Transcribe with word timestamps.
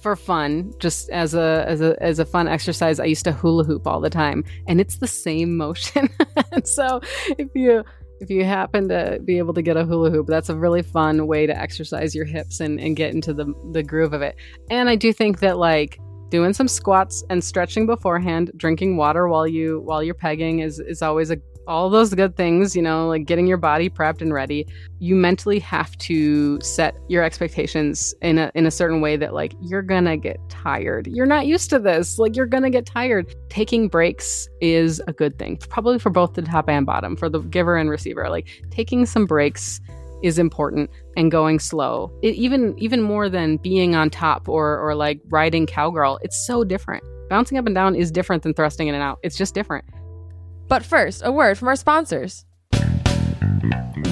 for 0.00 0.16
fun, 0.16 0.72
just 0.78 1.08
as 1.10 1.34
a 1.34 1.64
as 1.66 1.80
a 1.80 2.00
as 2.02 2.18
a 2.18 2.24
fun 2.24 2.48
exercise, 2.48 3.00
I 3.00 3.04
used 3.04 3.24
to 3.24 3.32
hula 3.32 3.64
hoop 3.64 3.86
all 3.86 4.00
the 4.00 4.10
time, 4.10 4.44
and 4.68 4.80
it's 4.80 4.98
the 4.98 5.06
same 5.06 5.56
motion. 5.56 6.08
so 6.64 7.00
if 7.38 7.48
you 7.54 7.84
if 8.20 8.30
you 8.30 8.44
happen 8.44 8.88
to 8.88 9.20
be 9.24 9.38
able 9.38 9.54
to 9.54 9.62
get 9.62 9.76
a 9.76 9.84
hula 9.84 10.10
hoop, 10.10 10.26
that's 10.26 10.48
a 10.48 10.56
really 10.56 10.82
fun 10.82 11.26
way 11.26 11.46
to 11.46 11.56
exercise 11.56 12.14
your 12.14 12.24
hips 12.24 12.60
and, 12.60 12.80
and 12.80 12.96
get 12.96 13.14
into 13.14 13.32
the 13.32 13.52
the 13.72 13.82
groove 13.82 14.12
of 14.12 14.22
it. 14.22 14.36
And 14.70 14.88
I 14.88 14.96
do 14.96 15.12
think 15.12 15.40
that 15.40 15.58
like 15.58 15.98
doing 16.30 16.52
some 16.52 16.68
squats 16.68 17.24
and 17.30 17.42
stretching 17.42 17.86
beforehand, 17.86 18.50
drinking 18.56 18.96
water 18.96 19.28
while 19.28 19.46
you 19.46 19.80
while 19.84 20.02
you're 20.02 20.14
pegging 20.14 20.60
is 20.60 20.78
is 20.80 21.02
always 21.02 21.30
a 21.30 21.36
all 21.66 21.90
those 21.90 22.14
good 22.14 22.36
things, 22.36 22.76
you 22.76 22.82
know, 22.82 23.08
like 23.08 23.26
getting 23.26 23.46
your 23.46 23.56
body 23.56 23.88
prepped 23.88 24.20
and 24.20 24.32
ready, 24.32 24.66
you 24.98 25.14
mentally 25.14 25.58
have 25.60 25.96
to 25.98 26.60
set 26.60 26.96
your 27.08 27.22
expectations 27.22 28.14
in 28.22 28.38
a 28.38 28.50
in 28.54 28.66
a 28.66 28.70
certain 28.70 29.00
way 29.00 29.16
that 29.16 29.34
like 29.34 29.54
you're 29.62 29.82
going 29.82 30.04
to 30.04 30.16
get 30.16 30.38
tired. 30.48 31.06
You're 31.06 31.26
not 31.26 31.46
used 31.46 31.70
to 31.70 31.78
this. 31.78 32.18
Like 32.18 32.36
you're 32.36 32.46
going 32.46 32.62
to 32.62 32.70
get 32.70 32.86
tired. 32.86 33.34
Taking 33.48 33.88
breaks 33.88 34.48
is 34.60 35.00
a 35.06 35.12
good 35.12 35.38
thing. 35.38 35.56
Probably 35.68 35.98
for 35.98 36.10
both 36.10 36.34
the 36.34 36.42
top 36.42 36.68
and 36.68 36.86
bottom, 36.86 37.16
for 37.16 37.28
the 37.28 37.40
giver 37.40 37.76
and 37.76 37.90
receiver. 37.90 38.28
Like 38.28 38.48
taking 38.70 39.06
some 39.06 39.26
breaks 39.26 39.80
is 40.22 40.38
important 40.38 40.90
and 41.16 41.30
going 41.30 41.58
slow. 41.58 42.10
It, 42.22 42.34
even 42.34 42.74
even 42.78 43.02
more 43.02 43.28
than 43.28 43.58
being 43.58 43.94
on 43.94 44.10
top 44.10 44.48
or 44.48 44.78
or 44.78 44.94
like 44.94 45.20
riding 45.28 45.66
cowgirl. 45.66 46.18
It's 46.22 46.46
so 46.46 46.64
different. 46.64 47.04
Bouncing 47.28 47.58
up 47.58 47.66
and 47.66 47.74
down 47.74 47.94
is 47.94 48.10
different 48.10 48.42
than 48.42 48.54
thrusting 48.54 48.88
in 48.88 48.94
and 48.94 49.02
out. 49.02 49.18
It's 49.22 49.36
just 49.36 49.54
different. 49.54 49.84
But 50.68 50.84
first, 50.84 51.22
a 51.24 51.30
word 51.30 51.58
from 51.58 51.68
our 51.68 51.76
sponsors. 51.76 52.44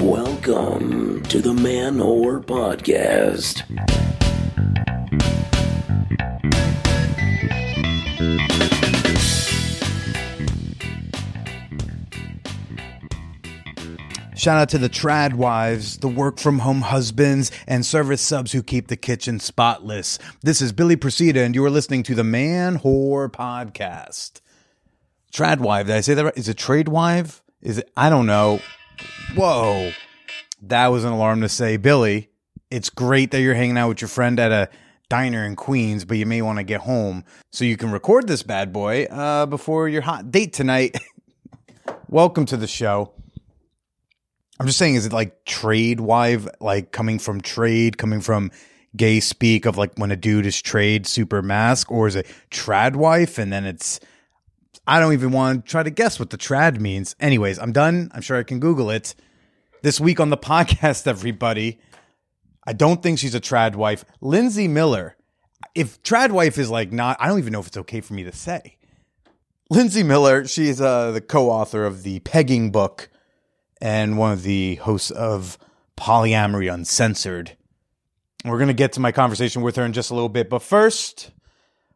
Welcome 0.00 1.22
to 1.24 1.40
the 1.40 1.54
Man 1.54 1.98
Whore 1.98 2.44
Podcast. 2.44 3.62
Shout 14.42 14.58
out 14.58 14.68
to 14.70 14.78
the 14.78 14.88
trad 14.88 15.34
wives, 15.34 15.98
the 15.98 16.08
work 16.08 16.38
from 16.38 16.58
home 16.58 16.80
husbands, 16.80 17.52
and 17.68 17.86
service 17.86 18.20
subs 18.20 18.50
who 18.50 18.60
keep 18.60 18.88
the 18.88 18.96
kitchen 18.96 19.38
spotless. 19.38 20.18
This 20.42 20.60
is 20.60 20.72
Billy 20.72 20.96
Procida, 20.96 21.46
and 21.46 21.54
you 21.54 21.64
are 21.64 21.70
listening 21.70 22.02
to 22.02 22.16
the 22.16 22.24
Man 22.24 22.80
Whore 22.80 23.30
Podcast. 23.30 24.41
Trad 25.32 25.60
wife, 25.60 25.86
did 25.86 25.96
I 25.96 26.02
say 26.02 26.12
that 26.14 26.24
right? 26.24 26.36
Is 26.36 26.48
it 26.48 26.58
trade 26.58 26.88
wife? 26.88 27.42
Is 27.62 27.78
it? 27.78 27.90
I 27.96 28.10
don't 28.10 28.26
know. 28.26 28.60
Whoa. 29.34 29.92
That 30.60 30.88
was 30.88 31.04
an 31.04 31.12
alarm 31.12 31.40
to 31.40 31.48
say, 31.48 31.78
Billy, 31.78 32.28
it's 32.70 32.90
great 32.90 33.30
that 33.30 33.40
you're 33.40 33.54
hanging 33.54 33.78
out 33.78 33.88
with 33.88 34.02
your 34.02 34.08
friend 34.08 34.38
at 34.38 34.52
a 34.52 34.68
diner 35.08 35.44
in 35.44 35.56
Queens, 35.56 36.04
but 36.04 36.18
you 36.18 36.26
may 36.26 36.42
want 36.42 36.58
to 36.58 36.62
get 36.62 36.82
home 36.82 37.24
so 37.50 37.64
you 37.64 37.78
can 37.78 37.90
record 37.90 38.28
this 38.28 38.42
bad 38.42 38.72
boy 38.72 39.04
uh, 39.04 39.46
before 39.46 39.88
your 39.88 40.02
hot 40.02 40.30
date 40.30 40.52
tonight. 40.52 40.96
Welcome 42.08 42.44
to 42.46 42.58
the 42.58 42.66
show. 42.66 43.12
I'm 44.60 44.66
just 44.66 44.78
saying, 44.78 44.96
is 44.96 45.06
it 45.06 45.12
like 45.14 45.46
trade 45.46 46.00
wife, 46.00 46.46
like 46.60 46.92
coming 46.92 47.18
from 47.18 47.40
trade, 47.40 47.96
coming 47.96 48.20
from 48.20 48.50
gay 48.94 49.18
speak 49.18 49.64
of 49.64 49.78
like 49.78 49.92
when 49.96 50.10
a 50.10 50.16
dude 50.16 50.44
is 50.44 50.60
trade 50.60 51.06
super 51.06 51.40
mask, 51.40 51.90
or 51.90 52.06
is 52.06 52.16
it 52.16 52.26
trad 52.50 52.96
wife 52.96 53.38
and 53.38 53.50
then 53.50 53.64
it's 53.64 53.98
I 54.86 54.98
don't 54.98 55.12
even 55.12 55.30
want 55.30 55.64
to 55.64 55.70
try 55.70 55.82
to 55.82 55.90
guess 55.90 56.18
what 56.18 56.30
the 56.30 56.38
trad 56.38 56.80
means. 56.80 57.14
Anyways, 57.20 57.58
I'm 57.58 57.72
done. 57.72 58.10
I'm 58.12 58.20
sure 58.20 58.38
I 58.38 58.42
can 58.42 58.58
Google 58.58 58.90
it. 58.90 59.14
This 59.82 60.00
week 60.00 60.18
on 60.18 60.30
the 60.30 60.36
podcast, 60.52 61.06
everybody, 61.06 61.80
I 62.66 62.72
don't 62.72 63.02
think 63.02 63.18
she's 63.18 63.34
a 63.34 63.40
trad 63.40 63.76
wife. 63.76 64.04
Lyndzi 64.20 64.68
Miller. 64.68 65.16
If 65.74 66.02
trad 66.02 66.32
wife 66.32 66.58
is 66.58 66.70
like 66.70 66.92
not, 66.92 67.16
I 67.20 67.28
don't 67.28 67.38
even 67.38 67.52
know 67.52 67.60
if 67.60 67.68
it's 67.68 67.76
okay 67.76 68.00
for 68.00 68.14
me 68.14 68.24
to 68.24 68.32
say. 68.32 68.76
Lyndzi 69.72 70.04
Miller, 70.04 70.46
she's 70.46 70.80
uh, 70.80 71.12
the 71.12 71.20
co 71.20 71.48
author 71.48 71.86
of 71.86 72.02
the 72.02 72.18
Pegging 72.20 72.72
book 72.72 73.08
and 73.80 74.18
one 74.18 74.32
of 74.32 74.42
the 74.42 74.74
hosts 74.76 75.10
of 75.10 75.58
Polyamory 75.96 76.72
Uncensored. 76.72 77.56
We're 78.44 78.58
going 78.58 78.68
to 78.68 78.74
get 78.74 78.92
to 78.94 79.00
my 79.00 79.12
conversation 79.12 79.62
with 79.62 79.76
her 79.76 79.84
in 79.84 79.92
just 79.92 80.10
a 80.10 80.14
little 80.14 80.28
bit. 80.28 80.50
But 80.50 80.62
first, 80.62 81.30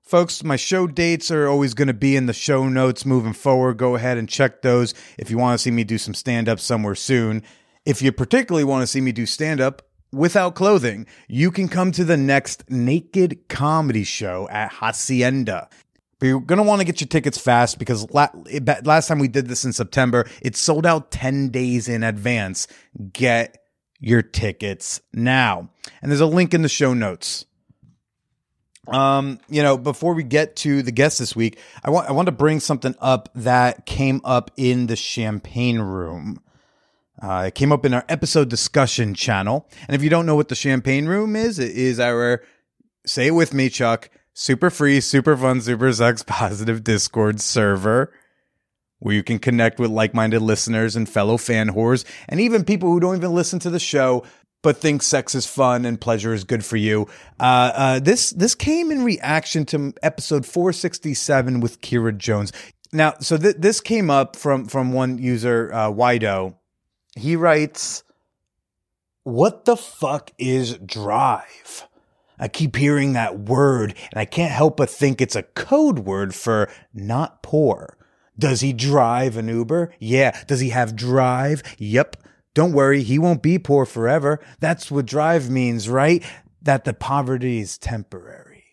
folks, 0.07 0.45
my 0.45 0.57
show 0.57 0.87
dates 0.87 1.31
are 1.31 1.49
always 1.49 1.75
going 1.75 1.89
to 1.89 1.95
be 1.95 2.17
in 2.17 2.27
the 2.27 2.33
show 2.33 2.69
notes 2.69 3.05
moving 3.05 3.33
forward. 3.33 3.77
Go 3.77 3.97
ahead 3.97 4.17
and 4.17 4.29
check 4.29 4.63
those 4.63 4.95
if 5.19 5.31
you 5.31 5.37
want 5.37 5.59
to 5.59 5.63
see 5.63 5.71
me 5.71 5.85
do 5.85 5.99
some 5.99 6.15
stand 6.15 6.49
up 6.49 6.61
somewhere 6.61 6.95
soon. 6.95 7.43
If 7.85 8.01
you 8.01 8.13
particularly 8.13 8.65
want 8.65 8.83
to 8.83 8.87
see 8.87 9.01
me 9.01 9.13
do 9.13 9.27
stand 9.27 9.61
up 9.61 9.83
without 10.13 10.55
clothing, 10.55 11.07
you 11.29 11.51
can 11.51 11.69
come 11.69 11.93
to 11.93 12.05
the 12.05 12.17
next 12.17 12.71
naked 12.71 13.49
comedy 13.49 14.05
show 14.05 14.49
at 14.49 14.73
Hacienda. 14.73 15.69
But 16.19 16.27
you're 16.27 16.41
going 16.41 16.59
to 16.59 16.65
want 16.65 16.81
to 16.81 16.87
get 16.87 17.01
your 17.01 17.09
tickets 17.09 17.37
fast 17.37 17.79
because 17.79 18.11
last 18.11 19.09
time 19.09 19.19
we 19.19 19.29
did 19.29 19.49
this 19.49 19.67
in 19.67 19.73
September, 19.75 20.27
it 20.41 20.57
sold 20.57 20.87
out 20.87 21.11
10 21.11 21.51
days 21.51 21.89
in 21.89 22.03
advance. 22.03 22.69
Get 23.13 23.59
your 24.01 24.23
tickets 24.23 25.01
now. 25.13 25.69
And 26.01 26.11
there's 26.11 26.21
a 26.21 26.27
link 26.27 26.55
in 26.55 26.63
the 26.63 26.69
show 26.71 26.95
notes. 26.95 27.45
Um, 28.89 29.41
you 29.49 29.63
know, 29.63 29.77
before 29.77 30.15
we 30.15 30.23
get 30.23 30.57
to 30.57 30.83
the 30.83 30.93
guest 30.93 31.19
this 31.19 31.35
week, 31.35 31.59
I 31.85 31.91
want 31.91 32.09
I 32.09 32.13
want 32.13 32.27
to 32.27 32.33
bring 32.33 32.61
something 32.61 32.95
up 33.01 33.29
that 33.35 33.87
came 33.87 34.21
up 34.25 34.51
in 34.57 34.87
the 34.87 34.97
champagne 34.97 35.81
room. 35.81 36.43
Uh, 37.21 37.45
it 37.49 37.55
came 37.55 37.73
up 37.73 37.85
in 37.85 37.95
our 37.95 38.05
episode 38.09 38.49
discussion 38.49 39.15
channel. 39.15 39.69
And 39.89 39.95
if 39.95 40.03
you 40.03 40.11
don't 40.11 40.27
know 40.27 40.37
what 40.37 40.49
the 40.49 40.55
champagne 40.55 41.07
room 41.07 41.35
is, 41.35 41.59
it 41.59 41.71
is 41.71 41.99
our 41.99 42.43
say 43.07 43.29
it 43.29 43.33
with 43.33 43.55
me, 43.55 43.71
Chuck 43.71 44.11
super 44.37 44.69
free, 44.69 45.01
super 45.01 45.37
fun, 45.37 45.61
super 45.63 45.93
sex 45.93 46.23
positive 46.23 46.85
Discord 46.85 47.41
server 47.41 48.13
where 48.99 49.15
you 49.15 49.23
can 49.23 49.39
connect 49.39 49.79
with 49.79 49.91
like 49.91 50.15
minded 50.15 50.41
listeners 50.41 50.97
and 50.97 51.09
fellow 51.09 51.37
fan 51.37 51.71
whores, 51.71 52.05
and 52.29 52.41
even 52.41 52.65
people 52.65 52.91
who 52.91 53.01
don't 53.01 53.17
even 53.17 53.35
listen 53.35 53.59
to 53.59 53.71
the 53.71 53.81
show 53.81 54.25
but 54.63 54.79
think 54.79 55.03
sex 55.03 55.35
is 55.35 55.47
fun 55.47 55.85
and 55.85 56.01
pleasure 56.01 56.35
is 56.35 56.45
good 56.45 56.65
for 56.65 56.77
you. 56.77 57.09
Uh, 57.39 57.71
uh, 57.75 58.01
this 58.01 58.31
this 58.31 58.55
came 58.55 58.91
in 58.91 59.05
reaction 59.05 59.65
to 59.67 59.93
episode 60.03 60.45
467 60.47 61.61
with 61.61 61.81
Kira 61.81 62.17
Jones. 62.17 62.53
Now, 62.93 63.15
so 63.21 63.37
th- 63.37 63.57
this 63.59 63.81
came 63.81 64.11
up 64.11 64.37
from 64.37 64.67
from 64.67 64.93
one 64.93 65.19
user, 65.19 65.71
uh, 65.73 65.91
Wido. 65.91 66.55
He 67.15 67.37
writes, 67.37 68.03
"What 69.25 69.65
the 69.65 69.77
fuck 69.77 70.31
is 70.39 70.79
drive?" 70.79 71.87
I 72.39 72.49
keep 72.49 72.77
hearing 72.77 73.15
that 73.15 73.39
word 73.39 73.95
and 74.13 74.21
I 74.21 74.25
can't 74.25 74.53
help 74.53 74.77
but 74.77 74.91
think 74.91 75.21
it's 75.21 75.37
a 75.37 75.43
code 75.43 76.01
word 76.01 76.35
for 76.35 76.69
not 76.93 77.43
poor. 77.43 77.97
Does 78.39 78.61
he 78.61 78.73
drive 78.73 79.37
an 79.37 79.49
Uber? 79.49 79.93
Yeah. 79.99 80.39
Does 80.47 80.61
he 80.61 80.71
have 80.71 80.95
drive? 80.95 81.63
Yep. 81.79 82.17
Don't 82.57 82.73
worry, 82.73 83.03
he 83.03 83.19
won't 83.19 83.43
be 83.43 83.59
poor 83.59 83.85
forever. 83.85 84.41
That's 84.61 84.91
what 84.91 85.05
drive 85.05 85.51
means, 85.51 85.91
right? 85.91 86.25
That 86.63 86.87
the 86.87 86.95
poverty 86.95 87.59
is 87.61 87.77
temporary. 87.77 88.65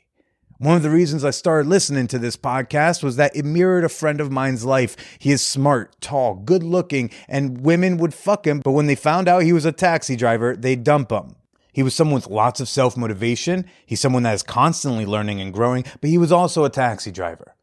One 0.57 0.77
of 0.77 0.83
the 0.83 0.89
reasons 0.89 1.25
I 1.25 1.31
started 1.31 1.67
listening 1.67 2.07
to 2.07 2.17
this 2.17 2.37
podcast 2.37 3.03
was 3.03 3.17
that 3.17 3.35
it 3.35 3.43
mirrored 3.43 3.83
a 3.83 3.89
friend 3.89 4.21
of 4.21 4.31
mine's 4.31 4.63
life. 4.63 4.95
He 5.19 5.31
is 5.31 5.41
smart, 5.41 5.99
tall, 5.99 6.35
good 6.35 6.63
looking, 6.63 7.09
and 7.27 7.59
women 7.59 7.97
would 7.97 8.13
fuck 8.13 8.47
him, 8.47 8.61
but 8.63 8.71
when 8.71 8.85
they 8.87 8.95
found 8.95 9.27
out 9.27 9.43
he 9.43 9.51
was 9.51 9.65
a 9.65 9.73
taxi 9.73 10.15
driver, 10.15 10.55
they 10.55 10.77
dump 10.77 11.11
him. 11.11 11.35
He 11.73 11.83
was 11.83 11.93
someone 11.93 12.15
with 12.15 12.27
lots 12.27 12.61
of 12.61 12.69
self 12.69 12.95
motivation. 12.95 13.65
He's 13.85 13.99
someone 13.99 14.23
that 14.23 14.33
is 14.33 14.43
constantly 14.43 15.05
learning 15.05 15.41
and 15.41 15.53
growing, 15.53 15.83
but 15.99 16.09
he 16.09 16.17
was 16.17 16.31
also 16.31 16.63
a 16.63 16.69
taxi 16.69 17.11
driver. 17.11 17.53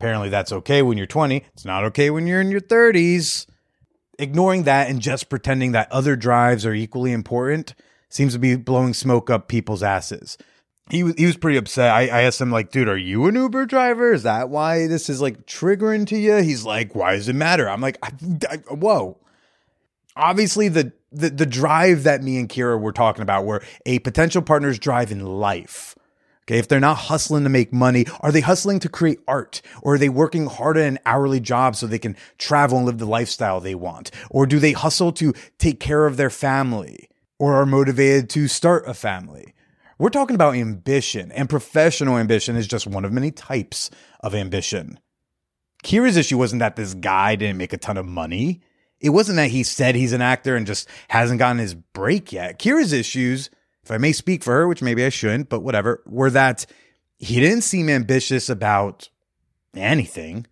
Apparently, 0.00 0.30
that's 0.30 0.52
okay 0.52 0.80
when 0.80 0.96
you're 0.96 1.06
20. 1.06 1.44
It's 1.52 1.66
not 1.66 1.84
okay 1.84 2.08
when 2.08 2.26
you're 2.26 2.40
in 2.40 2.50
your 2.50 2.62
30s. 2.62 3.44
Ignoring 4.18 4.62
that 4.64 4.88
and 4.88 5.00
just 5.00 5.28
pretending 5.28 5.72
that 5.72 5.90
other 5.90 6.16
drives 6.16 6.64
are 6.64 6.74
equally 6.74 7.12
important 7.12 7.74
seems 8.08 8.32
to 8.32 8.38
be 8.38 8.56
blowing 8.56 8.94
smoke 8.94 9.28
up 9.28 9.48
people's 9.48 9.82
asses. 9.82 10.38
He 10.90 11.02
was 11.02 11.14
he 11.16 11.24
was 11.24 11.36
pretty 11.36 11.56
upset. 11.56 11.90
I, 11.90 12.02
I 12.02 12.22
asked 12.22 12.40
him 12.40 12.50
like, 12.50 12.70
dude, 12.70 12.88
are 12.88 12.96
you 12.96 13.26
an 13.26 13.34
Uber 13.36 13.66
driver? 13.66 14.12
Is 14.12 14.22
that 14.24 14.50
why 14.50 14.86
this 14.86 15.08
is 15.08 15.20
like 15.20 15.46
triggering 15.46 16.06
to 16.08 16.16
you? 16.16 16.36
He's 16.36 16.64
like, 16.64 16.94
why 16.94 17.16
does 17.16 17.28
it 17.28 17.34
matter? 17.34 17.68
I'm 17.68 17.80
like, 17.80 17.98
I, 18.02 18.12
I, 18.50 18.56
whoa. 18.74 19.18
Obviously, 20.14 20.68
the 20.68 20.92
the 21.10 21.30
the 21.30 21.46
drive 21.46 22.02
that 22.02 22.22
me 22.22 22.38
and 22.38 22.48
Kira 22.48 22.78
were 22.78 22.92
talking 22.92 23.22
about, 23.22 23.46
where 23.46 23.62
a 23.86 23.98
potential 24.00 24.42
partner's 24.42 24.78
drive 24.78 25.10
in 25.10 25.24
life. 25.24 25.96
Okay, 26.46 26.58
if 26.58 26.68
they're 26.68 26.78
not 26.78 26.96
hustling 26.96 27.44
to 27.44 27.48
make 27.48 27.72
money, 27.72 28.04
are 28.20 28.30
they 28.30 28.42
hustling 28.42 28.78
to 28.80 28.88
create 28.90 29.20
art? 29.26 29.62
Or 29.80 29.94
are 29.94 29.98
they 29.98 30.10
working 30.10 30.46
hard 30.46 30.76
at 30.76 30.86
an 30.86 30.98
hourly 31.06 31.40
job 31.40 31.74
so 31.74 31.86
they 31.86 31.98
can 31.98 32.16
travel 32.36 32.76
and 32.76 32.86
live 32.86 32.98
the 32.98 33.06
lifestyle 33.06 33.60
they 33.60 33.74
want? 33.74 34.10
Or 34.30 34.44
do 34.44 34.58
they 34.58 34.72
hustle 34.72 35.10
to 35.12 35.32
take 35.58 35.80
care 35.80 36.04
of 36.04 36.18
their 36.18 36.28
family? 36.28 37.08
Or 37.38 37.54
are 37.54 37.64
motivated 37.64 38.28
to 38.30 38.46
start 38.48 38.86
a 38.86 38.92
family? 38.92 39.54
We're 39.98 40.10
talking 40.10 40.34
about 40.34 40.56
ambition, 40.56 41.32
and 41.32 41.48
professional 41.48 42.18
ambition 42.18 42.56
is 42.56 42.66
just 42.66 42.86
one 42.86 43.06
of 43.06 43.12
many 43.12 43.30
types 43.30 43.90
of 44.20 44.34
ambition. 44.34 45.00
Kira's 45.82 46.16
issue 46.16 46.36
wasn't 46.36 46.60
that 46.60 46.76
this 46.76 46.92
guy 46.94 47.36
didn't 47.36 47.58
make 47.58 47.72
a 47.72 47.78
ton 47.78 47.96
of 47.96 48.04
money. 48.04 48.60
It 49.00 49.10
wasn't 49.10 49.36
that 49.36 49.50
he 49.50 49.62
said 49.62 49.94
he's 49.94 50.12
an 50.12 50.20
actor 50.20 50.56
and 50.56 50.66
just 50.66 50.88
hasn't 51.08 51.38
gotten 51.38 51.58
his 51.58 51.74
break 51.74 52.32
yet. 52.32 52.58
Kira's 52.58 52.92
issues 52.92 53.50
if 53.84 53.90
I 53.90 53.98
may 53.98 54.12
speak 54.12 54.42
for 54.42 54.52
her, 54.54 54.66
which 54.66 54.82
maybe 54.82 55.04
I 55.04 55.10
shouldn't, 55.10 55.50
but 55.50 55.60
whatever, 55.60 56.02
were 56.06 56.30
that 56.30 56.64
he 57.18 57.38
didn't 57.38 57.62
seem 57.62 57.90
ambitious 57.90 58.48
about 58.48 59.10
anything. 59.74 60.46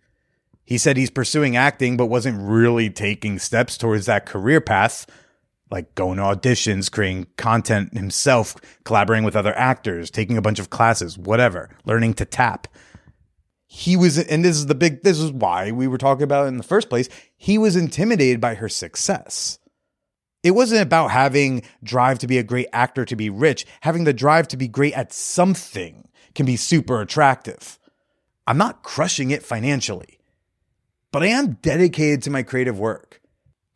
He 0.63 0.77
said 0.77 0.97
he's 0.97 1.09
pursuing 1.09 1.57
acting, 1.57 1.97
but 1.97 2.05
wasn't 2.05 2.41
really 2.41 2.89
taking 2.89 3.39
steps 3.39 3.77
towards 3.77 4.05
that 4.05 4.25
career 4.25 4.61
path, 4.61 5.07
like 5.71 5.95
going 5.95 6.17
to 6.17 6.23
auditions, 6.23 6.91
creating 6.91 7.27
content 7.37 7.97
himself, 7.97 8.55
collaborating 8.83 9.25
with 9.25 9.35
other 9.35 9.57
actors, 9.57 10.11
taking 10.11 10.37
a 10.37 10.41
bunch 10.41 10.59
of 10.59 10.69
classes, 10.69 11.17
whatever, 11.17 11.69
learning 11.85 12.13
to 12.15 12.25
tap. 12.25 12.67
He 13.65 13.97
was, 13.97 14.19
and 14.19 14.45
this 14.45 14.55
is 14.55 14.67
the 14.67 14.75
big, 14.75 15.01
this 15.01 15.19
is 15.19 15.31
why 15.31 15.71
we 15.71 15.87
were 15.87 15.97
talking 15.97 16.23
about 16.23 16.45
it 16.45 16.49
in 16.49 16.57
the 16.57 16.63
first 16.63 16.89
place. 16.89 17.09
He 17.35 17.57
was 17.57 17.75
intimidated 17.75 18.39
by 18.39 18.53
her 18.55 18.69
success. 18.69 19.57
It 20.43 20.51
wasn't 20.51 20.81
about 20.81 21.11
having 21.11 21.63
drive 21.83 22.19
to 22.19 22.27
be 22.27 22.37
a 22.37 22.43
great 22.43 22.67
actor 22.73 23.05
to 23.05 23.15
be 23.15 23.29
rich. 23.29 23.65
Having 23.81 24.03
the 24.03 24.13
drive 24.13 24.47
to 24.49 24.57
be 24.57 24.67
great 24.67 24.93
at 24.93 25.13
something 25.13 26.09
can 26.35 26.45
be 26.45 26.57
super 26.57 26.99
attractive. 27.01 27.79
I'm 28.45 28.57
not 28.57 28.83
crushing 28.83 29.31
it 29.31 29.41
financially, 29.41 30.19
but 31.11 31.23
I 31.23 31.27
am 31.27 31.53
dedicated 31.61 32.23
to 32.23 32.29
my 32.29 32.43
creative 32.43 32.77
work. 32.77 33.21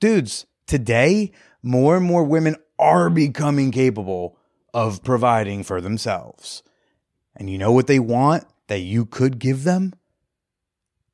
Dudes, 0.01 0.45
today, 0.65 1.31
more 1.63 1.95
and 1.95 2.05
more 2.05 2.23
women 2.23 2.57
are 2.77 3.09
becoming 3.09 3.71
capable 3.71 4.37
of 4.73 5.03
providing 5.03 5.63
for 5.63 5.79
themselves. 5.79 6.63
And 7.35 7.49
you 7.49 7.57
know 7.57 7.71
what 7.71 7.87
they 7.87 7.99
want 7.99 8.45
that 8.67 8.79
you 8.79 9.05
could 9.05 9.39
give 9.39 9.63
them? 9.63 9.93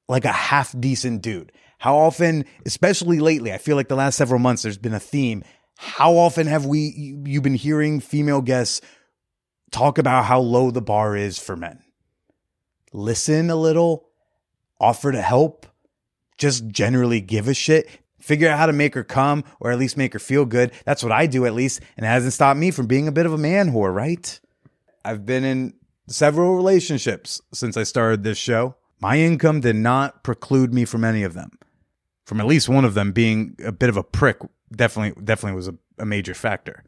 Like 0.10 0.26
a 0.26 0.32
half 0.32 0.74
decent 0.78 1.22
dude. 1.22 1.52
How 1.84 1.98
often, 1.98 2.46
especially 2.66 3.20
lately, 3.20 3.52
I 3.52 3.58
feel 3.58 3.76
like 3.76 3.90
the 3.90 3.98
last 3.98 4.16
several 4.16 4.40
months 4.40 4.62
there's 4.62 4.78
been 4.78 4.94
a 4.94 5.02
theme. 5.02 5.44
How 5.76 6.14
often 6.16 6.48
have 6.48 6.66
we 6.66 6.80
you 7.26 7.34
have 7.34 7.44
been 7.44 7.56
hearing 7.56 8.00
female 8.00 8.40
guests 8.42 8.80
talk 9.70 9.98
about 9.98 10.24
how 10.24 10.40
low 10.40 10.72
the 10.72 10.82
bar 10.82 11.18
is 11.18 11.38
for 11.38 11.58
men? 11.58 11.84
Listen 12.94 13.50
a 13.50 13.58
little, 13.58 14.08
offer 14.80 15.12
to 15.12 15.22
help, 15.22 15.68
just 16.38 16.70
generally 16.70 17.20
give 17.20 17.50
a 17.50 17.54
shit. 17.54 17.90
Figure 18.18 18.48
out 18.48 18.60
how 18.60 18.68
to 18.68 18.72
make 18.72 18.96
her 18.96 19.04
come 19.04 19.44
or 19.60 19.70
at 19.70 19.78
least 19.78 19.98
make 19.98 20.14
her 20.14 20.20
feel 20.20 20.46
good. 20.46 20.72
That's 20.86 21.04
what 21.04 21.12
I 21.12 21.26
do 21.26 21.46
at 21.46 21.54
least, 21.54 21.82
and 21.98 22.06
it 22.06 22.10
hasn't 22.10 22.32
stopped 22.32 22.58
me 22.58 22.72
from 22.72 22.88
being 22.88 23.10
a 23.10 23.12
bit 23.12 23.26
of 23.26 23.34
a 23.34 23.38
man 23.38 23.74
whore, 23.74 23.94
right? 23.94 24.40
I've 25.04 25.26
been 25.26 25.44
in 25.44 25.74
several 26.08 26.56
relationships 26.56 27.42
since 27.54 27.76
I 27.76 27.84
started 27.84 28.24
this 28.24 28.38
show. 28.38 28.78
My 29.02 29.18
income 29.20 29.60
did 29.60 29.76
not 29.76 30.24
preclude 30.24 30.74
me 30.74 30.86
from 30.86 31.04
any 31.04 31.24
of 31.24 31.34
them 31.34 31.52
from 32.26 32.40
at 32.40 32.46
least 32.46 32.70
one 32.70 32.86
of 32.86 32.94
them 32.94 33.12
being 33.12 33.56
a 33.64 33.72
bit 33.72 33.90
of 33.90 33.98
a 33.98 34.04
prick 34.04 34.38
definitely 34.76 35.22
definitely 35.24 35.56
was 35.56 35.68
a, 35.68 35.76
a 36.00 36.06
major 36.06 36.34
factor. 36.34 36.84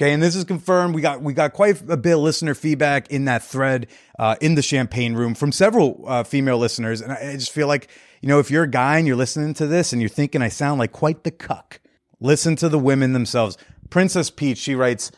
Okay, 0.00 0.12
and 0.12 0.22
this 0.22 0.34
is 0.34 0.44
confirmed. 0.44 0.94
We 0.94 1.02
got 1.02 1.22
we 1.22 1.34
got 1.34 1.52
quite 1.52 1.82
a 1.88 1.96
bit 1.96 2.14
of 2.14 2.20
listener 2.20 2.54
feedback 2.54 3.10
in 3.10 3.26
that 3.26 3.42
thread 3.42 3.86
uh, 4.18 4.36
in 4.40 4.54
the 4.54 4.62
champagne 4.62 5.14
room 5.14 5.34
from 5.34 5.52
several 5.52 6.04
uh, 6.06 6.22
female 6.24 6.58
listeners, 6.58 7.00
and 7.00 7.12
I 7.12 7.34
just 7.34 7.52
feel 7.52 7.66
like 7.66 7.88
you 8.22 8.28
know 8.28 8.38
if 8.38 8.50
you're 8.50 8.64
a 8.64 8.70
guy 8.70 8.98
and 8.98 9.06
you're 9.06 9.16
listening 9.16 9.52
to 9.54 9.66
this 9.66 9.92
and 9.92 10.00
you're 10.00 10.08
thinking 10.08 10.42
I 10.42 10.48
sound 10.48 10.78
like 10.78 10.92
quite 10.92 11.24
the 11.24 11.30
cuck, 11.30 11.80
listen 12.18 12.56
to 12.56 12.68
the 12.68 12.78
women 12.78 13.12
themselves. 13.12 13.58
Princess 13.90 14.30
Peach, 14.30 14.58
she 14.58 14.74
writes, 14.74 15.10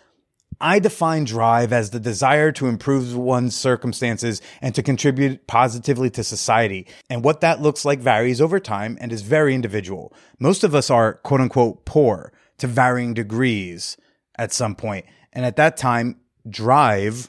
I 0.62 0.79
define 0.79 1.25
drive 1.25 1.73
as 1.73 1.91
the 1.91 1.99
desire 1.99 2.53
to 2.53 2.69
improve 2.69 3.17
one's 3.17 3.56
circumstances 3.56 4.41
and 4.61 4.75
to 4.76 4.82
contribute 4.82 5.49
positively 5.49 6.09
to 6.11 6.23
society. 6.23 6.87
And 7.11 7.25
what 7.25 7.41
that 7.41 7.61
looks 7.61 7.85
like 7.85 7.99
varies 7.99 8.41
over 8.41 8.61
time 8.61 8.97
and 9.00 9.12
is 9.12 9.23
very 9.23 9.56
individual. 9.56 10.14
Most 10.38 10.62
of 10.62 10.73
us 10.73 10.88
are 10.88 11.14
quote 11.14 11.41
unquote 11.41 11.85
poor 11.85 12.32
to 12.59 12.69
varying 12.69 13.12
degrees 13.12 13.97
at 14.38 14.53
some 14.53 14.76
point. 14.76 15.05
And 15.32 15.44
at 15.44 15.56
that 15.56 15.76
time, 15.76 16.20
drive 16.49 17.29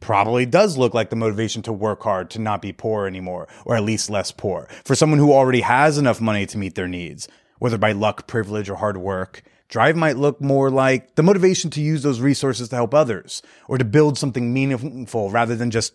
probably 0.00 0.44
does 0.44 0.76
look 0.76 0.92
like 0.92 1.08
the 1.08 1.16
motivation 1.16 1.62
to 1.62 1.72
work 1.72 2.02
hard 2.02 2.28
to 2.30 2.38
not 2.38 2.60
be 2.60 2.74
poor 2.74 3.06
anymore, 3.06 3.48
or 3.64 3.74
at 3.74 3.84
least 3.84 4.10
less 4.10 4.30
poor. 4.30 4.68
For 4.84 4.94
someone 4.94 5.18
who 5.18 5.32
already 5.32 5.62
has 5.62 5.96
enough 5.96 6.20
money 6.20 6.44
to 6.44 6.58
meet 6.58 6.74
their 6.74 6.86
needs, 6.86 7.26
whether 7.58 7.78
by 7.78 7.92
luck, 7.92 8.26
privilege, 8.26 8.68
or 8.68 8.76
hard 8.76 8.98
work. 8.98 9.42
Drive 9.68 9.96
might 9.96 10.16
look 10.16 10.40
more 10.40 10.70
like 10.70 11.16
the 11.16 11.22
motivation 11.22 11.70
to 11.70 11.80
use 11.80 12.02
those 12.02 12.20
resources 12.20 12.68
to 12.68 12.76
help 12.76 12.94
others 12.94 13.42
or 13.68 13.78
to 13.78 13.84
build 13.84 14.16
something 14.16 14.52
meaningful 14.52 15.30
rather 15.30 15.56
than 15.56 15.70
just 15.70 15.94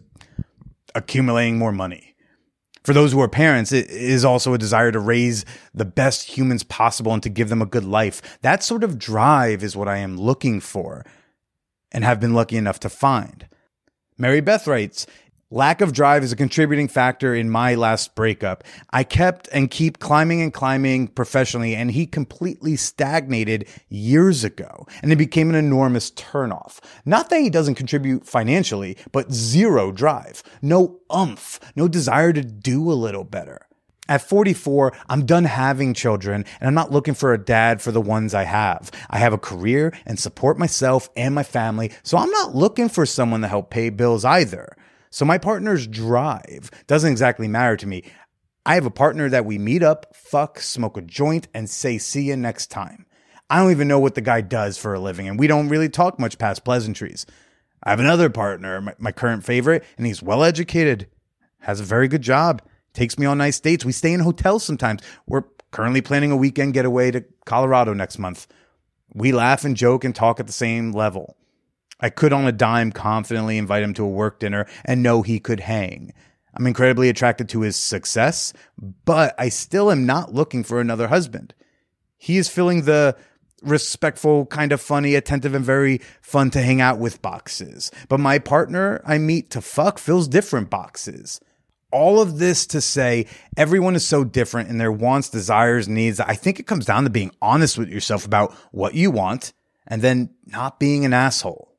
accumulating 0.93 1.57
more 1.57 1.71
money. 1.71 2.15
For 2.83 2.93
those 2.93 3.11
who 3.11 3.21
are 3.21 3.29
parents, 3.29 3.71
it 3.71 3.89
is 3.89 4.25
also 4.25 4.53
a 4.53 4.57
desire 4.57 4.91
to 4.91 4.99
raise 4.99 5.45
the 5.73 5.85
best 5.85 6.35
humans 6.35 6.63
possible 6.63 7.13
and 7.13 7.21
to 7.21 7.29
give 7.29 7.49
them 7.49 7.61
a 7.61 7.67
good 7.67 7.85
life. 7.85 8.39
That 8.41 8.63
sort 8.63 8.83
of 8.83 8.97
drive 8.97 9.63
is 9.63 9.75
what 9.75 9.87
I 9.87 9.97
am 9.97 10.17
looking 10.17 10.59
for 10.59 11.05
and 11.91 12.03
have 12.03 12.19
been 12.19 12.33
lucky 12.33 12.57
enough 12.57 12.79
to 12.81 12.89
find. 12.89 13.47
Mary 14.17 14.41
Beth 14.41 14.67
writes, 14.67 15.05
Lack 15.53 15.81
of 15.81 15.91
drive 15.91 16.23
is 16.23 16.31
a 16.31 16.37
contributing 16.37 16.87
factor 16.87 17.35
in 17.35 17.49
my 17.49 17.75
last 17.75 18.15
breakup. 18.15 18.63
I 18.91 19.03
kept 19.03 19.49
and 19.51 19.69
keep 19.69 19.99
climbing 19.99 20.41
and 20.41 20.53
climbing 20.53 21.09
professionally, 21.09 21.75
and 21.75 21.91
he 21.91 22.05
completely 22.05 22.77
stagnated 22.77 23.67
years 23.89 24.45
ago, 24.45 24.87
and 25.01 25.11
it 25.11 25.17
became 25.17 25.49
an 25.49 25.55
enormous 25.55 26.09
turnoff. 26.09 26.79
Not 27.03 27.29
that 27.29 27.41
he 27.41 27.49
doesn't 27.49 27.75
contribute 27.75 28.25
financially, 28.25 28.95
but 29.11 29.33
zero 29.33 29.91
drive, 29.91 30.41
no 30.61 31.01
umph, 31.09 31.59
no 31.75 31.89
desire 31.89 32.31
to 32.31 32.43
do 32.43 32.89
a 32.89 32.93
little 32.93 33.25
better. 33.25 33.67
At 34.07 34.21
44, 34.21 34.93
I'm 35.09 35.25
done 35.25 35.43
having 35.43 35.93
children 35.93 36.45
and 36.61 36.67
I'm 36.67 36.73
not 36.73 36.91
looking 36.91 37.13
for 37.13 37.33
a 37.33 37.37
dad 37.37 37.81
for 37.81 37.91
the 37.91 38.01
ones 38.01 38.33
I 38.33 38.43
have. 38.43 38.89
I 39.09 39.17
have 39.19 39.33
a 39.33 39.37
career 39.37 39.93
and 40.05 40.17
support 40.17 40.57
myself 40.57 41.09
and 41.17 41.35
my 41.35 41.43
family, 41.43 41.91
so 42.03 42.17
I'm 42.17 42.31
not 42.31 42.55
looking 42.55 42.87
for 42.87 43.05
someone 43.05 43.41
to 43.41 43.49
help 43.49 43.69
pay 43.69 43.89
bills 43.89 44.23
either. 44.23 44.77
So 45.11 45.25
my 45.25 45.37
partner's 45.37 45.87
drive 45.87 46.71
doesn't 46.87 47.11
exactly 47.11 47.47
matter 47.47 47.75
to 47.77 47.85
me. 47.85 48.03
I 48.65 48.75
have 48.75 48.85
a 48.85 48.91
partner 48.91 49.27
that 49.29 49.45
we 49.45 49.57
meet 49.57 49.83
up, 49.83 50.15
fuck, 50.15 50.59
smoke 50.59 50.95
a 50.95 51.01
joint, 51.01 51.49
and 51.53 51.69
say, 51.69 51.97
see 51.97 52.23
you 52.23 52.37
next 52.37 52.67
time. 52.67 53.05
I 53.49 53.57
don't 53.57 53.71
even 53.71 53.89
know 53.89 53.99
what 53.99 54.15
the 54.15 54.21
guy 54.21 54.39
does 54.39 54.77
for 54.77 54.93
a 54.93 54.99
living, 54.99 55.27
and 55.27 55.37
we 55.37 55.47
don't 55.47 55.67
really 55.67 55.89
talk 55.89 56.17
much 56.17 56.37
past 56.37 56.63
pleasantries. 56.63 57.25
I 57.83 57.89
have 57.89 57.99
another 57.99 58.29
partner, 58.29 58.79
my, 58.79 58.95
my 58.99 59.11
current 59.11 59.43
favorite, 59.43 59.83
and 59.97 60.05
he's 60.05 60.23
well 60.23 60.43
educated, 60.43 61.09
has 61.59 61.81
a 61.81 61.83
very 61.83 62.07
good 62.07 62.21
job, 62.21 62.61
takes 62.93 63.19
me 63.19 63.25
on 63.25 63.39
nice 63.39 63.59
dates. 63.59 63.83
We 63.83 63.91
stay 63.91 64.13
in 64.13 64.21
hotels 64.21 64.63
sometimes. 64.63 65.01
We're 65.27 65.43
currently 65.71 66.01
planning 66.01 66.31
a 66.31 66.37
weekend 66.37 66.73
getaway 66.73 67.11
to 67.11 67.25
Colorado 67.45 67.93
next 67.93 68.17
month. 68.17 68.47
We 69.13 69.33
laugh 69.33 69.65
and 69.65 69.75
joke 69.75 70.05
and 70.05 70.15
talk 70.15 70.39
at 70.39 70.47
the 70.47 70.53
same 70.53 70.93
level. 70.93 71.35
I 72.01 72.09
could 72.09 72.33
on 72.33 72.47
a 72.47 72.51
dime 72.51 72.91
confidently 72.91 73.57
invite 73.57 73.83
him 73.83 73.93
to 73.95 74.03
a 74.03 74.09
work 74.09 74.39
dinner 74.39 74.65
and 74.83 75.03
know 75.03 75.21
he 75.21 75.39
could 75.39 75.61
hang. 75.61 76.13
I'm 76.53 76.67
incredibly 76.67 77.09
attracted 77.09 77.47
to 77.49 77.61
his 77.61 77.75
success, 77.75 78.53
but 79.05 79.35
I 79.37 79.49
still 79.49 79.91
am 79.91 80.05
not 80.05 80.33
looking 80.33 80.63
for 80.63 80.81
another 80.81 81.07
husband. 81.07 81.53
He 82.17 82.37
is 82.37 82.49
filling 82.49 82.83
the 82.83 83.15
respectful, 83.61 84.45
kind 84.47 84.71
of 84.71 84.81
funny, 84.81 85.15
attentive, 85.15 85.53
and 85.53 85.63
very 85.63 86.01
fun 86.21 86.49
to 86.51 86.61
hang 86.61 86.81
out 86.81 86.99
with 86.99 87.21
boxes. 87.21 87.91
But 88.09 88.19
my 88.19 88.39
partner 88.39 89.01
I 89.05 89.17
meet 89.17 89.49
to 89.51 89.61
fuck 89.61 89.97
fills 89.97 90.27
different 90.27 90.69
boxes. 90.69 91.39
All 91.91 92.21
of 92.21 92.39
this 92.39 92.65
to 92.67 92.81
say 92.81 93.27
everyone 93.57 93.95
is 93.95 94.07
so 94.07 94.23
different 94.23 94.69
in 94.69 94.77
their 94.77 94.91
wants, 94.91 95.29
desires, 95.29 95.87
needs. 95.87 96.19
I 96.19 96.35
think 96.35 96.59
it 96.59 96.67
comes 96.67 96.85
down 96.85 97.03
to 97.03 97.09
being 97.09 97.31
honest 97.41 97.77
with 97.77 97.89
yourself 97.89 98.25
about 98.25 98.53
what 98.71 98.95
you 98.95 99.11
want 99.11 99.53
and 99.87 100.01
then 100.01 100.29
not 100.45 100.79
being 100.79 101.05
an 101.05 101.13
asshole. 101.13 101.70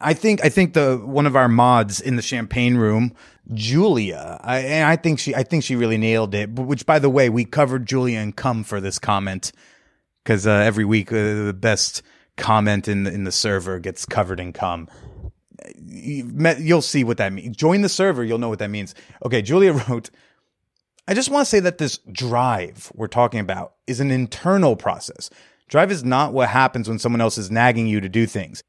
I 0.00 0.14
think 0.14 0.44
I 0.44 0.48
think 0.48 0.74
the 0.74 0.96
one 0.96 1.26
of 1.26 1.34
our 1.34 1.48
mods 1.48 2.00
in 2.00 2.16
the 2.16 2.22
champagne 2.22 2.76
room, 2.76 3.12
Julia. 3.52 4.38
I 4.42 4.84
I 4.84 4.96
think 4.96 5.18
she 5.18 5.34
I 5.34 5.42
think 5.42 5.64
she 5.64 5.74
really 5.74 5.98
nailed 5.98 6.34
it. 6.34 6.50
Which, 6.50 6.86
by 6.86 6.98
the 6.98 7.10
way, 7.10 7.28
we 7.28 7.44
covered 7.44 7.86
Julia 7.86 8.18
and 8.20 8.34
come 8.34 8.62
for 8.62 8.80
this 8.80 8.98
comment 8.98 9.52
because 10.22 10.46
uh, 10.46 10.52
every 10.52 10.84
week 10.84 11.10
uh, 11.10 11.16
the 11.16 11.56
best 11.58 12.02
comment 12.36 12.86
in 12.86 13.04
the, 13.04 13.12
in 13.12 13.24
the 13.24 13.32
server 13.32 13.80
gets 13.80 14.06
covered 14.06 14.38
in 14.38 14.52
cum. 14.52 14.88
You'll 15.84 16.82
see 16.82 17.02
what 17.02 17.16
that 17.16 17.32
means. 17.32 17.56
Join 17.56 17.82
the 17.82 17.88
server, 17.88 18.22
you'll 18.24 18.38
know 18.38 18.48
what 18.48 18.60
that 18.60 18.70
means. 18.70 18.94
Okay, 19.24 19.42
Julia 19.42 19.72
wrote. 19.88 20.10
I 21.08 21.14
just 21.14 21.30
want 21.30 21.46
to 21.46 21.50
say 21.50 21.60
that 21.60 21.78
this 21.78 21.98
drive 22.12 22.92
we're 22.94 23.08
talking 23.08 23.40
about 23.40 23.72
is 23.86 23.98
an 23.98 24.10
internal 24.10 24.76
process. 24.76 25.30
Drive 25.66 25.90
is 25.90 26.04
not 26.04 26.32
what 26.32 26.50
happens 26.50 26.88
when 26.88 26.98
someone 26.98 27.20
else 27.20 27.38
is 27.38 27.50
nagging 27.50 27.86
you 27.86 28.00
to 28.00 28.08
do 28.08 28.26
things. 28.26 28.62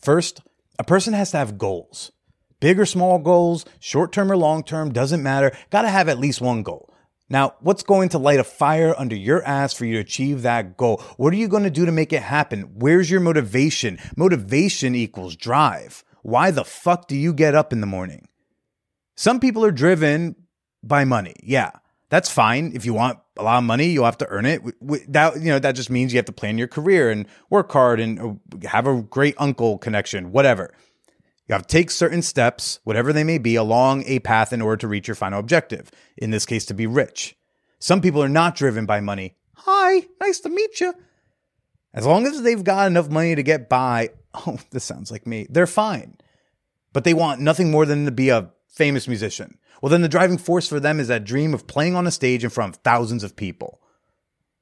First, 0.00 0.40
a 0.80 0.84
person 0.84 1.12
has 1.12 1.30
to 1.32 1.36
have 1.36 1.58
goals. 1.58 2.10
Big 2.58 2.80
or 2.80 2.86
small 2.86 3.18
goals, 3.18 3.66
short 3.80 4.12
term 4.12 4.32
or 4.32 4.36
long 4.36 4.64
term, 4.64 4.94
doesn't 4.94 5.22
matter. 5.22 5.52
Got 5.68 5.82
to 5.82 5.90
have 5.90 6.08
at 6.08 6.18
least 6.18 6.40
one 6.40 6.62
goal. 6.62 6.94
Now, 7.28 7.52
what's 7.60 7.82
going 7.82 8.08
to 8.08 8.18
light 8.18 8.40
a 8.40 8.44
fire 8.44 8.94
under 8.96 9.14
your 9.14 9.44
ass 9.44 9.74
for 9.74 9.84
you 9.84 9.96
to 9.96 10.00
achieve 10.00 10.40
that 10.40 10.78
goal? 10.78 11.02
What 11.18 11.34
are 11.34 11.36
you 11.36 11.48
going 11.48 11.64
to 11.64 11.70
do 11.70 11.84
to 11.84 11.92
make 11.92 12.14
it 12.14 12.22
happen? 12.22 12.62
Where's 12.76 13.10
your 13.10 13.20
motivation? 13.20 13.98
Motivation 14.16 14.94
equals 14.94 15.36
drive. 15.36 16.02
Why 16.22 16.50
the 16.50 16.64
fuck 16.64 17.08
do 17.08 17.14
you 17.14 17.34
get 17.34 17.54
up 17.54 17.74
in 17.74 17.82
the 17.82 17.86
morning? 17.86 18.26
Some 19.16 19.38
people 19.38 19.66
are 19.66 19.70
driven 19.70 20.34
by 20.82 21.04
money. 21.04 21.36
Yeah, 21.42 21.72
that's 22.08 22.30
fine. 22.30 22.72
If 22.74 22.86
you 22.86 22.94
want 22.94 23.18
a 23.40 23.42
lot 23.42 23.58
of 23.58 23.64
money. 23.64 23.86
You'll 23.86 24.04
have 24.04 24.18
to 24.18 24.28
earn 24.28 24.46
it. 24.46 24.62
That 25.12 25.36
you 25.36 25.48
know 25.50 25.58
that 25.58 25.72
just 25.72 25.90
means 25.90 26.12
you 26.12 26.18
have 26.18 26.26
to 26.26 26.32
plan 26.32 26.58
your 26.58 26.68
career 26.68 27.10
and 27.10 27.26
work 27.48 27.72
hard 27.72 28.00
and 28.00 28.20
uh, 28.20 28.68
have 28.68 28.86
a 28.86 29.02
great 29.02 29.34
uncle 29.38 29.78
connection, 29.78 30.32
whatever. 30.32 30.72
You 31.48 31.54
have 31.54 31.66
to 31.66 31.68
take 31.68 31.90
certain 31.90 32.22
steps, 32.22 32.78
whatever 32.84 33.12
they 33.12 33.24
may 33.24 33.38
be, 33.38 33.56
along 33.56 34.04
a 34.06 34.20
path 34.20 34.52
in 34.52 34.62
order 34.62 34.76
to 34.76 34.88
reach 34.88 35.08
your 35.08 35.16
final 35.16 35.40
objective. 35.40 35.90
In 36.16 36.30
this 36.30 36.46
case, 36.46 36.64
to 36.66 36.74
be 36.74 36.86
rich. 36.86 37.36
Some 37.80 38.00
people 38.00 38.22
are 38.22 38.28
not 38.28 38.54
driven 38.54 38.86
by 38.86 39.00
money. 39.00 39.34
Hi, 39.56 40.06
nice 40.20 40.38
to 40.40 40.48
meet 40.48 40.80
you. 40.80 40.94
As 41.92 42.06
long 42.06 42.26
as 42.26 42.42
they've 42.42 42.62
got 42.62 42.86
enough 42.86 43.08
money 43.08 43.34
to 43.34 43.42
get 43.42 43.68
by, 43.68 44.10
oh, 44.34 44.58
this 44.70 44.84
sounds 44.84 45.10
like 45.10 45.26
me, 45.26 45.46
they're 45.50 45.66
fine. 45.66 46.18
But 46.92 47.04
they 47.04 47.14
want 47.14 47.40
nothing 47.40 47.70
more 47.70 47.86
than 47.86 48.04
to 48.04 48.10
be 48.10 48.28
a 48.28 48.50
famous 48.70 49.08
musician. 49.08 49.58
Well, 49.82 49.90
then 49.90 50.02
the 50.02 50.08
driving 50.08 50.38
force 50.38 50.68
for 50.68 50.80
them 50.80 51.00
is 51.00 51.08
that 51.08 51.24
dream 51.24 51.54
of 51.54 51.66
playing 51.66 51.94
on 51.94 52.06
a 52.06 52.10
stage 52.10 52.44
in 52.44 52.50
front 52.50 52.76
of 52.76 52.82
thousands 52.82 53.24
of 53.24 53.36
people. 53.36 53.80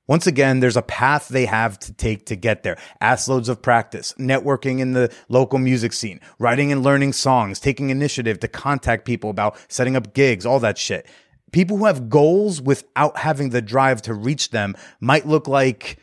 Once 0.06 0.26
again, 0.26 0.60
there's 0.60 0.76
a 0.76 0.82
path 0.82 1.28
they 1.28 1.44
have 1.44 1.78
to 1.78 1.92
take 1.92 2.24
to 2.26 2.34
get 2.34 2.62
there. 2.62 2.78
Ass 3.00 3.28
loads 3.28 3.48
of 3.50 3.60
practice, 3.60 4.14
networking 4.18 4.80
in 4.80 4.92
the 4.92 5.14
local 5.28 5.58
music 5.58 5.92
scene, 5.92 6.18
writing 6.38 6.72
and 6.72 6.82
learning 6.82 7.12
songs, 7.12 7.60
taking 7.60 7.90
initiative 7.90 8.40
to 8.40 8.48
contact 8.48 9.04
people 9.04 9.28
about 9.28 9.58
setting 9.68 9.96
up 9.96 10.14
gigs, 10.14 10.46
all 10.46 10.60
that 10.60 10.78
shit. 10.78 11.06
People 11.52 11.76
who 11.76 11.84
have 11.84 12.08
goals 12.08 12.60
without 12.60 13.18
having 13.18 13.50
the 13.50 13.60
drive 13.60 14.00
to 14.02 14.14
reach 14.14 14.50
them 14.50 14.74
might 15.00 15.26
look 15.26 15.46
like 15.46 15.98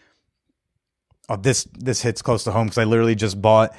oh 1.28 1.36
this 1.36 1.68
this 1.74 2.02
hits 2.02 2.22
close 2.22 2.44
to 2.44 2.52
home 2.52 2.68
because 2.68 2.78
I 2.78 2.84
literally 2.84 3.16
just 3.16 3.42
bought 3.42 3.76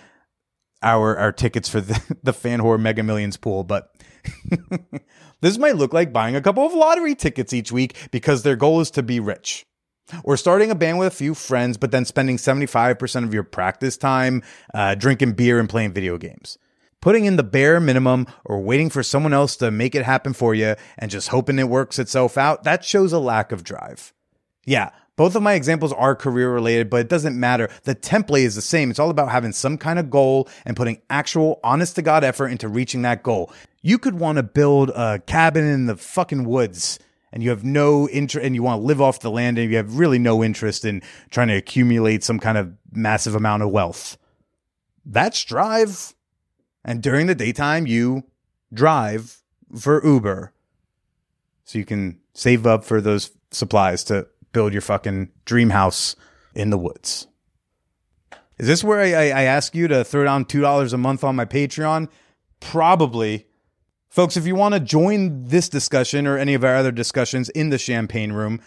our 0.83 1.17
our 1.17 1.33
tickets 1.33 1.69
for 1.69 1.81
the, 1.81 2.17
the 2.25 2.33
fan 2.33 2.61
whore 2.61 2.81
mega 2.81 3.05
millions 3.05 3.37
pool, 3.37 3.63
but 3.63 3.96
this 5.41 5.59
might 5.59 5.77
look 5.77 5.93
like 5.93 6.13
buying 6.13 6.37
a 6.37 6.41
couple 6.41 6.65
of 6.65 6.75
lottery 6.75 7.15
tickets 7.15 7.53
each 7.53 7.73
week 7.73 7.97
because 8.11 8.43
their 8.43 8.57
goal 8.57 8.81
is 8.81 8.91
to 8.93 9.03
be 9.03 9.21
rich. 9.21 9.65
Or 10.23 10.37
starting 10.37 10.71
a 10.71 10.75
band 10.75 10.99
with 10.99 11.09
a 11.09 11.17
few 11.17 11.35
friends, 11.35 11.77
but 11.77 11.91
then 11.91 12.05
spending 12.05 12.37
75% 12.37 13.25
of 13.25 13.35
your 13.35 13.43
practice 13.43 13.97
time 13.97 14.43
uh, 14.73 14.95
drinking 14.95 15.33
beer 15.33 15.59
and 15.59 15.69
playing 15.69 15.93
video 15.93 16.17
games. 16.17 16.59
Putting 17.01 17.25
in 17.25 17.37
the 17.37 17.43
bare 17.43 17.81
minimum 17.81 18.27
or 18.45 18.61
waiting 18.61 18.89
for 18.89 19.03
someone 19.03 19.33
else 19.33 19.57
to 19.57 19.71
make 19.71 19.95
it 19.95 20.05
happen 20.05 20.33
for 20.33 20.55
you 20.55 20.77
and 20.99 21.11
just 21.11 21.29
hoping 21.29 21.59
it 21.59 21.69
works 21.69 21.99
itself 21.99 22.39
out, 22.39 22.65
that 22.65 22.85
shows 22.85 23.13
a 23.13 23.19
lack 23.19 23.53
of 23.53 23.65
drive. 23.65 24.13
Yeah, 24.65 24.91
both 25.17 25.35
of 25.35 25.43
my 25.43 25.55
examples 25.55 25.93
are 25.95 26.15
career 26.15 26.53
related, 26.53 26.91
but 26.91 27.01
it 27.01 27.09
doesn't 27.09 27.39
matter. 27.39 27.71
The 27.85 27.95
template 27.95 28.45
is 28.45 28.55
the 28.55 28.63
same. 28.63 28.91
It's 28.91 28.99
all 28.99 29.11
about 29.11 29.31
having 29.31 29.53
some 29.53 29.79
kind 29.79 29.99
of 29.99 30.11
goal 30.11 30.49
and 30.65 30.77
putting 30.77 31.01
actual 31.09 31.59
honest 31.65 31.97
to 31.97 32.03
God 32.03 32.23
effort 32.23 32.49
into 32.49 32.69
reaching 32.69 33.03
that 33.03 33.23
goal. 33.23 33.53
You 33.83 33.99
could 33.99 34.19
want 34.19 34.37
to 34.37 34.43
build 34.43 34.91
a 34.91 35.19
cabin 35.21 35.65
in 35.65 35.87
the 35.87 35.97
fucking 35.97 36.45
woods 36.45 36.99
and 37.33 37.43
you 37.43 37.51
have 37.51 37.65
no 37.65 38.09
interest 38.09 38.45
and 38.45 38.55
you 38.55 38.63
want 38.63 38.81
to 38.81 38.87
live 38.87 39.01
off 39.01 39.21
the 39.21 39.31
land 39.31 39.59
and 39.59 39.71
you 39.71 39.77
have 39.77 39.99
really 39.99 40.19
no 40.19 40.45
interest 40.45 40.85
in 40.85 41.03
trying 41.31 41.49
to 41.49 41.57
accumulate 41.57 42.23
some 42.23 42.39
kind 42.39 42.59
of 42.59 42.73
massive 42.93 43.35
amount 43.35 43.63
of 43.63 43.71
wealth. 43.71 44.19
That's 45.05 45.45
drive. 45.45 46.15
And 46.85 47.03
during 47.03 47.27
the 47.27 47.35
daytime, 47.35 47.87
you 47.87 48.25
drive 48.73 49.43
for 49.79 50.05
Uber 50.05 50.53
so 51.65 51.79
you 51.79 51.85
can 51.85 52.21
save 52.35 52.67
up 52.67 52.85
for 52.85 53.01
those 53.01 53.31
supplies 53.51 54.05
to 54.05 54.29
build 54.57 54.73
your 54.73 54.81
fucking 54.81 55.29
dream 55.45 55.69
house 55.69 56.17
in 56.55 56.71
the 56.71 56.79
woods. 56.79 57.27
Is 58.59 58.67
this 58.67 58.83
where 58.83 59.01
I, 59.01 59.29
I, 59.29 59.43
ask 59.43 59.75
you 59.75 59.87
to 59.87 60.03
throw 60.03 60.25
down 60.25 60.47
$2 60.47 60.93
a 60.95 60.97
month 60.97 61.23
on 61.23 61.37
my 61.37 61.45
Patreon? 61.45 62.09
Probably. 62.59 63.47
Folks, 64.09 64.35
if 64.39 64.47
you 64.47 64.55
want 64.55 64.73
to 64.73 64.81
join 64.81 65.45
this 65.45 65.69
discussion 65.69 66.27
or 66.27 66.39
any 66.39 66.55
of 66.55 66.65
our 66.65 66.75
other 66.75 66.91
discussions 66.91 67.51
in 67.51 67.69
the 67.69 67.77
champagne 67.77 68.33
room, 68.33 68.63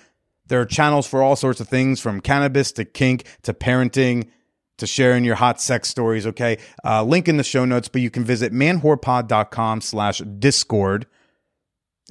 there 0.45 0.61
are 0.61 0.65
channels 0.65 1.07
for 1.07 1.23
all 1.23 1.35
sorts 1.35 1.59
of 1.59 1.67
things 1.67 1.99
from 1.99 2.21
cannabis 2.21 2.71
to 2.73 2.85
kink 2.85 3.25
to 3.41 3.51
parenting 3.51 4.29
to 4.77 4.85
sharing 4.85 5.25
your 5.25 5.35
hot 5.35 5.59
sex 5.59 5.89
stories. 5.89 6.27
Okay. 6.27 6.59
Uh, 6.85 7.01
link 7.01 7.27
in 7.27 7.37
the 7.37 7.43
show 7.43 7.65
notes, 7.65 7.87
but 7.87 8.01
you 8.01 8.11
can 8.11 8.23
visit 8.23 8.53
manwhorepod.com 8.53 9.81
slash 9.81 10.19
discord. 10.19 11.07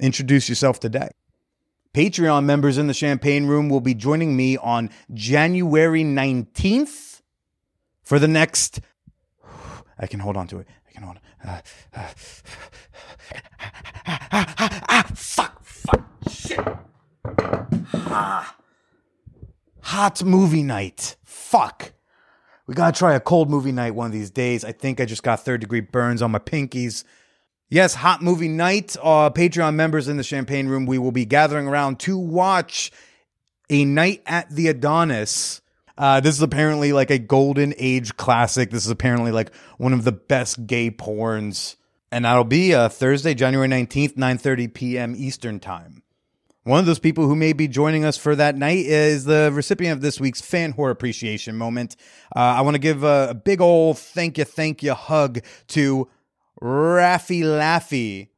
Introduce 0.01 0.49
yourself 0.49 0.81
today. 0.81 1.11
Patreon 1.99 2.45
members 2.45 2.77
in 2.77 2.87
the 2.87 2.93
champagne 2.93 3.45
room 3.45 3.67
will 3.67 3.81
be 3.81 3.93
joining 3.93 4.37
me 4.37 4.55
on 4.55 4.89
January 5.13 6.01
19th 6.01 7.19
for 8.03 8.19
the 8.19 8.27
next. 8.29 8.79
I 9.99 10.07
can 10.07 10.21
hold 10.21 10.37
on 10.37 10.47
to 10.47 10.59
it. 10.59 10.67
I 10.87 10.91
can 10.93 11.03
hold 11.03 11.17
on. 11.17 11.49
Uh, 11.49 11.61
uh, 11.93 12.13
ah, 14.31 15.05
fuck, 15.13 15.61
fuck, 15.65 16.07
shit. 16.29 16.65
Ah. 17.93 18.55
Hot 19.81 20.23
movie 20.23 20.63
night. 20.63 21.17
Fuck. 21.25 21.91
We 22.65 22.75
gotta 22.75 22.97
try 22.97 23.13
a 23.13 23.19
cold 23.19 23.49
movie 23.49 23.73
night 23.73 23.93
one 23.93 24.05
of 24.05 24.13
these 24.13 24.31
days. 24.31 24.63
I 24.63 24.71
think 24.71 25.01
I 25.01 25.05
just 25.05 25.23
got 25.23 25.43
third 25.43 25.59
degree 25.59 25.81
burns 25.81 26.21
on 26.21 26.31
my 26.31 26.39
pinkies. 26.39 27.03
Yes, 27.71 27.93
hot 27.93 28.23
movie 28.23 28.47
night. 28.47 28.97
Uh, 28.99 29.29
Patreon 29.29 29.75
members 29.75 30.07
in 30.07 30.17
the 30.17 30.23
champagne 30.23 30.67
room, 30.67 30.87
we 30.87 30.97
will 30.97 31.11
be 31.11 31.25
gathering 31.25 31.67
around 31.67 31.99
to 31.99 32.17
watch 32.17 32.91
A 33.69 33.85
Night 33.85 34.23
at 34.25 34.49
the 34.49 34.69
Adonis. 34.69 35.61
Uh, 35.95 36.19
this 36.19 36.35
is 36.35 36.41
apparently 36.41 36.93
like 36.93 37.11
a 37.11 37.19
golden 37.19 37.75
age 37.77 38.17
classic. 38.17 38.71
This 38.71 38.85
is 38.85 38.91
apparently 38.91 39.31
like 39.31 39.53
one 39.77 39.93
of 39.93 40.03
the 40.03 40.11
best 40.11 40.65
gay 40.65 40.89
porns. 40.89 41.75
And 42.11 42.25
that'll 42.25 42.43
be 42.43 42.73
uh, 42.73 42.89
Thursday, 42.89 43.35
January 43.35 43.67
19th, 43.67 44.15
9.30 44.15 44.73
p.m. 44.73 45.13
Eastern 45.15 45.59
Time. 45.59 46.01
One 46.63 46.79
of 46.79 46.87
those 46.87 46.99
people 46.99 47.27
who 47.27 47.35
may 47.35 47.53
be 47.53 47.67
joining 47.67 48.03
us 48.03 48.17
for 48.17 48.35
that 48.35 48.55
night 48.55 48.85
is 48.85 49.25
the 49.25 49.51
recipient 49.53 49.93
of 49.93 50.01
this 50.01 50.19
week's 50.19 50.41
Fan 50.41 50.73
Whore 50.73 50.89
Appreciation 50.89 51.55
Moment. 51.55 51.95
Uh, 52.35 52.39
I 52.39 52.61
want 52.61 52.75
to 52.75 52.79
give 52.79 53.03
a, 53.03 53.27
a 53.29 53.33
big 53.35 53.61
old 53.61 53.99
thank 53.99 54.39
you, 54.39 54.43
thank 54.43 54.81
you 54.81 54.95
hug 54.95 55.41
to 55.67 56.09
Raffy 56.61 57.41
Laffy. 57.43 58.29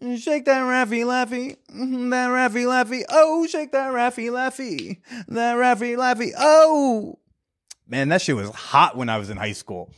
Shake 0.00 0.44
that 0.44 0.62
Raffy 0.62 1.04
Laffy, 1.04 1.56
mhm, 1.74 2.10
that 2.10 2.28
Raffy 2.28 2.64
Laffy. 2.64 3.02
Oh, 3.08 3.46
shake 3.48 3.72
that 3.72 3.90
Raffy 3.92 4.30
Laffy, 4.30 4.98
that 5.26 5.56
Raffy 5.56 5.96
Laffy. 5.96 6.30
Oh, 6.38 7.18
man, 7.88 8.08
that 8.10 8.22
shit 8.22 8.36
was 8.36 8.50
hot 8.50 8.96
when 8.96 9.08
I 9.08 9.18
was 9.18 9.28
in 9.28 9.36
high 9.36 9.52
school. 9.52 9.90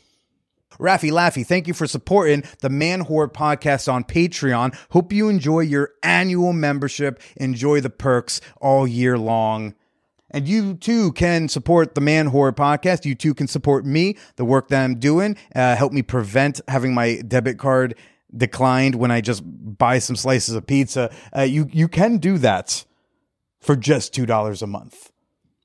Raffy 0.79 1.11
Laffy, 1.11 1.47
thank 1.47 1.69
you 1.69 1.75
for 1.75 1.87
supporting 1.87 2.45
the 2.61 2.71
Manwhore 2.71 3.31
podcast 3.31 3.93
on 3.93 4.03
Patreon. 4.05 4.75
Hope 4.91 5.13
you 5.13 5.29
enjoy 5.29 5.61
your 5.61 5.91
annual 6.03 6.55
membership. 6.55 7.21
Enjoy 7.37 7.83
the 7.83 7.91
perks 7.91 8.41
all 8.63 8.87
year 8.89 9.19
long. 9.19 9.75
And 10.31 10.47
you 10.47 10.75
too 10.75 11.13
can 11.13 11.49
support 11.49 11.95
the 11.95 12.01
Manwhore 12.01 12.53
podcast. 12.55 13.05
You 13.05 13.15
too 13.15 13.35
can 13.35 13.49
support 13.49 13.85
me, 13.85 14.17
the 14.37 14.45
work 14.45 14.69
that 14.69 14.85
I'm 14.85 14.99
doing, 14.99 15.37
uh, 15.55 15.75
help 15.77 15.93
me 15.93 16.03
prevent 16.03 16.61
having 16.69 16.95
my 16.95 17.21
debit 17.27 17.59
card 17.59 17.97
declined 18.37 18.95
when 18.95 19.11
I 19.11 19.21
just 19.21 19.43
buy 19.45 19.99
some 19.99 20.17
slices 20.17 20.55
of 20.55 20.67
pizza. 20.67 21.13
Uh, 21.37 21.43
you 21.43 21.69
you 21.73 21.89
can 21.89 22.19
do 22.19 22.39
that 22.39 22.85
for 23.61 23.77
just 23.77 24.15
two 24.15 24.27
dollars 24.27 24.63
a 24.63 24.67
month. 24.67 25.11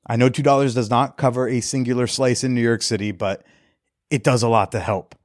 I 0.08 0.16
know 0.16 0.30
two 0.30 0.44
dollars 0.44 0.74
does 0.74 0.90
not 0.90 1.18
cover 1.18 1.48
a 1.48 1.62
singular 1.62 2.08
slice 2.08 2.44
in 2.44 2.56
New 2.56 2.62
York 2.62 2.82
City, 2.82 3.12
but 3.12 3.46
it 4.10 4.24
does 4.24 4.44
a 4.44 4.50
lot 4.50 4.72
to 4.72 4.80
help. 4.80 5.16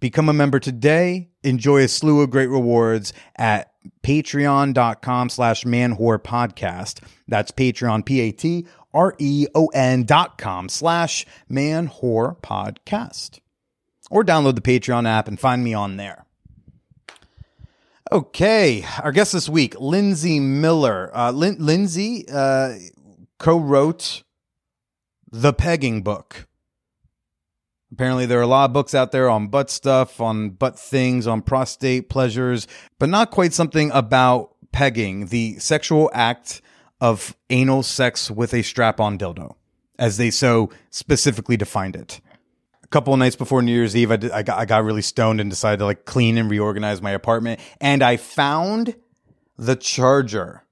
Become 0.00 0.28
a 0.28 0.34
member 0.34 0.60
today. 0.60 1.30
Enjoy 1.42 1.82
a 1.82 1.88
slew 1.88 2.20
of 2.20 2.30
great 2.30 2.48
rewards 2.48 3.12
at 3.36 3.72
patreon.com 4.02 5.28
slash 5.30 5.64
manwhore 5.64 6.18
podcast. 6.18 7.00
That's 7.26 7.50
Patreon, 7.50 8.04
P-A-T 8.04 8.66
R-E-O-N 8.94 10.04
dot 10.04 10.38
com 10.38 10.68
slash 10.68 11.26
man 11.48 11.88
whore 11.88 12.40
podcast. 12.40 13.40
Or 14.10 14.22
download 14.24 14.54
the 14.54 14.60
Patreon 14.60 15.08
app 15.08 15.28
and 15.28 15.40
find 15.40 15.64
me 15.64 15.74
on 15.74 15.96
there. 15.96 16.24
Okay, 18.12 18.84
our 19.02 19.12
guest 19.12 19.32
this 19.32 19.48
week, 19.48 19.74
Lyndzi 19.76 20.40
Miller. 20.40 21.10
Uh, 21.14 21.32
Lin- 21.32 21.58
Lyndzi 21.58 22.24
uh, 22.32 22.74
co-wrote 23.38 24.22
The 25.32 25.52
Pegging 25.52 26.02
Book. 26.02 26.46
Apparently, 27.90 28.26
there 28.26 28.38
are 28.38 28.42
a 28.42 28.46
lot 28.46 28.66
of 28.66 28.72
books 28.72 28.94
out 28.94 29.10
there 29.10 29.30
on 29.30 29.48
butt 29.48 29.70
stuff, 29.70 30.20
on 30.20 30.50
butt 30.50 30.78
things, 30.78 31.26
on 31.26 31.42
prostate 31.42 32.08
pleasures, 32.08 32.66
but 32.98 33.08
not 33.08 33.30
quite 33.30 33.52
something 33.52 33.90
about 33.92 34.54
pegging, 34.72 35.26
the 35.26 35.58
sexual 35.58 36.10
act 36.12 36.60
of 37.00 37.36
anal 37.50 37.82
sex 37.82 38.30
with 38.30 38.54
a 38.54 38.62
strap 38.62 39.00
on 39.00 39.18
dildo, 39.18 39.54
as 39.98 40.16
they 40.16 40.30
so 40.30 40.70
specifically 40.90 41.56
defined 41.56 41.96
it. 41.96 42.20
A 42.82 42.86
couple 42.88 43.16
nights 43.16 43.36
before 43.36 43.62
New 43.62 43.72
Year's 43.72 43.96
Eve, 43.96 44.10
I, 44.12 44.16
did, 44.16 44.30
I, 44.30 44.42
got, 44.42 44.58
I 44.58 44.64
got 44.64 44.84
really 44.84 45.02
stoned 45.02 45.40
and 45.40 45.50
decided 45.50 45.78
to 45.78 45.84
like 45.84 46.04
clean 46.04 46.38
and 46.38 46.50
reorganize 46.50 47.02
my 47.02 47.10
apartment. 47.10 47.60
And 47.80 48.02
I 48.02 48.16
found 48.16 48.94
the 49.56 49.76
charger 49.76 50.64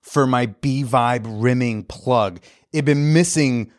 for 0.00 0.26
my 0.26 0.46
B 0.46 0.84
Vibe 0.84 1.24
rimming 1.26 1.84
plug. 1.84 2.40
It'd 2.72 2.84
been 2.84 3.12
missing 3.12 3.72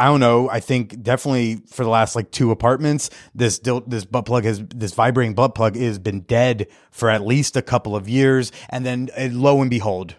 I 0.00 0.06
don't 0.06 0.20
know. 0.20 0.48
I 0.48 0.60
think 0.60 1.02
definitely 1.02 1.56
for 1.66 1.84
the 1.84 1.90
last 1.90 2.16
like 2.16 2.30
two 2.30 2.50
apartments, 2.50 3.10
this 3.34 3.58
dil- 3.58 3.82
this 3.86 4.06
butt 4.06 4.24
plug 4.24 4.44
has 4.44 4.62
this 4.74 4.94
vibrating 4.94 5.34
butt 5.34 5.54
plug 5.54 5.76
has 5.76 5.98
been 5.98 6.20
dead 6.22 6.68
for 6.90 7.10
at 7.10 7.20
least 7.20 7.54
a 7.54 7.60
couple 7.60 7.94
of 7.94 8.08
years, 8.08 8.50
and 8.70 8.86
then 8.86 9.10
uh, 9.14 9.28
lo 9.30 9.60
and 9.60 9.68
behold, 9.68 10.16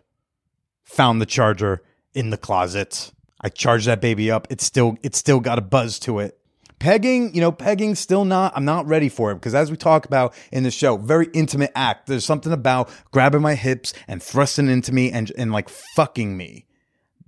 found 0.91 1.21
the 1.21 1.25
charger 1.25 1.81
in 2.13 2.29
the 2.29 2.37
closet. 2.37 3.11
I 3.39 3.49
charge 3.49 3.85
that 3.85 4.01
baby 4.01 4.29
up. 4.29 4.47
It's 4.49 4.65
still 4.65 4.97
it's 5.01 5.17
still 5.17 5.39
got 5.39 5.57
a 5.57 5.61
buzz 5.61 5.97
to 5.99 6.19
it. 6.19 6.37
Pegging, 6.79 7.33
you 7.35 7.41
know, 7.41 7.51
pegging 7.51 7.95
still 7.95 8.25
not 8.25 8.53
I'm 8.55 8.65
not 8.65 8.87
ready 8.87 9.07
for 9.07 9.31
it 9.31 9.35
because 9.35 9.55
as 9.55 9.71
we 9.71 9.77
talk 9.77 10.05
about 10.05 10.33
in 10.51 10.63
the 10.63 10.71
show, 10.71 10.97
very 10.97 11.27
intimate 11.33 11.71
act. 11.75 12.07
There's 12.07 12.25
something 12.25 12.51
about 12.51 12.89
grabbing 13.11 13.41
my 13.41 13.55
hips 13.55 13.93
and 14.07 14.21
thrusting 14.21 14.67
into 14.67 14.91
me 14.93 15.11
and 15.11 15.31
and 15.37 15.51
like 15.51 15.69
fucking 15.69 16.35
me 16.35 16.65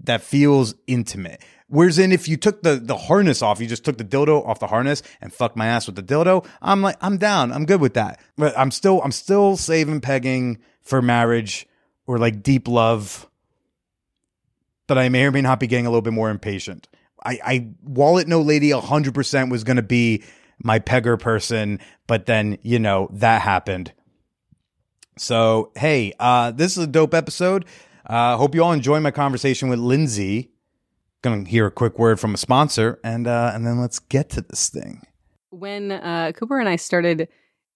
that 0.04 0.22
feels 0.22 0.76
intimate. 0.88 1.42
Whereas 1.68 1.98
in 1.98 2.12
if 2.12 2.28
you 2.28 2.36
took 2.36 2.64
the 2.64 2.76
the 2.76 2.98
harness 2.98 3.42
off, 3.42 3.62
you 3.62 3.68
just 3.68 3.86
took 3.86 3.98
the 3.98 4.04
dildo 4.04 4.46
off 4.46 4.60
the 4.60 4.68
harness 4.68 5.02
and 5.22 5.34
fucked 5.34 5.56
my 5.56 5.68
ass 5.68 5.88
with 5.88 5.96
the 5.96 6.04
dildo, 6.04 6.46
I'm 6.62 6.82
like 6.82 6.98
I'm 7.02 7.18
down. 7.18 7.52
I'm 7.52 7.66
good 7.66 7.80
with 7.80 7.94
that. 7.94 8.20
But 8.38 8.58
I'm 8.58 8.72
still 8.72 9.02
I'm 9.02 9.14
still 9.14 9.56
saving 9.56 10.02
pegging 10.02 10.60
for 10.82 11.02
marriage 11.02 11.66
or 12.06 12.18
like 12.18 12.44
deep 12.44 12.68
love. 12.68 13.30
But 14.88 14.98
I 14.98 15.10
may 15.10 15.26
or 15.26 15.32
may 15.32 15.42
not 15.42 15.60
be 15.60 15.68
getting 15.68 15.86
a 15.86 15.90
little 15.90 16.02
bit 16.02 16.14
more 16.14 16.30
impatient. 16.30 16.88
I, 17.26 17.40
I 17.44 17.68
wallet 17.84 18.28
no 18.28 18.42
lady 18.42 18.70
100% 18.70 19.50
was 19.50 19.64
going 19.64 19.78
to 19.78 19.84
be 19.84 20.24
my 20.62 20.80
pegger 20.80 21.20
person, 21.20 21.80
but 22.08 22.26
then, 22.26 22.58
you 22.62 22.80
know, 22.80 23.10
that 23.14 23.42
happened. 23.42 23.94
So, 25.18 25.72
hey, 25.76 26.14
uh, 26.20 26.52
this 26.52 26.78
is 26.78 26.84
a 26.84 26.88
dope 26.88 27.14
episode. 27.14 27.66
Uh, 28.06 28.36
hope 28.38 28.56
you 28.56 28.64
all 28.64 28.74
enjoy 28.74 29.00
my 29.00 29.12
conversation 29.12 29.70
with 29.70 29.80
Lyndzi. 29.80 30.50
Gonna 31.22 31.48
hear 31.48 31.68
a 31.68 31.72
quick 31.72 31.98
word 31.98 32.20
from 32.20 32.34
a 32.34 32.38
sponsor, 32.38 33.00
and 33.02 33.28
uh, 33.28 33.52
and 33.54 33.66
then 33.66 33.80
let's 33.80 34.00
get 34.00 34.30
to 34.32 34.42
this 34.42 34.68
thing. 34.68 35.02
When 35.52 35.94
uh, 35.94 36.34
Cooper 36.36 36.60
and 36.60 36.68
I 36.68 36.76
started 36.76 37.30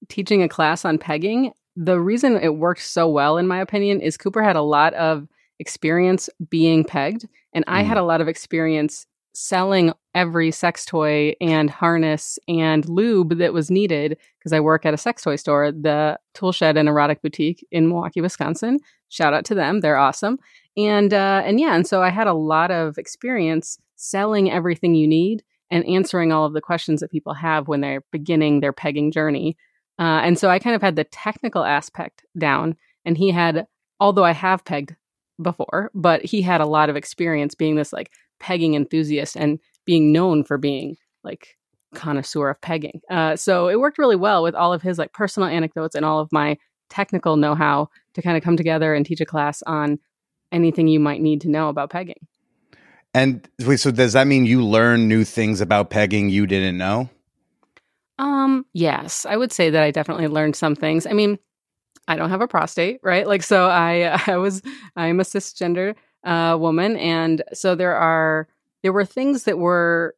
teaching 0.09 0.43
a 0.43 0.49
class 0.49 0.83
on 0.83 0.97
pegging, 0.97 1.53
the 1.77 1.97
reason 1.97 2.35
it 2.35 2.55
worked 2.55 2.81
so 2.81 3.07
well, 3.07 3.37
in 3.37 3.47
my 3.47 3.61
opinion, 3.61 4.01
is 4.01 4.17
Cooper 4.17 4.43
had 4.43 4.57
a 4.57 4.61
lot 4.61 4.93
of 4.95 5.27
experience 5.59 6.29
being 6.49 6.83
pegged, 6.83 7.27
and 7.53 7.63
I 7.67 7.81
had 7.83 7.97
a 7.97 8.03
lot 8.03 8.21
of 8.21 8.27
experience 8.27 9.05
selling 9.33 9.93
every 10.15 10.49
sex 10.49 10.83
toy 10.83 11.35
and 11.39 11.69
harness 11.69 12.39
and 12.47 12.89
lube 12.89 13.37
that 13.37 13.53
was 13.53 13.69
needed 13.69 14.17
because 14.39 14.51
I 14.51 14.59
work 14.59 14.83
at 14.83 14.95
a 14.95 14.97
sex 14.97 15.21
toy 15.21 15.35
store, 15.35 15.71
the 15.71 16.19
Tool 16.33 16.51
Shed 16.51 16.75
and 16.75 16.89
Erotic 16.89 17.21
Boutique 17.21 17.65
in 17.71 17.87
Milwaukee, 17.87 18.21
Wisconsin. 18.21 18.79
Shout 19.09 19.33
out 19.33 19.45
to 19.45 19.55
them; 19.55 19.81
they're 19.81 19.97
awesome. 19.97 20.39
And 20.75 21.13
uh, 21.13 21.41
and 21.45 21.59
yeah, 21.59 21.75
and 21.75 21.85
so 21.85 22.01
I 22.01 22.09
had 22.09 22.27
a 22.27 22.33
lot 22.33 22.71
of 22.71 22.97
experience 22.97 23.77
selling 23.95 24.51
everything 24.51 24.95
you 24.95 25.07
need 25.07 25.43
and 25.69 25.85
answering 25.85 26.31
all 26.31 26.45
of 26.45 26.53
the 26.53 26.61
questions 26.61 27.01
that 27.01 27.11
people 27.11 27.33
have 27.33 27.67
when 27.67 27.81
they're 27.81 28.03
beginning 28.11 28.59
their 28.59 28.73
pegging 28.73 29.11
journey. 29.11 29.57
Uh, 29.99 30.21
and 30.23 30.37
so 30.37 30.49
I 30.49 30.59
kind 30.59 30.75
of 30.75 30.81
had 30.81 30.95
the 30.95 31.03
technical 31.03 31.63
aspect 31.63 32.23
down, 32.37 32.75
and 33.03 33.17
he 33.17 33.31
had, 33.31 33.67
although 33.99 34.23
I 34.23 34.33
have 34.33 34.63
pegged 34.63 34.95
before, 35.41 35.91
but 35.93 36.23
he 36.23 36.41
had 36.41 36.61
a 36.61 36.65
lot 36.65 36.89
of 36.89 36.95
experience 36.95 37.55
being 37.55 37.75
this 37.75 37.93
like 37.93 38.11
pegging 38.39 38.75
enthusiast 38.75 39.35
and 39.35 39.59
being 39.85 40.11
known 40.11 40.43
for 40.43 40.57
being 40.57 40.95
like 41.23 41.57
connoisseur 41.93 42.49
of 42.49 42.61
pegging. 42.61 43.01
Uh, 43.09 43.35
so 43.35 43.67
it 43.67 43.79
worked 43.79 43.97
really 43.97 44.15
well 44.15 44.43
with 44.43 44.55
all 44.55 44.73
of 44.73 44.81
his 44.81 44.97
like 44.97 45.13
personal 45.13 45.49
anecdotes 45.49 45.95
and 45.95 46.05
all 46.05 46.19
of 46.19 46.29
my 46.31 46.57
technical 46.89 47.35
know-how 47.35 47.89
to 48.13 48.21
kind 48.21 48.37
of 48.37 48.43
come 48.43 48.57
together 48.57 48.93
and 48.93 49.05
teach 49.05 49.21
a 49.21 49.25
class 49.25 49.61
on 49.63 49.99
anything 50.51 50.87
you 50.87 50.99
might 50.99 51.21
need 51.21 51.41
to 51.41 51.49
know 51.49 51.69
about 51.69 51.89
pegging. 51.89 52.27
And 53.13 53.47
wait, 53.65 53.79
so 53.79 53.91
does 53.91 54.13
that 54.13 54.27
mean 54.27 54.45
you 54.45 54.63
learn 54.63 55.07
new 55.07 55.23
things 55.23 55.61
about 55.61 55.89
pegging 55.89 56.29
you 56.29 56.45
didn't 56.45 56.77
know? 56.77 57.09
Um, 58.19 58.65
yes, 58.73 59.25
I 59.25 59.37
would 59.37 59.51
say 59.51 59.69
that 59.69 59.83
I 59.83 59.91
definitely 59.91 60.27
learned 60.27 60.55
some 60.55 60.75
things. 60.75 61.05
I 61.05 61.13
mean, 61.13 61.39
I 62.07 62.15
don't 62.15 62.29
have 62.29 62.41
a 62.41 62.47
prostate, 62.47 62.99
right? 63.03 63.27
Like, 63.27 63.43
so 63.43 63.67
I, 63.67 64.21
I 64.27 64.37
was, 64.37 64.61
I'm 64.95 65.19
a 65.19 65.23
cisgender 65.23 65.95
uh, 66.23 66.57
woman, 66.59 66.97
and 66.97 67.43
so 67.53 67.75
there 67.75 67.95
are, 67.95 68.47
there 68.83 68.93
were 68.93 69.05
things 69.05 69.43
that 69.43 69.57
were 69.57 70.15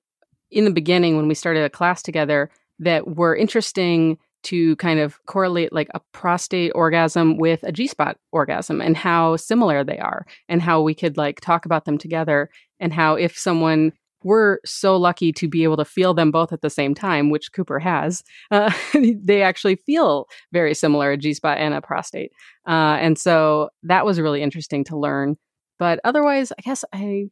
in 0.51 0.65
the 0.65 0.72
beginning 0.72 1.15
when 1.15 1.27
we 1.27 1.36
started 1.36 1.63
a 1.63 1.69
class 1.69 2.01
together 2.01 2.50
that 2.79 3.15
were 3.15 3.36
interesting 3.36 4.17
to 4.41 4.75
kind 4.77 5.00
of 5.00 5.24
correlate 5.25 5.74
like 5.74 5.89
a 5.93 6.00
prostate 6.13 6.72
orgasm 6.74 7.38
with 7.38 7.62
a 7.63 7.74
G 7.74 7.88
spot 7.88 8.17
orgasm 8.31 8.81
and 8.81 8.96
how 8.96 9.36
similar 9.36 9.84
they 9.84 10.00
are, 10.00 10.25
and 10.48 10.61
how 10.61 10.81
we 10.81 10.94
could 10.94 11.18
like 11.18 11.42
talk 11.42 11.66
about 11.66 11.85
them 11.85 11.98
together, 11.98 12.50
and 12.79 12.94
how 12.94 13.16
if 13.16 13.37
someone 13.37 13.92
we're 14.24 14.60
so 14.66 14.98
lucky 14.98 15.32
to 15.34 15.48
be 15.48 15.64
able 15.64 15.77
to 15.77 15.86
feel 15.86 16.14
them 16.14 16.32
both 16.32 16.51
at 16.51 16.62
the 16.62 16.70
same 16.70 16.94
time, 16.94 17.29
which 17.29 17.51
Cooper 17.53 17.79
has. 17.79 18.24
Uh, 18.51 18.72
they 18.94 19.42
actually 19.42 19.75
feel 19.75 20.27
very 20.51 20.74
similar, 20.74 21.12
a 21.12 21.18
G 21.18 21.34
spot 21.34 21.58
and 21.58 21.74
a 21.74 21.82
prostate. 21.82 22.32
Uh, 22.68 22.98
and 23.00 23.18
so 23.18 23.70
that 23.84 24.05
was 24.05 24.20
really 24.20 24.42
interesting 24.42 24.84
to 24.86 24.98
learn. 24.98 25.38
But 25.77 26.00
otherwise, 26.03 26.51
I 26.51 26.62
guess 26.62 26.84
I, 26.94 27.25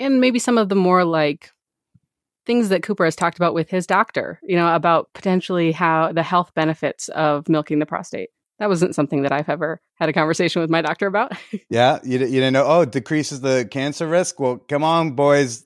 and 0.00 0.20
maybe 0.20 0.38
some 0.38 0.58
of 0.58 0.68
the 0.68 0.74
more 0.74 1.04
like 1.04 1.50
things 2.46 2.68
that 2.68 2.82
Cooper 2.82 3.04
has 3.04 3.16
talked 3.16 3.38
about 3.38 3.54
with 3.54 3.70
his 3.70 3.86
doctor, 3.86 4.40
you 4.42 4.56
know, 4.56 4.74
about 4.74 5.08
potentially 5.14 5.72
how 5.72 6.12
the 6.12 6.22
health 6.22 6.52
benefits 6.54 7.08
of 7.10 7.48
milking 7.48 7.78
the 7.78 7.86
prostate. 7.86 8.30
That 8.58 8.68
wasn't 8.68 8.94
something 8.94 9.22
that 9.22 9.32
I've 9.32 9.48
ever 9.48 9.80
had 9.94 10.08
a 10.08 10.12
conversation 10.12 10.60
with 10.62 10.70
my 10.70 10.80
doctor 10.80 11.06
about. 11.06 11.32
yeah, 11.70 11.98
you, 12.04 12.18
you 12.18 12.26
didn't 12.26 12.52
know. 12.52 12.64
Oh, 12.64 12.84
decreases 12.84 13.40
the 13.40 13.66
cancer 13.68 14.06
risk. 14.06 14.38
Well, 14.38 14.58
come 14.68 14.84
on, 14.84 15.12
boys, 15.12 15.64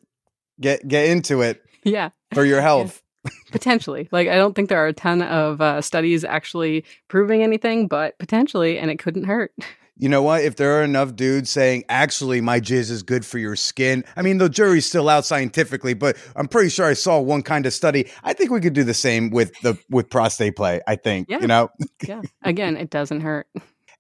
get 0.61 0.87
get 0.87 1.09
into 1.09 1.43
it. 1.43 1.63
Yeah, 1.85 2.11
for 2.35 2.45
your 2.45 2.61
health. 2.61 3.03
potentially, 3.51 4.09
like 4.13 4.29
I 4.29 4.37
don't 4.37 4.55
think 4.55 4.69
there 4.69 4.79
are 4.79 4.89
a 4.89 4.93
ton 4.93 5.23
of 5.23 5.61
uh, 5.61 5.81
studies 5.81 6.25
actually 6.25 6.85
proving 7.09 7.43
anything, 7.43 7.89
but 7.89 8.19
potentially, 8.19 8.79
and 8.79 8.91
it 8.91 8.99
couldn't 8.99 9.25
hurt. 9.25 9.53
You 10.01 10.09
know 10.09 10.23
what? 10.23 10.45
If 10.45 10.55
there 10.55 10.79
are 10.79 10.85
enough 10.85 11.17
dudes 11.17 11.51
saying, 11.51 11.83
actually, 11.89 12.41
my 12.41 12.61
jizz 12.61 12.89
is 12.89 13.03
good 13.03 13.27
for 13.27 13.39
your 13.39 13.57
skin, 13.57 14.05
I 14.17 14.23
mean, 14.23 14.39
the 14.39 14.49
jury's 14.49 14.87
still 14.87 15.09
out 15.09 15.25
scientifically, 15.25 15.93
but 15.93 16.17
I'm 16.37 16.47
pretty 16.47 16.69
sure 16.69 16.87
I 16.87 16.93
saw 16.93 17.19
one 17.19 17.43
kind 17.43 17.67
of 17.67 17.73
study. 17.73 18.09
I 18.23 18.33
think 18.33 18.53
we 18.53 18.61
could 18.61 18.75
do 18.75 18.85
the 18.85 18.95
same 18.95 19.31
with 19.31 19.53
the 19.63 19.77
with 19.91 20.09
prostate 20.09 20.55
play. 20.55 20.81
I 20.87 20.95
think, 20.95 21.29
yeah. 21.29 21.41
you 21.41 21.49
know? 21.49 21.71
yeah. 22.07 22.23
Again, 22.45 22.77
it 22.77 22.91
doesn't 22.91 23.23
hurt. 23.23 23.49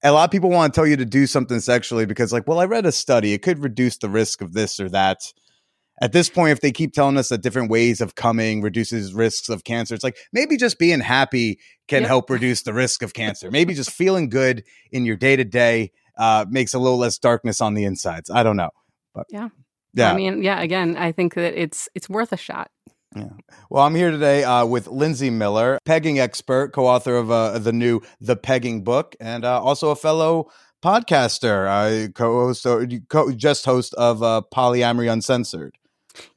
A 0.04 0.12
lot 0.12 0.22
of 0.22 0.30
people 0.30 0.50
want 0.50 0.72
to 0.72 0.78
tell 0.78 0.86
you 0.86 0.96
to 0.96 1.04
do 1.04 1.26
something 1.26 1.58
sexually 1.58 2.06
because, 2.06 2.32
like, 2.32 2.46
well, 2.46 2.60
I 2.60 2.66
read 2.66 2.86
a 2.86 2.92
study, 2.92 3.32
it 3.32 3.42
could 3.42 3.58
reduce 3.58 3.98
the 3.98 4.08
risk 4.08 4.40
of 4.40 4.52
this 4.52 4.78
or 4.78 4.88
that 4.90 5.22
at 6.00 6.12
this 6.12 6.28
point, 6.28 6.52
if 6.52 6.60
they 6.60 6.72
keep 6.72 6.92
telling 6.92 7.16
us 7.16 7.28
that 7.28 7.42
different 7.42 7.70
ways 7.70 8.00
of 8.00 8.14
coming 8.14 8.62
reduces 8.62 9.12
risks 9.12 9.48
of 9.48 9.64
cancer, 9.64 9.94
it's 9.94 10.04
like 10.04 10.16
maybe 10.32 10.56
just 10.56 10.78
being 10.78 11.00
happy 11.00 11.58
can 11.88 12.02
yep. 12.02 12.08
help 12.08 12.30
reduce 12.30 12.62
the 12.62 12.72
risk 12.72 13.02
of 13.02 13.14
cancer. 13.14 13.50
maybe 13.50 13.74
just 13.74 13.90
feeling 13.90 14.28
good 14.28 14.64
in 14.92 15.04
your 15.04 15.16
day 15.16 15.36
to 15.36 15.44
day 15.44 15.90
makes 16.48 16.74
a 16.74 16.78
little 16.78 16.98
less 16.98 17.18
darkness 17.18 17.60
on 17.60 17.74
the 17.74 17.84
insides. 17.84 18.30
I 18.30 18.42
don't 18.42 18.56
know, 18.56 18.70
but 19.14 19.26
yeah, 19.30 19.48
yeah. 19.94 20.12
I 20.12 20.16
mean, 20.16 20.42
yeah. 20.42 20.60
Again, 20.60 20.96
I 20.96 21.12
think 21.12 21.34
that 21.34 21.60
it's 21.60 21.88
it's 21.94 22.08
worth 22.08 22.32
a 22.32 22.36
shot. 22.36 22.70
Yeah. 23.16 23.30
Well, 23.70 23.84
I'm 23.84 23.94
here 23.94 24.10
today 24.10 24.44
uh, 24.44 24.66
with 24.66 24.86
Lyndzi 24.86 25.32
Miller, 25.32 25.78
pegging 25.84 26.18
expert, 26.18 26.72
co-author 26.72 27.16
of 27.16 27.30
uh, 27.30 27.58
the 27.58 27.72
new 27.72 28.00
The 28.20 28.36
Pegging 28.36 28.84
book, 28.84 29.16
and 29.18 29.44
uh, 29.44 29.60
also 29.62 29.90
a 29.90 29.96
fellow 29.96 30.50
podcaster, 30.84 31.66
uh, 31.66 32.12
co-host 32.12 32.66
or 32.66 32.86
co- 33.08 33.32
just 33.32 33.64
host 33.64 33.94
of 33.94 34.22
uh, 34.22 34.42
Polyamory 34.54 35.10
Uncensored. 35.10 35.76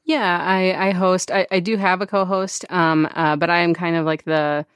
Yeah, 0.04 0.38
I, 0.42 0.88
I 0.88 0.90
host. 0.92 1.30
I, 1.30 1.46
I 1.50 1.60
do 1.60 1.76
have 1.76 2.00
a 2.00 2.06
co-host, 2.06 2.64
um, 2.70 3.08
uh, 3.14 3.36
but 3.36 3.50
I 3.50 3.60
am 3.60 3.74
kind 3.74 3.96
of 3.96 4.04
like 4.04 4.24
the 4.24 4.66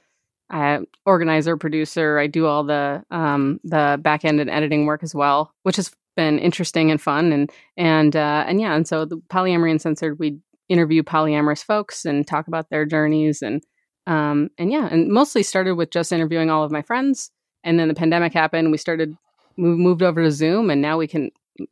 uh, 0.49 0.79
organizer, 1.05 1.57
producer. 1.57 2.19
I 2.19 2.27
do 2.27 2.45
all 2.45 2.63
the 2.63 3.03
um, 3.11 3.59
the 3.63 3.99
back 4.01 4.25
end 4.25 4.39
and 4.39 4.49
editing 4.49 4.85
work 4.85 5.03
as 5.03 5.13
well, 5.13 5.53
which 5.63 5.75
has 5.75 5.91
been 6.15 6.39
interesting 6.39 6.91
and 6.91 7.01
fun. 7.01 7.31
And 7.31 7.51
and 7.75 8.15
uh, 8.15 8.45
and 8.47 8.59
yeah, 8.59 8.75
and 8.75 8.87
so 8.87 9.05
the 9.05 9.17
polyamory 9.29 9.71
uncensored, 9.71 10.19
we 10.19 10.39
interview 10.69 11.03
polyamorous 11.03 11.63
folks 11.63 12.05
and 12.05 12.27
talk 12.27 12.47
about 12.47 12.69
their 12.69 12.85
journeys 12.85 13.41
and 13.41 13.63
um, 14.05 14.49
and 14.57 14.71
yeah, 14.71 14.87
and 14.89 15.09
mostly 15.09 15.43
started 15.43 15.75
with 15.75 15.91
just 15.91 16.11
interviewing 16.11 16.49
all 16.49 16.63
of 16.63 16.71
my 16.71 16.81
friends. 16.81 17.29
And 17.63 17.77
then 17.77 17.89
the 17.89 17.93
pandemic 17.93 18.33
happened. 18.33 18.71
We 18.71 18.77
started 18.77 19.17
move, 19.57 19.77
moved 19.77 20.01
over 20.01 20.23
to 20.23 20.31
Zoom, 20.31 20.69
and 20.69 20.81
now 20.81 20.97
we 20.97 21.07
can 21.07 21.31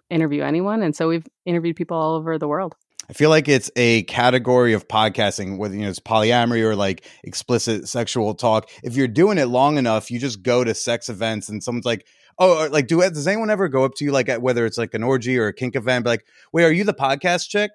interview 0.10 0.43
anyone. 0.43 0.82
And 0.82 0.95
so 0.95 1.08
we've 1.08 1.28
interviewed 1.45 1.76
people 1.76 1.95
all 1.95 2.15
over 2.15 2.38
the 2.38 2.48
world. 2.48 2.76
I 3.10 3.13
feel 3.13 3.30
like 3.30 3.48
it's 3.48 3.70
a 3.76 4.04
category 4.04 4.74
of 4.74 4.88
podcasting, 4.88 5.58
whether 5.58 5.76
you 5.76 5.82
know 5.82 5.89
it's 5.89 6.00
polyamory 6.00 6.62
or 6.62 6.76
like 6.76 7.06
explicit 7.24 7.88
sexual 7.88 8.34
talk. 8.34 8.70
If 8.84 8.96
you're 8.96 9.08
doing 9.08 9.38
it 9.38 9.46
long 9.46 9.78
enough, 9.78 10.10
you 10.10 10.20
just 10.20 10.41
go 10.41 10.63
to 10.63 10.74
sex 10.74 11.10
events 11.10 11.50
and 11.50 11.63
someone's 11.63 11.86
like, 11.86 12.08
"Oh, 12.39 12.68
like 12.72 12.88
do 12.88 13.02
does 13.02 13.28
anyone 13.28 13.50
ever 13.50 13.68
go 13.68 13.84
up 13.86 13.96
to 13.96 14.06
you 14.06 14.12
like 14.12 14.30
at 14.30 14.41
whether 14.41 14.65
it's 14.65 14.78
like 14.78 14.94
an 14.94 15.04
orgy 15.04 15.38
or 15.38 15.48
a 15.48 15.54
kink 15.54 15.76
event, 15.76 16.06
be 16.06 16.10
like, 16.10 16.26
wait, 16.52 16.63
are 16.63 16.72
you 16.72 16.84
the 16.84 16.94
podcast 16.94 17.50
chick?" 17.50 17.72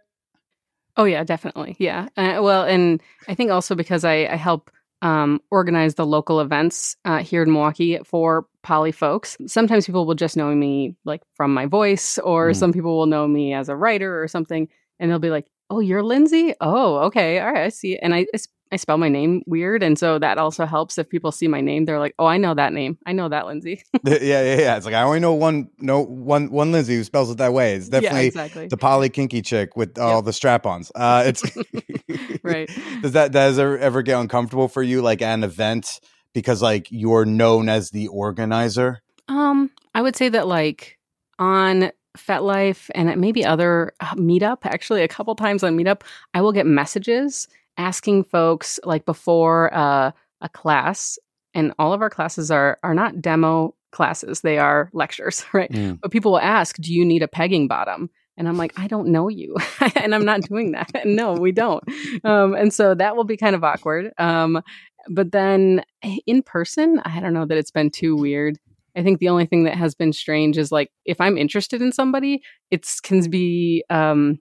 Oh 0.96 1.04
yeah, 1.04 1.22
definitely, 1.22 1.76
yeah. 1.78 2.08
Uh, 2.16 2.40
well, 2.42 2.64
and 2.64 3.00
I 3.28 3.34
think 3.34 3.50
also 3.50 3.74
because 3.74 4.04
I, 4.04 4.26
I 4.26 4.36
help 4.36 4.70
um, 5.02 5.40
organize 5.50 5.94
the 5.94 6.04
local 6.04 6.40
events 6.40 6.96
uh, 7.04 7.18
here 7.18 7.42
in 7.42 7.52
Milwaukee 7.52 7.98
for 8.04 8.46
poly 8.62 8.92
folks. 8.92 9.36
Sometimes 9.46 9.86
people 9.86 10.04
will 10.04 10.14
just 10.14 10.36
know 10.36 10.54
me 10.54 10.96
like 11.04 11.22
from 11.34 11.54
my 11.54 11.66
voice, 11.66 12.18
or 12.18 12.50
mm. 12.50 12.56
some 12.56 12.72
people 12.72 12.98
will 12.98 13.06
know 13.06 13.28
me 13.28 13.54
as 13.54 13.68
a 13.68 13.76
writer 13.76 14.20
or 14.20 14.26
something 14.26 14.68
and 15.00 15.10
they'll 15.10 15.18
be 15.18 15.30
like, 15.30 15.46
"Oh, 15.68 15.80
you're 15.80 16.02
Lyndzi? 16.02 16.54
Oh, 16.60 16.98
okay, 17.06 17.40
all 17.40 17.52
right, 17.52 17.64
I 17.64 17.68
see." 17.70 17.96
And 17.98 18.14
I 18.14 18.26
I 18.72 18.76
spell 18.76 18.98
my 18.98 19.08
name 19.08 19.42
weird, 19.48 19.82
and 19.82 19.98
so 19.98 20.20
that 20.20 20.38
also 20.38 20.64
helps 20.64 20.96
if 20.96 21.08
people 21.08 21.32
see 21.32 21.48
my 21.48 21.60
name. 21.60 21.86
They're 21.86 21.98
like, 21.98 22.14
"Oh, 22.20 22.26
I 22.26 22.36
know 22.36 22.54
that 22.54 22.72
name. 22.72 22.98
I 23.04 23.10
know 23.12 23.28
that 23.28 23.44
Lyndzi." 23.46 23.80
yeah, 24.04 24.18
yeah, 24.20 24.42
yeah. 24.60 24.76
It's 24.76 24.86
like 24.86 24.94
I 24.94 25.02
only 25.02 25.18
know 25.18 25.32
one, 25.34 25.70
no 25.80 26.00
one, 26.04 26.52
one 26.52 26.70
Lyndzi 26.70 26.94
who 26.94 27.02
spells 27.02 27.32
it 27.32 27.38
that 27.38 27.52
way. 27.52 27.74
It's 27.74 27.88
definitely 27.88 28.20
yeah, 28.20 28.26
exactly. 28.26 28.68
the 28.68 28.76
poly 28.76 29.08
kinky 29.08 29.42
chick 29.42 29.76
with 29.76 29.98
all 29.98 30.16
Yep. 30.18 30.24
the 30.26 30.32
strap-ons. 30.32 30.92
Uh, 30.94 31.24
it's 31.26 31.42
right. 32.44 32.70
Does 33.02 33.12
that 33.12 33.32
does 33.32 33.58
it 33.58 33.80
ever 33.80 34.02
get 34.02 34.20
uncomfortable 34.20 34.68
for 34.68 34.82
you, 34.84 35.02
like 35.02 35.20
at 35.22 35.34
an 35.34 35.42
event, 35.42 35.98
because 36.32 36.62
like 36.62 36.86
you're 36.90 37.24
known 37.24 37.68
as 37.68 37.90
the 37.90 38.06
organizer? 38.08 39.00
Um, 39.28 39.70
I 39.94 40.02
would 40.02 40.14
say 40.14 40.28
that 40.28 40.46
like 40.46 40.96
on 41.40 41.90
FetLife 42.26 42.90
and 42.94 43.08
at 43.08 43.18
maybe 43.18 43.44
other 43.44 43.92
uh, 44.00 44.14
Meetup, 44.14 44.58
actually 44.64 45.02
a 45.02 45.08
couple 45.08 45.34
times 45.34 45.62
on 45.62 45.76
Meetup, 45.76 46.02
I 46.34 46.40
will 46.40 46.52
get 46.52 46.66
messages 46.66 47.48
asking 47.76 48.24
folks 48.24 48.78
like 48.84 49.04
before 49.04 49.72
uh, 49.74 50.12
a 50.40 50.48
class, 50.48 51.18
and 51.54 51.72
all 51.78 51.92
of 51.92 52.02
our 52.02 52.10
classes 52.10 52.50
are 52.50 52.78
are 52.82 52.94
not 52.94 53.20
demo 53.20 53.74
classes; 53.92 54.40
they 54.42 54.58
are 54.58 54.90
lectures, 54.92 55.44
right? 55.52 55.70
Mm. 55.70 56.00
But 56.00 56.10
people 56.10 56.32
will 56.32 56.40
ask, 56.40 56.76
"Do 56.76 56.92
you 56.92 57.04
need 57.04 57.22
a 57.22 57.28
pegging 57.28 57.68
bottom?" 57.68 58.10
And 58.36 58.48
I'm 58.48 58.56
like, 58.56 58.72
I 58.78 58.86
don't 58.86 59.08
know 59.08 59.28
you, 59.28 59.54
and 59.96 60.14
I'm 60.14 60.24
not 60.24 60.40
doing 60.42 60.72
that. 60.72 60.90
no, 61.04 61.34
we 61.34 61.52
don't. 61.52 61.84
Um, 62.24 62.54
and 62.54 62.72
so 62.72 62.94
that 62.94 63.14
will 63.14 63.24
be 63.24 63.36
kind 63.36 63.54
of 63.54 63.62
awkward. 63.62 64.12
Um, 64.16 64.62
but 65.08 65.32
then 65.32 65.84
in 66.26 66.42
person, 66.42 67.00
I 67.04 67.20
don't 67.20 67.34
know 67.34 67.44
that 67.44 67.58
it's 67.58 67.70
been 67.70 67.90
too 67.90 68.16
weird. 68.16 68.58
I 68.96 69.02
think 69.02 69.18
the 69.18 69.28
only 69.28 69.46
thing 69.46 69.64
that 69.64 69.76
has 69.76 69.94
been 69.94 70.12
strange 70.12 70.58
is 70.58 70.72
like 70.72 70.90
if 71.04 71.20
I'm 71.20 71.38
interested 71.38 71.82
in 71.82 71.92
somebody, 71.92 72.42
it's 72.70 73.00
can 73.00 73.28
be 73.30 73.84
um, 73.90 74.38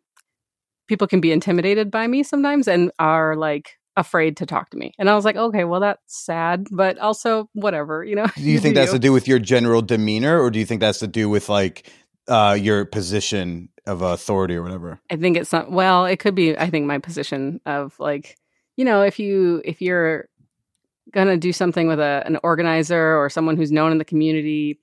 people 0.87 1.07
can 1.07 1.21
be 1.21 1.31
intimidated 1.31 1.91
by 1.91 2.07
me 2.07 2.23
sometimes 2.23 2.67
and 2.67 2.91
are 2.99 3.35
like 3.35 3.77
afraid 3.95 4.37
to 4.37 4.45
talk 4.45 4.69
to 4.71 4.77
me. 4.77 4.93
And 4.97 5.09
I 5.09 5.15
was 5.15 5.25
like, 5.25 5.35
okay, 5.35 5.63
well 5.63 5.79
that's 5.79 6.01
sad, 6.07 6.67
but 6.71 6.97
also 6.97 7.49
whatever, 7.53 8.03
you 8.03 8.15
know. 8.15 8.27
Do 8.35 8.41
you 8.41 8.59
think 8.59 8.75
that's 8.75 8.91
to 8.91 8.99
do 8.99 9.13
with 9.13 9.27
your 9.27 9.39
general 9.39 9.81
demeanor, 9.81 10.41
or 10.41 10.49
do 10.49 10.59
you 10.59 10.65
think 10.65 10.81
that's 10.81 10.99
to 10.99 11.07
do 11.07 11.29
with 11.29 11.49
like 11.49 11.89
uh, 12.27 12.57
your 12.59 12.85
position 12.85 13.69
of 13.85 14.01
authority 14.01 14.55
or 14.55 14.63
whatever? 14.63 14.99
I 15.09 15.17
think 15.17 15.37
it's 15.37 15.51
not 15.51 15.71
well, 15.71 16.05
it 16.05 16.17
could 16.17 16.35
be 16.35 16.57
I 16.57 16.69
think 16.69 16.85
my 16.85 16.97
position 16.97 17.61
of 17.65 17.99
like, 17.99 18.37
you 18.77 18.85
know, 18.85 19.03
if 19.03 19.19
you 19.19 19.61
if 19.65 19.81
you're 19.81 20.27
gonna 21.11 21.37
do 21.37 21.51
something 21.53 21.87
with 21.87 21.99
a 21.99 22.23
an 22.25 22.37
organizer 22.43 23.17
or 23.17 23.29
someone 23.29 23.57
who's 23.57 23.71
known 23.71 23.91
in 23.91 23.97
the 23.97 24.05
community 24.05 24.79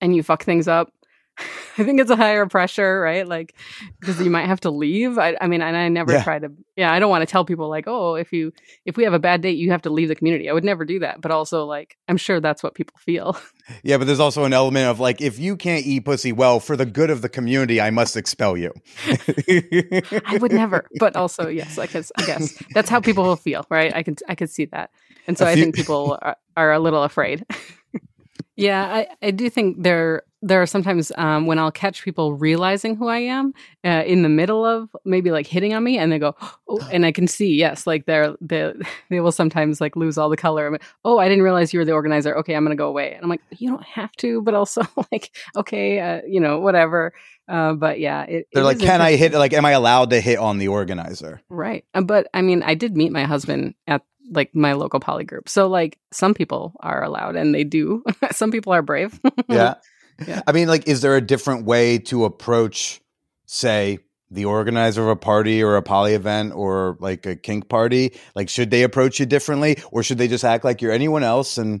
and 0.00 0.14
you 0.16 0.22
fuck 0.22 0.42
things 0.44 0.66
up, 0.68 0.92
I 1.78 1.84
think 1.84 2.00
it's 2.00 2.10
a 2.10 2.16
higher 2.16 2.44
pressure, 2.46 3.00
right? 3.00 3.26
Like 3.26 3.54
because 4.00 4.20
you 4.20 4.30
might 4.30 4.46
have 4.46 4.60
to 4.60 4.70
leave. 4.70 5.16
I, 5.18 5.36
I 5.40 5.46
mean, 5.46 5.62
and 5.62 5.74
I 5.76 5.88
never 5.88 6.12
Yeah. 6.12 6.22
try 6.22 6.38
to. 6.38 6.52
Yeah, 6.76 6.92
I 6.92 6.98
don't 6.98 7.08
want 7.10 7.22
to 7.22 7.30
tell 7.30 7.44
people 7.44 7.68
like, 7.70 7.84
oh, 7.86 8.14
if 8.16 8.32
you 8.32 8.52
if 8.84 8.96
we 8.96 9.04
have 9.04 9.14
a 9.14 9.18
bad 9.18 9.40
date, 9.40 9.56
you 9.56 9.70
have 9.70 9.82
to 9.82 9.90
leave 9.90 10.08
the 10.08 10.14
community. 10.14 10.50
I 10.50 10.52
would 10.52 10.64
never 10.64 10.84
do 10.84 10.98
that. 11.00 11.20
But 11.22 11.30
also, 11.30 11.64
like, 11.64 11.96
I'm 12.08 12.16
sure 12.18 12.40
that's 12.40 12.62
what 12.62 12.74
people 12.74 12.96
feel. 12.98 13.36
Yeah, 13.84 13.96
but 13.96 14.06
there's 14.08 14.20
also 14.20 14.42
an 14.44 14.52
element 14.52 14.88
of 14.88 14.98
like, 14.98 15.20
if 15.20 15.38
you 15.38 15.56
can't 15.56 15.86
eat 15.86 16.04
pussy 16.04 16.32
well 16.32 16.58
for 16.58 16.76
the 16.76 16.84
good 16.84 17.10
of 17.10 17.22
the 17.22 17.28
community, 17.28 17.80
I 17.80 17.90
must 17.90 18.16
expel 18.16 18.56
you. 18.56 18.72
I 19.06 20.38
would 20.40 20.52
never. 20.52 20.86
But 20.98 21.14
also, 21.16 21.48
yes, 21.48 21.78
I 21.78 21.86
guess 21.86 22.10
I 22.18 22.26
guess 22.26 22.54
that's 22.74 22.90
how 22.90 23.00
people 23.00 23.22
will 23.24 23.36
feel, 23.36 23.64
right? 23.70 23.94
I 23.94 24.02
can, 24.02 24.16
I 24.28 24.34
could 24.34 24.50
see 24.50 24.66
that, 24.66 24.90
and 25.26 25.36
so 25.38 25.44
A 25.46 25.50
I 25.50 25.54
few- 25.54 25.64
think 25.64 25.74
people 25.76 26.18
are, 26.22 26.36
are 26.56 26.72
a 26.72 26.78
little 26.78 27.02
afraid. 27.02 27.44
yeah, 28.56 28.84
I 28.84 29.06
I 29.26 29.30
do 29.30 29.48
think 29.48 29.82
there 29.82 30.22
there 30.44 30.60
are 30.60 30.66
sometimes 30.66 31.12
um, 31.16 31.46
when 31.46 31.58
I'll 31.60 31.70
catch 31.70 32.02
people 32.02 32.34
realizing 32.34 32.96
who 32.96 33.06
I 33.06 33.18
am 33.18 33.52
uh, 33.84 34.02
in 34.04 34.22
the 34.22 34.28
middle 34.28 34.64
of 34.64 34.88
maybe 35.04 35.30
like 35.30 35.46
hitting 35.46 35.72
on 35.72 35.84
me, 35.84 35.98
and 35.98 36.10
they 36.10 36.18
go, 36.18 36.34
oh, 36.68 36.80
and 36.92 37.06
I 37.06 37.12
can 37.12 37.26
see 37.28 37.54
yes, 37.54 37.86
like 37.86 38.06
they're 38.06 38.34
they 38.40 38.72
they 39.10 39.20
will 39.20 39.32
sometimes 39.32 39.80
like 39.80 39.96
lose 39.96 40.18
all 40.18 40.28
the 40.28 40.36
color. 40.36 40.66
I'm 40.66 40.72
like, 40.72 40.82
oh, 41.04 41.18
I 41.18 41.28
didn't 41.28 41.44
realize 41.44 41.72
you 41.72 41.78
were 41.78 41.84
the 41.84 41.92
organizer. 41.92 42.36
Okay, 42.38 42.54
I'm 42.54 42.64
gonna 42.64 42.76
go 42.76 42.88
away, 42.88 43.12
and 43.14 43.22
I'm 43.22 43.30
like, 43.30 43.42
you 43.50 43.70
don't 43.70 43.84
have 43.84 44.12
to, 44.16 44.42
but 44.42 44.54
also 44.54 44.82
like, 45.12 45.34
okay, 45.56 46.00
uh, 46.00 46.20
you 46.26 46.40
know, 46.40 46.58
whatever. 46.60 47.12
Uh, 47.48 47.72
but 47.74 47.98
yeah, 47.98 48.22
it, 48.22 48.46
They're 48.52 48.62
it 48.62 48.66
like, 48.66 48.78
can 48.78 49.00
I 49.00 49.16
hit? 49.16 49.32
Like, 49.32 49.52
am 49.52 49.64
I 49.64 49.72
allowed 49.72 50.10
to 50.10 50.20
hit 50.20 50.38
on 50.38 50.58
the 50.58 50.68
organizer? 50.68 51.40
Right. 51.48 51.84
Uh, 51.92 52.00
But 52.00 52.28
I 52.32 52.40
mean, 52.40 52.62
I 52.62 52.74
did 52.74 52.96
meet 52.96 53.10
my 53.12 53.24
husband 53.24 53.74
at 53.86 54.02
like 54.32 54.54
my 54.54 54.72
local 54.72 55.00
poly 55.00 55.24
group. 55.24 55.48
So 55.48 55.68
like 55.68 55.98
some 56.10 56.34
people 56.34 56.74
are 56.80 57.02
allowed 57.02 57.36
and 57.36 57.54
they 57.54 57.64
do. 57.64 58.04
some 58.32 58.50
people 58.50 58.72
are 58.72 58.82
brave. 58.82 59.18
Yeah. 59.48 59.74
Yeah. 60.26 60.42
I 60.46 60.52
mean, 60.52 60.68
like, 60.68 60.86
is 60.86 61.00
there 61.00 61.16
a 61.16 61.22
different 61.22 61.64
way 61.64 61.98
to 61.98 62.26
approach, 62.26 63.00
say, 63.46 63.98
the 64.30 64.44
organizer 64.44 65.02
of 65.02 65.08
a 65.08 65.16
party 65.16 65.62
or 65.62 65.76
a 65.76 65.82
poly 65.82 66.14
event 66.14 66.52
or 66.54 66.96
like 67.00 67.26
a 67.26 67.34
kink 67.34 67.68
party? 67.68 68.14
Like, 68.34 68.48
should 68.48 68.70
they 68.70 68.82
approach 68.82 69.18
you 69.18 69.26
differently 69.26 69.78
or 69.90 70.02
should 70.02 70.18
they 70.18 70.28
just 70.28 70.44
act 70.44 70.64
like 70.64 70.80
you're 70.80 70.92
anyone 70.92 71.24
else 71.24 71.58
and 71.58 71.80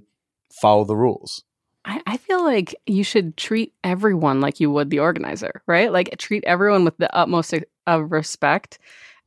follow 0.50 0.84
the 0.84 0.96
rules? 0.96 1.44
I, 1.84 2.00
I 2.06 2.16
feel 2.16 2.44
like 2.44 2.74
you 2.86 3.02
should 3.04 3.36
treat 3.36 3.74
everyone 3.82 4.40
like 4.40 4.60
you 4.60 4.70
would 4.70 4.90
the 4.90 5.00
organizer, 5.00 5.62
right? 5.66 5.92
Like 5.92 6.16
treat 6.18 6.44
everyone 6.44 6.84
with 6.84 6.96
the 6.98 7.14
utmost 7.14 7.54
of 7.86 8.12
respect, 8.12 8.78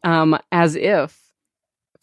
um, 0.03 0.37
as 0.51 0.75
if 0.75 1.24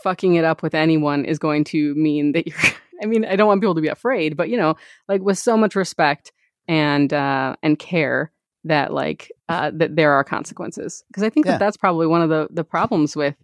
fucking 0.02 0.34
it 0.34 0.44
up 0.44 0.62
with 0.62 0.74
anyone 0.74 1.24
is 1.24 1.38
going 1.38 1.64
to 1.64 1.94
mean 1.94 2.32
that 2.32 2.46
you're. 2.46 2.56
I 3.02 3.06
mean, 3.06 3.24
I 3.24 3.34
don't 3.34 3.48
want 3.48 3.60
people 3.60 3.74
to 3.74 3.80
be 3.80 3.88
afraid, 3.88 4.36
but 4.36 4.48
you 4.48 4.56
know, 4.56 4.76
like 5.08 5.22
with 5.22 5.36
so 5.36 5.56
much 5.56 5.74
respect 5.74 6.30
and 6.68 7.12
uh, 7.12 7.56
and 7.62 7.76
care 7.78 8.30
that 8.64 8.92
like 8.92 9.32
uh, 9.48 9.72
that 9.74 9.96
there 9.96 10.12
are 10.12 10.22
consequences. 10.22 11.02
Because 11.08 11.24
I 11.24 11.28
think 11.30 11.46
Yeah. 11.46 11.52
that 11.52 11.58
that's 11.58 11.76
probably 11.76 12.06
one 12.06 12.22
of 12.22 12.28
the 12.28 12.46
the 12.52 12.62
problems 12.62 13.16
with 13.16 13.34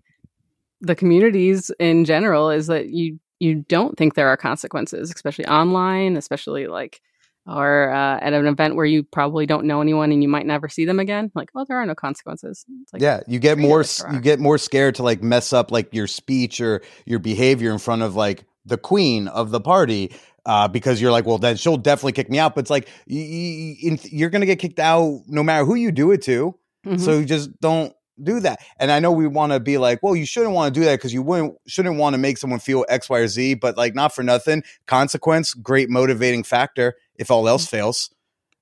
the 0.80 0.94
communities 0.94 1.72
in 1.80 2.04
general 2.04 2.50
is 2.50 2.68
that 2.68 2.90
you 2.90 3.18
you 3.40 3.64
don't 3.68 3.96
think 3.98 4.14
there 4.14 4.28
are 4.28 4.36
consequences, 4.36 5.10
especially 5.12 5.46
online, 5.46 6.16
especially 6.16 6.68
like 6.68 7.00
or 7.48 7.90
uh, 7.92 8.18
at 8.20 8.32
an 8.32 8.46
event 8.46 8.76
where 8.76 8.84
you 8.86 9.02
probably 9.02 9.46
don't 9.46 9.64
know 9.64 9.80
anyone 9.80 10.12
and 10.12 10.22
you 10.22 10.28
might 10.28 10.46
never 10.46 10.68
see 10.68 10.84
them 10.84 11.00
again. 11.00 11.32
Like, 11.34 11.48
oh, 11.54 11.64
there 11.66 11.78
are 11.78 11.86
no 11.86 11.94
consequences. 11.94 12.64
It's 12.82 12.92
like, 12.92 13.02
yeah, 13.02 13.20
you 13.26 13.38
get 13.38 13.56
more 13.58 13.78
like 13.78 13.84
s- 13.86 14.02
there 14.02 14.12
you 14.14 14.20
get 14.20 14.38
more 14.38 14.58
scared 14.58 14.96
to 14.96 15.02
like 15.02 15.22
mess 15.22 15.52
up 15.52 15.70
like 15.70 15.92
your 15.94 16.06
speech 16.06 16.60
or 16.60 16.82
your 17.06 17.18
behavior 17.18 17.72
in 17.72 17.78
front 17.78 18.02
of 18.02 18.14
like 18.14 18.44
the 18.66 18.76
queen 18.76 19.28
of 19.28 19.50
the 19.50 19.60
party 19.60 20.12
uh, 20.44 20.68
because 20.68 21.00
you're 21.00 21.12
like, 21.12 21.24
well, 21.26 21.38
then 21.38 21.56
she'll 21.56 21.76
definitely 21.78 22.12
kick 22.12 22.28
me 22.30 22.38
out. 22.38 22.54
But 22.54 22.62
it's 22.62 22.70
like 22.70 22.88
y- 23.08 23.16
y- 23.16 23.76
in, 23.82 23.98
you're 24.04 24.30
gonna 24.30 24.46
get 24.46 24.58
kicked 24.58 24.78
out 24.78 25.22
no 25.26 25.42
matter 25.42 25.64
who 25.64 25.74
you 25.74 25.90
do 25.90 26.12
it 26.12 26.22
to. 26.22 26.54
Mhm. 26.86 27.00
So 27.00 27.18
you 27.18 27.24
just 27.24 27.58
don't 27.60 27.92
do 28.22 28.40
that. 28.40 28.58
And 28.80 28.90
I 28.90 28.98
know 28.98 29.12
we 29.12 29.26
want 29.28 29.52
to 29.52 29.60
be 29.60 29.78
like, 29.78 30.02
well, 30.02 30.16
you 30.16 30.26
shouldn't 30.26 30.52
want 30.52 30.74
to 30.74 30.80
do 30.80 30.84
that 30.86 30.94
because 30.96 31.12
you 31.14 31.22
wouldn't 31.22 31.54
shouldn't 31.66 31.96
want 31.96 32.14
to 32.14 32.18
make 32.18 32.36
someone 32.36 32.58
feel 32.60 32.84
X, 32.88 33.08
Y, 33.08 33.18
or 33.18 33.28
Z. 33.28 33.54
But 33.54 33.76
like, 33.76 33.94
not 33.94 34.12
for 34.14 34.22
nothing, 34.24 34.64
consequence, 34.86 35.54
great 35.54 35.88
motivating 35.88 36.42
factor. 36.42 36.96
If 37.18 37.30
all 37.30 37.48
else 37.48 37.66
fails, 37.66 38.10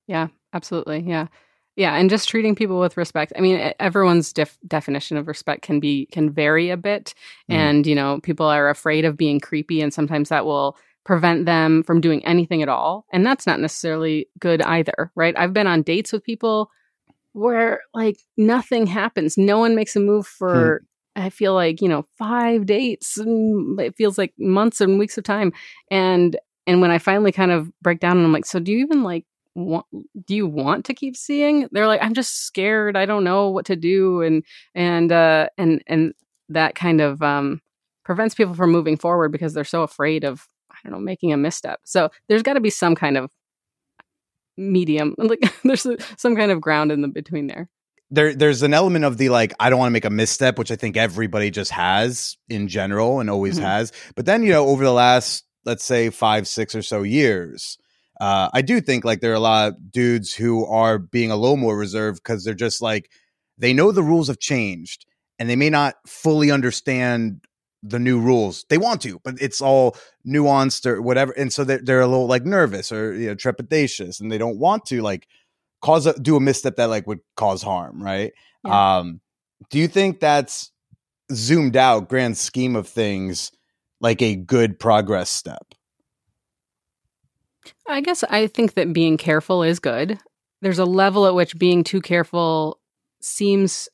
Yeah, 0.07 0.27
absolutely. 0.53 1.01
Yeah. 1.01 1.27
Yeah, 1.75 1.95
and 1.95 2.09
just 2.09 2.27
treating 2.27 2.55
people 2.55 2.79
with 2.79 2.97
respect. 2.97 3.33
I 3.37 3.41
mean, 3.41 3.71
everyone's 3.79 4.33
def- 4.33 4.57
definition 4.67 5.15
of 5.17 5.27
respect 5.27 5.61
can 5.61 5.79
be 5.79 6.07
can 6.11 6.31
vary 6.31 6.71
a 6.71 6.77
bit, 6.77 7.13
Mhm. 7.51 7.55
and 7.55 7.87
you 7.87 7.93
know, 7.93 8.19
people 8.23 8.47
are 8.47 8.69
afraid 8.69 9.05
of 9.05 9.15
being 9.15 9.39
creepy, 9.39 9.81
and 9.81 9.93
sometimes 9.93 10.29
that 10.29 10.45
will 10.45 10.75
prevent 11.05 11.45
them 11.45 11.83
from 11.83 12.01
doing 12.01 12.25
anything 12.25 12.61
at 12.63 12.69
all, 12.69 13.05
and 13.13 13.23
that's 13.25 13.45
not 13.45 13.59
necessarily 13.59 14.27
good 14.39 14.61
either, 14.63 15.11
right? 15.15 15.35
I've 15.37 15.53
been 15.53 15.67
on 15.67 15.83
dates 15.83 16.11
with 16.11 16.23
people 16.23 16.71
where 17.33 17.81
like 17.93 18.17
nothing 18.37 18.87
happens, 18.87 19.37
no 19.37 19.59
one 19.59 19.75
makes 19.75 19.95
a 19.95 19.99
move 19.99 20.25
for. 20.25 20.81
I 21.15 21.29
feel 21.31 21.53
like 21.55 21.81
you 21.81 21.89
know 21.89 22.05
five 22.17 22.65
dates. 22.65 23.17
It 23.19 23.95
feels 23.95 24.17
like 24.17 24.33
months 24.39 24.81
and 24.81 24.97
weeks 24.99 25.17
of 25.17 25.23
time, 25.23 25.51
and 25.91 26.37
and 26.67 26.81
when 26.81 26.91
I 26.91 26.99
finally 26.99 27.31
kind 27.31 27.51
of 27.51 27.71
break 27.81 27.99
down 27.99 28.17
and 28.17 28.25
I'm 28.25 28.33
like, 28.33 28.45
so 28.45 28.59
do 28.59 28.71
you 28.71 28.79
even 28.79 29.01
like 29.03 29.25
want 29.55 29.87
do 30.25 30.35
you 30.35 30.45
want 30.45 30.85
to 30.85 30.93
keep 30.93 31.17
seeing? 31.17 31.67
They're 31.71 31.87
like 31.87 32.03
i'm 32.03 32.13
just 32.13 32.45
scared. 32.45 32.95
I 32.95 33.07
don't 33.07 33.23
know 33.23 33.49
what 33.49 33.65
to 33.65 33.75
do. 33.75 34.21
And 34.21 34.43
and 34.75 35.11
uh 35.11 35.47
and 35.57 35.81
and 35.87 36.13
that 36.49 36.75
kind 36.75 37.01
of 37.01 37.23
um 37.23 37.61
prevents 38.05 38.35
people 38.35 38.53
from 38.53 38.71
moving 38.71 38.97
forward 38.97 39.31
because 39.31 39.53
they're 39.55 39.63
so 39.63 39.81
afraid 39.83 40.23
of 40.23 40.47
i 40.71 40.75
don't 40.83 40.91
know 40.91 40.99
making 40.99 41.33
a 41.33 41.37
misstep. 41.37 41.79
So 41.85 42.09
there's 42.29 42.43
got 42.43 42.53
to 42.53 42.61
be 42.61 42.69
some 42.69 42.93
kind 42.93 43.17
of 43.17 43.31
medium 44.57 45.13
like 45.19 45.39
there's 45.63 45.85
some 46.17 46.35
kind 46.35 46.51
of 46.51 46.61
ground 46.61 46.91
in 46.91 47.01
the 47.01 47.07
between 47.07 47.47
there. 47.47 47.69
There 48.09 48.33
there's 48.33 48.61
an 48.63 48.73
element 48.73 49.05
of 49.05 49.17
the 49.17 49.29
like 49.29 49.53
I 49.59 49.69
don't 49.69 49.79
want 49.79 49.89
to 49.89 49.93
make 49.93 50.05
a 50.05 50.09
misstep, 50.09 50.57
which 50.57 50.71
I 50.71 50.75
think 50.75 50.95
everybody 50.97 51.51
just 51.51 51.71
has 51.71 52.37
in 52.47 52.67
general 52.67 53.19
and 53.19 53.29
always 53.29 53.59
Mhm. 53.59 53.63
has. 53.63 53.91
But 54.15 54.25
then 54.25 54.43
you 54.43 54.51
know 54.51 54.67
over 54.67 54.83
the 54.83 54.93
last 54.93 55.43
let's 55.67 55.83
say 55.83 56.09
five 56.09 56.47
six 56.47 56.73
or 56.73 56.81
so 56.81 57.03
years. 57.03 57.77
Uh, 58.19 58.49
I 58.53 58.63
do 58.63 58.81
think 58.81 59.05
like 59.05 59.19
there 59.19 59.31
are 59.31 59.35
a 59.35 59.39
lot 59.39 59.67
of 59.67 59.91
dudes 59.91 60.33
who 60.33 60.65
are 60.65 60.97
being 60.97 61.29
a 61.29 61.35
little 61.35 61.57
more 61.57 61.77
reserved 61.77 62.23
because 62.23 62.43
they're 62.43 62.55
just 62.55 62.81
like 62.81 63.11
they 63.59 63.73
know 63.73 63.91
the 63.91 64.01
rules 64.01 64.29
have 64.29 64.39
changed 64.39 65.05
and 65.37 65.47
they 65.47 65.55
may 65.55 65.69
not 65.69 65.95
fully 66.07 66.49
understand 66.49 67.41
the 67.83 67.99
new 67.99 68.19
rules. 68.19 68.65
They 68.69 68.79
want 68.79 69.01
to, 69.01 69.19
but 69.23 69.35
it's 69.39 69.61
all 69.61 69.95
nuanced 70.25 70.87
or 70.87 71.01
whatever, 71.01 71.33
and 71.33 71.53
so 71.53 71.63
they're 71.63 71.81
they're 71.81 72.01
a 72.01 72.07
little 72.07 72.27
like 72.27 72.45
nervous 72.45 72.91
or 72.91 73.13
you 73.13 73.27
know 73.27 73.35
trepidatious, 73.35 74.19
and 74.19 74.31
they 74.31 74.39
don't 74.39 74.57
want 74.57 74.85
to 74.87 75.01
like 75.01 75.27
cause 75.81 76.07
a, 76.07 76.17
do 76.19 76.37
a 76.37 76.39
misstep 76.39 76.77
that 76.77 76.89
like 76.89 77.05
would 77.05 77.19
cause 77.35 77.61
harm, 77.61 78.01
right? 78.01 78.31
Yeah. 78.65 78.97
Um, 78.97 79.21
do 79.69 79.77
you 79.77 79.87
think 79.87 80.19
that's 80.19 80.71
zoomed 81.33 81.75
out 81.75 82.09
grand 82.09 82.37
scheme 82.37 82.75
of 82.75 82.87
things 82.87 83.51
like 83.99 84.21
a 84.21 84.35
good 84.35 84.79
progress 84.79 85.29
step? 85.29 85.73
I 87.87 88.01
guess 88.01 88.23
I 88.23 88.47
think 88.47 88.73
that 88.75 88.93
being 88.93 89.17
careful 89.17 89.63
is 89.63 89.79
good. 89.79 90.19
There's 90.61 90.79
a 90.79 90.85
level 90.85 91.25
at 91.27 91.35
which 91.35 91.57
being 91.57 91.83
too 91.83 92.01
careful 92.01 92.79
seems 93.19 93.89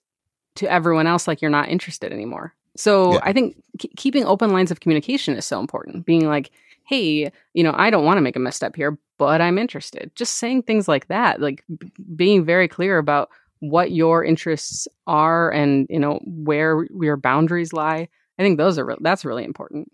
to 0.56 0.72
everyone 0.72 1.08
else 1.08 1.28
like 1.28 1.42
you're 1.42 1.52
not 1.52 1.70
interested 1.70 2.12
anymore. 2.12 2.54
So 2.76 3.14
Yeah. 3.14 3.20
I 3.24 3.34
think 3.34 3.56
k- 3.80 3.90
keeping 3.98 4.26
open 4.26 4.52
lines 4.52 4.72
of 4.72 4.80
communication 4.80 5.36
is 5.36 5.46
so 5.46 5.60
important. 5.60 6.06
Being 6.06 6.28
like, 6.28 6.52
hey, 6.86 7.32
you 7.54 7.64
know, 7.64 7.74
I 7.76 7.90
don't 7.90 8.06
want 8.06 8.18
to 8.18 8.22
make 8.22 8.36
a 8.36 8.40
misstep 8.40 8.76
here, 8.76 8.98
but 9.18 9.42
I'm 9.42 9.58
interested. 9.58 10.12
Just 10.16 10.36
saying 10.36 10.64
things 10.64 10.88
like 10.88 11.08
that, 11.08 11.40
like 11.42 11.64
b- 11.78 11.92
being 12.16 12.44
very 12.46 12.68
clear 12.68 12.98
about 12.98 13.30
what 13.60 13.92
your 13.92 14.24
interests 14.24 14.88
are 15.08 15.50
and, 15.52 15.88
you 15.90 16.00
know, 16.00 16.20
where 16.26 16.86
your 17.00 17.16
boundaries 17.16 17.74
lie. 17.74 18.10
I 18.38 18.44
think 18.44 18.58
those 18.58 18.80
are 18.80 18.86
re- 18.86 18.98
that's 19.00 19.26
really 19.26 19.44
important. 19.44 19.92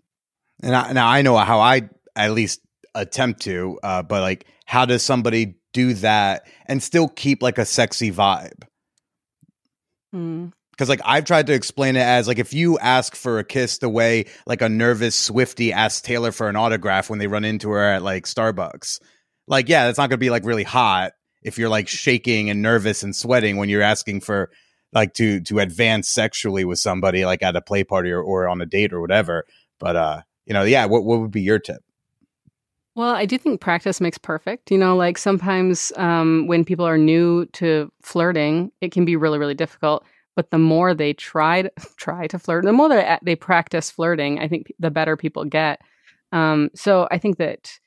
And 0.62 0.74
I, 0.74 0.92
now 0.92 1.08
I 1.08 1.22
know 1.22 1.36
how 1.36 1.60
I 1.60 1.88
at 2.16 2.32
least 2.32 2.60
attempt 2.94 3.42
to, 3.42 3.78
uh, 3.82 4.02
but 4.02 4.20
like, 4.20 4.46
how 4.66 4.84
does 4.84 5.02
somebody 5.02 5.56
do 5.72 5.94
that 5.94 6.46
and 6.66 6.82
still 6.82 7.08
keep 7.08 7.42
like 7.42 7.58
a 7.58 7.64
sexy 7.64 8.10
vibe? 8.10 8.62
Mm. 10.14 10.52
Because 10.72 10.88
like 10.88 11.00
I've 11.04 11.26
tried 11.26 11.46
to 11.48 11.52
explain 11.52 11.96
it 11.96 12.00
as 12.00 12.26
like 12.26 12.38
if 12.38 12.54
you 12.54 12.78
ask 12.78 13.14
for 13.14 13.38
a 13.38 13.44
kiss 13.44 13.78
the 13.78 13.88
way 13.88 14.26
like 14.46 14.62
a 14.62 14.68
nervous 14.68 15.28
Swiftie 15.28 15.72
asks 15.72 16.00
Taylor 16.00 16.32
for 16.32 16.48
an 16.48 16.56
autograph 16.56 17.10
when 17.10 17.18
they 17.18 17.26
run 17.26 17.44
into 17.44 17.68
her 17.70 17.84
at 17.84 18.02
like 18.02 18.24
Starbucks, 18.24 19.00
like 19.46 19.68
yeah, 19.68 19.86
that's 19.86 19.98
not 19.98 20.08
gonna 20.08 20.18
be 20.18 20.30
like 20.30 20.46
really 20.46 20.62
hot 20.62 21.12
if 21.42 21.58
you're 21.58 21.68
like 21.68 21.86
shaking 21.86 22.48
and 22.48 22.62
nervous 22.62 23.02
and 23.02 23.14
sweating 23.14 23.56
when 23.56 23.68
you're 23.68 23.82
asking 23.82 24.20
for 24.22 24.50
like 24.92 25.14
to 25.14 25.40
to 25.40 25.58
advance 25.58 26.08
sexually 26.08 26.64
with 26.64 26.78
somebody 26.78 27.24
like 27.24 27.42
at 27.42 27.56
a 27.56 27.60
play 27.60 27.84
party 27.84 28.10
or, 28.10 28.22
or 28.22 28.48
on 28.48 28.60
a 28.60 28.66
date 28.66 28.92
or 28.92 29.00
whatever. 29.00 29.46
But 29.78 29.96
uh, 29.96 30.22
you 30.46 30.54
know, 30.54 30.62
yeah, 30.62 30.86
what 30.86 31.04
what 31.04 31.20
would 31.20 31.30
be 31.30 31.42
your 31.42 31.58
tip? 31.58 31.82
Well, 32.96 33.14
I 33.14 33.24
do 33.24 33.38
think 33.38 33.60
practice 33.60 34.00
makes 34.00 34.18
perfect. 34.18 34.70
You 34.70 34.78
know, 34.78 34.96
like 34.96 35.16
sometimes 35.16 35.92
um, 35.96 36.46
when 36.48 36.64
people 36.64 36.84
are 36.84 36.98
new 36.98 37.46
to 37.52 37.90
flirting, 38.02 38.72
it 38.80 38.92
can 38.92 39.04
be 39.04 39.16
really, 39.16 39.38
really 39.38 39.54
difficult. 39.54 40.04
But 40.36 40.50
the 40.50 40.58
more 40.58 40.92
they 40.92 41.12
try 41.12 41.62
to, 41.62 41.72
try 41.96 42.26
to 42.26 42.38
flirt, 42.38 42.64
the 42.64 42.72
more 42.72 42.88
they 42.88 43.18
they 43.22 43.36
practice 43.36 43.90
flirting, 43.90 44.38
I 44.38 44.48
think 44.48 44.72
the 44.78 44.90
better 44.90 45.16
people 45.16 45.44
get. 45.44 45.80
Um, 46.32 46.70
so 46.74 47.08
I 47.10 47.18
think 47.18 47.38
that 47.38 47.78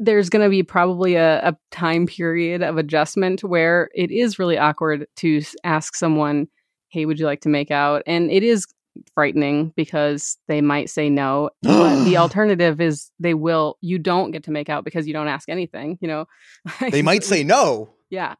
there's 0.00 0.28
going 0.30 0.42
to 0.44 0.50
be 0.50 0.62
probably 0.64 1.14
a, 1.14 1.38
a 1.48 1.56
time 1.70 2.06
period 2.06 2.62
of 2.62 2.78
adjustment 2.78 3.44
where 3.44 3.90
it 3.94 4.10
is 4.10 4.38
really 4.38 4.58
awkward 4.58 5.06
to 5.16 5.42
ask 5.62 5.94
someone, 5.94 6.48
"Hey, 6.88 7.04
would 7.06 7.20
you 7.20 7.26
like 7.26 7.42
to 7.42 7.48
make 7.48 7.70
out?" 7.70 8.02
And 8.06 8.30
it 8.30 8.42
is 8.42 8.66
frightening 9.14 9.72
because 9.76 10.36
they 10.48 10.60
might 10.60 10.90
say 10.90 11.08
no 11.08 11.48
but 11.62 12.04
the 12.04 12.16
alternative 12.24 12.80
is 12.80 13.12
they 13.20 13.34
will 13.34 13.78
you 13.80 13.98
don't 14.00 14.32
get 14.32 14.42
to 14.42 14.50
make 14.50 14.68
out 14.68 14.84
because 14.84 15.06
you 15.06 15.12
don't 15.12 15.28
ask 15.28 15.48
anything 15.48 15.96
you 16.00 16.08
know 16.08 16.26
They 16.90 17.00
might 17.00 17.22
say 17.22 17.44
no. 17.44 17.88
yeah 18.10 18.34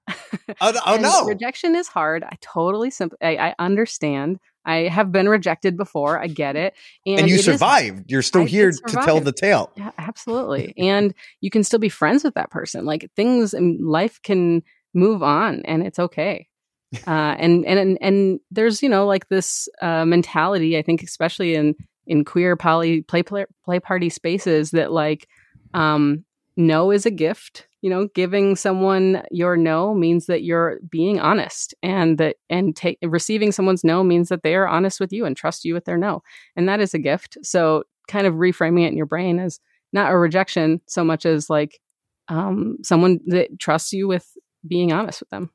Oh, 0.60 0.72
oh 0.86 0.96
no. 1.00 1.24
rejection 1.26 1.76
is 1.76 1.86
hard 1.86 2.24
i 2.24 2.36
totally 2.40 2.90
simp- 2.90 3.14
I, 3.22 3.36
I 3.36 3.54
understand 3.60 4.40
i 4.64 4.76
have 4.88 5.10
been 5.12 5.28
rejected 5.28 5.76
before 5.76 6.18
i 6.20 6.26
get 6.26 6.56
it 6.56 6.74
and, 7.06 7.20
And 7.20 7.28
you 7.28 7.34
it 7.36 7.38
is- 7.40 7.44
survived. 7.44 8.10
You're 8.10 8.22
still 8.22 8.42
I 8.42 8.46
here 8.46 8.70
to 8.72 8.96
tell 9.04 9.20
the 9.20 9.32
tale. 9.32 9.70
yeah 9.76 9.90
absolutely 9.98 10.74
and 10.78 11.14
you 11.40 11.50
can 11.50 11.64
still 11.64 11.78
be 11.78 11.88
friends 11.88 12.24
with 12.24 12.34
that 12.34 12.50
person 12.50 12.84
like 12.84 13.10
things 13.16 13.54
in 13.54 13.78
life 13.82 14.20
can 14.22 14.62
move 14.94 15.22
on 15.22 15.62
and 15.64 15.86
it's 15.86 15.98
okay 15.98 16.46
uh, 17.06 17.36
and 17.38 17.64
and 17.66 17.78
and 17.78 17.98
and 18.00 18.40
there's 18.50 18.82
you 18.82 18.88
know 18.88 19.06
like 19.06 19.28
this 19.28 19.68
uh, 19.80 20.04
mentality 20.04 20.76
I 20.76 20.82
think 20.82 21.02
especially 21.04 21.54
in 21.54 21.76
in 22.08 22.24
queer 22.24 22.56
poly 22.56 23.02
play 23.02 23.22
play, 23.22 23.46
play 23.64 23.78
party 23.78 24.08
spaces 24.08 24.72
that 24.72 24.90
like 24.90 25.28
um, 25.72 26.24
no 26.56 26.90
is 26.90 27.06
a 27.06 27.10
gift 27.12 27.68
you 27.82 27.90
know 27.90 28.08
giving 28.14 28.56
someone 28.56 29.22
your 29.30 29.56
no 29.56 29.94
means 29.94 30.26
that 30.26 30.42
you're 30.42 30.78
being 30.88 31.18
honest 31.20 31.74
and 31.82 32.18
that 32.18 32.36
and 32.48 32.76
take 32.76 32.98
receiving 33.02 33.52
someone's 33.52 33.84
no 33.84 34.02
means 34.04 34.28
that 34.28 34.42
they 34.42 34.54
are 34.54 34.68
honest 34.68 35.00
with 35.00 35.12
you 35.12 35.24
and 35.24 35.36
trust 35.36 35.64
you 35.64 35.74
with 35.74 35.84
their 35.84 35.98
no 35.98 36.22
and 36.56 36.68
that 36.68 36.80
is 36.80 36.94
a 36.94 36.98
gift 36.98 37.38
so 37.42 37.84
kind 38.08 38.26
of 38.26 38.34
reframing 38.34 38.84
it 38.84 38.88
in 38.88 38.96
your 38.96 39.06
brain 39.06 39.38
as 39.38 39.60
not 39.92 40.12
a 40.12 40.16
rejection 40.16 40.80
so 40.86 41.02
much 41.04 41.24
as 41.26 41.50
like 41.50 41.80
um, 42.28 42.76
someone 42.82 43.18
that 43.26 43.58
trusts 43.58 43.92
you 43.92 44.06
with 44.06 44.26
being 44.66 44.92
honest 44.92 45.20
with 45.20 45.30
them 45.30 45.50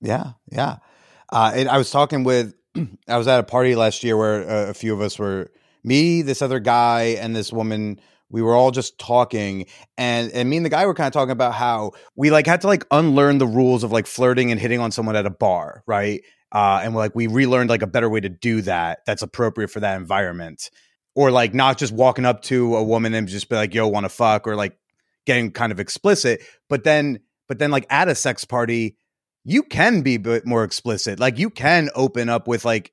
Yeah, 0.00 0.32
yeah. 0.50 0.76
Uh, 1.30 1.52
and 1.54 1.68
I 1.68 1.78
was 1.78 1.90
talking 1.90 2.24
with, 2.24 2.54
I 3.08 3.18
was 3.18 3.28
at 3.28 3.40
a 3.40 3.44
party 3.44 3.74
last 3.74 4.04
year 4.04 4.16
where 4.16 4.48
uh, 4.48 4.70
a 4.70 4.74
few 4.74 4.94
of 4.94 5.00
us 5.00 5.18
were, 5.18 5.50
me, 5.84 6.22
this 6.22 6.42
other 6.42 6.60
guy, 6.60 7.16
and 7.20 7.34
this 7.34 7.52
woman. 7.52 8.00
We 8.30 8.42
were 8.42 8.54
all 8.54 8.70
just 8.70 8.98
talking, 8.98 9.66
and 9.96 10.30
and 10.32 10.48
me 10.50 10.56
and 10.58 10.66
the 10.66 10.70
guy 10.70 10.86
were 10.86 10.94
kind 10.94 11.06
of 11.06 11.12
talking 11.12 11.32
about 11.32 11.54
how 11.54 11.92
we 12.16 12.30
like 12.30 12.46
had 12.46 12.60
to 12.62 12.66
like 12.66 12.84
unlearn 12.90 13.38
the 13.38 13.46
rules 13.46 13.84
of 13.84 13.92
like 13.92 14.06
flirting 14.06 14.50
and 14.50 14.60
hitting 14.60 14.80
on 14.80 14.90
someone 14.90 15.16
at 15.16 15.26
a 15.26 15.30
bar, 15.30 15.82
right? 15.86 16.22
Uh, 16.52 16.80
and 16.82 16.94
we're 16.94 17.00
like 17.00 17.14
we 17.14 17.26
relearned 17.26 17.70
like 17.70 17.82
a 17.82 17.86
better 17.86 18.08
way 18.08 18.20
to 18.20 18.28
do 18.28 18.60
that 18.62 19.00
that's 19.06 19.22
appropriate 19.22 19.68
for 19.68 19.80
that 19.80 19.96
environment, 19.96 20.70
or 21.14 21.30
like 21.30 21.54
not 21.54 21.78
just 21.78 21.92
walking 21.92 22.24
up 22.24 22.42
to 22.42 22.76
a 22.76 22.82
woman 22.82 23.14
and 23.14 23.28
just 23.28 23.48
be 23.48 23.56
like, 23.56 23.74
"Yo, 23.74 23.88
want 23.88 24.04
to 24.04 24.10
fuck," 24.10 24.46
or 24.46 24.56
like 24.56 24.76
getting 25.26 25.50
kind 25.50 25.72
of 25.72 25.80
explicit, 25.80 26.42
but 26.68 26.84
then 26.84 27.20
but 27.48 27.58
then 27.58 27.70
like 27.70 27.86
at 27.90 28.08
a 28.08 28.14
sex 28.14 28.44
party 28.44 28.96
you 29.48 29.62
can 29.62 30.02
be 30.02 30.18
bit 30.18 30.44
more 30.44 30.62
explicit. 30.62 31.18
Like 31.18 31.38
you 31.38 31.48
can 31.48 31.88
open 31.94 32.28
up 32.28 32.46
with 32.46 32.66
like 32.66 32.92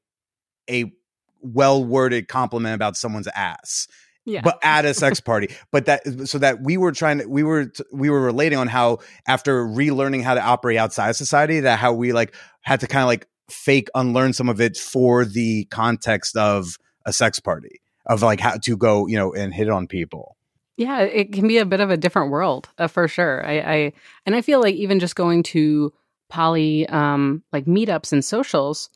a 0.70 0.94
well 1.42 1.84
worded 1.84 2.30
compliment 2.30 2.76
about 2.76 2.96
someone's 2.96 3.28
ass, 3.36 3.90
yeah 4.26 4.42
but 4.44 4.60
at 4.64 4.86
a 4.86 4.94
sex 4.94 5.20
party. 5.20 5.50
But 5.72 5.86
that 5.86 6.28
so 6.28 6.38
that 6.40 6.62
we 6.62 6.78
were 6.78 6.92
trying 6.92 7.20
to 7.20 7.26
we 7.28 7.44
were 7.44 7.72
we 7.92 8.10
were 8.10 8.22
relating 8.22 8.58
on 8.58 8.68
how 8.68 9.00
after 9.28 9.66
relearning 9.66 10.24
how 10.24 10.34
to 10.34 10.42
operate 10.42 10.78
outside 10.78 11.16
society 11.16 11.62
that 11.62 11.80
how 11.80 11.94
we 11.94 12.12
like 12.12 12.36
had 12.62 12.80
to 12.82 12.88
kind 12.88 13.04
of 13.04 13.08
like 13.08 13.28
fake 13.50 13.90
unlearn 13.96 14.34
some 14.34 14.50
of 14.50 14.60
it 14.60 14.76
for 14.76 15.24
the 15.24 15.66
context 15.66 16.36
of 16.36 16.78
a 17.06 17.14
sex 17.14 17.40
party 17.40 17.82
of 18.08 18.22
like 18.22 18.40
how 18.40 18.58
to 18.58 18.76
go 18.76 19.08
you 19.08 19.18
know 19.18 19.34
and 19.34 19.54
hit 19.54 19.70
on 19.70 19.88
people. 19.88 20.36
Yeah, 20.78 21.02
it 21.02 21.32
can 21.32 21.48
be 21.48 21.58
a 21.58 21.66
bit 21.66 21.80
of 21.80 21.90
a 21.90 21.96
different 21.96 22.32
world 22.32 22.68
uh, 22.78 22.88
for 22.88 23.08
sure. 23.08 23.46
I, 23.46 23.60
I 23.60 23.94
and 24.26 24.36
I 24.36 24.42
feel 24.42 24.60
like 24.60 24.76
even 24.76 25.00
just 25.00 25.16
going 25.16 25.44
to 25.44 25.94
poly 26.28 26.88
um 26.90 27.44
like 27.54 27.66
meetups 27.66 28.12
and 28.12 28.26
socials, 28.26 28.90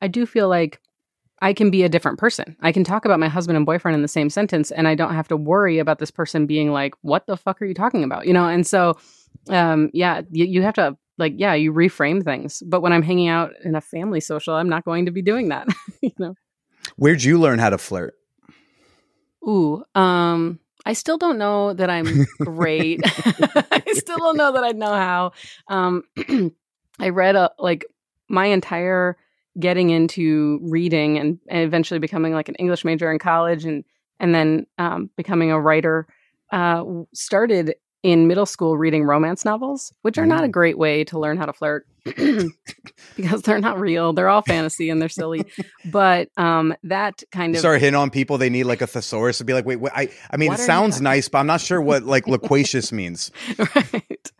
I 0.00 0.08
do 0.08 0.26
feel 0.26 0.48
like 0.48 0.80
I 1.40 1.52
can 1.52 1.70
be 1.70 1.82
a 1.82 1.88
different 1.88 2.18
person. 2.18 2.56
I 2.60 2.72
can 2.72 2.84
talk 2.84 3.04
about 3.04 3.20
my 3.20 3.28
husband 3.28 3.56
and 3.56 3.66
boyfriend 3.66 3.94
in 3.94 4.02
the 4.02 4.08
same 4.08 4.30
sentence 4.30 4.70
and 4.70 4.88
I 4.88 4.94
don't 4.94 5.14
have 5.14 5.28
to 5.28 5.36
worry 5.36 5.78
about 5.78 5.98
this 5.98 6.10
person 6.10 6.46
being 6.46 6.72
like, 6.72 6.94
what 7.02 7.26
the 7.26 7.36
fuck 7.36 7.62
are 7.62 7.64
you 7.64 7.74
talking 7.74 8.04
about? 8.04 8.26
You 8.26 8.32
know, 8.32 8.48
and 8.48 8.66
so 8.66 8.98
um 9.48 9.90
yeah, 9.92 10.22
you, 10.30 10.44
you 10.44 10.62
have 10.62 10.74
to 10.74 10.96
like 11.18 11.34
yeah, 11.36 11.54
you 11.54 11.72
reframe 11.72 12.22
things. 12.22 12.62
But 12.66 12.80
when 12.80 12.92
I'm 12.92 13.02
hanging 13.02 13.28
out 13.28 13.52
in 13.64 13.74
a 13.74 13.80
family 13.80 14.20
social, 14.20 14.54
I'm 14.54 14.68
not 14.68 14.84
going 14.84 15.06
to 15.06 15.10
be 15.10 15.22
doing 15.22 15.48
that. 15.48 15.68
you 16.02 16.12
know. 16.18 16.34
Where'd 16.96 17.22
you 17.22 17.38
learn 17.38 17.58
how 17.58 17.70
to 17.70 17.78
flirt? 17.78 18.14
Ooh, 19.46 19.84
um, 19.94 20.58
I 20.84 20.94
still 20.94 21.18
don't 21.18 21.38
know 21.38 21.72
that 21.74 21.90
I'm 21.90 22.26
great. 22.40 23.00
I 23.04 23.82
still 23.92 24.18
don't 24.18 24.36
know 24.36 24.52
that 24.52 24.64
I 24.64 24.72
know 24.72 24.94
how. 24.94 25.32
Um, 25.68 26.02
I 26.98 27.10
read 27.10 27.36
a 27.36 27.52
like 27.58 27.86
my 28.28 28.46
entire 28.46 29.16
getting 29.58 29.90
into 29.90 30.60
reading 30.62 31.18
and, 31.18 31.38
and 31.48 31.62
eventually 31.62 31.98
becoming 31.98 32.32
like 32.32 32.48
an 32.48 32.54
English 32.56 32.84
major 32.84 33.10
in 33.10 33.18
college 33.18 33.64
and 33.64 33.84
and 34.20 34.34
then 34.34 34.66
um, 34.78 35.10
becoming 35.16 35.52
a 35.52 35.60
writer 35.60 36.06
uh, 36.50 36.84
started 37.12 37.74
in 38.02 38.28
middle 38.28 38.46
school 38.46 38.76
reading 38.78 39.04
romance 39.04 39.44
novels, 39.44 39.92
which 40.02 40.18
are 40.18 40.26
not 40.26 40.44
a 40.44 40.48
great 40.48 40.78
way 40.78 41.02
to 41.04 41.18
learn 41.18 41.36
how 41.36 41.46
to 41.46 41.52
flirt 41.52 41.84
because 43.16 43.42
they're 43.42 43.58
not 43.60 43.80
real. 43.80 44.12
They're 44.12 44.28
all 44.28 44.42
fantasy 44.42 44.88
and 44.88 45.02
they're 45.02 45.08
silly. 45.08 45.44
But 45.90 46.28
um, 46.36 46.74
that 46.84 47.22
kind 47.32 47.54
of 47.54 47.60
start 47.60 47.80
hitting 47.80 47.94
on 47.94 48.10
people, 48.10 48.36
they 48.36 48.50
need 48.50 48.64
like 48.64 48.82
a 48.82 48.86
thesaurus 48.86 49.38
to 49.38 49.44
be 49.44 49.54
like, 49.54 49.64
wait, 49.64 49.76
wait 49.76 49.92
I, 49.94 50.10
I 50.30 50.36
mean, 50.36 50.52
it 50.52 50.58
sounds 50.58 51.00
nice, 51.00 51.28
but 51.28 51.38
I'm 51.38 51.46
not 51.46 51.60
sure 51.60 51.80
what 51.80 52.02
like 52.02 52.26
loquacious 52.28 52.92
means. 52.92 53.30
right. 53.58 54.32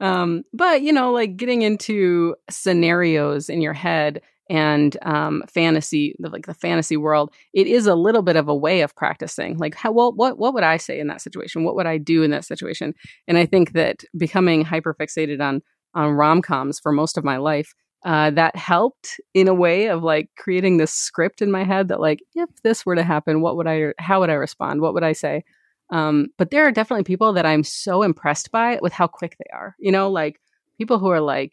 Um, 0.00 0.44
but 0.52 0.82
you 0.82 0.92
know, 0.92 1.12
like 1.12 1.36
getting 1.36 1.62
into 1.62 2.34
scenarios 2.50 3.48
in 3.48 3.60
your 3.60 3.72
head 3.72 4.20
and 4.48 4.96
um, 5.02 5.42
fantasy, 5.48 6.14
like 6.18 6.46
the 6.46 6.54
fantasy 6.54 6.96
world, 6.96 7.32
it 7.52 7.66
is 7.66 7.86
a 7.86 7.94
little 7.94 8.22
bit 8.22 8.36
of 8.36 8.48
a 8.48 8.54
way 8.54 8.80
of 8.80 8.94
practicing. 8.94 9.58
Like, 9.58 9.74
how 9.74 9.92
well, 9.92 10.12
what 10.12 10.38
what 10.38 10.54
would 10.54 10.62
I 10.62 10.76
say 10.76 10.98
in 10.98 11.08
that 11.08 11.20
situation? 11.20 11.64
What 11.64 11.76
would 11.76 11.86
I 11.86 11.98
do 11.98 12.22
in 12.22 12.30
that 12.30 12.44
situation? 12.44 12.94
And 13.26 13.38
I 13.38 13.46
think 13.46 13.72
that 13.72 14.04
becoming 14.16 14.64
hyper 14.64 14.94
fixated 14.94 15.40
on 15.40 15.62
on 15.94 16.12
rom 16.12 16.42
coms 16.42 16.78
for 16.80 16.92
most 16.92 17.18
of 17.18 17.24
my 17.24 17.36
life. 17.36 17.74
Uh, 18.04 18.30
that 18.30 18.54
helped 18.54 19.18
in 19.34 19.48
a 19.48 19.54
way 19.54 19.88
of 19.88 20.04
like 20.04 20.28
creating 20.38 20.76
this 20.76 20.92
script 20.92 21.42
in 21.42 21.50
my 21.50 21.64
head 21.64 21.88
that 21.88 21.98
like 21.98 22.20
if 22.36 22.48
this 22.62 22.86
were 22.86 22.94
to 22.94 23.02
happen 23.02 23.40
what 23.40 23.56
would 23.56 23.66
i 23.66 23.92
how 23.98 24.20
would 24.20 24.30
i 24.30 24.34
respond 24.34 24.80
what 24.80 24.94
would 24.94 25.02
i 25.02 25.12
say 25.12 25.42
um, 25.90 26.28
but 26.36 26.50
there 26.50 26.66
are 26.66 26.72
definitely 26.72 27.04
people 27.04 27.32
that 27.32 27.46
I'm 27.46 27.62
so 27.62 28.02
impressed 28.02 28.50
by 28.50 28.78
with 28.82 28.92
how 28.92 29.06
quick 29.06 29.36
they 29.38 29.50
are. 29.52 29.76
You 29.78 29.92
know, 29.92 30.10
like 30.10 30.40
people 30.78 30.98
who 30.98 31.08
are 31.08 31.20
like, 31.20 31.52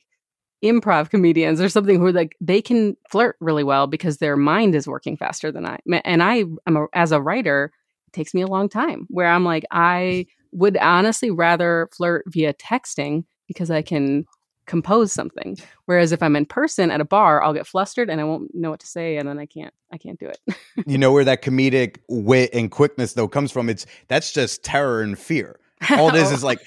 improv 0.64 1.10
comedians 1.10 1.60
or 1.60 1.70
something 1.70 2.00
who 2.00 2.08
are 2.08 2.12
like 2.12 2.36
they 2.40 2.62
can 2.62 2.96
flirt 3.10 3.36
really 3.40 3.64
well 3.64 3.86
because 3.86 4.18
their 4.18 4.38
mind 4.38 4.76
is 4.76 4.88
working 4.88 5.18
faster 5.18 5.52
than 5.52 5.66
I. 5.66 5.80
And 6.06 6.24
I 6.24 6.46
am 6.66 6.78
a, 6.78 6.86
as 6.94 7.12
a 7.12 7.22
writer, 7.22 7.72
it 8.08 8.14
takes 8.14 8.34
me 8.34 8.42
a 8.42 8.48
long 8.48 8.70
time 8.70 9.06
where 9.10 9.28
I'm 9.28 9.44
like 9.44 9.66
I 9.72 10.26
would 10.52 10.78
honestly 10.78 11.32
rather 11.32 11.90
flirt 11.96 12.24
via 12.28 12.54
texting 12.54 13.26
because 13.48 13.70
I 13.70 13.82
can 13.82 14.26
compose 14.66 15.12
something. 15.12 15.58
Whereas 15.86 16.12
if 16.12 16.24
I'm 16.24 16.36
in 16.36 16.46
person 16.46 16.90
at 16.90 17.02
a 17.02 17.06
bar, 17.06 17.44
I'll 17.44 17.54
get 17.54 17.68
flustered 17.68 18.10
and 18.10 18.22
I 18.22 18.24
won't 18.24 18.54
know 18.56 18.70
what 18.70 18.80
to 18.80 18.88
say 18.88 19.18
and 19.18 19.28
then 19.28 19.40
I 19.40 19.46
can't 19.46 19.74
I 19.92 19.98
can't 19.98 20.20
do 20.20 20.28
it. 20.28 20.40
you 20.88 20.98
know 20.98 21.12
where 21.12 21.26
that 21.26 21.42
comedic 21.42 21.98
wit 22.08 22.52
and 22.54 22.72
quickness 22.72 23.14
though 23.14 23.28
comes 23.28 23.52
from? 23.52 23.70
It's 23.70 23.86
that's 24.08 24.32
just 24.32 24.64
terror 24.64 25.02
and 25.02 25.20
fear. 25.20 25.60
All 25.92 26.12
this 26.12 26.32
is 26.34 26.44
like 26.44 26.60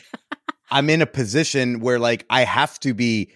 I'm 0.70 0.90
in 0.90 1.00
a 1.00 1.06
position 1.06 1.80
where 1.80 1.98
like 1.98 2.26
I 2.28 2.44
have 2.44 2.78
to 2.80 2.92
be 2.92 3.30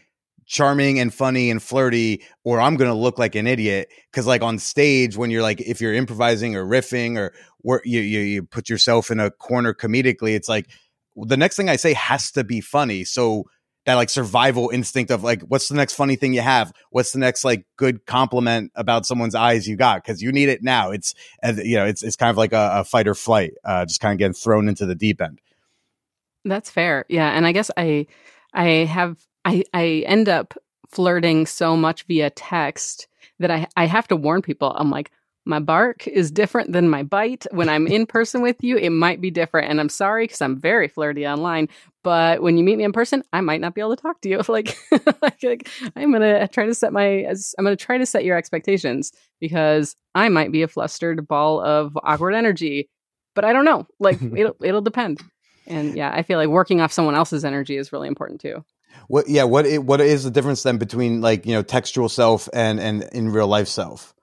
charming 0.51 0.99
and 0.99 1.15
funny 1.15 1.49
and 1.51 1.63
flirty 1.63 2.23
or 2.43 2.61
I'm 2.61 2.77
to 2.77 2.93
look 2.93 3.19
like 3.19 3.37
an 3.37 3.47
idiot 3.47 3.89
cuz 4.13 4.27
like 4.27 4.43
on 4.43 4.59
stage 4.59 5.17
when 5.17 5.31
you're 5.31 5.43
like 5.43 5.61
if 5.61 5.81
you're 5.81 5.95
improvising 5.95 6.57
or 6.57 6.65
riffing 6.65 7.17
or 7.17 7.33
where 7.59 7.81
you, 7.85 8.01
you 8.01 8.21
you 8.21 8.43
put 8.43 8.69
yourself 8.69 9.13
in 9.13 9.21
a 9.21 9.31
corner 9.31 9.73
comedically 9.73 10.35
it's 10.35 10.49
like 10.49 10.67
the 11.17 11.37
next 11.37 11.57
thing 11.57 11.69
I 11.69 11.77
say 11.77 11.93
has 11.95 12.31
to 12.33 12.45
be 12.45 12.61
funny. 12.61 13.05
So 13.05 13.45
that 13.87 13.95
like 13.95 14.11
survival 14.11 14.71
instinct 14.71 15.11
of 15.11 15.25
like, 15.25 15.43
what's 15.43 15.69
the 15.69 15.75
next 15.75 15.95
funny 15.95 16.17
thing 16.17 16.35
you 16.35 16.43
have? 16.43 16.73
What's 16.91 17.13
the 17.13 17.19
next 17.19 17.45
like 17.45 17.67
good 17.77 18.05
compliment 18.07 18.73
about 18.75 19.07
someone's 19.07 19.35
eyes 19.35 19.67
you 19.67 19.77
got? 19.77 20.05
Cause 20.05 20.21
you 20.21 20.33
need 20.33 20.49
it 20.49 20.63
now. 20.63 20.91
It's, 20.91 21.15
you 21.43 21.77
know, 21.77 21.87
it's, 21.87 22.03
it's 22.03 22.17
kind 22.17 22.31
of 22.31 22.37
like 22.37 22.53
a, 22.53 22.71
a 22.75 22.85
fight 22.85 23.09
or 23.09 23.15
flight, 23.15 23.55
uh, 23.65 23.87
just 23.87 24.01
kind 24.01 24.13
of 24.13 24.19
getting 24.19 24.35
thrown 24.35 24.69
into 24.69 24.87
the 24.87 24.95
deep 24.95 25.21
end. 25.21 25.41
That's 26.45 26.71
fair. 26.71 27.05
Yeah. 27.09 27.31
And 27.31 27.47
I 27.47 27.53
guess 27.53 27.71
I, 27.77 28.07
I 28.53 28.65
have, 28.85 29.17
I, 29.45 29.65
I 29.73 30.05
end 30.07 30.29
up 30.29 30.55
flirting 30.91 31.47
so 31.47 31.77
much 31.77 32.05
via 32.05 32.31
text 32.31 33.07
that 33.39 33.51
I, 33.51 33.67
I 33.77 33.87
have 33.87 34.09
to 34.09 34.17
warn 34.17 34.43
people. 34.43 34.73
I'm 34.77 34.91
like, 34.91 35.11
my 35.47 35.59
bark 35.59 36.07
is 36.07 36.31
different 36.31 36.73
than 36.73 36.89
my 36.89 37.03
bite. 37.03 37.47
When 37.51 37.69
I'm 37.69 37.87
in 37.87 38.07
person 38.07 38.43
with 38.43 38.63
you, 38.63 38.77
it 38.77 38.91
might 38.91 39.21
be 39.21 39.31
different. 39.31 39.71
And 39.71 39.81
I'm 39.81 39.89
sorry 39.89 40.25
because 40.25 40.43
I'm 40.43 40.59
very 40.59 40.87
flirty 40.87 41.27
online. 41.27 41.69
But 42.05 42.43
when 42.43 42.59
you 42.59 42.65
meet 42.65 42.77
me 42.77 42.85
in 42.85 42.93
person, 42.93 43.23
I 43.33 43.41
might 43.41 43.61
not 43.61 43.75
be 43.75 43.81
able 43.81 43.97
to 43.97 44.03
talk 44.03 44.21
to 44.21 44.29
you. 44.29 44.43
Like, 44.49 44.77
like, 45.43 45.69
I'm 45.97 46.13
gonna 46.13 46.47
try 46.49 46.67
to 46.67 46.75
set 46.75 46.93
my 46.93 47.27
I'm 47.59 47.65
gonna 47.65 47.77
try 47.77 47.99
to 47.99 48.07
set 48.07 48.25
your 48.25 48.37
expectations 48.37 49.13
because 49.41 49.97
I 50.15 50.29
might 50.29 50.53
be 50.53 50.63
a 50.63 50.69
flustered 50.69 51.27
ball 51.27 51.61
of 51.61 51.97
awkward 52.03 52.35
energy, 52.35 52.91
but 53.35 53.45
I 53.45 53.53
don't 53.53 53.65
know. 53.65 53.87
Like 53.99 54.21
it'll 54.37 54.57
it'll 54.63 54.83
depend. 54.83 55.21
And 55.67 55.97
yeah, 55.97 56.13
I 56.13 56.23
feel 56.23 56.39
like 56.39 56.49
working 56.49 56.81
off 56.81 56.93
someone 56.93 57.15
else's 57.15 57.45
energy 57.45 57.77
is 57.77 57.93
really 57.93 58.09
important 58.09 58.41
too. 58.41 58.65
What 59.09 59.29
yeah, 59.29 59.45
what 59.45 59.67
it, 59.67 59.85
what 59.85 60.01
is 60.01 60.25
the 60.25 60.31
difference 60.31 60.63
then 60.63 60.79
between 60.79 61.21
like, 61.21 61.47
you 61.47 61.53
know, 61.53 61.63
textual 61.63 62.09
self 62.09 62.49
and 62.53 62.81
and 62.81 63.05
in 63.13 63.31
real 63.31 63.49
life 63.49 63.69
self? 63.69 64.15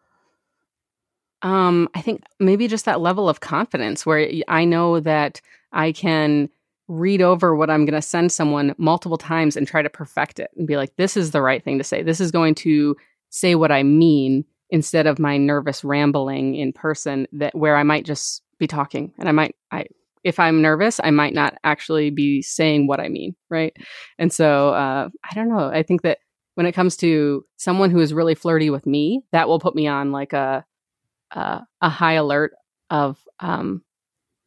Um, 1.41 1.89
I 1.93 2.01
think 2.01 2.23
maybe 2.39 2.67
just 2.67 2.85
that 2.85 3.01
level 3.01 3.29
of 3.29 3.41
confidence 3.41 4.05
where 4.05 4.29
I 4.47 4.65
know 4.65 4.99
that 4.99 5.41
I 5.71 5.91
can 5.91 6.49
read 6.87 7.21
over 7.21 7.55
what 7.55 7.69
I'm 7.69 7.85
going 7.85 7.99
to 7.99 8.01
send 8.01 8.31
someone 8.31 8.73
multiple 8.77 9.17
times 9.17 9.55
and 9.55 9.67
try 9.67 9.81
to 9.81 9.89
perfect 9.89 10.39
it 10.39 10.49
and 10.57 10.67
be 10.67 10.77
like, 10.77 10.95
this 10.95 11.17
is 11.17 11.31
the 11.31 11.41
right 11.41 11.63
thing 11.63 11.77
to 11.77 11.83
say. 11.83 12.01
This 12.01 12.21
is 12.21 12.31
going 12.31 12.55
to 12.55 12.95
say 13.29 13.55
what 13.55 13.71
I 13.71 13.83
mean 13.83 14.45
instead 14.69 15.05
of 15.05 15.19
my 15.19 15.37
nervous 15.37 15.83
rambling 15.83 16.55
in 16.55 16.73
person 16.73 17.27
that 17.33 17.55
where 17.55 17.75
I 17.75 17.83
might 17.83 18.05
just 18.05 18.41
be 18.57 18.67
talking 18.67 19.13
and 19.19 19.27
I 19.27 19.31
might, 19.31 19.55
I, 19.71 19.85
if 20.27 20.39
I'm 20.39 20.61
nervous, 20.61 20.99
I 21.03 21.11
might 21.11 21.33
not 21.33 21.55
actually 21.63 22.09
be 22.09 22.41
saying 22.41 22.87
what 22.87 22.99
I 22.99 23.09
mean. 23.09 23.35
Right. 23.49 23.75
And 24.19 24.31
so, 24.31 24.69
uh, 24.69 25.09
I 25.29 25.33
don't 25.33 25.49
know. 25.49 25.69
I 25.69 25.83
think 25.83 26.01
that 26.01 26.19
when 26.55 26.65
it 26.65 26.73
comes 26.73 26.97
to 26.97 27.45
someone 27.57 27.91
who 27.91 27.99
is 27.99 28.13
really 28.13 28.35
flirty 28.35 28.69
with 28.69 28.85
me, 28.85 29.21
that 29.31 29.47
will 29.47 29.59
put 29.59 29.75
me 29.75 29.87
on 29.87 30.11
like 30.11 30.33
a, 30.33 30.65
uh, 31.31 31.59
a 31.81 31.89
high 31.89 32.13
alert 32.13 32.53
of 32.89 33.17
um, 33.39 33.83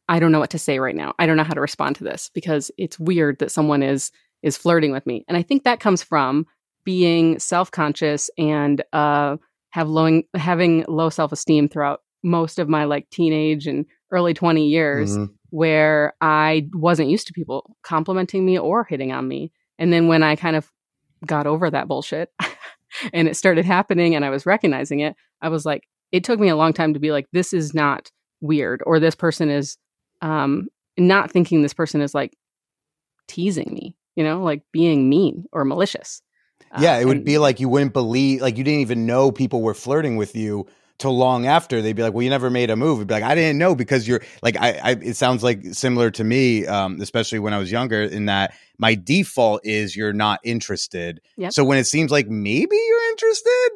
I 0.09 0.19
don't 0.19 0.31
know 0.31 0.39
what 0.39 0.49
to 0.49 0.59
say 0.59 0.79
right 0.79 0.95
now. 0.95 1.13
I 1.19 1.25
don't 1.25 1.37
know 1.37 1.43
how 1.43 1.53
to 1.53 1.61
respond 1.61 1.95
to 1.97 2.03
this 2.03 2.29
because 2.33 2.69
it's 2.77 2.99
weird 2.99 3.39
that 3.39 3.51
someone 3.51 3.81
is 3.81 4.11
is 4.43 4.57
flirting 4.57 4.91
with 4.91 5.05
me, 5.05 5.23
and 5.27 5.37
I 5.37 5.41
think 5.41 5.63
that 5.63 5.79
comes 5.79 6.03
from 6.03 6.45
being 6.83 7.39
self 7.39 7.71
conscious 7.71 8.29
and 8.37 8.83
uh, 8.91 9.37
have 9.69 9.87
low 9.87 10.21
having 10.35 10.83
low 10.87 11.09
self 11.09 11.31
esteem 11.31 11.69
throughout 11.69 12.01
most 12.23 12.59
of 12.59 12.67
my 12.67 12.83
like 12.83 13.09
teenage 13.09 13.67
and 13.67 13.85
early 14.11 14.33
20 14.33 14.67
years 14.67 15.13
mm-hmm. 15.17 15.33
where 15.49 16.13
I 16.21 16.67
wasn't 16.73 17.09
used 17.09 17.27
to 17.27 17.33
people 17.33 17.75
complimenting 17.83 18.45
me 18.45 18.59
or 18.59 18.83
hitting 18.83 19.11
on 19.11 19.27
me. 19.27 19.51
And 19.79 19.91
then 19.91 20.07
when 20.07 20.23
I 20.23 20.35
kind 20.35 20.55
of 20.55 20.69
got 21.25 21.47
over 21.47 21.69
that 21.69 21.87
bullshit 21.87 22.31
and 23.13 23.27
it 23.27 23.35
started 23.35 23.65
happening 23.65 24.15
and 24.15 24.25
I 24.25 24.29
was 24.29 24.45
recognizing 24.45 24.99
it, 24.99 25.15
I 25.41 25.49
was 25.49 25.65
like, 25.65 25.83
it 26.11 26.23
took 26.23 26.39
me 26.39 26.49
a 26.49 26.55
long 26.55 26.73
time 26.73 26.93
to 26.93 26.99
be 26.99 27.11
like, 27.11 27.27
this 27.31 27.53
is 27.53 27.73
not 27.73 28.11
weird, 28.41 28.81
or 28.85 28.99
this 28.99 29.15
person 29.15 29.49
is 29.49 29.77
um, 30.21 30.67
not 30.97 31.31
thinking 31.31 31.61
this 31.61 31.73
person 31.73 32.01
is 32.01 32.13
like 32.13 32.35
teasing 33.27 33.73
me, 33.73 33.95
you 34.15 34.23
know, 34.23 34.43
like 34.43 34.63
being 34.71 35.09
mean 35.09 35.45
or 35.53 35.63
malicious. 35.63 36.21
Yeah, 36.79 36.97
it 36.99 37.05
would 37.05 37.17
and, 37.17 37.25
be 37.25 37.37
like 37.37 37.59
you 37.59 37.69
wouldn't 37.69 37.93
believe, 37.93 38.41
like 38.41 38.57
you 38.57 38.63
didn't 38.63 38.81
even 38.81 39.05
know 39.05 39.31
people 39.31 39.61
were 39.61 39.73
flirting 39.73 40.15
with 40.15 40.35
you 40.35 40.67
till 40.97 41.15
long 41.17 41.45
after. 41.45 41.81
They'd 41.81 41.95
be 41.95 42.03
like, 42.03 42.13
"Well, 42.13 42.23
you 42.23 42.29
never 42.29 42.49
made 42.49 42.69
a 42.69 42.75
move." 42.75 42.99
It'd 42.99 43.07
be 43.07 43.13
like, 43.13 43.23
"I 43.23 43.35
didn't 43.35 43.57
know 43.57 43.75
because 43.75 44.07
you're 44.07 44.21
like 44.41 44.57
I." 44.57 44.79
I 44.83 44.91
it 44.91 45.15
sounds 45.15 45.43
like 45.43 45.63
similar 45.73 46.11
to 46.11 46.23
me, 46.23 46.65
um, 46.65 46.99
especially 47.01 47.39
when 47.39 47.53
I 47.53 47.57
was 47.57 47.71
younger. 47.71 48.03
In 48.03 48.25
that 48.25 48.53
my 48.77 48.95
default 48.95 49.61
is 49.65 49.95
you're 49.95 50.13
not 50.13 50.39
interested. 50.43 51.21
Yep. 51.37 51.53
So 51.53 51.63
when 51.63 51.77
it 51.77 51.85
seems 51.85 52.11
like 52.11 52.27
maybe 52.27 52.75
you're 52.75 53.09
interested, 53.11 53.69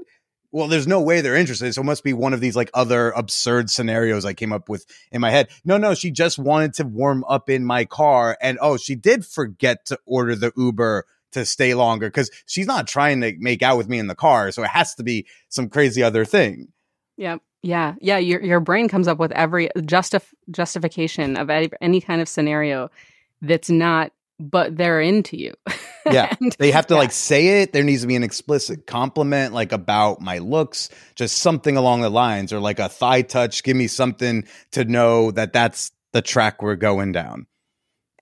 well, 0.56 0.70
there's 0.70 0.88
no 0.88 1.02
way 1.02 1.20
they're 1.20 1.36
interested. 1.36 1.74
So 1.74 1.82
it 1.82 1.86
must 1.86 2.04
be 2.04 2.14
one 2.14 2.34
of 2.34 2.40
these 2.40 2.56
like 2.56 2.72
other 2.74 3.12
absurd 3.12 3.70
scenarios 3.70 4.24
I 4.24 4.34
came 4.34 4.54
up 4.54 4.70
with 4.70 4.86
in 5.12 5.20
my 5.20 5.30
head. 5.30 5.50
No, 5.66 5.78
no, 5.78 5.94
she 5.94 6.12
just 6.12 6.40
wanted 6.40 6.74
to 6.76 6.86
warm 6.86 7.26
up 7.28 7.50
in 7.50 7.66
my 7.66 7.84
car. 7.84 8.38
And 8.42 8.58
oh, 8.62 8.78
she 8.78 8.96
did 8.96 9.26
forget 9.26 9.86
to 9.88 10.00
order 10.06 10.34
the 10.34 10.54
Uber 10.56 11.06
to 11.34 11.46
stay 11.46 11.74
longer 11.74 12.08
because 12.08 12.32
she's 12.46 12.68
not 12.68 12.88
trying 12.88 13.20
to 13.20 13.34
make 13.38 13.62
out 13.62 13.78
with 13.78 13.90
me 13.90 14.00
in 14.00 14.08
the 14.08 14.16
car. 14.16 14.50
So 14.52 14.64
it 14.64 14.70
has 14.70 14.96
to 14.96 15.04
be 15.04 15.28
some 15.50 15.68
crazy 15.68 16.02
other 16.02 16.24
thing. 16.24 16.70
Yeah. 17.18 17.38
Yeah. 17.64 17.96
Yeah. 18.00 18.18
Your, 18.18 18.42
your 18.44 18.60
brain 18.60 18.88
comes 18.90 19.08
up 19.08 19.18
with 19.18 19.32
every 19.32 19.70
justif- 19.78 20.34
justification 20.52 21.38
of 21.38 21.50
any, 21.50 21.70
any 21.82 22.02
kind 22.02 22.22
of 22.22 22.28
scenario 22.28 22.90
that's 23.42 23.70
not 23.70 24.12
but 24.40 24.76
they're 24.76 25.02
into 25.02 25.38
you. 25.38 25.54
yeah. 26.06 26.36
and, 26.40 26.56
they 26.60 26.72
have 26.72 26.88
to 26.88 26.94
yeah. 26.94 27.00
like 27.00 27.12
say 27.12 27.62
it. 27.62 27.74
There 27.74 27.84
needs 27.84 28.02
to 28.02 28.08
be 28.08 28.16
an 28.16 28.24
explicit 28.24 28.86
compliment, 28.86 29.54
like 29.54 29.72
about 29.72 30.22
my 30.22 30.40
looks, 30.40 30.90
just 31.16 31.38
something 31.38 31.78
along 31.78 32.02
the 32.02 32.10
lines, 32.10 32.52
or 32.52 32.60
like 32.60 32.80
a 32.80 32.90
thigh 32.90 33.22
touch. 33.22 33.64
Give 33.64 33.78
me 33.78 33.88
something 33.88 34.46
to 34.72 34.86
know 34.86 35.32
that 35.32 35.54
that's 35.54 35.92
the 36.12 36.22
track 36.22 36.62
we're 36.62 36.76
going 36.76 37.12
down. 37.12 37.48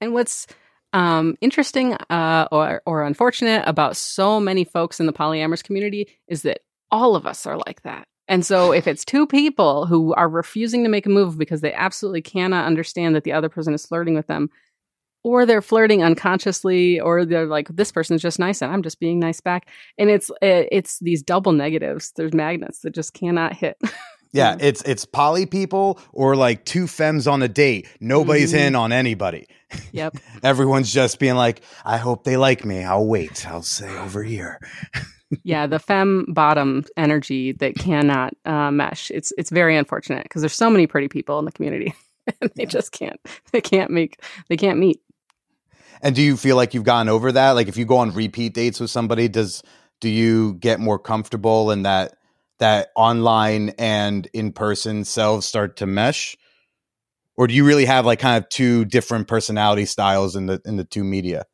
And 0.02 0.14
what's 0.14 0.48
um, 0.94 1.36
interesting 1.42 1.94
uh, 2.10 2.48
or, 2.52 2.82
or 2.86 3.04
unfortunate 3.04 3.64
about 3.66 3.98
so 3.98 4.40
many 4.40 4.64
folks 4.64 5.00
in 5.00 5.06
the 5.06 5.14
polyamorous 5.14 5.64
community 5.64 6.08
is 6.28 6.44
that 6.44 6.62
all 6.92 7.16
of 7.16 7.26
us 7.26 7.46
are 7.46 7.58
like 7.58 7.82
that. 7.84 8.08
And 8.28 8.46
so 8.46 8.72
if 8.72 8.88
it's 8.88 9.04
two 9.04 9.28
people 9.28 9.86
who 9.86 10.14
are 10.14 10.30
refusing 10.30 10.84
to 10.84 10.90
make 10.90 11.06
a 11.06 11.10
move 11.10 11.38
because 11.38 11.62
they 11.62 11.74
absolutely 11.74 12.22
cannot 12.22 12.66
understand 12.66 13.16
that 13.16 13.24
the 13.24 13.34
other 13.34 13.50
person 13.50 13.74
is 13.74 13.86
flirting 13.86 14.16
with 14.16 14.28
them, 14.28 14.50
or 15.24 15.46
they're 15.46 15.62
flirting 15.62 16.04
unconsciously 16.04 17.00
or 17.00 17.26
they're 17.26 17.46
like 17.46 17.68
this 17.70 17.92
person's 17.92 18.22
just 18.22 18.40
nice 18.40 18.62
and 18.62 18.72
i'm 18.74 18.84
just 18.84 19.00
being 19.00 19.20
nice 19.20 19.40
back. 19.42 19.70
And 19.98 20.10
it's 20.10 20.30
it's 20.42 21.00
these 21.00 21.24
double 21.24 21.54
negatives. 21.54 22.12
There's 22.16 22.34
magnets 22.34 22.80
that 22.80 22.94
just 22.94 23.14
cannot 23.14 23.54
hit. 23.54 23.78
Yeah 24.36 24.58
it's 24.60 24.82
it's 24.82 25.06
poly 25.06 25.46
people 25.46 26.00
or 26.12 26.36
like 26.36 26.66
two 26.66 26.88
femmes 26.88 27.28
on 27.28 27.44
a 27.44 27.48
date. 27.48 27.88
Nobody's 28.00 28.52
mm-hmm. 28.52 28.66
in 28.70 28.76
on 28.76 28.92
anybody. 28.92 29.46
Yep. 29.92 30.18
Everyone's 30.44 30.92
just 30.92 31.20
being 31.20 31.36
like 31.36 31.62
i 31.86 31.98
hope 31.98 32.24
they 32.24 32.36
like 32.36 32.66
me. 32.66 32.84
I'll 32.84 33.06
wait. 33.06 33.48
I'll 33.48 33.62
say 33.62 33.96
over 33.96 34.24
here 34.24 34.60
yeah 35.44 35.68
the 35.68 35.80
femme 35.80 36.26
bottom 36.30 36.84
energy 36.98 37.52
that 37.54 37.76
cannot 37.76 38.34
uh, 38.46 38.72
mesh 38.72 39.12
it's 39.12 39.34
it's 39.38 39.50
very 39.50 39.76
unfortunate 39.76 40.24
because 40.24 40.42
there's 40.42 40.56
so 40.56 40.70
many 40.70 40.88
pretty 40.88 41.08
people 41.08 41.40
in 41.40 41.46
the 41.46 41.52
community 41.52 41.94
and 42.42 42.52
they 42.56 42.66
just 42.66 42.92
can't 42.92 43.20
they 43.52 43.62
can't 43.62 43.92
make 43.92 44.22
they 44.50 44.58
can't 44.58 44.80
meet 44.80 45.02
and 46.04 46.14
do 46.14 46.22
you 46.22 46.36
feel 46.36 46.58
like 46.58 46.74
you've 46.74 46.84
gone 46.84 47.08
over 47.08 47.32
that? 47.32 47.52
Like 47.52 47.70
if 47.70 47.78
you 47.78 47.86
go 47.86 47.98
on 47.98 48.12
repeat 48.12 48.54
dates 48.54 48.80
with 48.80 48.92
somebody, 48.92 49.30
does 49.30 49.64
do 50.02 50.10
you 50.10 50.56
get 50.56 50.82
more 50.82 51.00
comfortable 51.00 51.72
in 51.72 51.84
that 51.84 52.16
that 52.60 52.90
online 52.96 53.70
and 53.80 54.28
in 54.34 54.52
person 54.52 55.06
selves 55.06 55.46
start 55.46 55.78
to 55.78 55.86
mesh? 55.86 56.36
Or 57.38 57.48
do 57.48 57.54
you 57.54 57.66
really 57.66 57.86
have 57.86 58.06
like 58.06 58.20
kind 58.20 58.44
of 58.44 58.50
two 58.50 58.84
different 58.84 59.30
personality 59.30 59.86
styles 59.86 60.36
in 60.36 60.46
the 60.48 60.62
in 60.66 60.76
the 60.76 60.84
two 60.84 61.06
media? 61.06 61.46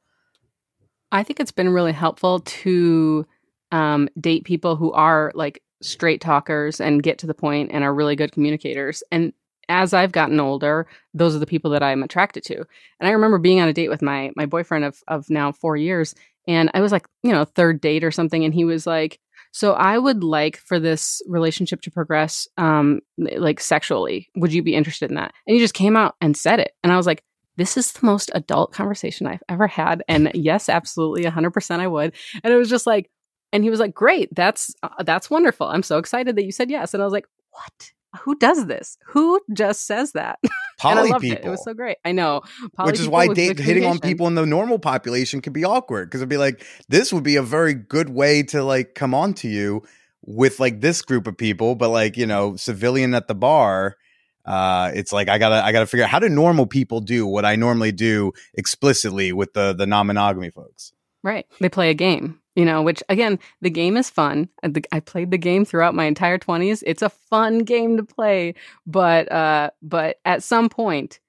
I 1.12 1.24
think 1.24 1.40
it's 1.40 1.52
been 1.52 1.70
really 1.70 1.94
helpful 1.94 2.40
to 2.40 3.26
um, 3.72 4.10
date 4.20 4.44
people 4.44 4.76
who 4.76 4.92
are 4.92 5.32
like 5.36 5.62
straight 5.82 6.22
talkers 6.22 6.82
and 6.82 7.04
get 7.04 7.18
to 7.20 7.28
the 7.28 7.34
point 7.34 7.72
and 7.74 7.84
are 7.84 7.94
really 7.94 8.16
good 8.16 8.32
communicators. 8.32 9.04
And 9.12 9.34
as 9.70 9.94
I've 9.94 10.12
gotten 10.12 10.40
older, 10.40 10.88
those 11.14 11.36
are 11.36 11.40
the 11.40 11.46
people 11.46 11.72
that 11.72 11.84
I'm 11.84 12.04
attracted 12.04 12.44
to. 12.46 12.58
And 13.00 13.08
I 13.08 13.12
remember 13.12 13.38
being 13.38 13.62
on 13.62 13.70
a 13.70 13.74
date 13.74 13.90
with 13.90 14.02
my 14.02 14.32
my 14.36 14.46
boyfriend 14.46 14.86
of 14.86 15.02
of 15.08 15.30
now 15.30 15.52
4 15.52 15.78
years 15.78 16.16
and 16.48 16.72
I 16.74 16.82
was 16.82 16.92
like, 16.92 17.08
you 17.24 17.32
know, 17.32 17.46
third 17.46 17.80
date 17.80 18.04
or 18.04 18.12
something 18.12 18.44
and 18.44 18.54
he 18.54 18.66
was 18.66 18.88
like, 18.88 19.20
"So 19.52 19.74
I 19.74 19.98
would 19.98 20.24
like 20.24 20.58
for 20.58 20.80
this 20.80 21.22
relationship 21.28 21.82
to 21.82 21.92
progress 21.92 22.48
um 22.58 23.02
like 23.18 23.60
sexually. 23.60 24.30
Would 24.36 24.54
you 24.54 24.64
be 24.64 24.76
interested 24.76 25.12
in 25.12 25.16
that?" 25.16 25.34
And 25.48 25.54
he 25.54 25.60
just 25.60 25.74
came 25.76 25.96
out 25.96 26.16
and 26.20 26.36
said 26.36 26.60
it. 26.60 26.72
And 26.84 26.92
I 26.92 26.98
was 26.98 27.06
like, 27.06 27.24
this 27.60 27.76
is 27.78 27.92
the 27.92 28.06
most 28.06 28.32
adult 28.34 28.72
conversation 28.72 29.28
I've 29.28 29.44
ever 29.50 29.68
had. 29.68 30.02
And 30.08 30.32
yes, 30.34 30.70
absolutely, 30.70 31.26
100% 31.26 31.80
I 31.82 31.88
would. 31.88 32.16
And 32.42 32.54
it 32.54 32.58
was 32.58 32.70
just 32.70 32.88
like, 32.88 33.12
and 33.52 33.64
he 33.64 33.70
was 33.70 33.80
like, 33.80 33.94
great, 33.94 34.34
that's, 34.36 34.74
uh, 34.84 35.04
that's 35.04 35.30
wonderful. 35.30 35.68
I'm 35.68 35.84
so 35.84 35.98
excited 35.98 36.36
that 36.36 36.46
you 36.46 36.52
said 36.52 36.70
yes. 36.70 36.94
And 36.94 37.02
I 37.02 37.06
was 37.06 37.14
like, 37.14 37.28
what? 37.52 37.92
Who 38.22 38.36
does 38.36 38.66
this? 38.66 38.98
Who 39.08 39.40
just 39.54 39.86
says 39.86 40.14
that? 40.14 40.40
and 40.44 40.52
I 40.80 40.96
Poly 40.96 41.10
loved 41.12 41.22
people. 41.22 41.38
it. 41.38 41.46
It 41.46 41.50
was 41.50 41.64
so 41.64 41.74
great. 41.74 41.98
I 42.04 42.12
know. 42.12 42.42
Poly 42.76 42.92
Which 42.92 43.00
is 43.00 43.08
why 43.08 43.28
hitting 43.28 43.86
on 43.86 44.00
people 44.00 44.26
in 44.28 44.36
the 44.36 44.46
normal 44.46 44.80
population 44.80 45.42
could 45.42 45.54
be 45.54 45.64
awkward 45.64 46.10
because 46.10 46.22
it'd 46.22 46.30
be 46.30 46.38
like 46.38 46.64
this 46.88 47.14
would 47.14 47.24
be 47.24 47.36
a 47.36 47.44
very 47.44 47.76
good 47.76 48.10
way 48.10 48.42
to 48.44 48.64
like 48.64 48.96
come 48.96 49.14
on 49.14 49.36
to 49.36 49.48
you 49.48 49.84
with 50.26 50.60
like 50.60 50.82
this 50.82 51.02
group 51.02 51.28
of 51.28 51.38
people, 51.38 51.76
but 51.76 51.90
like 51.90 52.18
you 52.18 52.26
know 52.26 52.56
civilian 52.56 53.14
at 53.14 53.28
the 53.28 53.36
bar, 53.36 53.98
uh, 54.46 54.92
it's 54.94 55.12
like 55.12 55.30
I 55.30 55.38
gotta 55.38 55.64
I 55.64 55.72
gotta 55.72 55.86
figure 55.86 56.04
out 56.04 56.10
how 56.10 56.20
do 56.20 56.30
normal 56.30 56.66
people 56.66 57.02
do 57.02 57.28
what 57.28 57.46
I 57.46 57.56
normally 57.56 57.92
do 57.92 58.32
explicitly 58.56 59.32
with 59.32 59.54
the 59.54 59.74
the 59.74 59.86
non 59.86 60.08
monogamy 60.08 60.50
folks. 60.50 60.94
Right. 61.22 61.46
They 61.60 61.70
play 61.70 61.90
a 61.90 61.94
game, 61.94 62.40
you 62.60 62.66
know, 62.66 62.82
which 62.82 63.02
again, 63.08 63.40
the 63.62 63.70
game 63.70 63.96
is 63.96 64.10
fun. 64.10 64.50
I 64.92 65.00
played 65.00 65.32
the 65.32 65.38
game 65.38 65.64
throughout 65.64 65.96
my 65.96 66.04
entire 66.04 66.38
20s. 66.38 66.84
It's 66.86 67.02
a 67.02 67.08
fun 67.08 67.60
game 67.60 67.96
to 67.96 68.04
play, 68.04 68.54
but 68.86 69.32
uh 69.32 69.70
but 69.82 70.18
at 70.26 70.44
some 70.44 70.68
point 70.68 71.22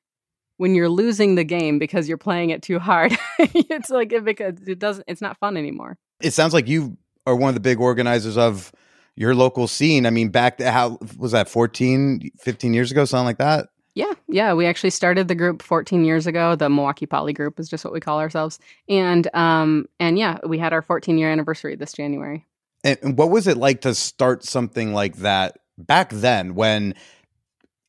when 0.57 0.75
you're 0.75 0.89
losing 0.89 1.37
the 1.37 1.45
game 1.45 1.79
because 1.79 2.09
you're 2.09 2.19
playing 2.19 2.51
it 2.51 2.63
too 2.63 2.81
hard, 2.81 3.17
it's 3.39 3.91
like 3.91 4.13
it 4.13 4.25
because 4.25 4.61
it 4.67 4.81
doesn't 4.81 5.05
it's 5.07 5.21
not 5.21 5.39
fun 5.39 5.57
anymore. 5.57 5.99
It 6.21 6.33
sounds 6.33 6.53
like 6.53 6.67
you 6.67 6.99
are 7.27 7.37
one 7.37 7.51
of 7.51 7.55
the 7.55 7.61
big 7.61 7.79
organizers 7.79 8.37
of 8.37 8.73
your 9.15 9.33
local 9.33 9.69
scene. 9.69 10.07
I 10.07 10.11
mean, 10.11 10.31
back 10.31 10.59
to 10.59 10.73
how 10.73 10.99
was 11.17 11.31
that 11.31 11.49
14, 11.49 12.33
15 12.41 12.75
years 12.75 12.91
ago, 12.91 13.05
something 13.05 13.25
like 13.25 13.39
that. 13.39 13.69
Yeah, 13.95 14.13
yeah. 14.29 14.53
We 14.55 14.67
actually 14.67 14.91
started 14.91 15.29
the 15.29 15.35
group 15.35 15.63
14 15.63 16.05
years 16.05 16.27
ago. 16.27 16.55
The 16.55 16.69
Milwaukee 16.71 17.07
Poly 17.07 17.33
Group 17.33 17.59
is 17.59 17.69
just 17.69 17.85
what 17.85 17.93
we 17.93 18.01
call 18.01 18.21
ourselves, 18.21 18.59
and 18.89 19.29
um, 19.35 19.87
and 19.99 20.19
yeah, 20.19 20.39
we 20.47 20.59
had 20.59 20.73
our 20.73 20.83
14 20.83 21.19
year 21.19 21.31
anniversary 21.31 21.75
this 21.75 21.93
January. 21.93 22.47
And 22.83 23.19
what 23.19 23.31
was 23.31 23.47
it 23.47 23.57
like 23.57 23.83
to 23.83 23.95
start 23.95 24.45
something 24.45 24.95
like 24.95 25.17
that 25.17 25.59
back 25.77 26.11
then 26.11 26.55
when, 26.55 26.95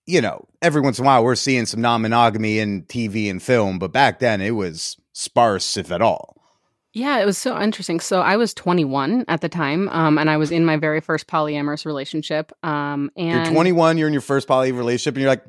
you 0.05 0.21
know, 0.21 0.47
every 0.61 0.81
once 0.81 0.99
in 0.99 1.05
a 1.05 1.07
while 1.07 1.23
we're 1.23 1.35
seeing 1.35 1.65
some 1.65 1.81
non 1.81 2.01
monogamy 2.01 2.59
in 2.59 2.83
TV 2.83 3.29
and 3.29 3.41
film, 3.41 3.79
but 3.79 3.91
back 3.91 4.19
then 4.19 4.41
it 4.41 4.51
was 4.51 4.97
sparse, 5.13 5.77
if 5.77 5.91
at 5.91 6.01
all. 6.01 6.37
Yeah, 6.93 7.19
it 7.19 7.25
was 7.25 7.37
so 7.37 7.57
interesting. 7.57 8.01
So 8.01 8.19
I 8.19 8.35
was 8.35 8.53
21 8.53 9.23
at 9.29 9.39
the 9.39 9.47
time, 9.47 9.87
um, 9.89 10.17
and 10.17 10.29
I 10.29 10.35
was 10.35 10.51
in 10.51 10.65
my 10.65 10.75
very 10.75 10.99
first 10.99 11.25
polyamorous 11.25 11.85
relationship. 11.85 12.51
Um, 12.63 13.09
and 13.15 13.45
You're 13.45 13.53
21, 13.53 13.97
you're 13.97 14.07
in 14.07 14.13
your 14.13 14.21
first 14.21 14.45
poly 14.45 14.73
relationship, 14.73 15.15
and 15.15 15.21
you're 15.21 15.31
like, 15.31 15.45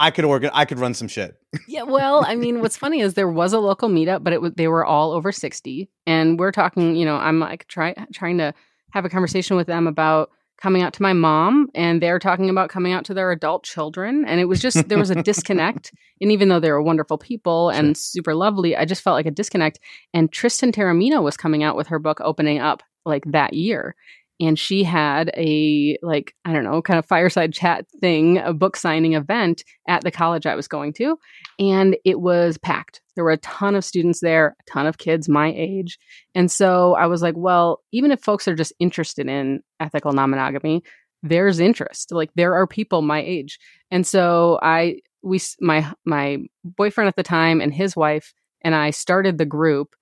I 0.00 0.10
could 0.10 0.24
organ, 0.24 0.50
I 0.54 0.64
could 0.64 0.78
run 0.78 0.94
some 0.94 1.08
shit. 1.08 1.36
Yeah, 1.68 1.82
well, 1.82 2.24
I 2.26 2.34
mean, 2.34 2.60
what's 2.60 2.76
funny 2.76 3.00
is 3.00 3.14
there 3.14 3.28
was 3.28 3.52
a 3.52 3.60
local 3.60 3.88
meetup, 3.88 4.24
but 4.24 4.32
it 4.32 4.40
was 4.40 4.52
they 4.56 4.66
were 4.66 4.84
all 4.84 5.12
over 5.12 5.30
60, 5.30 5.88
and 6.06 6.38
we're 6.38 6.50
talking. 6.50 6.96
You 6.96 7.04
know, 7.04 7.16
I'm 7.16 7.38
like 7.38 7.68
try, 7.68 7.94
trying 8.12 8.38
to 8.38 8.52
have 8.92 9.04
a 9.04 9.08
conversation 9.08 9.56
with 9.56 9.68
them 9.68 9.86
about 9.86 10.30
coming 10.60 10.82
out 10.82 10.92
to 10.94 11.02
my 11.02 11.12
mom, 11.12 11.68
and 11.74 12.02
they're 12.02 12.18
talking 12.18 12.50
about 12.50 12.70
coming 12.70 12.92
out 12.92 13.04
to 13.04 13.14
their 13.14 13.30
adult 13.30 13.62
children, 13.62 14.24
and 14.26 14.40
it 14.40 14.46
was 14.46 14.60
just 14.60 14.88
there 14.88 14.98
was 14.98 15.10
a 15.10 15.22
disconnect. 15.22 15.92
And 16.22 16.30
even 16.30 16.50
though 16.50 16.60
they 16.60 16.70
were 16.70 16.82
wonderful 16.82 17.16
people 17.16 17.70
and 17.70 17.96
super 17.96 18.34
lovely, 18.34 18.76
I 18.76 18.84
just 18.84 19.00
felt 19.00 19.14
like 19.14 19.24
a 19.24 19.30
disconnect. 19.30 19.80
And 20.12 20.30
Tristan 20.30 20.70
Taormino 20.70 21.22
was 21.22 21.34
coming 21.34 21.62
out 21.62 21.76
with 21.76 21.86
her 21.86 21.98
book 21.98 22.20
opening 22.20 22.58
up 22.58 22.82
like 23.06 23.24
that 23.24 23.54
year. 23.54 23.94
And 24.40 24.58
she 24.58 24.84
had 24.84 25.30
a 25.36 25.98
like 26.02 26.34
I 26.44 26.52
don't 26.52 26.64
know 26.64 26.80
kind 26.82 26.98
of 26.98 27.06
fireside 27.06 27.52
chat 27.52 27.86
thing, 28.00 28.38
a 28.38 28.54
book 28.54 28.76
signing 28.76 29.14
event 29.14 29.64
at 29.86 30.02
the 30.02 30.10
college 30.10 30.46
I 30.46 30.54
was 30.54 30.68
going 30.68 30.92
to, 30.94 31.18
and 31.58 31.96
it 32.04 32.20
was 32.20 32.56
packed. 32.58 33.00
There 33.14 33.24
were 33.24 33.32
a 33.32 33.38
ton 33.38 33.74
of 33.74 33.84
students 33.84 34.20
there, 34.20 34.56
a 34.58 34.70
ton 34.70 34.86
of 34.86 34.98
kids 34.98 35.28
my 35.28 35.52
age. 35.54 35.98
And 36.34 36.50
so 36.50 36.94
I 36.94 37.06
was 37.06 37.20
like, 37.20 37.34
well, 37.36 37.82
even 37.92 38.12
if 38.12 38.20
folks 38.22 38.48
are 38.48 38.54
just 38.54 38.72
interested 38.78 39.28
in 39.28 39.60
ethical 39.78 40.12
non 40.12 40.30
monogamy, 40.30 40.82
there's 41.22 41.60
interest. 41.60 42.12
Like 42.12 42.30
there 42.34 42.54
are 42.54 42.66
people 42.66 43.02
my 43.02 43.20
age. 43.20 43.58
And 43.90 44.06
so 44.06 44.58
I, 44.62 45.00
we, 45.22 45.40
my, 45.60 45.92
my 46.06 46.38
boyfriend 46.64 47.08
at 47.08 47.16
the 47.16 47.22
time 47.22 47.60
and 47.60 47.74
his 47.74 47.94
wife 47.94 48.32
and 48.62 48.74
I 48.74 48.90
started 48.90 49.38
the 49.38 49.46
group 49.46 49.94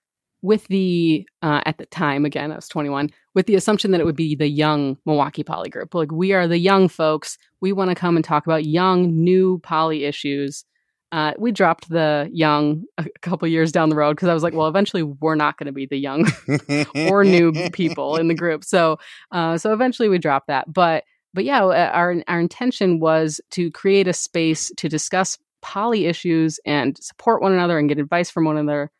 with 0.42 0.66
the, 0.68 1.26
uh, 1.42 1.60
at 1.66 1.78
the 1.78 1.86
time, 1.86 2.24
again, 2.24 2.52
I 2.52 2.56
was 2.56 2.68
21, 2.68 3.10
with 3.34 3.46
the 3.46 3.54
assumption 3.54 3.90
that 3.90 4.00
it 4.00 4.04
would 4.04 4.16
be 4.16 4.34
the 4.34 4.48
young 4.48 4.96
Milwaukee 5.04 5.44
poly 5.44 5.68
group. 5.68 5.94
Like 5.94 6.12
we 6.12 6.32
are 6.32 6.46
the 6.46 6.58
young 6.58 6.88
folks. 6.88 7.38
We 7.60 7.72
want 7.72 7.90
to 7.90 7.94
come 7.94 8.16
and 8.16 8.24
talk 8.24 8.46
about 8.46 8.64
young, 8.64 9.22
new 9.22 9.58
poly 9.58 10.04
issues 10.04 10.64
uh, 11.10 11.32
we 11.38 11.52
dropped 11.52 11.88
the 11.88 12.28
young 12.32 12.84
a 12.98 13.06
couple 13.22 13.48
years 13.48 13.72
down 13.72 13.88
the 13.88 13.96
road 13.96 14.14
because 14.14 14.28
I 14.28 14.34
was 14.34 14.42
like, 14.42 14.52
well, 14.52 14.68
eventually 14.68 15.02
we're 15.02 15.36
not 15.36 15.56
going 15.56 15.66
to 15.66 15.72
be 15.72 15.86
the 15.86 15.96
young 15.96 16.26
or 17.10 17.24
new 17.24 17.52
people 17.70 18.16
in 18.16 18.28
the 18.28 18.34
group. 18.34 18.64
So, 18.64 18.98
uh, 19.32 19.56
so 19.56 19.72
eventually 19.72 20.08
we 20.08 20.18
dropped 20.18 20.48
that. 20.48 20.70
But, 20.70 21.04
but 21.32 21.44
yeah, 21.44 21.64
uh, 21.64 21.90
our 21.94 22.16
our 22.28 22.40
intention 22.40 23.00
was 23.00 23.40
to 23.52 23.70
create 23.70 24.06
a 24.06 24.12
space 24.12 24.70
to 24.76 24.88
discuss 24.88 25.38
poly 25.62 26.06
issues 26.06 26.60
and 26.66 26.96
support 27.02 27.42
one 27.42 27.52
another 27.52 27.78
and 27.78 27.88
get 27.88 27.98
advice 27.98 28.30
from 28.30 28.44
one 28.44 28.56
another 28.56 28.90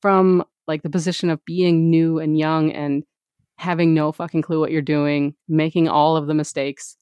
from 0.00 0.44
like 0.66 0.82
the 0.82 0.90
position 0.90 1.30
of 1.30 1.44
being 1.44 1.90
new 1.90 2.18
and 2.18 2.38
young 2.38 2.70
and 2.72 3.04
having 3.58 3.94
no 3.94 4.12
fucking 4.12 4.42
clue 4.42 4.60
what 4.60 4.70
you're 4.72 4.82
doing, 4.82 5.34
making 5.48 5.88
all 5.88 6.16
of 6.16 6.26
the 6.26 6.34
mistakes, 6.34 6.96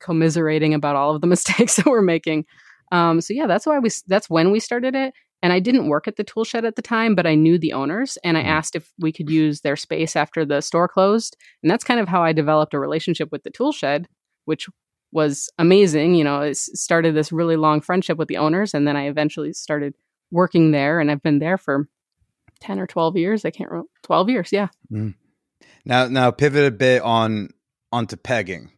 commiserating 0.00 0.74
about 0.74 0.96
all 0.96 1.14
of 1.14 1.20
the 1.20 1.26
mistakes 1.34 1.76
that 1.76 1.86
we're 1.86 2.02
making. 2.02 2.44
Um, 2.90 3.20
so 3.20 3.32
yeah, 3.34 3.46
that's 3.46 3.66
why 3.66 3.78
we 3.78 3.90
that's 4.06 4.28
when 4.30 4.50
we 4.50 4.60
started 4.60 4.94
it. 4.94 5.14
And 5.44 5.52
I 5.52 5.58
didn't 5.58 5.88
work 5.88 6.06
at 6.06 6.16
the 6.16 6.24
Toolshed 6.24 6.54
at 6.54 6.76
the 6.76 6.82
time, 6.82 7.16
but 7.16 7.26
I 7.26 7.34
knew 7.34 7.58
the 7.58 7.72
owners 7.72 8.16
and 8.22 8.38
I 8.38 8.42
Mhm. 8.42 8.46
asked 8.46 8.76
if 8.76 8.92
we 9.00 9.10
could 9.12 9.28
use 9.28 9.62
their 9.62 9.74
space 9.76 10.14
after 10.14 10.44
the 10.44 10.60
store 10.60 10.86
closed. 10.86 11.36
And 11.62 11.70
that's 11.70 11.82
kind 11.82 11.98
of 11.98 12.06
how 12.08 12.22
I 12.22 12.32
developed 12.32 12.74
a 12.74 12.78
relationship 12.78 13.32
with 13.32 13.42
the 13.42 13.50
Toolshed, 13.50 14.06
which 14.44 14.68
was 15.10 15.50
amazing. 15.58 16.14
You 16.14 16.22
know, 16.24 16.42
it 16.42 16.56
started 16.56 17.14
this 17.16 17.32
really 17.32 17.56
long 17.56 17.80
friendship 17.80 18.18
with 18.18 18.28
the 18.28 18.36
owners. 18.36 18.72
And 18.72 18.86
then 18.86 18.96
I 18.96 19.08
eventually 19.08 19.52
started 19.52 19.94
working 20.30 20.70
there 20.70 21.00
and 21.00 21.10
I've 21.10 21.22
been 21.22 21.40
there 21.40 21.58
for 21.58 21.88
10 22.62 22.78
or 22.78 22.86
12 22.86 23.16
years. 23.16 23.44
I 23.44 23.50
can't 23.50 23.70
remember. 23.70 23.90
12 24.04 24.28
years. 24.30 24.52
Yeah. 24.52 24.68
now, 25.84 26.06
now 26.08 26.30
pivot 26.30 26.64
a 26.64 26.70
bit 26.70 27.02
on 27.02 27.50
onto 27.92 28.16
pegging. 28.16 28.70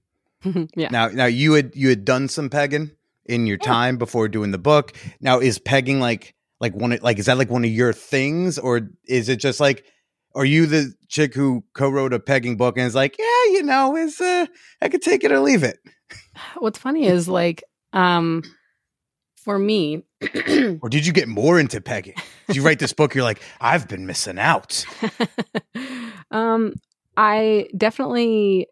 yeah. 0.77 0.89
Now, 0.91 1.09
now 1.09 1.27
you 1.27 1.53
had 1.55 1.73
you 1.75 1.89
had 1.91 2.05
done 2.05 2.29
some 2.29 2.51
pegging 2.51 2.91
in 3.27 3.47
your 3.47 3.59
Yeah. 3.63 3.69
time 3.69 3.97
before 3.99 4.29
doing 4.29 4.51
the 4.51 4.59
book. 4.59 4.93
Now, 5.21 5.39
is 5.41 5.59
pegging 5.59 6.01
like 6.01 6.35
like 6.61 6.75
one 6.75 6.93
of, 6.93 7.03
like 7.03 7.19
is 7.19 7.27
that 7.27 7.39
like 7.39 7.51
one 7.51 7.65
of 7.65 7.71
your 7.71 7.93
things, 7.93 8.59
or 8.59 8.91
is 9.07 9.29
it 9.29 9.37
just 9.37 9.61
like? 9.61 9.85
Are 10.37 10.45
you 10.45 10.67
the 10.67 10.93
chick 11.09 11.33
who 11.33 11.63
co-wrote 11.75 12.13
a 12.13 12.19
pegging 12.19 12.57
book 12.57 12.77
and 12.77 12.89
is 12.89 12.95
like, 12.97 13.15
yeah, 13.21 13.53
you 13.53 13.63
know, 13.63 13.95
is 13.97 14.21
uh, 14.21 14.47
I 14.83 14.89
could 14.89 15.01
take 15.01 15.23
it 15.23 15.31
or 15.31 15.39
leave 15.39 15.63
it, 15.63 15.79
What's 16.59 16.77
funny 16.77 17.07
is 17.07 17.29
like, 17.29 17.63
um, 17.93 18.43
for 19.45 19.59
me, 19.59 20.03
or 20.81 20.89
did 20.89 21.07
you 21.07 21.13
get 21.13 21.29
more 21.29 21.61
into 21.61 21.81
pegging? 21.81 22.15
Did 22.47 22.57
you 22.57 22.63
write 22.63 22.79
this 22.79 22.95
book? 22.95 23.15
You're 23.15 23.25
like, 23.25 23.43
I've 23.61 23.87
been 23.87 24.07
missing 24.07 24.39
out. 24.39 24.85
um, 26.31 26.75
I 27.17 27.69
definitely 27.77 28.69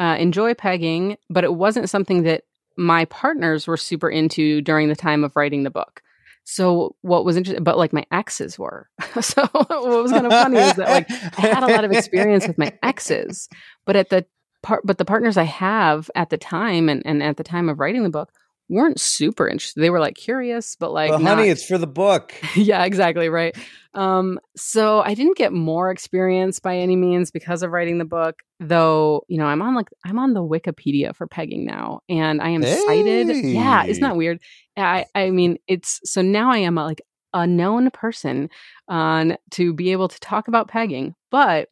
uh, 0.00 0.16
enjoy 0.18 0.54
pegging, 0.54 1.16
but 1.30 1.44
it 1.44 1.54
wasn't 1.54 1.88
something 1.88 2.24
that 2.24 2.42
my 2.76 3.04
partners 3.06 3.66
were 3.66 3.76
super 3.76 4.10
into 4.10 4.60
during 4.60 4.88
the 4.88 4.96
time 4.96 5.22
of 5.22 5.36
writing 5.36 5.62
the 5.62 5.70
book. 5.70 6.02
So 6.44 6.96
what 7.02 7.24
was 7.24 7.36
interesting, 7.36 7.62
but 7.62 7.78
like 7.78 7.92
my 7.92 8.04
exes 8.10 8.58
were. 8.58 8.88
so 9.20 9.46
what 9.52 9.68
was 9.86 10.10
kind 10.10 10.26
of 10.26 10.32
funny 10.32 10.58
is 10.58 10.74
that 10.74 10.88
like 10.88 11.10
I 11.38 11.42
had 11.42 11.62
a 11.62 11.68
lot 11.68 11.84
of 11.84 11.92
experience 11.92 12.46
with 12.46 12.58
my 12.58 12.72
exes, 12.82 13.48
but 13.86 13.94
at 13.94 14.10
the 14.10 14.26
part, 14.62 14.82
but 14.84 14.98
the 14.98 15.04
partners 15.04 15.36
I 15.36 15.44
have 15.44 16.10
at 16.14 16.30
the 16.30 16.38
time 16.38 16.88
and, 16.88 17.02
and 17.04 17.22
at 17.22 17.36
the 17.36 17.44
time 17.44 17.68
of 17.68 17.78
writing 17.78 18.02
the 18.02 18.10
book 18.10 18.32
weren't 18.68 19.00
super 19.00 19.48
interested. 19.48 19.80
They 19.80 19.90
were 19.90 20.00
like 20.00 20.14
curious, 20.14 20.76
but 20.76 20.92
like 20.92 21.10
Well, 21.10 21.20
not, 21.20 21.38
honey, 21.38 21.48
it's 21.48 21.64
for 21.64 21.78
the 21.78 21.86
book. 21.86 22.34
yeah, 22.56 22.84
exactly 22.84 23.28
right. 23.28 23.56
Um, 23.94 24.38
so 24.56 25.00
I 25.00 25.14
didn't 25.14 25.36
get 25.36 25.52
more 25.52 25.90
experience 25.90 26.60
by 26.60 26.76
any 26.76 26.94
means 26.94 27.30
because 27.30 27.62
of 27.62 27.70
writing 27.70 27.98
the 27.98 28.04
book, 28.04 28.42
though. 28.60 29.24
You 29.28 29.38
know, 29.38 29.46
I'm 29.46 29.62
on 29.62 29.74
like 29.74 29.88
I'm 30.04 30.18
on 30.18 30.34
the 30.34 30.42
Wikipedia 30.42 31.14
for 31.14 31.26
pegging 31.26 31.64
now, 31.64 32.00
and 32.08 32.40
I 32.40 32.50
am 32.50 32.62
cited. 32.62 33.28
Yeah, 33.44 33.84
isn't 33.84 34.02
that 34.02 34.16
weird? 34.16 34.40
I 34.76 35.06
I 35.14 35.30
mean, 35.30 35.58
it's 35.66 36.00
so 36.04 36.22
now 36.22 36.50
I 36.50 36.58
am 36.58 36.78
a, 36.78 36.84
like 36.84 37.02
a 37.34 37.46
known 37.46 37.90
person 37.90 38.50
on 38.88 39.36
to 39.52 39.72
be 39.72 39.92
able 39.92 40.08
to 40.08 40.20
talk 40.20 40.48
about 40.48 40.68
pegging, 40.68 41.14
but 41.30 41.68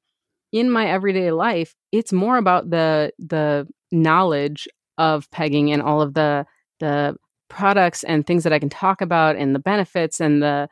in 0.52 0.70
my 0.70 0.86
everyday 0.86 1.30
life, 1.32 1.74
it's 1.92 2.12
more 2.12 2.38
about 2.38 2.70
the 2.70 3.12
the 3.18 3.68
knowledge 3.92 4.66
of 4.98 5.30
pegging 5.30 5.70
and 5.70 5.82
all 5.82 6.00
of 6.00 6.14
the 6.14 6.46
the 6.80 7.16
products 7.48 8.02
and 8.04 8.26
things 8.26 8.44
that 8.44 8.52
I 8.52 8.58
can 8.58 8.68
talk 8.68 9.00
about 9.00 9.36
and 9.36 9.54
the 9.54 9.60
benefits 9.60 10.20
and 10.20 10.42
the 10.42 10.68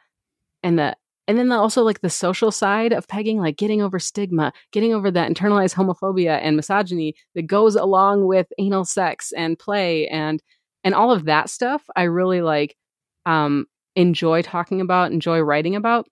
and 0.63 0.79
the 0.79 0.97
and 1.27 1.39
then 1.39 1.49
the, 1.49 1.57
also 1.57 1.83
like 1.83 2.01
the 2.01 2.11
social 2.11 2.51
side 2.51 2.93
of 2.93 3.09
pegging 3.09 3.39
like 3.39 3.57
getting 3.57 3.81
over 3.81 3.99
stigma 3.99 4.53
getting 4.73 4.93
over 4.93 5.11
that 5.11 5.31
internalized 5.31 5.75
homophobia 5.75 6.39
and 6.43 6.57
misogyny 6.57 7.15
that 7.35 7.47
goes 7.47 7.77
along 7.77 8.27
with 8.27 8.49
anal 8.59 8.85
sex 8.85 9.33
and 9.37 9.59
play 9.59 10.09
and 10.09 10.43
and 10.83 10.95
all 10.95 11.11
of 11.11 11.25
that 11.27 11.49
stuff 11.49 11.85
i 11.97 12.03
really 12.03 12.43
like 12.43 12.77
um 13.25 13.67
enjoy 13.97 14.43
talking 14.43 14.81
about 14.81 15.13
enjoy 15.13 15.41
writing 15.41 15.77
about. 15.77 16.07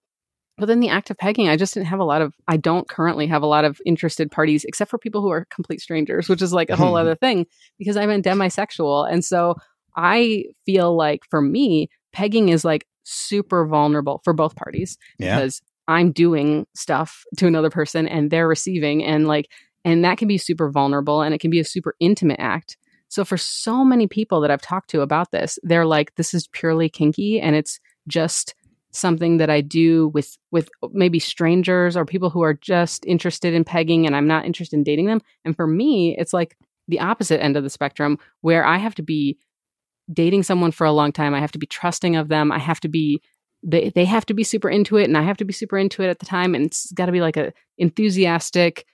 But 0.58 0.66
then 0.66 0.80
the 0.80 0.90
act 0.90 1.10
of 1.10 1.16
pegging 1.16 1.48
i 1.48 1.56
just 1.56 1.74
didn't 1.74 1.86
have 1.86 1.98
a 1.98 2.04
lot 2.04 2.22
of 2.22 2.34
i 2.46 2.56
don't 2.56 2.86
currently 2.86 3.26
have 3.26 3.42
a 3.42 3.46
lot 3.46 3.64
of 3.64 3.80
interested 3.86 4.30
parties 4.30 4.64
except 4.64 4.90
for 4.90 4.98
people 4.98 5.22
who 5.22 5.30
are 5.30 5.46
complete 5.46 5.80
strangers 5.80 6.28
which 6.28 6.42
is 6.42 6.52
like 6.52 6.68
a 6.70 6.76
whole 6.76 6.94
other 7.02 7.16
thing 7.16 7.46
because 7.78 7.96
i'm 7.96 8.10
a 8.10 8.20
demisexual. 8.20 9.10
And 9.10 9.24
so 9.24 9.56
i 9.96 10.44
feel 10.66 10.96
like 10.96 11.24
for 11.30 11.40
me 11.42 11.88
pegging 12.12 12.48
is 12.48 12.64
like 12.64 12.86
super 13.04 13.66
vulnerable 13.66 14.20
for 14.24 14.32
both 14.32 14.54
parties 14.54 14.96
Yeah. 15.18 15.36
because 15.36 15.60
I'm 15.88 16.12
doing 16.12 16.66
stuff 16.74 17.24
to 17.38 17.48
another 17.48 17.68
person 17.70 18.06
and 18.06 18.30
they're 18.30 18.46
receiving 18.46 19.02
and 19.02 19.26
like 19.26 19.48
and 19.84 20.04
that 20.04 20.16
can 20.18 20.28
be 20.28 20.38
super 20.38 20.70
vulnerable 20.70 21.22
and 21.22 21.34
it 21.34 21.40
can 21.40 21.50
be 21.50 21.58
a 21.58 21.64
super 21.64 21.96
intimate 21.98 22.38
act. 22.38 22.76
So 23.08 23.24
for 23.24 23.36
so 23.36 23.84
many 23.84 24.06
people 24.06 24.40
that 24.40 24.50
I've 24.52 24.62
talked 24.62 24.90
to 24.90 25.00
about 25.00 25.32
this, 25.32 25.58
they're 25.64 25.84
like 25.84 26.14
this 26.14 26.32
is 26.34 26.46
purely 26.48 26.88
kinky 26.88 27.40
and 27.40 27.56
it's 27.56 27.80
just 28.06 28.54
something 28.92 29.38
that 29.38 29.50
I 29.50 29.60
do 29.60 30.08
with 30.14 30.38
with 30.52 30.70
maybe 30.92 31.18
strangers 31.18 31.96
or 31.96 32.04
people 32.04 32.30
who 32.30 32.42
are 32.42 32.54
just 32.54 33.04
interested 33.04 33.52
in 33.52 33.64
pegging 33.64 34.06
and 34.06 34.14
I'm 34.14 34.28
not 34.28 34.46
interested 34.46 34.76
in 34.76 34.84
dating 34.84 35.06
them. 35.06 35.20
And 35.44 35.56
for 35.56 35.66
me, 35.66 36.16
it's 36.16 36.32
like 36.32 36.56
the 36.86 37.00
opposite 37.00 37.42
end 37.42 37.56
of 37.56 37.64
the 37.64 37.70
spectrum 37.70 38.18
where 38.42 38.64
I 38.64 38.76
have 38.78 38.94
to 38.94 39.02
be 39.02 39.36
dating 40.12 40.42
someone 40.42 40.72
for 40.72 40.86
a 40.86 40.92
long 40.92 41.12
time. 41.12 41.34
I 41.34 41.40
have 41.40 41.52
to 41.52 41.58
be 41.58 41.66
trusting 41.66 42.16
of 42.16 42.28
them. 42.28 42.52
I 42.52 42.58
have 42.58 42.80
to 42.80 42.88
be 42.88 43.22
they 43.62 43.90
they 43.90 44.04
have 44.04 44.26
to 44.26 44.34
be 44.34 44.44
super 44.44 44.68
into 44.68 44.96
it 44.96 45.04
and 45.04 45.16
I 45.16 45.22
have 45.22 45.36
to 45.38 45.44
be 45.44 45.52
super 45.52 45.78
into 45.78 46.02
it 46.02 46.08
at 46.08 46.18
the 46.18 46.26
time 46.26 46.54
and 46.54 46.66
it's 46.66 46.90
got 46.92 47.06
to 47.06 47.12
be 47.12 47.20
like 47.20 47.36
a 47.36 47.52
enthusiastic 47.78 48.86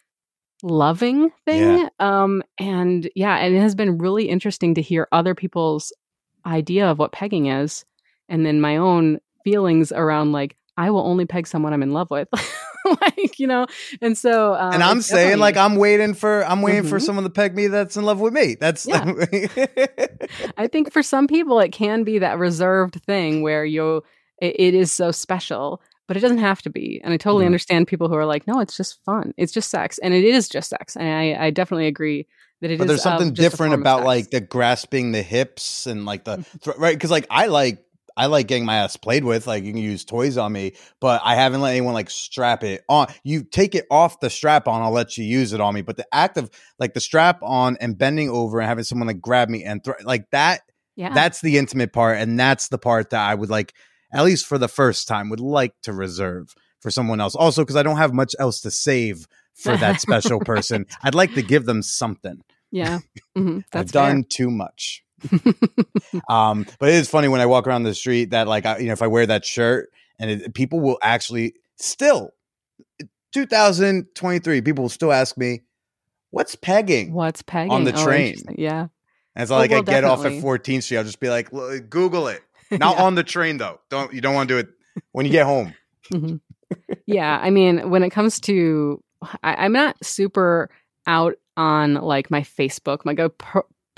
loving 0.62 1.30
thing. 1.46 1.88
Um 1.98 2.42
and 2.58 3.08
yeah, 3.14 3.36
and 3.36 3.54
it 3.54 3.60
has 3.60 3.74
been 3.74 3.98
really 3.98 4.28
interesting 4.28 4.74
to 4.74 4.82
hear 4.82 5.08
other 5.12 5.34
people's 5.34 5.92
idea 6.44 6.86
of 6.90 6.98
what 6.98 7.12
pegging 7.12 7.46
is 7.46 7.84
and 8.28 8.44
then 8.44 8.60
my 8.60 8.76
own 8.76 9.18
feelings 9.44 9.92
around 9.92 10.32
like 10.32 10.56
I 10.76 10.90
will 10.90 11.06
only 11.06 11.26
peg 11.26 11.46
someone 11.46 11.72
I'm 11.72 11.82
in 11.82 11.92
love 11.92 12.10
with. 12.10 12.28
like, 13.00 13.38
you 13.38 13.46
know. 13.46 13.66
And 14.00 14.16
so 14.16 14.54
um, 14.54 14.74
and 14.74 14.82
I'm 14.82 15.00
saying 15.02 15.38
like 15.38 15.56
I'm 15.56 15.76
waiting 15.76 16.14
for 16.14 16.44
I'm 16.44 16.62
waiting 16.62 16.84
for 16.84 16.98
Mhm. 16.98 17.02
someone 17.02 17.24
to 17.24 17.30
peg 17.30 17.54
me 17.54 17.66
that's 17.68 17.96
in 17.96 18.04
love 18.04 18.20
with 18.20 18.32
me. 18.32 18.56
That's 18.58 18.86
Yeah. 18.86 19.04
I 20.56 20.66
think 20.66 20.92
for 20.92 21.02
some 21.02 21.26
people 21.26 21.60
it 21.60 21.70
can 21.72 22.04
be 22.04 22.18
that 22.18 22.38
reserved 22.38 23.00
thing 23.04 23.42
where 23.42 23.64
you 23.64 24.02
it, 24.40 24.54
it 24.58 24.74
is 24.74 24.92
so 24.92 25.10
special, 25.10 25.80
but 26.06 26.16
it 26.16 26.20
doesn't 26.20 26.38
have 26.38 26.62
to 26.62 26.70
be. 26.70 27.00
And 27.02 27.12
I 27.12 27.16
totally 27.16 27.44
Mhm. 27.44 27.46
understand 27.46 27.88
people 27.88 28.08
who 28.08 28.14
are 28.14 28.26
like, 28.26 28.46
no, 28.46 28.60
it's 28.60 28.76
just 28.76 29.02
fun. 29.04 29.32
It's 29.36 29.52
just 29.52 29.70
sex, 29.70 29.98
and 29.98 30.14
it 30.14 30.24
is 30.24 30.48
just 30.48 30.70
sex. 30.70 30.96
And 30.96 31.08
I, 31.08 31.46
I 31.46 31.50
definitely 31.50 31.86
agree 31.86 32.26
that 32.60 32.70
it 32.70 32.78
but 32.78 32.86
there's 32.88 33.04
um, 33.06 33.18
something 33.18 33.34
different 33.34 33.74
about 33.74 34.04
like 34.04 34.30
the 34.30 34.40
grasping 34.40 35.12
the 35.12 35.22
hips 35.22 35.86
and 35.86 36.04
like 36.06 36.24
the 36.24 36.38
Mm-hmm. 36.38 36.80
right 36.80 36.94
because 36.96 37.10
like 37.10 37.26
I 37.30 37.46
like 37.46 37.84
I 38.18 38.26
like 38.26 38.48
getting 38.48 38.66
my 38.66 38.76
ass 38.76 38.96
played 38.96 39.24
with. 39.24 39.46
Like 39.46 39.64
you 39.64 39.72
can 39.72 39.80
use 39.80 40.04
toys 40.04 40.36
on 40.36 40.52
me, 40.52 40.74
but 41.00 41.22
I 41.24 41.34
haven't 41.36 41.60
let 41.60 41.70
anyone 41.70 41.94
like 41.94 42.10
strap 42.10 42.64
it 42.64 42.84
on. 42.88 43.06
You 43.22 43.44
take 43.44 43.74
it 43.74 43.86
off 43.90 44.20
the 44.20 44.28
strap 44.28 44.68
on, 44.68 44.82
I'll 44.82 44.90
let 44.90 45.16
you 45.16 45.24
use 45.24 45.52
it 45.52 45.60
on 45.60 45.74
me. 45.74 45.82
But 45.82 45.96
the 45.96 46.06
act 46.12 46.36
of 46.36 46.50
like 46.78 46.94
the 46.94 47.00
strap 47.00 47.38
on 47.42 47.76
and 47.80 47.96
bending 47.96 48.28
over 48.28 48.60
and 48.60 48.68
having 48.68 48.84
someone 48.84 49.08
like 49.08 49.20
grab 49.20 49.48
me 49.48 49.64
and 49.64 49.82
throw 49.82 49.94
like 50.04 50.30
that 50.30 50.62
yeah, 50.98 51.14
that's 51.14 51.40
the 51.40 51.58
intimate 51.58 51.92
part 51.92 52.18
and 52.18 52.38
that's 52.38 52.68
the 52.68 52.78
part 52.78 53.10
that 53.10 53.20
i 53.20 53.34
would 53.34 53.48
like 53.48 53.72
at 54.12 54.24
least 54.24 54.46
for 54.46 54.58
the 54.58 54.68
first 54.68 55.06
time 55.06 55.30
would 55.30 55.40
like 55.40 55.72
to 55.82 55.92
reserve 55.92 56.54
for 56.80 56.90
someone 56.90 57.20
else 57.20 57.36
also 57.36 57.62
because 57.62 57.76
i 57.76 57.82
don't 57.82 57.98
have 57.98 58.12
much 58.12 58.34
else 58.40 58.60
to 58.60 58.70
save 58.70 59.26
for 59.54 59.76
that 59.76 60.00
special 60.00 60.40
person 60.40 60.84
i'd 61.04 61.14
like 61.14 61.32
to 61.34 61.42
give 61.42 61.64
them 61.66 61.82
something 61.82 62.42
yeah, 62.70 62.98
hmm 63.36 63.58
i've 63.58 63.64
that's 63.70 63.92
done 63.92 64.24
too 64.24 64.50
much 64.50 65.04
um 66.28 66.64
but 66.78 66.88
it 66.88 66.94
is 66.94 67.08
funny 67.10 67.28
when 67.28 67.40
i 67.40 67.46
walk 67.46 67.66
around 67.66 67.82
the 67.82 67.94
street 67.94 68.30
that 68.30 68.46
like 68.48 68.64
I, 68.66 68.78
you 68.78 68.86
know 68.86 68.92
if 68.92 69.02
i 69.02 69.06
wear 69.06 69.26
that 69.26 69.44
shirt 69.44 69.90
and 70.18 70.30
it, 70.30 70.54
people 70.54 70.80
will 70.80 70.98
actually 71.02 71.54
still 71.76 72.30
2023 73.32 74.60
people 74.62 74.82
will 74.82 74.88
still 74.88 75.12
ask 75.12 75.36
me 75.36 75.62
what's 76.30 76.54
pegging 76.54 77.12
What's 77.12 77.42
pegging 77.42 77.72
on 77.72 77.84
the 77.84 77.92
Oh, 77.92 78.04
train. 78.04 78.34
yeah, 78.56 78.80
and 79.34 79.42
it's 79.42 79.50
Oh, 79.50 79.56
like 79.56 79.70
well, 79.70 79.80
I 79.80 79.82
get 79.82 80.04
off 80.04 80.24
at 80.24 80.32
14th 80.32 80.82
Street. 80.82 80.98
I'll 80.98 81.04
just 81.04 81.20
be 81.20 81.28
like, 81.28 81.50
Google 81.88 82.28
it. 82.28 82.42
Not 82.70 82.96
Yeah. 82.96 83.02
on 83.04 83.14
the 83.14 83.22
train 83.22 83.56
though. 83.58 83.80
Don't 83.90 84.12
you 84.12 84.20
don't 84.20 84.34
want 84.34 84.48
to 84.48 84.54
do 84.54 84.58
it 84.58 84.68
when 85.12 85.26
you 85.26 85.32
get 85.32 85.46
home. 85.46 85.74
Mhm. 86.12 86.40
yeah 87.06 87.38
i 87.42 87.48
mean 87.50 87.90
when 87.90 88.02
it 88.02 88.10
comes 88.10 88.40
to 88.40 89.02
I, 89.42 89.64
i'm 89.64 89.72
not 89.72 89.96
super 90.04 90.68
out 91.06 91.34
on 91.56 91.94
like 91.94 92.30
my 92.30 92.40
facebook 92.42 93.04
like 93.06 93.18
a 93.18 93.30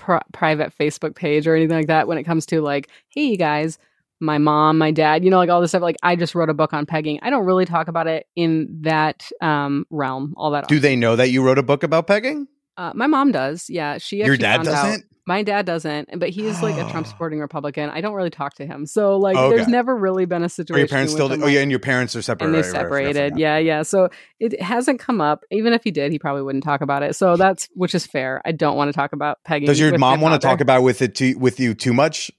pr- 0.00 0.12
pr- 0.16 0.18
private 0.32 0.72
facebook 0.78 1.14
page 1.14 1.46
or 1.46 1.54
anything 1.54 1.76
like 1.76 1.86
that 1.86 2.08
when 2.08 2.18
it 2.18 2.24
comes 2.24 2.46
to 2.46 2.60
like 2.60 2.88
hey 3.10 3.22
you 3.22 3.36
guys 3.36 3.78
my 4.20 4.38
mom 4.38 4.76
my 4.78 4.90
dad 4.90 5.24
you 5.24 5.30
know 5.30 5.38
like 5.38 5.48
all 5.50 5.60
this 5.60 5.70
stuff 5.70 5.82
like 5.82 5.96
i 6.02 6.14
just 6.16 6.34
wrote 6.34 6.50
a 6.50 6.54
book 6.54 6.72
on 6.72 6.84
pegging 6.86 7.18
i 7.22 7.30
don't 7.30 7.44
really 7.46 7.64
talk 7.64 7.88
about 7.88 8.06
it 8.06 8.26
in 8.36 8.68
that 8.82 9.30
um 9.40 9.86
realm 9.90 10.34
all 10.36 10.50
that 10.50 10.68
Do 10.68 10.76
often. 10.76 10.82
they 10.82 10.96
know 10.96 11.16
that 11.16 11.30
you 11.30 11.42
wrote 11.42 11.58
a 11.58 11.62
book 11.62 11.82
about 11.82 12.06
pegging? 12.06 12.46
uh, 12.76 12.92
my 12.94 13.06
mom 13.06 13.32
does 13.32 13.68
yeah 13.70 13.98
she 13.98 14.18
Your 14.18 14.36
dad 14.36 14.62
doesn't. 14.64 15.04
My 15.30 15.42
dad 15.42 15.64
doesn't 15.66 16.08
but 16.18 16.30
he's 16.30 16.62
like 16.62 16.76
a 16.76 16.90
trump 16.90 17.06
oh. 17.06 17.10
supporting 17.10 17.40
republican 17.40 17.90
i 17.90 18.00
don't 18.00 18.14
really 18.14 18.30
talk 18.30 18.54
to 18.54 18.66
him 18.66 18.86
so 18.86 19.16
like 19.16 19.36
oh, 19.36 19.50
there's 19.50 19.68
never 19.68 19.96
really 19.96 20.26
been 20.26 20.42
a 20.42 20.48
situation 20.48 20.80
your 20.80 20.88
parents 20.88 21.12
still? 21.12 21.30
him, 21.30 21.40
Oh 21.40 21.46
like- 21.46 21.54
yeah, 21.54 21.60
and 21.60 21.70
your 21.70 21.80
parents 21.80 22.16
are 22.16 22.22
separated. 22.22 22.52
they 22.52 22.58
right, 22.58 22.66
right, 22.66 22.82
separated. 22.82 23.38
Yeah, 23.38 23.58
yeah. 23.58 23.82
So 23.82 24.08
it 24.38 24.60
hasn't 24.60 25.00
come 25.00 25.20
up. 25.20 25.44
Even 25.50 25.72
if 25.72 25.84
he 25.84 25.90
did, 25.90 26.12
he 26.12 26.18
probably 26.18 26.42
wouldn't 26.42 26.64
talk 26.64 26.80
about 26.80 27.02
it. 27.02 27.16
So 27.16 27.36
that's 27.36 27.68
which 27.74 27.94
is 27.94 28.06
fair. 28.06 28.42
I 28.44 28.52
don't 28.52 28.76
want 28.76 28.88
to 28.88 28.92
talk 28.92 29.12
about 29.12 29.38
Peggy. 29.44 29.66
Does 29.66 29.80
your 29.80 29.96
mom 29.98 30.20
want 30.20 30.40
to 30.40 30.46
talk 30.46 30.60
about 30.60 30.82
with 30.82 31.02
it 31.02 31.14
to, 31.16 31.34
with 31.34 31.60
you 31.60 31.74
too 31.74 31.92
much? 31.92 32.30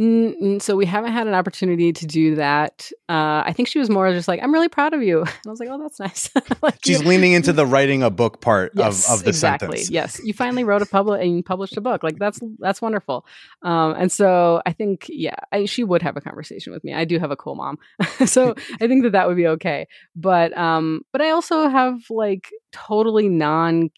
Mm, 0.00 0.40
mm, 0.42 0.62
so 0.62 0.76
we 0.76 0.86
haven't 0.86 1.12
had 1.12 1.26
an 1.26 1.34
opportunity 1.34 1.92
to 1.92 2.06
do 2.06 2.36
that. 2.36 2.90
Uh, 3.08 3.42
I 3.44 3.52
think 3.54 3.68
she 3.68 3.78
was 3.78 3.90
more 3.90 4.10
just 4.12 4.28
like, 4.28 4.42
"I'm 4.42 4.52
really 4.54 4.70
proud 4.70 4.94
of 4.94 5.02
you," 5.02 5.18
and 5.20 5.28
I 5.46 5.50
was 5.50 5.60
like, 5.60 5.68
"Oh, 5.70 5.78
that's 5.78 6.00
nice." 6.00 6.30
like, 6.62 6.78
She's 6.82 7.04
leaning 7.04 7.32
into 7.32 7.52
the 7.52 7.66
writing 7.66 8.02
a 8.02 8.08
book 8.08 8.40
part 8.40 8.72
Yes, 8.74 9.06
of, 9.10 9.18
of 9.18 9.24
the 9.24 9.28
exactly. 9.28 9.76
sentence. 9.78 9.90
Yes, 9.90 10.20
you 10.24 10.32
finally 10.32 10.64
wrote 10.64 10.80
a 10.80 10.86
public 10.86 11.20
and 11.20 11.36
you 11.36 11.42
published 11.42 11.76
a 11.76 11.82
book. 11.82 12.02
Like 12.02 12.18
that's 12.18 12.40
that's 12.60 12.80
wonderful. 12.80 13.26
Um, 13.62 13.92
and 13.98 14.10
so 14.10 14.62
I 14.64 14.72
think 14.72 15.04
yeah, 15.10 15.36
I, 15.52 15.66
she 15.66 15.84
would 15.84 16.00
have 16.00 16.16
a 16.16 16.22
conversation 16.22 16.72
with 16.72 16.82
me. 16.82 16.94
I 16.94 17.04
do 17.04 17.18
have 17.18 17.30
a 17.30 17.36
cool 17.36 17.56
mom, 17.56 17.76
so 18.24 18.54
I 18.80 18.86
think 18.86 19.02
that 19.02 19.12
that 19.12 19.28
would 19.28 19.36
be 19.36 19.48
okay. 19.48 19.86
But 20.16 20.56
um, 20.56 21.02
but 21.12 21.20
I 21.20 21.30
also 21.30 21.68
have 21.68 21.98
like 22.08 22.48
totally 22.72 23.28
non 23.28 23.90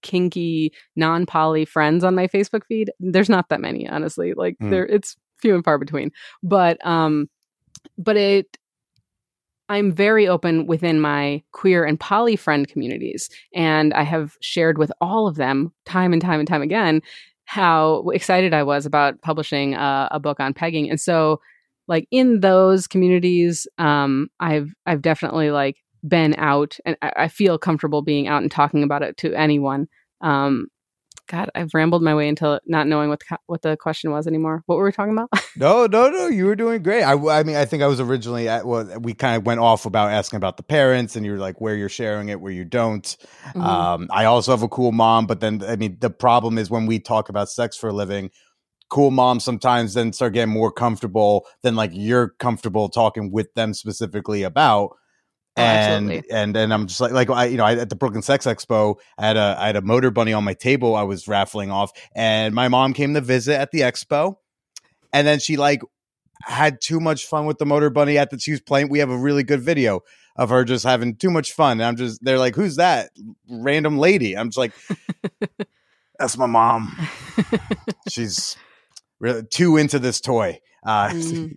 kinky, 0.00 0.72
non 0.96 1.26
poly 1.26 1.64
friends 1.64 2.04
on 2.04 2.14
my 2.14 2.28
Facebook 2.28 2.62
feed. 2.68 2.90
There's 3.00 3.28
not 3.28 3.48
that 3.50 3.60
many, 3.60 3.88
honestly. 3.88 4.32
Like 4.34 4.56
Mm. 4.62 4.70
there, 4.70 4.86
it's 4.86 5.16
few 5.38 5.54
and 5.54 5.64
far 5.64 5.78
between. 5.78 6.10
But 6.42 6.84
um, 6.86 7.28
but 7.98 8.16
it 8.16 8.58
I'm 9.68 9.92
very 9.92 10.28
open 10.28 10.66
within 10.66 11.00
my 11.00 11.42
queer 11.52 11.84
and 11.84 11.98
poly 11.98 12.36
friend 12.36 12.68
communities. 12.68 13.30
And 13.54 13.94
I 13.94 14.02
have 14.02 14.36
shared 14.40 14.78
with 14.78 14.92
all 15.00 15.26
of 15.26 15.36
them 15.36 15.72
time 15.86 16.12
and 16.12 16.20
time 16.20 16.38
and 16.38 16.48
time 16.48 16.62
again 16.62 17.00
how 17.46 18.08
excited 18.10 18.54
I 18.54 18.62
was 18.62 18.86
about 18.86 19.20
publishing 19.22 19.74
a, 19.74 20.08
a 20.10 20.20
book 20.20 20.40
on 20.40 20.54
pegging. 20.54 20.88
And 20.90 21.00
so, 21.00 21.40
like 21.88 22.06
in 22.10 22.40
those 22.40 22.86
communities, 22.86 23.66
um, 23.76 24.28
I've 24.40 24.72
I've 24.86 25.02
definitely 25.02 25.50
like 25.50 25.76
been 26.06 26.34
out, 26.38 26.78
and 26.86 26.96
I, 27.02 27.12
I 27.16 27.28
feel 27.28 27.58
comfortable 27.58 28.00
being 28.00 28.26
out 28.26 28.42
and 28.42 28.50
talking 28.50 28.82
about 28.82 29.02
it 29.02 29.18
to 29.18 29.34
anyone. 29.34 29.88
Um, 30.22 30.68
God, 31.26 31.50
I've 31.54 31.72
rambled 31.72 32.02
my 32.02 32.14
way 32.14 32.28
into 32.28 32.60
not 32.66 32.86
knowing 32.86 33.08
what 33.08 33.20
the, 33.20 33.38
what 33.46 33.62
the 33.62 33.76
question 33.78 34.10
was 34.10 34.26
anymore. 34.26 34.62
What 34.66 34.76
were 34.76 34.84
we 34.84 34.92
talking 34.92 35.12
about? 35.12 35.30
No, 35.56 35.86
no, 35.86 36.10
no. 36.10 36.26
You 36.26 36.46
were 36.46 36.56
doing 36.56 36.82
great. 36.82 37.04
I, 37.04 37.12
I 37.12 37.44
mean, 37.44 37.54
I 37.54 37.64
think 37.64 37.80
I 37.80 37.86
was 37.86 38.00
originally 38.00 38.48
at. 38.48 38.66
Well, 38.66 38.98
we 38.98 39.14
kind 39.14 39.36
of 39.36 39.46
went 39.46 39.60
off 39.60 39.86
about 39.86 40.10
asking 40.10 40.36
about 40.38 40.56
the 40.56 40.64
parents, 40.64 41.14
and 41.14 41.24
you're 41.24 41.38
like 41.38 41.60
where 41.60 41.76
you're 41.76 41.88
sharing 41.88 42.28
it, 42.28 42.40
where 42.40 42.50
you 42.50 42.64
don't. 42.64 43.16
Mhm. 43.54 43.62
Um, 43.62 44.08
I 44.10 44.24
also 44.24 44.50
have 44.50 44.64
a 44.64 44.68
cool 44.68 44.90
mom, 44.90 45.26
but 45.28 45.38
then 45.38 45.62
I 45.64 45.76
mean, 45.76 45.96
the 46.00 46.10
problem 46.10 46.58
is 46.58 46.70
when 46.70 46.86
we 46.86 46.98
talk 46.98 47.28
about 47.28 47.48
sex 47.48 47.76
for 47.76 47.88
a 47.88 47.92
living, 47.92 48.30
cool 48.90 49.12
moms 49.12 49.44
sometimes 49.44 49.94
then 49.94 50.12
start 50.12 50.32
getting 50.32 50.52
more 50.52 50.72
comfortable 50.72 51.46
than 51.62 51.76
like 51.76 51.90
you're 51.94 52.30
comfortable 52.40 52.88
talking 52.88 53.30
with 53.30 53.54
them 53.54 53.74
specifically 53.74 54.42
about. 54.42 54.90
Oh, 55.56 55.62
and 55.62 56.10
absolutely. 56.10 56.30
and 56.30 56.56
and 56.56 56.74
I'm 56.74 56.86
just 56.88 57.00
like 57.00 57.12
like 57.12 57.30
I 57.30 57.44
you 57.46 57.56
know 57.56 57.64
I, 57.64 57.76
at 57.76 57.88
the 57.88 57.94
Brooklyn 57.94 58.22
Sex 58.22 58.44
Expo 58.44 58.96
I 59.16 59.26
had 59.26 59.36
a 59.36 59.56
I 59.58 59.66
had 59.66 59.76
a 59.76 59.82
Motorbunny 59.82 60.36
on 60.36 60.42
my 60.42 60.54
table 60.54 60.96
I 60.96 61.04
was 61.04 61.28
raffling 61.28 61.70
off 61.70 61.92
and 62.14 62.54
my 62.54 62.66
mom 62.66 62.92
came 62.92 63.14
to 63.14 63.20
visit 63.20 63.58
at 63.60 63.70
the 63.70 63.80
expo 63.82 64.34
and 65.12 65.26
then 65.26 65.38
she 65.38 65.56
like 65.56 65.80
had 66.42 66.80
too 66.80 66.98
much 66.98 67.26
fun 67.26 67.46
with 67.46 67.58
the 67.58 67.64
Motorbunny 67.66 68.16
at 68.16 68.30
the 68.30 68.38
she 68.40 68.50
was 68.50 68.60
playing 68.60 68.88
we 68.88 68.98
have 68.98 69.10
a 69.10 69.16
really 69.16 69.44
good 69.44 69.60
video 69.60 70.00
of 70.34 70.50
her 70.50 70.64
just 70.64 70.84
having 70.84 71.14
too 71.14 71.30
much 71.30 71.52
fun 71.52 71.80
and 71.80 71.84
I'm 71.84 71.96
just 71.96 72.24
they're 72.24 72.38
like 72.38 72.56
who's 72.56 72.74
that 72.76 73.10
random 73.48 73.98
lady 73.98 74.36
I'm 74.36 74.48
just 74.48 74.58
like 74.58 74.72
that's 76.18 76.36
my 76.36 76.46
mom 76.46 76.96
she's 78.08 78.56
really 79.20 79.42
too 79.44 79.76
into 79.76 79.98
this 79.98 80.20
toy. 80.20 80.60
Uh, 80.84 81.08
Mm. 81.14 81.52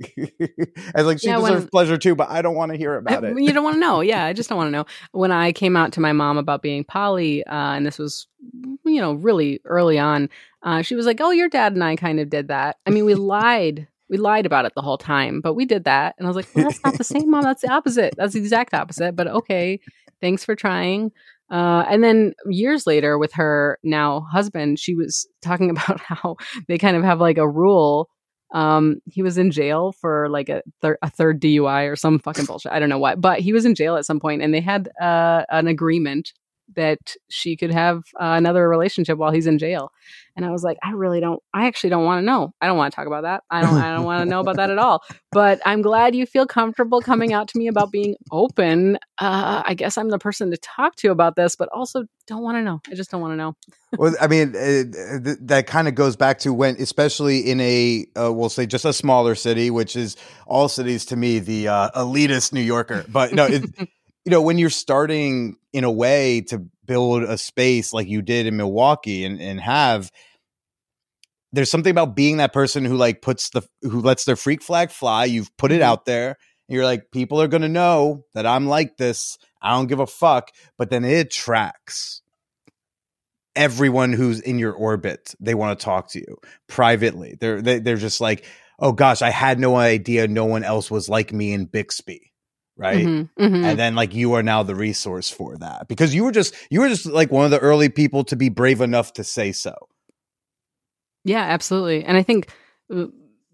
I 0.96 0.98
was 1.00 1.06
like, 1.06 1.20
she 1.20 1.28
Yeah, 1.28 1.38
deserves 1.38 1.62
when- 1.62 1.68
pleasure 1.70 1.98
too, 1.98 2.16
but 2.16 2.30
I 2.30 2.42
don't 2.42 2.56
want 2.56 2.72
to 2.72 2.78
hear 2.78 2.96
about 2.96 3.24
it. 3.24 3.38
You 3.40 3.52
don't 3.54 3.64
want 3.64 3.76
to 3.76 3.80
know. 3.80 4.02
Yeah, 4.02 4.24
I 4.26 4.34
just 4.40 4.50
don't 4.50 4.58
want 4.58 4.68
to 4.68 4.72
know. 4.72 4.86
When 5.12 5.32
I 5.32 5.52
came 5.52 5.76
out 5.76 5.92
to 5.94 6.00
my 6.00 6.14
mom 6.14 6.38
about 6.38 6.62
being 6.62 6.84
poly, 6.84 7.46
uh, 7.46 7.74
and 7.74 7.86
this 7.86 7.98
was, 8.00 8.28
you 8.86 9.02
know, 9.02 9.14
really 9.14 9.60
early 9.66 10.00
on, 10.00 10.30
uh, 10.64 10.82
she 10.82 10.96
was 10.96 11.06
like, 11.06 11.20
"Oh, 11.22 11.32
your 11.32 11.50
dad 11.50 11.74
and 11.74 11.84
I 11.84 11.96
kind 11.96 12.20
of 12.20 12.30
did 12.30 12.48
that." 12.50 12.78
I 12.86 12.90
mean, 12.90 13.06
we 13.06 13.16
lied. 13.16 13.88
We 14.10 14.18
lied 14.18 14.46
about 14.46 14.66
it 14.66 14.72
the 14.76 14.82
whole 14.82 14.98
time, 14.98 15.42
but 15.42 15.54
we 15.54 15.66
did 15.66 15.84
that. 15.84 16.16
And 16.18 16.26
I 16.26 16.30
was 16.30 16.36
like, 16.38 16.48
well, 16.56 16.66
"That's 16.66 16.84
not 16.84 16.98
the 16.98 17.04
same, 17.04 17.30
mom. 17.30 17.44
That's 17.44 17.62
the 17.62 17.72
opposite. 17.72 18.14
That's 18.18 18.34
the 18.34 18.40
exact 18.40 18.74
opposite." 18.74 19.16
But 19.16 19.28
okay, 19.28 19.80
thanks 20.22 20.46
for 20.46 20.56
trying. 20.56 21.12
Uh, 21.52 21.86
and 21.90 22.04
then 22.04 22.34
years 22.50 22.86
later, 22.88 23.18
with 23.18 23.34
her 23.34 23.78
now 23.84 24.22
husband, 24.32 24.80
she 24.80 24.96
was 24.96 25.28
talking 25.42 25.70
about 25.76 26.00
how 26.00 26.36
they 26.68 26.78
kind 26.78 26.96
of 26.98 27.04
have 27.04 27.20
like 27.20 27.38
a 27.38 27.48
rule 27.50 28.10
um 28.54 29.02
he 29.06 29.22
was 29.22 29.38
in 29.38 29.52
jail 29.52 29.92
for 29.92 30.30
like 30.30 30.48
a, 30.50 30.62
thir- 30.82 30.98
a 31.02 31.10
third 31.10 31.42
dui 31.42 31.92
or 31.92 31.96
some 31.96 32.18
fucking 32.20 32.46
bullshit. 32.46 32.72
I 32.72 32.80
don't 32.80 32.90
know 32.90 33.00
what 33.00 33.20
but 33.20 33.40
he 33.40 33.52
was 33.54 33.66
in 33.66 33.76
jail 33.76 33.96
at 33.98 34.06
some 34.06 34.20
point 34.20 34.42
and 34.42 34.54
they 34.54 34.62
had 34.62 34.90
uh 35.02 35.44
an 35.50 35.68
agreement 35.68 36.34
that 36.76 37.16
she 37.30 37.56
could 37.56 37.72
have 37.72 37.98
uh, 38.20 38.36
another 38.38 38.68
relationship 38.68 39.18
while 39.18 39.32
he's 39.32 39.48
in 39.48 39.58
jail. 39.58 39.92
And 40.36 40.46
i 40.46 40.52
was 40.52 40.64
like 40.64 40.78
i 40.84 40.92
really 40.92 41.20
don't 41.20 41.42
i 41.54 41.66
actually 41.66 41.90
don't 41.90 42.06
want 42.06 42.22
to 42.22 42.26
know. 42.26 42.54
I 42.62 42.68
don't 42.68 42.78
want 42.78 42.92
to 42.92 42.96
talk 42.96 43.08
about 43.08 43.24
that. 43.24 43.44
I 43.50 43.62
don't 43.62 43.74
i 43.76 43.94
don't 43.96 44.06
want 44.06 44.24
to 44.24 44.30
know 44.30 44.40
about 44.40 44.58
that 44.58 44.70
at 44.70 44.78
all. 44.78 45.04
But 45.32 45.60
i'm 45.66 45.82
glad 45.82 46.16
you 46.16 46.26
feel 46.26 46.46
comfortable 46.46 47.02
coming 47.02 47.34
out 47.34 47.48
to 47.50 47.58
me 47.58 47.68
about 47.68 47.92
being 47.92 48.16
open. 48.32 48.98
Uh 49.18 49.64
i 49.66 49.74
guess 49.74 49.98
i'm 49.98 50.10
the 50.10 50.20
person 50.20 50.52
to 50.52 50.58
talk 50.58 50.96
to 50.98 51.10
about 51.10 51.36
this 51.36 51.56
but 51.56 51.70
also 51.70 52.06
don't 52.28 52.44
want 52.44 52.58
to 52.58 52.62
know. 52.62 52.82
I 52.92 52.94
just 52.94 53.10
don't 53.10 53.22
want 53.22 53.34
to 53.34 53.38
know. 53.38 53.56
Well, 53.98 54.14
I 54.20 54.28
mean, 54.28 54.50
uh, 54.50 54.60
th- 55.24 55.38
that 55.44 55.66
kind 55.66 55.88
of 55.88 55.96
goes 55.96 56.18
back 56.18 56.40
to 56.40 56.54
when, 56.54 56.76
especially 56.76 57.40
in 57.40 57.62
a, 57.62 58.06
uh, 58.20 58.34
we'll 58.34 58.50
say, 58.50 58.66
just 58.66 58.84
a 58.84 58.92
smaller 58.92 59.34
city, 59.34 59.70
which 59.70 59.96
is 59.96 60.18
all 60.46 60.68
cities 60.68 61.06
to 61.06 61.16
me, 61.16 61.40
the 61.40 61.70
uh, 61.70 61.90
elitist 61.92 62.52
New 62.52 62.60
Yorker. 62.62 63.06
But 63.08 63.32
no, 63.32 63.46
it, 63.46 63.64
you 64.28 64.32
know, 64.32 64.42
when 64.42 64.58
you're 64.58 64.70
starting 64.70 65.56
in 65.72 65.86
a 65.86 65.92
way 65.92 66.42
to 66.42 66.60
build 66.84 67.24
a 67.24 67.38
space 67.38 67.94
like 67.94 68.10
you 68.10 68.22
did 68.22 68.46
in 68.46 68.58
Milwaukee 68.58 69.24
and, 69.24 69.40
and 69.42 69.58
have, 69.62 70.12
there's 71.54 71.72
something 71.72 71.92
about 71.92 72.14
being 72.14 72.36
that 72.38 72.52
person 72.52 72.84
who 72.84 72.98
like 72.98 73.22
puts 73.22 73.52
the, 73.52 73.62
who 73.84 74.02
lets 74.02 74.26
their 74.26 74.36
freak 74.36 74.62
flag 74.62 74.92
fly. 74.92 75.24
You've 75.24 75.56
put 75.56 75.72
it 75.72 75.80
Mhm. 75.80 75.86
out 75.86 76.04
there. 76.04 76.28
And 76.68 76.76
you're 76.76 76.84
like, 76.84 77.10
people 77.14 77.42
are 77.42 77.48
going 77.48 77.62
to 77.62 77.70
know 77.70 78.26
that 78.34 78.46
I'm 78.46 78.68
like 78.68 78.98
this. 78.98 79.38
I 79.62 79.72
don't 79.72 79.88
give 79.88 80.02
a 80.02 80.06
fuck. 80.08 80.52
But 80.78 80.90
then 80.90 81.06
it 81.06 81.32
tracks 81.32 82.22
everyone 83.56 84.12
who's 84.12 84.42
in 84.42 84.60
your 84.60 84.74
orbit 84.74 85.34
they 85.40 85.56
want 85.56 85.80
to 85.80 85.84
talk 85.84 86.10
to 86.12 86.20
you 86.20 86.38
privately 86.68 87.36
they're 87.40 87.60
they, 87.60 87.80
they're 87.80 87.96
just 87.98 88.22
like 88.22 88.46
oh 88.78 88.92
gosh 88.92 89.24
i 89.24 89.32
had 89.32 89.58
no 89.60 89.76
idea 89.78 90.28
no 90.28 90.46
one 90.46 90.64
else 90.64 90.92
was 90.92 91.10
like 91.10 91.34
me 91.34 91.52
in 91.54 91.66
bixby 91.66 92.32
right 92.78 93.06
Mhm, 93.06 93.30
mhm. 93.40 93.64
and 93.66 93.80
then 93.80 93.96
like 93.96 94.14
you 94.14 94.34
are 94.34 94.44
now 94.44 94.62
the 94.64 94.76
resource 94.76 95.30
for 95.30 95.58
that 95.58 95.88
because 95.88 96.14
you 96.14 96.24
were 96.24 96.32
just 96.32 96.54
you 96.70 96.80
were 96.80 96.90
just 96.90 97.06
like 97.08 97.32
one 97.32 97.44
of 97.46 97.52
the 97.52 97.60
early 97.60 97.90
people 97.90 98.24
to 98.24 98.36
be 98.36 98.50
brave 98.50 98.82
enough 98.82 99.14
to 99.14 99.24
say 99.24 99.52
so 99.52 99.74
Yeah, 101.24 101.42
absolutely. 101.44 102.04
And 102.06 102.18
I 102.18 102.24
think 102.24 102.50
uh, 102.94 103.06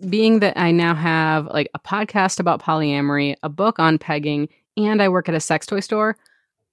being 0.09 0.39
that 0.39 0.57
I 0.57 0.71
now 0.71 0.93
have 0.93 1.47
like 1.47 1.69
a 1.73 1.79
podcast 1.79 2.39
about 2.39 2.61
polyamory, 2.61 3.35
a 3.41 3.49
book 3.49 3.79
on 3.79 3.97
pegging, 3.97 4.49
and 4.77 5.01
I 5.01 5.09
work 5.09 5.29
at 5.29 5.35
a 5.35 5.39
sex 5.39 5.65
toy 5.65 5.79
store, 5.79 6.17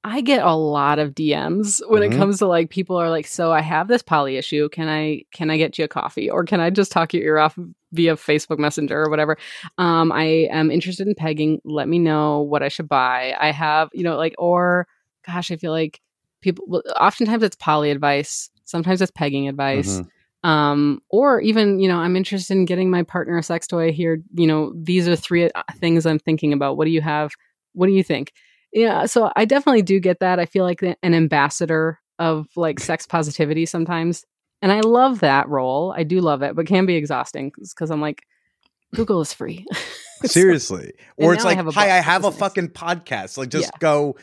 I 0.04 0.20
get 0.20 0.42
a 0.44 0.54
lot 0.54 0.98
of 0.98 1.14
DMs 1.14 1.80
when 1.88 2.02
Mhm. 2.02 2.12
it 2.12 2.16
comes 2.16 2.38
to 2.38 2.46
like 2.46 2.70
people 2.70 2.96
are 2.96 3.10
like, 3.10 3.26
"So 3.26 3.52
I 3.52 3.60
have 3.60 3.88
this 3.88 4.02
poly 4.02 4.36
issue. 4.36 4.68
Can 4.70 4.88
I 4.88 5.22
can 5.32 5.50
I 5.50 5.56
get 5.58 5.78
you 5.78 5.84
a 5.84 5.88
coffee 5.88 6.28
or 6.30 6.44
can 6.44 6.60
I 6.60 6.70
just 6.70 6.90
talk 6.92 7.12
your 7.14 7.22
ear 7.22 7.38
off 7.38 7.58
via 7.92 8.16
Facebook 8.16 8.58
Messenger 8.58 9.02
or 9.02 9.10
whatever? 9.10 9.36
Um, 9.78 10.12
I 10.12 10.48
am 10.50 10.70
interested 10.70 11.06
in 11.06 11.14
pegging. 11.14 11.60
Let 11.64 11.88
me 11.88 11.98
know 11.98 12.40
what 12.40 12.62
I 12.62 12.68
should 12.68 12.88
buy. 12.88 13.34
I 13.38 13.52
have, 13.52 13.88
you 13.92 14.04
know, 14.04 14.16
like 14.16 14.34
or 14.38 14.86
gosh, 15.26 15.50
I 15.50 15.56
feel 15.56 15.72
like 15.72 16.00
people 16.40 16.64
well, 16.68 16.82
oftentimes 16.98 17.42
it's 17.42 17.56
poly 17.56 17.90
advice, 17.90 18.50
sometimes 18.64 19.02
it's 19.02 19.12
pegging 19.12 19.48
advice 19.48 20.00
um 20.42 21.02
or 21.10 21.40
even 21.40 21.80
you 21.80 21.88
know 21.88 21.98
i'm 21.98 22.16
interested 22.16 22.56
in 22.56 22.64
getting 22.64 22.90
my 22.90 23.02
partner 23.02 23.36
a 23.36 23.42
sex 23.42 23.66
toy 23.66 23.92
here 23.92 24.22
you 24.34 24.46
know 24.46 24.72
these 24.74 25.06
are 25.06 25.16
three 25.16 25.50
uh, 25.50 25.62
things 25.76 26.06
i'm 26.06 26.18
thinking 26.18 26.52
about 26.52 26.76
what 26.76 26.86
do 26.86 26.90
you 26.90 27.02
have 27.02 27.32
what 27.74 27.86
do 27.86 27.92
you 27.92 28.02
think 28.02 28.32
yeah 28.72 29.04
so 29.04 29.30
i 29.36 29.44
definitely 29.44 29.82
do 29.82 30.00
get 30.00 30.20
that 30.20 30.38
i 30.38 30.46
feel 30.46 30.64
like 30.64 30.82
an 30.82 30.96
ambassador 31.14 31.98
of 32.18 32.46
like 32.56 32.80
sex 32.80 33.06
positivity 33.06 33.66
sometimes 33.66 34.24
and 34.62 34.72
i 34.72 34.80
love 34.80 35.20
that 35.20 35.48
role 35.48 35.94
i 35.96 36.02
do 36.02 36.20
love 36.20 36.42
it 36.42 36.54
but 36.56 36.66
can 36.66 36.86
be 36.86 36.96
exhausting 36.96 37.52
because 37.56 37.90
i'm 37.90 38.00
like 38.00 38.22
google 38.94 39.20
is 39.20 39.32
free 39.32 39.64
seriously 40.24 40.92
And 41.18 41.26
or 41.26 41.34
it's 41.34 41.44
now 41.44 41.50
I 41.50 41.54
like 41.54 41.74
hi 41.74 41.84
i 41.96 42.00
have 42.00 42.24
a 42.24 42.32
fucking 42.32 42.68
podcast 42.70 43.38
like 43.38 43.48
just 43.50 43.66
Yeah. 43.72 43.78
go 43.80 44.16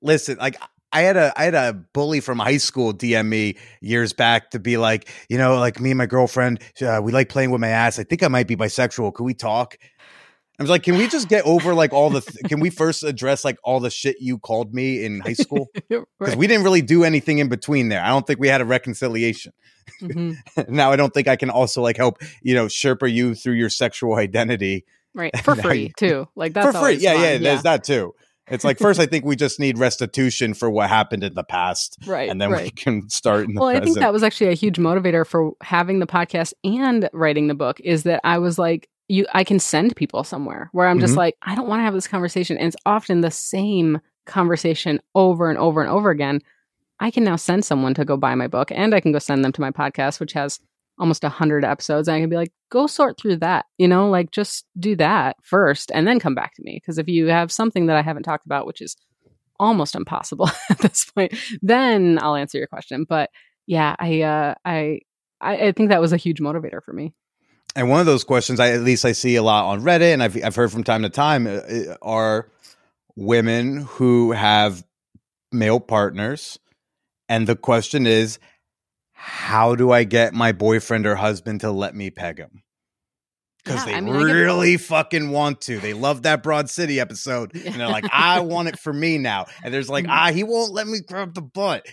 listen 0.00 0.38
like 0.38 0.56
I 0.94 1.00
had 1.00 1.16
a 1.16 1.32
I 1.40 1.44
had 1.44 1.54
a 1.54 1.72
bully 1.94 2.20
from 2.20 2.38
high 2.38 2.58
school 2.58 2.92
DM 2.92 3.26
me 3.26 3.56
years 3.80 4.12
back 4.12 4.50
to 4.50 4.58
be 4.58 4.76
like, 4.76 5.08
you 5.30 5.38
know, 5.38 5.56
like 5.58 5.80
me 5.80 5.90
and 5.92 5.96
my 5.96 6.04
girlfriend, 6.04 6.62
uh, 6.86 7.00
we 7.02 7.12
like 7.12 7.30
playing 7.30 7.50
with 7.50 7.62
my 7.62 7.68
ass. 7.68 7.98
I 7.98 8.04
think 8.04 8.22
I 8.22 8.28
might 8.28 8.46
be 8.46 8.56
bisexual. 8.56 9.14
Could 9.14 9.24
we 9.24 9.32
talk? 9.32 9.78
I 10.58 10.62
was 10.62 10.70
like, 10.70 10.82
can 10.82 10.96
we 10.96 11.08
just 11.08 11.28
get 11.28 11.44
over 11.44 11.74
like 11.74 11.92
all 11.92 12.10
the? 12.10 12.20
Th- 12.20 12.44
can 12.46 12.60
we 12.60 12.70
first 12.70 13.02
address 13.02 13.44
like 13.44 13.58
all 13.64 13.80
the 13.80 13.90
shit 13.90 14.16
you 14.20 14.38
called 14.38 14.74
me 14.74 15.04
in 15.04 15.20
high 15.20 15.32
school? 15.32 15.68
Because 15.88 16.06
Right. 16.20 16.36
we 16.36 16.46
didn't 16.46 16.62
really 16.64 16.82
do 16.82 17.02
anything 17.04 17.38
in 17.38 17.48
between 17.48 17.88
there. 17.88 18.02
I 18.02 18.08
don't 18.08 18.26
think 18.26 18.38
we 18.38 18.48
had 18.48 18.60
a 18.60 18.64
reconciliation. 18.64 19.52
Mhm. 20.00 20.36
now 20.68 20.92
I 20.92 20.96
don't 20.96 21.12
think 21.12 21.26
I 21.26 21.36
can 21.36 21.50
also 21.50 21.82
like 21.82 21.96
help 21.96 22.18
you 22.42 22.54
know 22.54 22.66
Sherpa 22.66 23.12
you 23.12 23.34
through 23.34 23.54
your 23.54 23.70
sexual 23.70 24.14
identity 24.14 24.84
right 25.14 25.36
for 25.44 25.56
free 25.56 25.82
you- 25.84 25.90
too 25.96 26.28
like 26.36 26.52
that's 26.54 26.66
for 26.66 26.72
free. 26.72 26.78
always 26.78 27.02
Yeah, 27.02 27.14
yeah, 27.14 27.38
there's 27.38 27.62
that 27.64 27.82
too. 27.84 28.14
It's 28.48 28.64
like 28.64 28.78
first, 28.78 28.98
I 29.00 29.06
think 29.06 29.24
we 29.24 29.36
just 29.36 29.58
need 29.60 29.78
restitution 29.78 30.52
for 30.54 30.68
what 30.68 30.88
happened 30.88 31.24
in 31.24 31.34
the 31.34 31.44
past, 31.44 31.96
right 32.06 32.28
and 32.28 32.40
then 32.40 32.50
we 32.50 32.70
can 32.70 33.08
start 33.08 33.46
in 33.48 33.54
the 33.54 33.60
well, 33.60 33.70
I 33.70 33.80
think 33.80 33.98
that 33.98 34.12
was 34.12 34.22
actually 34.22 34.50
a 34.50 34.54
huge 34.54 34.76
motivator 34.76 35.26
for 35.26 35.52
having 35.62 36.00
the 36.00 36.06
podcast 36.08 36.52
and 36.64 37.08
writing 37.12 37.46
the 37.48 37.54
book 37.54 37.80
is 37.80 38.02
that 38.02 38.20
I 38.24 38.38
was 38.38 38.58
like, 38.58 38.88
you, 39.12 39.26
I 39.34 39.44
can 39.44 39.58
send 39.58 39.94
people 39.94 40.24
somewhere 40.24 40.70
where 40.72 40.88
I'm 40.88 40.98
just 40.98 41.14
Mhm. 41.14 41.18
like, 41.18 41.36
I 41.42 41.54
don't 41.54 41.68
want 41.68 41.80
to 41.80 41.84
have 41.84 41.92
this 41.94 42.08
conversation. 42.08 42.56
And 42.56 42.68
it's 42.68 42.76
often 42.86 43.20
the 43.20 43.30
same 43.30 44.00
conversation 44.24 45.00
over 45.14 45.50
and 45.50 45.58
over 45.58 45.82
and 45.82 45.90
over 45.90 46.10
again. 46.10 46.40
I 46.98 47.10
can 47.10 47.24
now 47.24 47.36
send 47.36 47.64
someone 47.64 47.94
to 47.94 48.04
go 48.04 48.16
buy 48.16 48.34
my 48.34 48.46
book 48.46 48.70
and 48.72 48.94
I 48.94 49.00
can 49.00 49.12
go 49.12 49.18
send 49.18 49.44
them 49.44 49.52
to 49.52 49.60
my 49.60 49.70
podcast, 49.70 50.18
which 50.20 50.32
has 50.32 50.60
almost 50.98 51.24
a 51.24 51.28
hundred 51.28 51.64
episodes. 51.64 52.08
And 52.08 52.14
I 52.16 52.20
can 52.20 52.30
be 52.30 52.36
like, 52.36 52.52
go 52.70 52.86
sort 52.86 53.18
through 53.18 53.36
that, 53.38 53.66
you 53.76 53.88
know, 53.88 54.08
like 54.08 54.30
just 54.30 54.64
do 54.78 54.96
that 54.96 55.36
first 55.42 55.90
and 55.92 56.06
then 56.06 56.18
come 56.20 56.34
back 56.34 56.54
to 56.54 56.62
me. 56.62 56.80
Cause 56.86 56.96
if 56.98 57.08
you 57.08 57.26
have 57.26 57.50
something 57.52 57.86
that 57.86 57.96
I 57.96 58.02
haven't 58.02 58.22
talked 58.22 58.46
about, 58.46 58.66
which 58.66 58.80
is 58.80 58.96
almost 59.60 59.94
impossible 59.94 60.48
at 60.70 60.78
this 60.78 61.04
point, 61.04 61.34
then 61.60 62.18
I'll 62.22 62.36
answer 62.36 62.56
your 62.58 62.66
question. 62.66 63.04
But 63.06 63.28
yeah, 63.66 63.94
I, 63.98 64.22
uh, 64.22 64.54
I, 64.64 65.00
I, 65.40 65.56
I 65.68 65.72
think 65.72 65.90
that 65.90 66.00
was 66.00 66.12
a 66.14 66.16
huge 66.16 66.40
motivator 66.40 66.82
for 66.82 66.92
me. 66.94 67.12
And 67.74 67.88
one 67.88 68.00
of 68.00 68.06
those 68.06 68.24
questions, 68.24 68.60
I 68.60 68.70
at 68.70 68.80
least 68.80 69.04
I 69.04 69.12
see 69.12 69.36
a 69.36 69.42
lot 69.42 69.66
on 69.66 69.82
Reddit, 69.82 70.12
and 70.12 70.22
I've 70.22 70.42
I've 70.44 70.56
heard 70.56 70.72
from 70.72 70.84
time 70.84 71.02
to 71.02 71.08
time, 71.08 71.46
uh, 71.46 71.50
uh, 71.50 71.96
are 72.02 72.48
women 73.16 73.78
who 73.82 74.32
have 74.32 74.84
male 75.50 75.80
partners, 75.80 76.58
and 77.28 77.46
the 77.46 77.56
question 77.56 78.06
is, 78.06 78.38
how 79.12 79.74
do 79.74 79.92
I 79.92 80.04
get 80.04 80.34
my 80.34 80.52
boyfriend 80.52 81.06
or 81.06 81.16
husband 81.16 81.60
to 81.60 81.70
let 81.70 81.94
me 81.94 82.10
peg 82.10 82.38
him? 82.38 82.61
Because 83.64 83.80
Yeah, 83.80 83.92
they 83.92 83.94
I 83.94 84.00
mean, 84.00 84.14
really 84.14 84.76
fucking 84.76 85.30
want 85.30 85.60
to. 85.62 85.78
They 85.78 85.92
love 85.92 86.22
that 86.22 86.42
Broad 86.42 86.68
City 86.68 86.98
episode, 86.98 87.54
and 87.66 87.74
they're 87.76 87.88
like, 87.88 88.04
"I 88.12 88.40
want 88.40 88.68
it 88.68 88.78
for 88.78 88.92
me 88.92 89.18
now." 89.18 89.46
And 89.62 89.72
there's 89.72 89.88
like, 89.88 90.04
Mhm. 90.04 90.10
"Ah, 90.10 90.32
he 90.32 90.42
won't 90.42 90.72
let 90.72 90.88
me 90.88 90.98
grab 91.00 91.34
the 91.34 91.42
butt." 91.42 91.86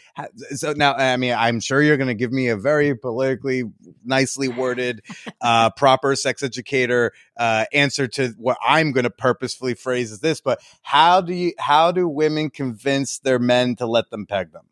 So 0.55 0.74
now, 0.74 0.95
I 0.95 1.17
mean, 1.17 1.36
I'm 1.38 1.59
sure 1.59 1.82
you're 1.82 1.97
going 1.97 2.07
to 2.07 2.15
give 2.15 2.32
me 2.32 2.47
a 2.47 2.57
very 2.57 2.95
politically 2.95 3.63
nicely 4.03 4.47
worded, 4.47 5.01
uh, 5.41 5.70
proper 5.78 6.15
sex 6.15 6.41
educator 6.41 7.13
uh, 7.38 7.65
answer 7.72 8.07
to 8.07 8.30
what 8.38 8.57
I'm 8.65 8.91
going 8.91 9.03
to 9.03 9.11
purposefully 9.11 9.76
phrase 9.76 10.11
as 10.11 10.22
this. 10.22 10.41
But 10.41 10.59
how 10.82 11.22
do 11.22 11.34
you? 11.34 11.53
How 11.59 11.91
do 11.91 12.07
women 12.07 12.49
convince 12.49 13.20
their 13.20 13.38
men 13.38 13.76
to 13.76 13.86
let 13.86 14.09
them 14.09 14.26
peg 14.26 14.51
them? 14.51 14.65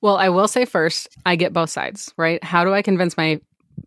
Well, 0.00 0.16
I 0.16 0.28
will 0.28 0.48
say 0.48 0.64
first, 0.64 1.08
I 1.26 1.36
get 1.36 1.52
both 1.52 1.70
sides, 1.70 2.14
right? 2.16 2.42
How 2.42 2.64
do 2.64 2.72
I 2.72 2.82
convince 2.82 3.16
my 3.16 3.40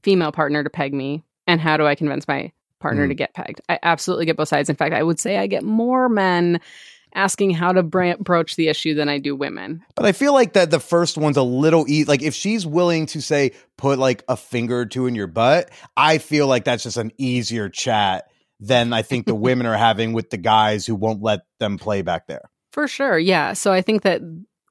female 0.04 0.32
partner 0.32 0.64
to 0.64 0.70
peg 0.70 0.94
me? 0.94 1.24
And 1.48 1.60
how 1.62 1.78
do 1.78 1.86
I 1.86 1.96
convince 1.96 2.28
my 2.28 2.52
partner 2.80 3.04
Mm-hmm. 3.04 3.10
to 3.10 3.16
get 3.16 3.34
pegged? 3.34 3.62
I 3.70 3.80
absolutely 3.84 4.26
get 4.26 4.38
both 4.38 4.48
sides. 4.50 4.70
In 4.70 4.76
fact, 4.76 4.94
I 4.94 5.04
would 5.04 5.20
say 5.20 5.38
I 5.38 5.48
get 5.48 5.64
more 5.64 6.10
men 6.10 6.60
asking 7.16 7.52
how 7.52 7.72
to 7.72 7.84
broach 7.84 8.56
the 8.56 8.68
issue 8.70 8.96
than 8.96 9.08
I 9.08 9.20
do 9.20 9.36
women. 9.36 9.84
But 9.96 10.06
I 10.06 10.14
feel 10.14 10.34
like 10.34 10.54
that 10.54 10.72
the 10.72 10.80
first 10.80 11.16
one's 11.18 11.38
a 11.38 11.44
little 11.44 11.86
e- 11.88 12.06
like 12.06 12.24
if 12.24 12.34
she's 12.34 12.66
willing 12.66 13.06
to 13.08 13.22
say 13.22 13.52
put 13.78 14.00
like 14.00 14.24
a 14.28 14.36
finger 14.36 14.80
or 14.80 14.86
two 14.88 15.06
in 15.06 15.14
your 15.14 15.28
butt, 15.28 15.70
I 15.96 16.18
feel 16.18 16.48
like 16.48 16.64
that's 16.64 16.84
just 16.84 16.98
an 16.98 17.12
easier 17.18 17.70
chat 17.70 18.26
than 18.60 18.94
I 18.94 19.04
think 19.04 19.28
the 19.28 19.36
women 19.48 19.68
are 19.68 19.78
having 19.78 20.14
with 20.14 20.32
the 20.32 20.38
guys 20.38 20.86
who 20.88 20.96
won't 20.96 21.22
let 21.22 21.42
them 21.60 21.78
play 21.78 22.02
back 22.02 22.26
there. 22.28 22.50
For 22.72 22.88
sure. 22.88 23.20
Yeah. 23.20 23.54
So 23.54 23.72
I 23.72 23.82
think 23.82 24.02
that 24.02 24.22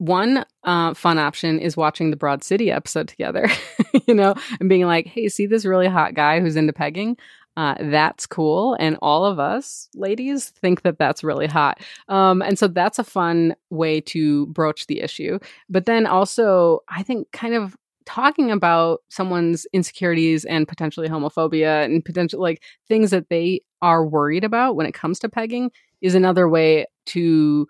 one 0.02 0.44
uh, 0.64 0.94
fun 0.94 1.18
option 1.18 1.60
is 1.60 1.76
watching 1.76 2.10
the 2.10 2.16
Broad 2.16 2.42
City 2.42 2.72
episode 2.72 3.06
together, 3.06 3.48
you 4.08 4.14
know, 4.14 4.34
and 4.58 4.68
being 4.68 4.84
like, 4.84 5.06
hey, 5.06 5.28
see 5.28 5.46
this 5.46 5.64
really 5.64 5.86
hot 5.86 6.14
guy 6.14 6.40
who's 6.40 6.56
into 6.56 6.72
pegging? 6.72 7.16
Uh, 7.56 7.76
that's 7.78 8.26
cool. 8.26 8.76
And 8.80 8.96
all 9.00 9.24
of 9.24 9.38
us 9.38 9.88
ladies 9.94 10.48
think 10.48 10.82
that 10.82 10.98
that's 10.98 11.22
really 11.22 11.46
hot. 11.46 11.80
Um, 12.08 12.42
and 12.42 12.58
so 12.58 12.66
that's 12.66 12.98
a 12.98 13.04
fun 13.04 13.54
way 13.70 14.00
to 14.00 14.46
broach 14.46 14.88
the 14.88 15.00
issue. 15.00 15.38
But 15.68 15.86
then 15.86 16.06
also, 16.06 16.80
I 16.88 17.04
think 17.04 17.30
kind 17.32 17.54
of 17.54 17.76
talking 18.04 18.50
about 18.50 19.02
someone's 19.08 19.66
insecurities 19.72 20.44
and 20.46 20.66
potentially 20.66 21.08
homophobia 21.08 21.84
and 21.84 22.04
potential 22.04 22.40
like 22.40 22.64
things 22.88 23.10
that 23.10 23.28
they 23.28 23.60
are 23.82 24.04
worried 24.04 24.42
about 24.42 24.74
when 24.74 24.86
it 24.86 24.94
comes 24.94 25.20
to 25.20 25.28
pegging 25.28 25.70
is 26.00 26.16
another 26.16 26.48
way 26.48 26.86
to 27.06 27.68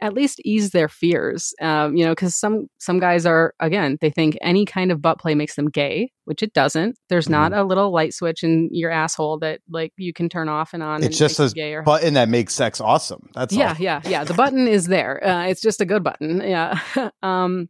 at 0.00 0.12
least 0.12 0.40
ease 0.44 0.70
their 0.70 0.88
fears. 0.88 1.54
Um, 1.60 1.96
you 1.96 2.04
know, 2.04 2.12
because 2.12 2.36
some 2.36 2.68
some 2.78 2.98
guys 2.98 3.24
are 3.24 3.54
again 3.60 3.96
they 4.00 4.10
think 4.10 4.36
any 4.40 4.64
kind 4.66 4.92
of 4.92 5.00
butt 5.00 5.18
play 5.18 5.34
makes 5.34 5.54
them 5.56 5.68
gay, 5.70 6.12
which 6.24 6.42
it 6.42 6.52
doesn't. 6.52 6.98
There's 7.08 7.28
not 7.28 7.52
Mm-hmm. 7.52 7.60
a 7.60 7.64
little 7.64 7.92
light 7.92 8.12
switch 8.14 8.42
in 8.42 8.68
your 8.72 8.90
asshole 8.90 9.38
that 9.38 9.60
like 9.70 9.92
you 9.96 10.12
can 10.12 10.28
turn 10.28 10.48
off 10.48 10.74
and 10.74 10.82
on. 10.82 10.98
It's 10.98 11.06
and 11.06 11.14
just 11.14 11.40
a 11.40 11.48
gay 11.54 11.74
or 11.74 11.82
button 11.82 12.14
that 12.14 12.28
makes 12.28 12.54
sex 12.54 12.80
awesome. 12.80 13.28
That's 13.34 13.54
yeah, 13.54 13.70
all. 13.70 13.76
yeah, 13.78 14.00
yeah. 14.04 14.24
The 14.24 14.34
button 14.34 14.68
is 14.68 14.86
there. 14.86 15.24
Uh, 15.26 15.46
it's 15.46 15.60
just 15.60 15.80
a 15.80 15.86
good 15.86 16.02
button. 16.04 16.40
Yeah. 16.40 16.78
um, 17.22 17.68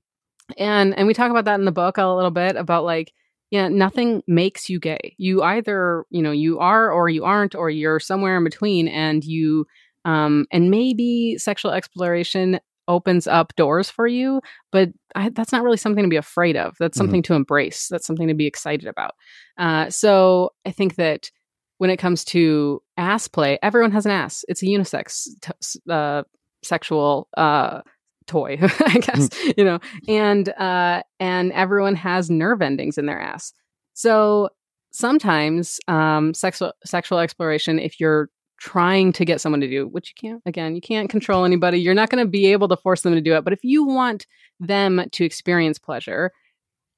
and 0.56 0.96
and 0.96 1.06
we 1.06 1.14
talk 1.14 1.30
about 1.30 1.44
that 1.46 1.58
in 1.58 1.64
the 1.64 1.72
book 1.72 1.98
a 1.98 2.06
little 2.06 2.30
bit 2.30 2.56
about 2.56 2.84
like 2.84 3.12
yeah, 3.50 3.68
nothing 3.68 4.22
makes 4.26 4.68
you 4.68 4.80
gay. 4.80 5.14
You 5.18 5.42
either 5.42 6.04
you 6.10 6.20
know 6.22 6.32
you 6.32 6.58
are 6.58 6.90
or 6.90 7.08
you 7.08 7.24
aren't 7.24 7.54
or 7.54 7.70
you're 7.70 8.00
somewhere 8.00 8.36
in 8.36 8.42
between, 8.44 8.88
and 8.88 9.22
you 9.24 9.66
um 10.06 10.46
and 10.50 10.70
maybe 10.70 11.36
sexual 11.38 11.70
exploration 11.72 12.58
opens 12.88 13.26
up 13.26 13.54
doors 13.56 13.90
for 13.90 14.06
you 14.06 14.40
but 14.72 14.88
I, 15.14 15.28
that's 15.30 15.52
not 15.52 15.62
really 15.64 15.76
something 15.76 16.04
to 16.04 16.08
be 16.10 16.16
afraid 16.16 16.56
of 16.56 16.76
that's 16.80 16.96
Mhm. 16.96 17.00
something 17.02 17.22
to 17.24 17.34
embrace 17.34 17.88
that's 17.90 18.06
something 18.06 18.28
to 18.28 18.34
be 18.34 18.46
excited 18.46 18.86
about 18.88 19.12
uh, 19.58 19.90
so 19.90 20.52
i 20.64 20.70
think 20.70 20.94
that 20.96 21.30
when 21.78 21.90
it 21.90 21.98
comes 21.98 22.24
to 22.24 22.80
ass 22.96 23.28
play, 23.28 23.58
everyone 23.62 23.90
has 23.92 24.06
an 24.06 24.10
ass. 24.12 24.46
It's 24.48 24.62
a 24.62 24.66
unisex 24.66 25.28
t- 25.42 25.80
uh, 25.92 26.22
sexual 26.62 27.28
uh, 27.36 27.82
toy, 28.26 28.56
I 28.62 28.98
guess. 28.98 29.28
you 29.58 29.62
know, 29.62 29.78
and 30.08 30.48
uh, 30.48 31.02
and 31.20 31.52
everyone 31.52 31.94
has 31.96 32.30
nerve 32.30 32.62
endings 32.62 32.96
in 32.96 33.04
their 33.04 33.20
ass. 33.20 33.52
So 33.92 34.48
sometimes 34.90 35.78
um, 35.86 36.32
sexual 36.32 36.72
sexual 36.86 37.18
exploration, 37.18 37.78
if 37.78 38.00
you're 38.00 38.30
trying 38.58 39.12
to 39.12 39.24
get 39.24 39.40
someone 39.40 39.60
to 39.60 39.68
do, 39.68 39.86
which 39.86 40.10
you 40.10 40.28
can't, 40.28 40.42
again, 40.46 40.74
you 40.74 40.80
can't 40.80 41.10
control 41.10 41.44
anybody. 41.44 41.78
You're 41.78 41.94
not 41.94 42.10
going 42.10 42.24
to 42.24 42.30
be 42.30 42.52
able 42.52 42.68
to 42.68 42.76
force 42.76 43.02
them 43.02 43.14
to 43.14 43.20
do 43.20 43.34
it. 43.34 43.44
But 43.44 43.52
if 43.52 43.62
you 43.62 43.84
want 43.84 44.26
them 44.60 45.04
to 45.12 45.24
experience 45.24 45.78
pleasure, 45.78 46.32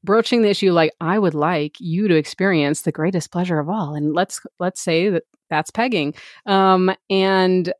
broaching 0.04 0.42
the 0.42 0.50
issue 0.50 0.72
like 0.72 0.92
I 1.00 1.18
would 1.18 1.34
like 1.34 1.76
you 1.80 2.08
to 2.08 2.14
experience 2.14 2.82
the 2.82 2.92
greatest 2.92 3.32
pleasure 3.32 3.58
of 3.58 3.68
all, 3.68 3.94
and 3.94 4.14
let's 4.14 4.40
let's 4.58 4.80
say 4.80 5.08
that 5.10 5.24
that's 5.50 5.70
pegging, 5.70 6.14
um, 6.46 6.94
and 7.10 7.72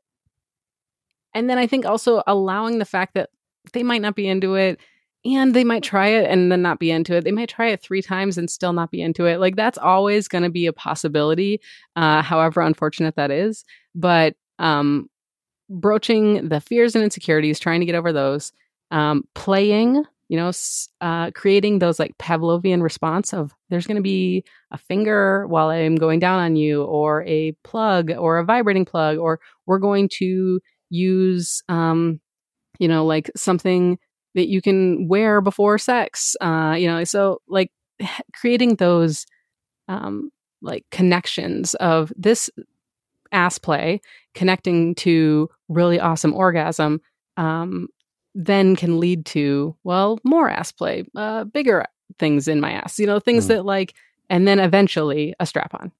and 1.33 1.49
then 1.49 1.57
I 1.57 1.67
think 1.67 1.85
also 1.85 2.23
allowing 2.27 2.79
the 2.79 2.85
fact 2.85 3.13
that 3.13 3.29
they 3.73 3.83
might 3.83 4.01
not 4.01 4.15
be 4.15 4.27
into 4.27 4.55
it. 4.55 4.79
And 5.25 5.53
they 5.53 5.65
might 5.65 5.83
try 5.83 6.07
it 6.07 6.29
and 6.29 6.49
then 6.49 6.61
not 6.61 6.79
be 6.79 6.91
into 6.91 7.13
it. 7.13 7.25
They 7.25 7.31
might 7.31 7.49
try 7.49 7.67
it 7.67 7.81
three 7.81 8.01
times 8.01 8.37
and 8.37 8.49
still 8.49 8.71
not 8.71 8.89
be 8.89 9.01
into 9.01 9.25
it. 9.25 9.39
Like 9.39 9.57
that's 9.57 9.77
always 9.77 10.29
going 10.29 10.45
to 10.45 10.49
be 10.49 10.65
a 10.65 10.73
possibility, 10.73 11.59
uh, 11.97 12.21
however 12.21 12.61
unfortunate 12.61 13.15
that 13.17 13.29
is. 13.29 13.65
But 13.93 14.35
um, 14.59 15.09
broaching 15.69 16.47
the 16.47 16.61
fears 16.61 16.95
and 16.95 17.03
insecurities, 17.03 17.59
trying 17.59 17.81
to 17.81 17.85
get 17.85 17.95
over 17.95 18.13
those, 18.13 18.53
um, 18.91 19.25
playing, 19.35 20.05
you 20.29 20.37
know, 20.37 20.51
uh, 21.01 21.31
creating 21.31 21.79
those 21.79 21.99
like 21.99 22.17
Pavlovian 22.17 22.81
response 22.81 23.33
of 23.33 23.53
there's 23.69 23.87
going 23.87 23.97
to 23.97 24.01
be 24.01 24.45
a 24.71 24.77
finger 24.77 25.45
while 25.47 25.69
I'm 25.69 25.95
going 25.95 26.19
down 26.19 26.39
on 26.39 26.55
you, 26.55 26.83
or 26.83 27.23
a 27.23 27.51
plug, 27.63 28.11
or 28.11 28.37
a 28.37 28.45
vibrating 28.45 28.85
plug, 28.85 29.17
or 29.17 29.39
we're 29.65 29.79
going 29.79 30.07
to 30.13 30.61
use, 30.89 31.61
um, 31.67 32.19
you 32.79 32.87
know, 32.87 33.05
like 33.05 33.29
something 33.35 33.99
that 34.35 34.47
you 34.47 34.61
can 34.61 35.07
wear 35.07 35.41
before 35.41 35.77
sex. 35.77 36.35
Uh, 36.41 36.75
you 36.77 36.87
know, 36.87 37.03
so 37.03 37.41
like 37.47 37.71
creating 38.33 38.75
those 38.75 39.25
um, 39.87 40.31
like 40.61 40.85
connections 40.91 41.73
of 41.75 42.11
this 42.15 42.49
ass 43.31 43.57
play 43.59 44.01
connecting 44.33 44.95
to 44.95 45.47
really 45.67 45.99
awesome 45.99 46.33
orgasm 46.33 46.99
um, 47.37 47.87
then 48.33 48.75
can 48.75 48.99
lead 48.99 49.23
to 49.25 49.75
well 49.83 50.19
more 50.23 50.49
ass 50.49 50.71
play 50.71 51.03
uh, 51.15 51.43
bigger 51.43 51.85
things 52.17 52.47
in 52.47 52.59
my 52.59 52.71
ass 52.71 52.97
you 52.97 53.05
know 53.05 53.19
things 53.19 53.45
Mm. 53.45 53.49
that 53.49 53.65
like 53.65 53.93
and 54.31 54.47
then 54.47 54.59
eventually 54.59 55.35
a 55.39 55.45
strap 55.45 55.73
on 55.75 55.91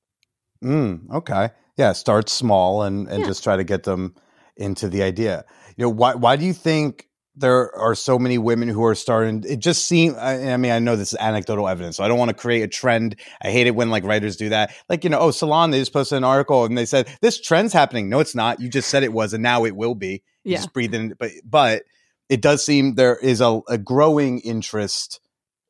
Mm, 0.63 1.09
okay. 1.11 1.49
Yeah. 1.77 1.93
Start 1.93 2.30
small 2.30 2.84
and, 2.84 3.07
and 3.07 3.21
Yeah. 3.21 3.27
just 3.27 3.43
try 3.43 3.55
to 3.55 3.63
get 3.63 3.84
them 3.84 4.15
into 4.57 4.89
the 4.89 5.03
idea. 5.03 5.45
You 5.77 5.86
know, 5.86 5.89
why, 5.89 6.15
why 6.15 6.36
do 6.36 6.45
you 6.45 6.53
think 6.53 7.07
there 7.39 7.75
are 7.77 7.95
so 7.95 8.19
many 8.19 8.37
women 8.37 8.67
who 8.67 8.83
are 8.83 8.95
starting? 8.95 9.43
It 9.47 9.59
just 9.59 9.87
seems, 9.87 10.15
I, 10.17 10.53
I 10.53 10.57
mean, 10.57 10.71
I 10.71 10.79
know 10.79 10.95
this 10.95 11.13
is 11.13 11.19
anecdotal 11.19 11.67
evidence, 11.67 11.97
so 11.97 12.03
I 12.03 12.07
don't 12.07 12.19
want 12.19 12.29
to 12.29 12.35
create 12.35 12.61
a 12.61 12.67
trend. 12.67 13.15
I 13.41 13.49
hate 13.49 13.67
it 13.67 13.75
when 13.75 13.89
like 13.89 14.03
writers 14.03 14.35
do 14.35 14.49
that. 14.49 14.73
Like, 14.89 15.03
you 15.03 15.09
know, 15.09 15.19
oh, 15.19 15.31
Salon, 15.31 15.71
they 15.71 15.79
just 15.79 15.93
posted 15.93 16.17
an 16.17 16.23
article 16.23 16.65
and 16.65 16.77
they 16.77 16.85
said, 16.85 17.07
this 17.21 17.39
trend's 17.39 17.73
happening. 17.73 18.09
No, 18.09 18.19
it's 18.19 18.35
not. 18.35 18.59
You 18.59 18.69
just 18.69 18.89
said 18.89 19.03
it 19.03 19.13
was, 19.13 19.33
and 19.33 19.41
now 19.41 19.65
it 19.65 19.75
will 19.75 19.95
be. 19.95 20.21
You 20.43 20.51
yeah 20.51 20.57
just 20.57 20.73
breathe 20.73 20.93
in. 20.93 21.15
But, 21.17 21.31
but 21.43 21.83
it 22.27 22.41
does 22.41 22.63
seem 22.63 22.95
there 22.95 23.15
is 23.15 23.41
a, 23.41 23.61
a 23.67 23.77
growing 23.77 24.39
interest 24.39 25.19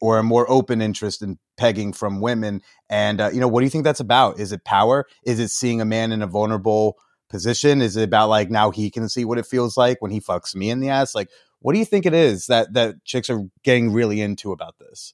or 0.02 0.18
a 0.18 0.24
more 0.24 0.50
open 0.50 0.82
interest 0.82 1.22
in 1.22 1.38
pegging 1.58 1.94
from 1.94 2.22
women. 2.22 2.62
And, 2.90 3.22
uh, 3.22 3.30
you 3.34 3.40
know, 3.40 3.48
what 3.48 3.60
do 3.60 3.66
you 3.66 3.70
think 3.70 3.84
that's 3.84 4.00
about? 4.00 4.40
Is 4.40 4.52
it 4.52 4.64
power? 4.64 5.06
Is 5.24 5.40
it 5.40 5.50
seeing 5.50 5.82
a 5.82 5.86
man 5.86 6.12
in 6.12 6.22
a 6.22 6.28
vulnerable 6.28 6.98
position? 7.30 7.82
Is 7.82 7.96
it 7.96 8.04
about 8.04 8.30
like 8.30 8.50
now 8.50 8.72
he 8.72 8.90
can 8.90 9.08
see 9.08 9.24
what 9.24 9.38
it 9.38 9.46
feels 9.46 9.78
like 9.78 10.02
when 10.02 10.10
he 10.10 10.20
fucks 10.20 10.56
me 10.56 10.70
in 10.70 10.80
the 10.80 10.90
ass? 10.90 11.14
Like, 11.14 11.30
what 11.62 11.74
do 11.74 11.80
you 11.80 11.86
think 11.86 12.06
it 12.06 12.14
is 12.14 12.48
that, 12.48 12.74
that 12.74 13.04
chicks 13.04 13.30
are 13.30 13.42
getting 13.64 13.92
really 13.92 14.22
into 14.22 14.52
about 14.52 14.76
this? 14.80 15.14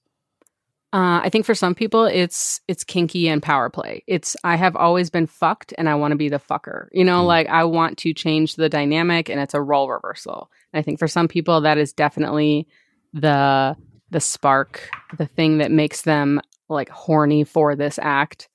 Uh, 0.93 1.19
I 1.23 1.29
think 1.29 1.45
for 1.45 1.55
some 1.55 1.75
people 1.75 2.05
it's 2.05 2.61
it's 2.69 2.85
kinky 2.85 3.27
and 3.27 3.43
power 3.43 3.69
play. 3.69 4.03
It's 4.07 4.37
I 4.45 4.55
have 4.55 4.77
always 4.77 5.09
been 5.09 5.27
fucked 5.27 5.73
and 5.77 5.89
I 5.89 5.95
want 5.95 6.13
to 6.13 6.17
be 6.17 6.29
the 6.29 6.39
fucker. 6.39 6.87
You 6.93 7.03
know, 7.03 7.21
Mm. 7.23 7.27
like 7.27 7.47
I 7.47 7.65
want 7.65 7.97
to 7.99 8.13
change 8.13 8.55
the 8.55 8.69
dynamic 8.69 9.27
and 9.27 9.39
it's 9.41 9.53
a 9.53 9.61
role 9.61 9.89
reversal. 9.89 10.49
And 10.71 10.79
I 10.79 10.83
think 10.83 10.99
for 10.99 11.09
some 11.09 11.27
people 11.27 11.59
that 11.61 11.77
is 11.77 11.91
definitely 11.91 12.67
the 13.11 13.75
the 14.11 14.21
spark, 14.21 14.89
the 15.17 15.25
thing 15.25 15.57
that 15.57 15.71
makes 15.71 16.03
them 16.03 16.39
like 16.69 16.89
horny 16.89 17.43
for 17.43 17.75
this 17.75 17.99
act. 18.01 18.47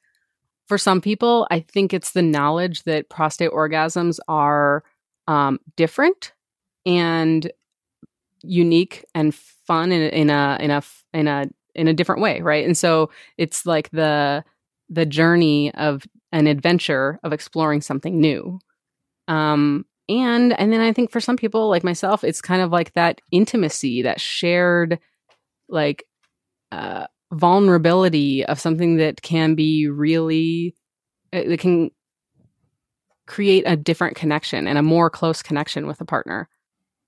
For 0.66 0.78
some 0.78 1.00
people, 1.02 1.46
I 1.50 1.60
think 1.60 1.92
it's 1.92 2.12
the 2.12 2.22
knowledge 2.22 2.84
that 2.84 3.10
prostate 3.10 3.50
orgasms 3.50 4.18
are 4.28 4.82
um, 5.26 5.58
different 5.76 6.32
and 6.86 7.50
unique 8.42 9.04
and 9.14 9.34
fun 9.34 9.92
in, 9.92 10.02
in 10.10 10.30
a 10.30 10.58
in 10.60 10.70
a 10.70 10.82
in 11.12 11.28
a 11.28 11.46
in 11.74 11.88
a 11.88 11.94
different 11.94 12.20
way, 12.20 12.40
right? 12.40 12.64
And 12.64 12.76
so 12.76 13.10
it's 13.38 13.66
like 13.66 13.90
the 13.90 14.44
the 14.88 15.06
journey 15.06 15.72
of 15.74 16.06
an 16.32 16.46
adventure 16.46 17.18
of 17.22 17.32
exploring 17.32 17.80
something 17.80 18.20
new. 18.20 18.58
Um 19.28 19.84
and 20.08 20.58
and 20.58 20.72
then 20.72 20.80
I 20.80 20.92
think 20.92 21.10
for 21.10 21.20
some 21.20 21.36
people 21.36 21.68
like 21.68 21.84
myself 21.84 22.24
it's 22.24 22.40
kind 22.40 22.62
of 22.62 22.70
like 22.70 22.92
that 22.94 23.20
intimacy, 23.30 24.02
that 24.02 24.20
shared 24.20 24.98
like 25.68 26.04
uh 26.72 27.06
vulnerability 27.32 28.44
of 28.46 28.58
something 28.58 28.96
that 28.96 29.22
can 29.22 29.54
be 29.54 29.86
really 29.88 30.74
it, 31.32 31.52
it 31.52 31.60
can 31.60 31.90
create 33.26 33.62
a 33.66 33.76
different 33.76 34.16
connection 34.16 34.66
and 34.66 34.76
a 34.76 34.82
more 34.82 35.08
close 35.08 35.40
connection 35.40 35.86
with 35.86 36.00
a 36.00 36.04
partner. 36.04 36.48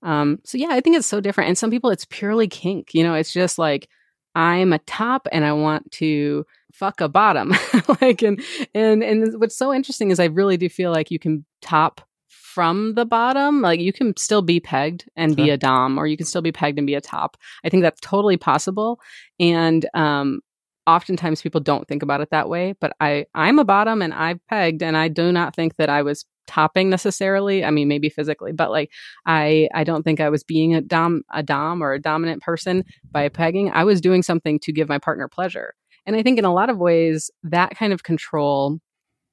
Um, 0.03 0.39
so 0.43 0.57
yeah, 0.57 0.69
I 0.71 0.81
think 0.81 0.97
it's 0.97 1.07
so 1.07 1.19
different. 1.19 1.47
And 1.49 1.57
some 1.57 1.71
people 1.71 1.89
it's 1.89 2.05
purely 2.05 2.47
kink. 2.47 2.93
You 2.93 3.03
know, 3.03 3.13
it's 3.13 3.33
just 3.33 3.57
like 3.57 3.87
I'm 4.35 4.73
a 4.73 4.79
top 4.79 5.27
and 5.31 5.45
I 5.45 5.53
want 5.53 5.91
to 5.93 6.45
fuck 6.71 7.01
a 7.01 7.09
bottom. 7.09 7.53
like 8.01 8.21
and 8.21 8.41
and 8.73 9.03
and 9.03 9.39
what's 9.39 9.57
so 9.57 9.73
interesting 9.73 10.11
is 10.11 10.19
I 10.19 10.25
really 10.25 10.57
do 10.57 10.69
feel 10.69 10.91
like 10.91 11.11
you 11.11 11.19
can 11.19 11.45
top 11.61 12.01
from 12.29 12.93
the 12.93 13.05
bottom. 13.05 13.61
Like 13.61 13.79
you 13.79 13.93
can 13.93 14.15
still 14.17 14.41
be 14.41 14.59
pegged 14.59 15.09
and 15.15 15.35
be 15.35 15.49
a 15.49 15.57
dom, 15.57 15.97
or 15.97 16.05
you 16.05 16.17
can 16.17 16.25
still 16.25 16.41
be 16.41 16.51
pegged 16.51 16.77
and 16.77 16.85
be 16.85 16.95
a 16.95 17.01
top. 17.01 17.37
I 17.63 17.69
think 17.69 17.81
that's 17.81 18.01
totally 18.01 18.37
possible. 18.37 18.99
And 19.39 19.87
um 19.93 20.41
oftentimes 20.85 21.41
people 21.41 21.61
don't 21.61 21.87
think 21.87 22.03
about 22.03 22.21
it 22.21 22.29
that 22.31 22.49
way. 22.49 22.75
But 22.79 22.93
I 22.99 23.25
I'm 23.33 23.59
a 23.59 23.65
bottom 23.65 24.01
and 24.01 24.13
I've 24.13 24.45
pegged 24.47 24.83
and 24.83 24.97
I 24.97 25.07
do 25.07 25.31
not 25.31 25.55
think 25.55 25.77
that 25.77 25.89
I 25.89 26.01
was 26.01 26.25
topping 26.47 26.89
necessarily. 26.89 27.63
I 27.63 27.71
mean 27.71 27.87
maybe 27.87 28.09
physically, 28.09 28.51
but 28.51 28.71
like 28.71 28.91
I 29.25 29.69
I 29.73 29.83
don't 29.83 30.03
think 30.03 30.19
I 30.19 30.29
was 30.29 30.43
being 30.43 30.75
a 30.75 30.81
dom 30.81 31.23
a 31.33 31.43
dom 31.43 31.83
or 31.83 31.93
a 31.93 32.01
dominant 32.01 32.41
person 32.41 32.83
by 33.11 33.29
pegging. 33.29 33.71
I 33.71 33.83
was 33.83 34.01
doing 34.01 34.23
something 34.23 34.59
to 34.59 34.71
give 34.71 34.89
my 34.89 34.99
partner 34.99 35.27
pleasure. 35.27 35.73
And 36.05 36.15
I 36.15 36.23
think 36.23 36.37
in 36.37 36.45
a 36.45 36.53
lot 36.53 36.69
of 36.69 36.77
ways 36.77 37.31
that 37.43 37.75
kind 37.75 37.93
of 37.93 38.03
control 38.03 38.79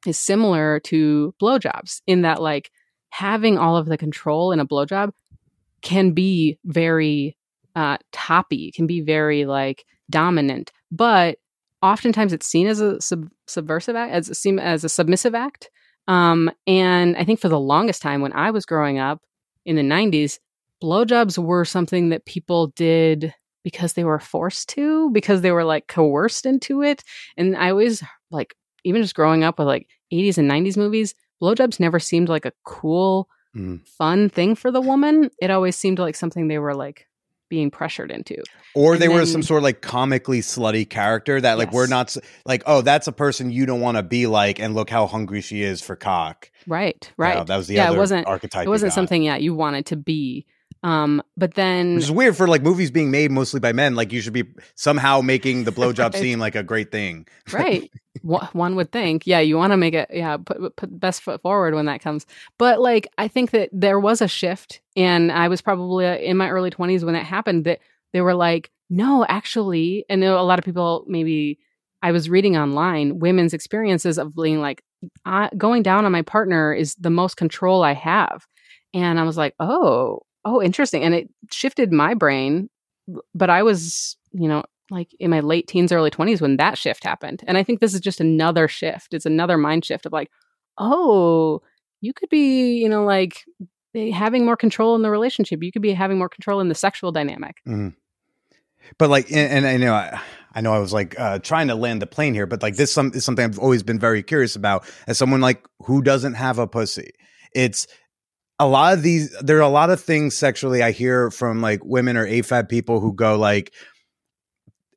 is 0.07 0.19
similar 0.19 0.81
to 0.81 1.35
blowjobs 1.41 2.01
in 2.07 2.23
that 2.23 2.41
like 2.41 2.71
having 3.11 3.59
all 3.59 3.77
of 3.77 3.87
the 3.87 3.99
control 3.99 4.53
in 4.53 4.61
a 4.61 4.67
blowjob 4.67 5.11
can 5.83 6.13
be 6.13 6.59
very 6.65 7.37
uh, 7.77 7.99
toppy, 8.13 8.73
can 8.73 8.87
be 8.87 9.01
very 9.01 9.45
like 9.45 9.85
dominant, 10.09 10.73
but 10.91 11.39
oftentimes 11.83 12.33
it's 12.33 12.47
seen 12.47 12.67
as 12.67 12.81
a 12.81 13.01
sub- 13.01 13.31
subversive 13.47 13.97
act, 13.97 14.13
as 14.13 14.39
seen 14.39 14.59
as 14.59 14.85
a 14.85 14.89
submissive 14.89 15.35
act. 15.35 15.71
Um, 16.09 16.51
and 16.67 17.17
I 17.17 17.25
think 17.25 17.41
for 17.41 17.49
the 17.49 17.61
longest 17.61 18.03
time 18.03 18.21
when 18.21 18.33
I 18.33 18.51
was 18.51 18.67
growing 18.67 18.99
up 18.99 19.23
in 19.65 19.77
the 19.77 19.83
90s, 19.83 20.39
blowjobs 20.83 21.39
were 21.39 21.65
something 21.65 22.09
that 22.09 22.25
people 22.25 22.69
did 22.69 23.35
because 23.63 23.93
they 23.93 24.05
were 24.05 24.19
forced 24.19 24.69
to, 24.71 25.11
because 25.11 25.43
they 25.43 25.53
were 25.53 25.65
like 25.65 25.87
coerced 25.87 26.47
into 26.47 26.83
it. 26.83 27.05
And 27.37 27.57
I 27.57 27.71
always 27.71 28.03
like, 28.31 28.55
even 28.85 29.03
just 29.03 29.15
growing 29.15 29.45
up 29.45 29.59
with 29.59 29.69
like 29.69 29.87
80s 30.13 30.39
and 30.39 30.49
90s 30.51 30.77
movies, 30.79 31.15
blowjobs 31.43 31.79
never 31.79 31.99
seemed 32.01 32.29
like 32.29 32.45
a 32.47 32.53
cool, 32.65 33.29
Mm. 33.57 33.85
fun 33.85 34.29
thing 34.29 34.55
for 34.55 34.71
the 34.71 34.81
woman. 34.81 35.29
It 35.43 35.51
always 35.51 35.75
seemed 35.75 35.99
like 35.99 36.15
something 36.15 36.47
they 36.47 36.61
were 36.61 36.73
like 36.73 37.09
being 37.51 37.71
pressured 37.71 38.11
into. 38.11 38.43
Or 38.75 38.95
And 38.95 39.03
they 39.03 39.09
were 39.09 39.27
some 39.27 39.43
sort 39.43 39.59
of 39.59 39.65
like 39.65 39.83
comically 39.83 40.41
slutty 40.41 40.89
character 40.89 41.39
that 41.41 41.59
like 41.59 41.73
we're 41.73 41.89
not 41.89 42.17
like 42.47 42.63
oh 42.65 42.81
that's 42.81 43.07
a 43.09 43.13
person 43.13 43.51
you 43.51 43.67
don't 43.67 43.81
want 43.81 43.99
to 43.99 44.03
be 44.03 44.27
like 44.27 44.59
and 44.59 44.75
look 44.75 44.89
how 44.89 45.07
hungry 45.07 45.43
she 45.43 45.63
is 45.63 45.83
for 45.83 45.97
cock. 45.97 46.51
Right, 46.67 47.07
You 47.19 47.23
right. 47.23 47.37
know, 47.37 47.45
that 47.45 47.57
was 47.57 47.67
the 47.67 47.75
yeah, 47.75 47.89
other 47.89 47.97
it 47.97 47.99
wasn't. 47.99 48.27
archetype. 48.27 48.63
It 48.63 48.65
you 48.67 48.71
wasn't 48.71 48.93
something. 48.95 49.23
Yeah, 49.23 49.37
you 49.37 49.55
wanted 49.55 49.87
to 49.87 49.97
be. 49.97 50.47
Um, 50.83 51.23
but 51.37 51.55
then 51.55 51.97
Which 51.97 52.05
is 52.05 52.13
weird 52.13 52.37
for 52.37 52.49
like 52.49 52.63
movies 52.63 52.91
being 52.91 53.11
made 53.11 53.31
mostly 53.31 53.61
by 53.61 53.73
men. 53.73 53.95
Like 53.95 54.13
you 54.13 54.21
should 54.23 54.33
be 54.33 54.45
somehow 54.75 55.21
making 55.21 55.65
the 55.65 55.73
blowjob 55.73 55.99
Right. 56.15 56.15
seem 56.15 56.39
like 56.39 56.55
a 56.55 56.63
great 56.63 56.91
thing. 56.91 57.27
right 57.53 57.91
one 58.23 58.77
would 58.77 58.91
think 58.93 59.27
yeah 59.27 59.39
you 59.39 59.57
want 59.57 59.73
to 59.73 59.77
make 59.77 59.95
it 59.95 60.09
yeah 60.13 60.37
put, 60.37 60.77
put 60.77 61.01
best 61.01 61.23
foot 61.23 61.41
forward 61.41 61.75
when 61.75 61.87
that 61.87 62.01
comes 62.03 62.27
but 62.59 62.81
like 62.81 63.07
i 63.19 63.29
think 63.29 63.53
that 63.53 63.69
there 63.73 64.01
was 64.01 64.21
a 64.21 64.29
shift 64.29 64.81
and 64.97 65.31
i 65.33 65.49
was 65.49 65.63
probably 65.63 66.07
uh, 66.07 66.17
in 66.17 66.37
my 66.37 66.49
early 66.51 66.71
20s 66.71 67.05
when 67.05 67.15
that 67.15 67.25
happened 67.25 67.65
that 67.65 67.79
they 68.13 68.21
were 68.21 68.35
like 68.35 68.71
no 68.91 69.25
actually 69.29 70.05
and 70.09 70.25
a 70.25 70.43
lot 70.43 70.59
of 70.59 70.65
people 70.65 71.05
maybe 71.07 71.59
i 72.03 72.11
was 72.13 72.29
reading 72.29 72.57
online 72.57 73.19
women's 73.21 73.55
experiences 73.55 74.19
of 74.19 74.35
being 74.35 74.61
like 74.61 74.83
I, 75.25 75.49
going 75.57 75.83
down 75.83 76.05
on 76.05 76.13
my 76.13 76.23
partner 76.23 76.75
is 76.75 76.95
the 76.97 77.11
most 77.11 77.37
control 77.37 77.83
i 77.83 77.95
have 77.95 78.47
and 78.93 79.19
i 79.19 79.23
was 79.23 79.37
like 79.37 79.55
oh 79.61 80.23
oh 80.45 80.63
interesting 80.63 81.03
and 81.03 81.15
it 81.15 81.29
shifted 81.51 81.93
my 81.93 82.15
brain 82.15 82.69
but 83.35 83.51
i 83.51 83.63
was 83.63 84.17
you 84.33 84.49
know 84.49 84.63
like 84.91 85.15
in 85.19 85.31
my 85.31 85.41
late 85.41 85.67
teens, 85.67 85.93
early 85.93 86.11
20s 86.11 86.41
when 86.41 86.57
that 86.57 86.77
shift 86.77 87.05
happened. 87.05 87.43
And 87.47 87.57
I 87.57 87.63
think 87.63 87.81
this 87.81 87.95
is 87.95 88.01
just 88.01 88.21
another 88.21 88.69
shift. 88.69 89.15
It's 89.15 89.27
another 89.27 89.57
mind 89.57 89.85
shift 89.85 90.07
of 90.07 90.13
like, 90.13 90.31
oh, 90.79 91.63
you 92.01 92.13
could 92.13 92.29
be, 92.29 92.79
you 92.79 92.89
know, 92.89 93.05
like 93.05 93.45
eh, 93.95 94.11
having 94.11 94.45
more 94.45 94.57
control 94.57 94.97
in 94.97 95.03
the 95.03 95.11
relationship. 95.11 95.63
You 95.63 95.73
could 95.73 95.83
be 95.83 95.93
having 95.93 96.19
more 96.19 96.29
control 96.29 96.61
in 96.61 96.69
the 96.69 96.75
sexual 96.75 97.13
dynamic. 97.13 97.57
But 98.99 99.11
like, 99.11 99.31
and, 99.31 99.65
and 99.65 99.67
I 99.67 99.77
know, 99.77 99.95
I, 99.95 100.21
I 100.55 100.61
know, 100.61 100.73
I 100.73 100.79
was 100.79 100.93
like 100.93 101.19
uh, 101.19 101.39
trying 101.39 101.69
to 101.69 101.75
land 101.75 102.03
the 102.03 102.07
plane 102.07 102.35
here, 102.35 102.47
but 102.47 102.63
like 102.63 102.77
this 102.77 102.93
some, 102.93 103.13
is 103.15 103.25
something 103.25 103.45
I've 103.45 103.59
always 103.59 103.83
been 103.83 104.01
very 104.01 104.23
curious 104.23 104.57
about 104.57 104.85
as 105.07 105.19
someone 105.19 105.41
like 105.41 105.65
who 105.85 106.03
doesn't 106.03 106.35
have 106.35 106.59
a 106.59 106.67
pussy. 106.67 107.13
It's 107.55 107.87
a 108.61 108.67
lot 108.69 108.93
of 108.93 109.03
these. 109.03 109.37
There 109.41 109.57
are 109.59 109.61
a 109.63 109.69
lot 109.69 109.91
of 109.91 110.01
things 110.01 110.37
sexually 110.37 110.83
I 110.83 110.93
hear 110.93 111.31
from 111.33 111.61
like 111.61 111.81
women 111.85 112.17
or 112.17 112.25
AFAB 112.27 112.69
people 112.69 113.01
who 113.01 113.13
go 113.13 113.37
like. 113.37 113.73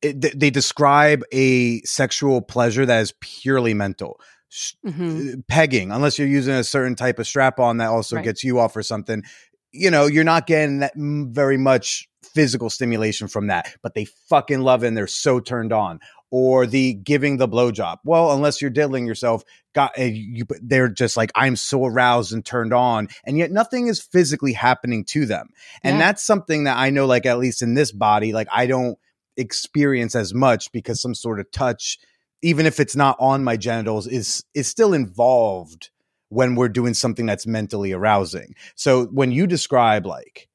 It, 0.02 0.38
they- 0.40 0.50
describe 0.50 1.24
a 1.32 1.80
sexual 1.84 2.42
pleasure 2.42 2.86
that 2.86 3.00
is 3.02 3.14
purely 3.22 3.74
mental. 3.74 4.20
S- 4.52 4.76
hmm 4.86 5.40
pegging 5.48 5.92
unless 5.92 6.20
you're 6.20 6.28
using 6.28 6.54
a 6.54 6.64
certain 6.64 6.96
type 6.96 7.18
of 7.18 7.26
strap 7.26 7.58
on 7.60 7.78
that 7.78 7.88
also 7.90 8.18
Right. 8.18 8.26
gets 8.26 8.44
you 8.44 8.60
off 8.60 8.76
or 8.76 8.84
something 8.84 9.24
you 9.72 9.90
know 9.90 10.06
you're 10.06 10.24
not 10.24 10.46
getting 10.46 10.80
that 10.80 10.94
very 10.96 11.58
much 11.58 12.08
physical 12.36 12.70
stimulation 12.70 13.28
from 13.28 13.48
that 13.48 13.76
but 13.82 13.96
they 13.96 14.06
fucking 14.30 14.60
love 14.62 14.84
it 14.84 14.90
and 14.90 14.96
they're 14.98 15.08
so 15.08 15.40
turned 15.40 15.74
on 15.74 16.00
or 16.36 16.66
the 16.66 16.96
giving 16.96 17.38
the 17.38 17.48
blowjob. 17.48 17.98
Well 18.04 18.32
unless 18.32 18.60
you're 18.60 18.72
diddling 18.72 19.06
yourself 19.06 19.44
got 19.76 19.92
uh, 20.00 20.04
you 20.04 20.46
they're 20.64 20.90
just 20.90 21.16
like 21.16 21.32
i'm 21.36 21.56
so 21.56 21.86
aroused 21.86 22.34
and 22.34 22.44
turned 22.44 22.74
on 22.74 23.08
and 23.24 23.38
yet 23.38 23.52
nothing 23.52 23.86
is 23.86 24.02
physically 24.02 24.54
happening 24.54 25.06
to 25.06 25.28
them. 25.28 25.50
And 25.84 25.98
Yeah. 25.98 26.06
that's 26.08 26.24
something 26.24 26.64
that 26.64 26.76
i 26.78 26.90
know 26.90 27.06
like 27.06 27.28
at 27.28 27.38
least 27.38 27.62
in 27.62 27.76
this 27.76 27.92
body 27.92 28.34
like 28.34 28.48
i 28.52 28.66
don't 28.66 28.98
experience 29.38 30.16
as 30.16 30.34
much 30.34 30.72
because 30.72 31.00
some 31.00 31.14
sort 31.14 31.40
of 31.40 31.52
touch 31.52 32.00
even 32.42 32.66
if 32.66 32.80
it's 32.80 32.96
not 32.96 33.16
on 33.20 33.44
my 33.44 33.56
genitals 33.56 34.08
is 34.08 34.44
is 34.56 34.68
still 34.68 34.94
involved 34.94 35.92
when 36.30 36.56
we're 36.56 36.68
doing 36.68 36.96
something 36.96 37.28
that's 37.28 37.46
mentally 37.46 37.92
arousing. 37.92 38.56
So 38.74 39.06
when 39.06 39.32
you 39.32 39.46
describe 39.46 40.08
like 40.08 40.50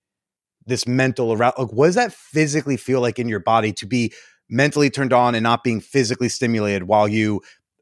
this 0.66 0.88
mental 0.88 1.32
arousal 1.32 1.66
like 1.66 1.72
what 1.72 1.86
does 1.86 1.94
that 1.94 2.12
physically 2.12 2.76
feel 2.76 3.00
like 3.00 3.20
in 3.20 3.28
your 3.28 3.40
body 3.40 3.72
to 3.74 3.86
be 3.86 4.12
mentally 4.48 4.90
turned 4.90 5.12
on 5.12 5.34
and 5.34 5.42
not 5.42 5.62
being 5.64 5.80
physically 5.80 6.28
stimulated 6.28 6.84
while 6.84 7.08
you 7.08 7.40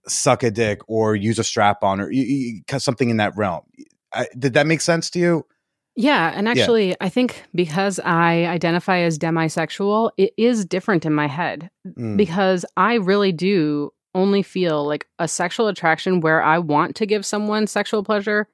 suck 0.08 0.42
a 0.42 0.50
dick 0.50 0.80
or 0.88 1.16
use 1.16 1.38
a 1.38 1.44
strap 1.44 1.82
on 1.82 2.00
or 2.00 2.10
you, 2.10 2.22
you, 2.22 2.78
something 2.78 3.10
in 3.10 3.16
that 3.16 3.36
realm 3.36 3.62
I, 4.12 4.26
did 4.38 4.54
that 4.54 4.66
make 4.66 4.80
sense 4.80 5.10
to 5.10 5.18
you 5.18 5.46
Yeah. 5.96 6.30
And 6.34 6.46
actually, 6.48 6.94
I 7.00 7.08
think 7.08 7.42
because 7.54 7.98
I 8.00 8.44
identify 8.46 8.98
as 8.98 9.18
demisexual, 9.18 10.10
it 10.18 10.32
is 10.36 10.64
different 10.66 11.06
in 11.06 11.14
my 11.14 11.26
head 11.26 11.70
Mm. 11.86 12.16
because 12.16 12.64
I 12.76 12.94
really 12.94 13.32
do 13.32 13.92
only 14.14 14.42
feel 14.42 14.84
like 14.86 15.06
a 15.18 15.28
sexual 15.28 15.68
attraction 15.68 16.20
where 16.20 16.42
I 16.42 16.58
want 16.58 16.96
to 16.96 17.06
give 17.06 17.24
someone 17.24 17.66
sexual 17.66 18.02
pleasure 18.02 18.48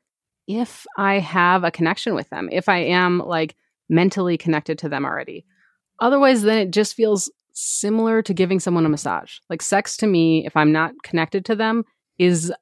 if 0.48 0.86
I 0.96 1.18
have 1.18 1.64
a 1.64 1.70
connection 1.70 2.14
with 2.14 2.28
them, 2.30 2.48
if 2.52 2.68
I 2.68 2.78
am 2.78 3.18
like 3.20 3.54
mentally 3.88 4.36
connected 4.36 4.78
to 4.78 4.88
them 4.88 5.04
already. 5.04 5.44
Otherwise, 6.00 6.42
then 6.42 6.58
it 6.58 6.70
just 6.72 6.94
feels 6.94 7.30
similar 7.52 8.22
to 8.22 8.34
giving 8.34 8.60
someone 8.60 8.86
a 8.86 8.88
massage. 8.88 9.36
Like 9.50 9.62
sex 9.62 9.96
to 9.98 10.06
me, 10.06 10.46
if 10.46 10.56
I'm 10.56 10.72
not 10.72 10.92
connected 11.02 11.44
to 11.46 11.56
them, 11.56 11.84
is 12.18 12.52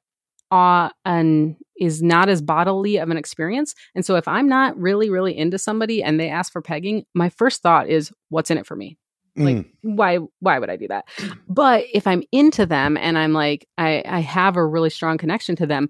uh 0.51 0.89
and 1.05 1.55
is 1.79 2.03
not 2.03 2.29
as 2.29 2.41
bodily 2.41 2.97
of 2.97 3.09
an 3.09 3.17
experience. 3.17 3.73
And 3.95 4.05
so 4.05 4.15
if 4.15 4.27
I'm 4.27 4.47
not 4.47 4.77
really, 4.77 5.09
really 5.09 5.35
into 5.35 5.57
somebody 5.57 6.03
and 6.03 6.19
they 6.19 6.29
ask 6.29 6.51
for 6.51 6.61
pegging, 6.61 7.05
my 7.15 7.29
first 7.29 7.61
thought 7.63 7.89
is, 7.89 8.11
what's 8.29 8.51
in 8.51 8.57
it 8.57 8.65
for 8.67 8.75
me? 8.75 8.97
like 9.37 9.55
Mm. 9.55 9.65
why 9.83 10.17
why 10.41 10.59
would 10.59 10.69
i 10.69 10.75
do 10.75 10.89
that 10.89 11.05
but 11.47 11.85
if 11.93 12.05
i'm 12.05 12.21
into 12.33 12.65
them 12.65 12.97
and 12.97 13.17
i'm 13.17 13.31
like 13.31 13.65
i 13.77 14.03
i 14.05 14.19
have 14.19 14.57
a 14.57 14.65
really 14.65 14.89
strong 14.89 15.17
connection 15.17 15.55
to 15.55 15.65
them 15.65 15.87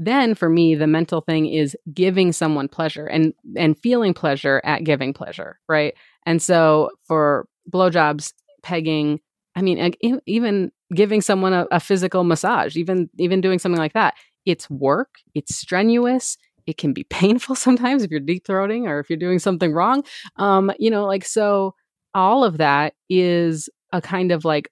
then 0.00 0.34
for 0.34 0.48
me 0.48 0.74
the 0.74 0.88
mental 0.88 1.20
thing 1.20 1.46
is 1.46 1.76
giving 1.94 2.32
someone 2.32 2.66
pleasure 2.66 3.06
and 3.06 3.32
and 3.56 3.78
feeling 3.78 4.12
pleasure 4.12 4.60
at 4.64 4.82
giving 4.82 5.12
pleasure 5.14 5.60
right 5.68 5.94
and 6.26 6.42
so 6.42 6.90
for 7.06 7.46
blowjobs 7.70 8.32
pegging 8.62 9.20
i 9.56 9.62
mean 9.62 9.94
even 10.26 10.70
giving 10.94 11.20
someone 11.20 11.52
a, 11.52 11.66
a 11.70 11.80
physical 11.80 12.24
massage 12.24 12.76
even 12.76 13.08
even 13.18 13.40
doing 13.40 13.58
something 13.58 13.80
like 13.80 13.92
that 13.92 14.14
it's 14.46 14.68
work 14.70 15.16
it's 15.34 15.56
strenuous 15.56 16.36
it 16.66 16.76
can 16.76 16.92
be 16.92 17.04
painful 17.10 17.54
sometimes 17.54 18.02
if 18.02 18.10
you're 18.10 18.20
deep 18.20 18.46
throating 18.46 18.86
or 18.86 19.00
if 19.00 19.10
you're 19.10 19.18
doing 19.18 19.38
something 19.38 19.72
wrong 19.72 20.02
um 20.36 20.70
you 20.78 20.90
know 20.90 21.06
like 21.06 21.24
so 21.24 21.74
all 22.14 22.44
of 22.44 22.58
that 22.58 22.94
is 23.08 23.68
a 23.92 24.00
kind 24.00 24.32
of 24.32 24.44
like 24.44 24.70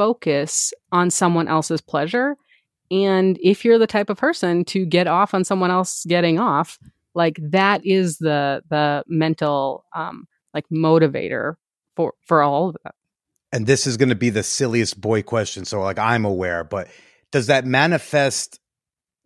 focus 0.00 0.72
on 0.92 1.10
someone 1.10 1.48
else's 1.48 1.80
pleasure. 1.80 2.36
And 2.90 3.38
if 3.42 3.64
you're 3.64 3.78
the 3.78 3.86
type 3.86 4.10
of 4.10 4.16
person 4.16 4.64
to 4.66 4.84
get 4.84 5.06
off 5.06 5.34
on 5.34 5.44
someone 5.44 5.70
else 5.70 6.04
getting 6.08 6.38
off, 6.38 6.78
like 7.14 7.38
that 7.42 7.84
is 7.84 8.18
the 8.18 8.62
the 8.70 9.04
mental 9.08 9.84
um 9.94 10.26
like 10.54 10.64
motivator 10.72 11.54
for 12.00 12.14
for 12.26 12.42
all 12.42 12.70
of 12.70 12.76
that. 12.84 12.94
and 13.52 13.66
this 13.66 13.86
is 13.86 13.96
going 13.96 14.08
to 14.08 14.14
be 14.14 14.30
the 14.30 14.42
silliest 14.42 15.00
boy 15.00 15.22
question 15.22 15.64
so 15.64 15.80
like 15.80 15.98
i'm 15.98 16.24
aware 16.24 16.64
but 16.64 16.88
does 17.32 17.46
that 17.46 17.64
manifest 17.64 18.58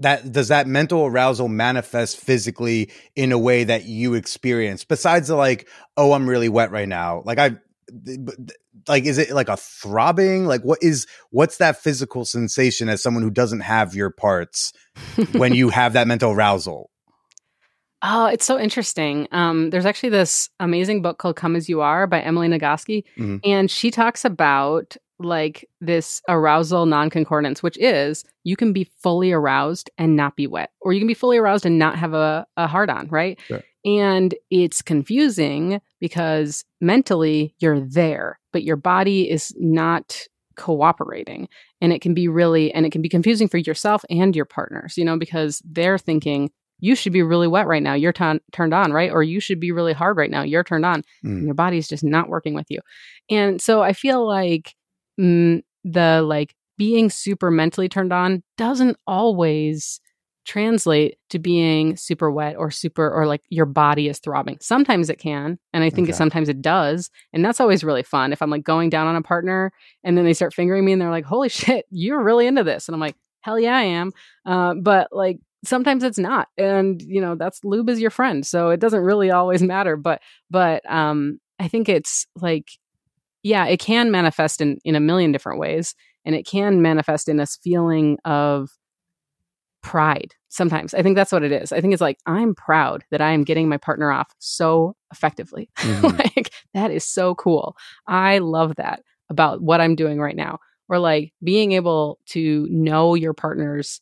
that 0.01 0.33
does 0.33 0.49
that 0.49 0.66
mental 0.66 1.07
arousal 1.07 1.49
manifest 1.49 2.18
physically 2.18 2.91
in 3.14 3.31
a 3.31 3.39
way 3.39 3.62
that 3.62 3.85
you 3.85 4.14
experience? 4.14 4.85
Besides 4.85 5.29
the 5.29 5.37
like 5.37 5.68
oh 5.97 6.12
i'm 6.12 6.29
really 6.29 6.49
wet 6.49 6.72
right 6.72 6.89
now 6.89 7.22
like 7.25 7.39
i 7.39 7.57
like 8.89 9.05
is 9.05 9.18
it 9.18 9.31
like 9.31 9.49
a 9.49 9.57
throbbing? 9.57 10.47
Like 10.47 10.62
what 10.62 10.79
is 10.83 11.07
what's 11.31 11.59
that 11.59 11.81
physical 11.81 12.25
sensation 12.25 12.89
as 12.89 13.03
someone 13.03 13.22
who 13.22 13.31
doesn't 13.31 13.61
have 13.61 13.95
your 13.95 14.11
parts 14.11 14.72
when 15.33 15.55
you 15.55 15.70
have 15.70 15.95
that 15.95 16.07
mental 16.07 16.33
arousal 16.33 16.91
Oh, 18.07 18.27
it's 18.27 18.45
so 18.45 18.59
interesting. 18.59 19.27
Um, 19.33 19.71
there's 19.71 19.87
actually 19.87 20.11
this 20.11 20.51
amazing 20.61 21.01
book 21.01 21.17
called 21.17 21.37
Come 21.37 21.57
As 21.57 21.71
You 21.71 21.81
Are 21.81 22.07
by 22.07 22.21
Emily 22.21 22.49
Nagoski. 22.49 23.03
Mhm. 23.17 23.41
And 23.45 23.71
she 23.71 23.91
talks 23.91 24.27
about 24.27 24.97
like 25.19 25.67
this 25.81 26.21
arousal 26.29 26.85
non-concordance, 26.87 27.63
which 27.63 27.79
is 27.79 28.25
you 28.43 28.57
can 28.57 28.73
be 28.75 28.91
fully 29.03 29.33
aroused 29.33 29.89
and 29.97 30.17
not 30.17 30.37
be 30.37 30.47
wet, 30.47 30.71
or 30.83 30.93
you 30.93 31.01
can 31.01 31.07
be 31.07 31.15
fully 31.15 31.39
aroused 31.39 31.65
and 31.65 31.79
not 31.79 31.97
have 31.97 32.13
a, 32.13 32.47
a 32.59 32.67
hard 32.67 32.91
on, 32.91 33.09
right? 33.09 33.39
Sure. 33.47 33.63
And 33.87 34.35
it's 34.51 34.83
confusing 34.83 35.81
because 36.01 36.65
mentally 36.81 37.55
you're 37.59 37.81
there, 37.81 38.39
but 38.53 38.65
your 38.65 38.77
body 38.77 39.31
is 39.31 39.55
not 39.59 40.27
cooperating. 40.57 41.49
And 41.81 41.93
it 41.93 42.03
can 42.03 42.13
be 42.13 42.29
really, 42.29 42.73
and 42.73 42.85
it 42.85 42.93
can 42.93 43.03
be 43.03 43.09
confusing 43.09 43.49
for 43.49 43.59
yourself 43.59 44.05
and 44.11 44.35
your 44.35 44.45
partners, 44.45 44.99
you 44.99 45.05
know, 45.05 45.19
because 45.19 45.63
they're 45.65 45.99
thinking, 45.99 46.51
you 46.81 46.95
should 46.95 47.12
be 47.12 47.22
really 47.22 47.49
wet 47.49 47.66
right 47.66 47.83
now. 47.83 47.95
You're 47.95 48.12
ton- 48.12 48.41
turned 48.53 48.75
on, 48.75 48.93
right? 48.93 49.11
Or 49.11 49.22
you 49.22 49.41
should 49.41 49.61
be 49.61 49.72
really 49.72 49.93
hard 49.93 50.16
right 50.16 50.31
now. 50.31 50.43
You're 50.43 50.64
turned 50.64 50.85
on. 50.85 51.01
Mm. 51.25 51.37
And 51.39 51.45
your 51.45 51.55
body's 51.55 51.89
just 51.89 52.05
not 52.05 52.29
working 52.29 52.55
with 52.55 52.66
you. 52.70 52.81
And 53.31 53.61
so 53.61 53.83
I 53.83 53.93
feel 53.93 54.27
like 54.27 54.75
mm, 55.18 55.62
the 55.85 56.22
like 56.22 56.55
being 56.77 57.09
super 57.11 57.51
mentally 57.51 57.89
turned 57.89 58.12
on 58.12 58.43
doesn't 58.59 58.97
always 59.07 60.01
translate 60.47 61.16
to 61.31 61.39
being 61.39 61.97
super 61.97 62.31
wet 62.31 62.57
or 62.57 62.70
super 62.70 63.11
or 63.11 63.27
like 63.27 63.41
your 63.49 63.64
body 63.64 64.09
is 64.09 64.18
throbbing. 64.18 64.59
Sometimes 64.61 65.09
it 65.09 65.18
can, 65.18 65.59
and 65.72 65.83
I 65.83 65.89
think 65.91 66.09
Okay. 66.09 66.16
sometimes 66.16 66.49
it 66.51 66.61
does, 66.61 67.11
and 67.33 67.43
that's 67.45 67.61
always 67.61 67.83
really 67.83 68.03
fun. 68.03 68.33
If 68.33 68.43
I'm 68.43 68.51
like 68.51 68.62
going 68.64 68.91
down 68.91 69.07
on 69.07 69.16
a 69.16 69.22
partner 69.22 69.72
and 70.03 70.18
then 70.18 70.25
they 70.27 70.35
start 70.35 70.53
fingering 70.53 70.85
me 70.85 70.93
and 70.93 71.01
they're 71.01 71.11
like, 71.11 71.25
"Holy 71.25 71.49
shit, 71.61 71.87
you're 71.91 72.22
really 72.22 72.47
into 72.47 72.62
this," 72.62 72.89
and 72.89 72.95
I'm 72.95 73.01
like, 73.01 73.16
"Hell 73.41 73.59
yeah, 73.59 73.77
I 73.77 73.83
am," 73.85 74.12
uh, 74.45 74.75
but 74.75 75.09
like 75.12 75.39
sometimes 75.65 76.03
it's 76.05 76.19
not, 76.19 76.49
and 76.59 77.03
you 77.03 77.21
know 77.21 77.35
that's 77.35 77.61
lube 77.65 77.89
is 77.89 78.01
your 78.01 78.11
friend, 78.11 78.47
so 78.47 78.71
it 78.71 78.81
doesn't 78.81 79.03
really 79.03 79.31
always 79.31 79.62
matter. 79.62 79.97
But 79.97 80.21
but 80.51 80.89
um, 80.91 81.39
I 81.59 81.69
think 81.69 81.89
it's 81.89 82.27
like 82.37 82.69
yeah, 83.43 83.67
it 83.67 83.81
can 83.81 84.11
manifest 84.11 84.61
in 84.61 84.79
in 84.85 84.97
a 84.97 85.01
million 85.01 85.33
different 85.33 85.61
ways, 85.61 85.95
and 86.25 86.35
it 86.35 86.47
can 86.47 86.83
manifest 86.83 87.29
in 87.29 87.37
this 87.37 87.59
feeling 87.62 88.19
of 88.25 88.71
pride 89.83 90.35
sometimes 90.49 90.95
i 90.95 91.03
think 91.03 91.15
that's 91.15 91.31
what 91.31 91.43
it 91.43 91.53
is 91.53 91.71
i 91.71 91.79
think 91.79 91.93
it's 91.93 92.01
like 92.01 92.17
i'm 92.25 92.55
proud 92.55 93.05
that 93.11 93.21
i 93.21 93.33
am 93.33 93.45
getting 93.45 93.69
my 93.69 93.77
partner 93.77 94.11
off 94.11 94.29
so 94.39 94.97
effectively 95.12 95.69
Mhm. 95.79 96.19
like 96.37 96.53
that 96.73 96.91
is 96.91 97.05
so 97.05 97.35
cool 97.35 97.77
i 98.07 98.39
love 98.39 98.77
that 98.77 99.03
about 99.29 99.61
what 99.61 99.83
i'm 99.83 99.95
doing 99.95 100.19
right 100.19 100.37
now 100.37 100.59
or 100.89 100.99
like 100.99 101.35
being 101.43 101.73
able 101.73 102.19
to 102.27 102.67
know 102.71 103.15
your 103.15 103.35
partner's 103.35 104.01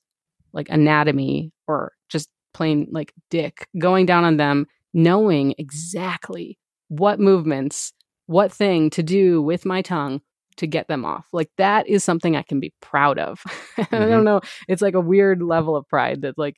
like 0.52 0.68
anatomy 0.68 1.51
or 1.66 1.92
just 2.08 2.28
plain 2.54 2.86
like 2.90 3.12
dick 3.30 3.66
going 3.78 4.04
down 4.06 4.24
on 4.24 4.36
them 4.36 4.66
knowing 4.92 5.54
exactly 5.58 6.58
what 6.88 7.18
movements 7.18 7.92
what 8.26 8.52
thing 8.52 8.90
to 8.90 9.02
do 9.02 9.40
with 9.42 9.64
my 9.64 9.80
tongue 9.82 10.20
to 10.56 10.66
get 10.66 10.86
them 10.88 11.04
off 11.04 11.26
like 11.32 11.50
that 11.56 11.86
is 11.88 12.04
something 12.04 12.36
i 12.36 12.42
can 12.42 12.60
be 12.60 12.72
proud 12.80 13.18
of 13.18 13.42
i 13.78 13.82
Mhm. 13.84 14.10
don't 14.10 14.24
know 14.24 14.40
it's 14.68 14.82
like 14.82 14.94
a 14.94 15.00
weird 15.00 15.42
level 15.42 15.76
of 15.76 15.88
pride 15.88 16.20
that's 16.20 16.36
like 16.38 16.56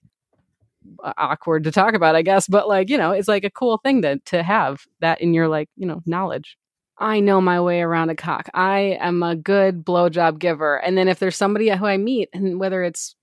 awkward 1.16 1.64
to 1.64 1.70
talk 1.72 1.94
about 1.94 2.14
i 2.14 2.22
guess 2.22 2.46
but 2.46 2.68
like 2.68 2.90
you 2.90 2.98
know 2.98 3.10
it's 3.12 3.28
like 3.28 3.44
a 3.44 3.50
cool 3.50 3.78
thing 3.78 4.02
to 4.02 4.18
to 4.26 4.42
have 4.42 4.82
that 5.00 5.20
in 5.20 5.32
your 5.32 5.48
like 5.48 5.68
you 5.76 5.86
know 5.86 6.02
knowledge 6.06 6.56
I 6.96 7.18
know 7.18 7.40
my 7.40 7.60
way 7.60 7.80
around 7.82 8.10
a 8.10 8.14
cock. 8.14 8.48
I 8.54 8.96
am 9.00 9.24
a 9.24 9.34
good 9.34 9.84
blowjob 9.84 10.38
giver. 10.38 10.76
And 10.76 10.96
then 10.96 11.08
if 11.08 11.18
there's 11.18 11.34
somebody 11.34 11.68
who 11.68 11.86
I 11.86 11.96
meet, 11.96 12.28
and 12.32 12.60
whether 12.60 12.84
it's 12.84 13.16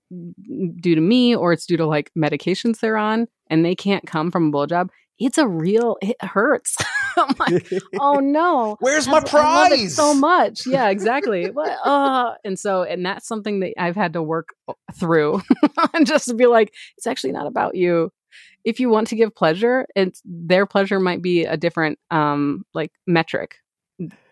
due 0.82 0.96
to 0.96 1.02
me 1.02 1.36
or 1.36 1.54
it's 1.54 1.66
due 1.66 1.78
to 1.78 1.86
like 1.86 2.12
medications 2.18 2.80
they're 2.80 2.98
on, 2.98 3.28
and 3.50 3.64
they 3.66 3.76
can't 3.76 4.06
come 4.08 4.32
from 4.32 4.48
a 4.48 4.52
blowjob, 4.52 4.90
it's 5.20 5.38
a 5.38 5.48
real. 5.48 5.98
It 6.02 6.16
hurts. 6.22 6.76
I'm 7.18 7.36
like, 7.40 7.70
oh 8.00 8.20
no. 8.20 8.78
Where's 8.80 9.06
my 9.08 9.16
love- 9.20 9.34
I 9.36 9.38
love 9.38 9.72
it 9.74 9.76
prize? 9.78 9.96
so 9.96 10.14
much. 10.14 10.66
Yeah, 10.66 10.90
exactly. 10.90 11.50
what? 11.54 11.78
Uh, 11.86 12.36
and 12.46 12.58
so, 12.58 12.84
and 12.84 13.06
that's 13.06 13.28
something 13.28 13.60
that 13.60 13.74
I've 13.78 13.96
had 13.98 14.14
to 14.14 14.24
work 14.24 14.50
through, 14.96 15.42
and 15.94 16.08
just 16.08 16.26
to 16.30 16.34
be 16.34 16.46
like, 16.48 16.74
it's 16.98 17.08
actually 17.08 17.34
not 17.34 17.48
about 17.48 17.76
you. 17.76 18.12
If 18.64 18.80
you 18.80 18.90
want 18.90 19.08
to 19.08 19.16
give 19.16 19.36
pleasure, 19.36 19.86
it's 19.96 20.22
their 20.24 20.66
pleasure 20.66 21.00
might 21.00 21.22
be 21.22 21.46
a 21.46 21.58
different, 21.58 21.98
um, 22.12 22.64
like 22.74 22.92
metric, 23.08 23.56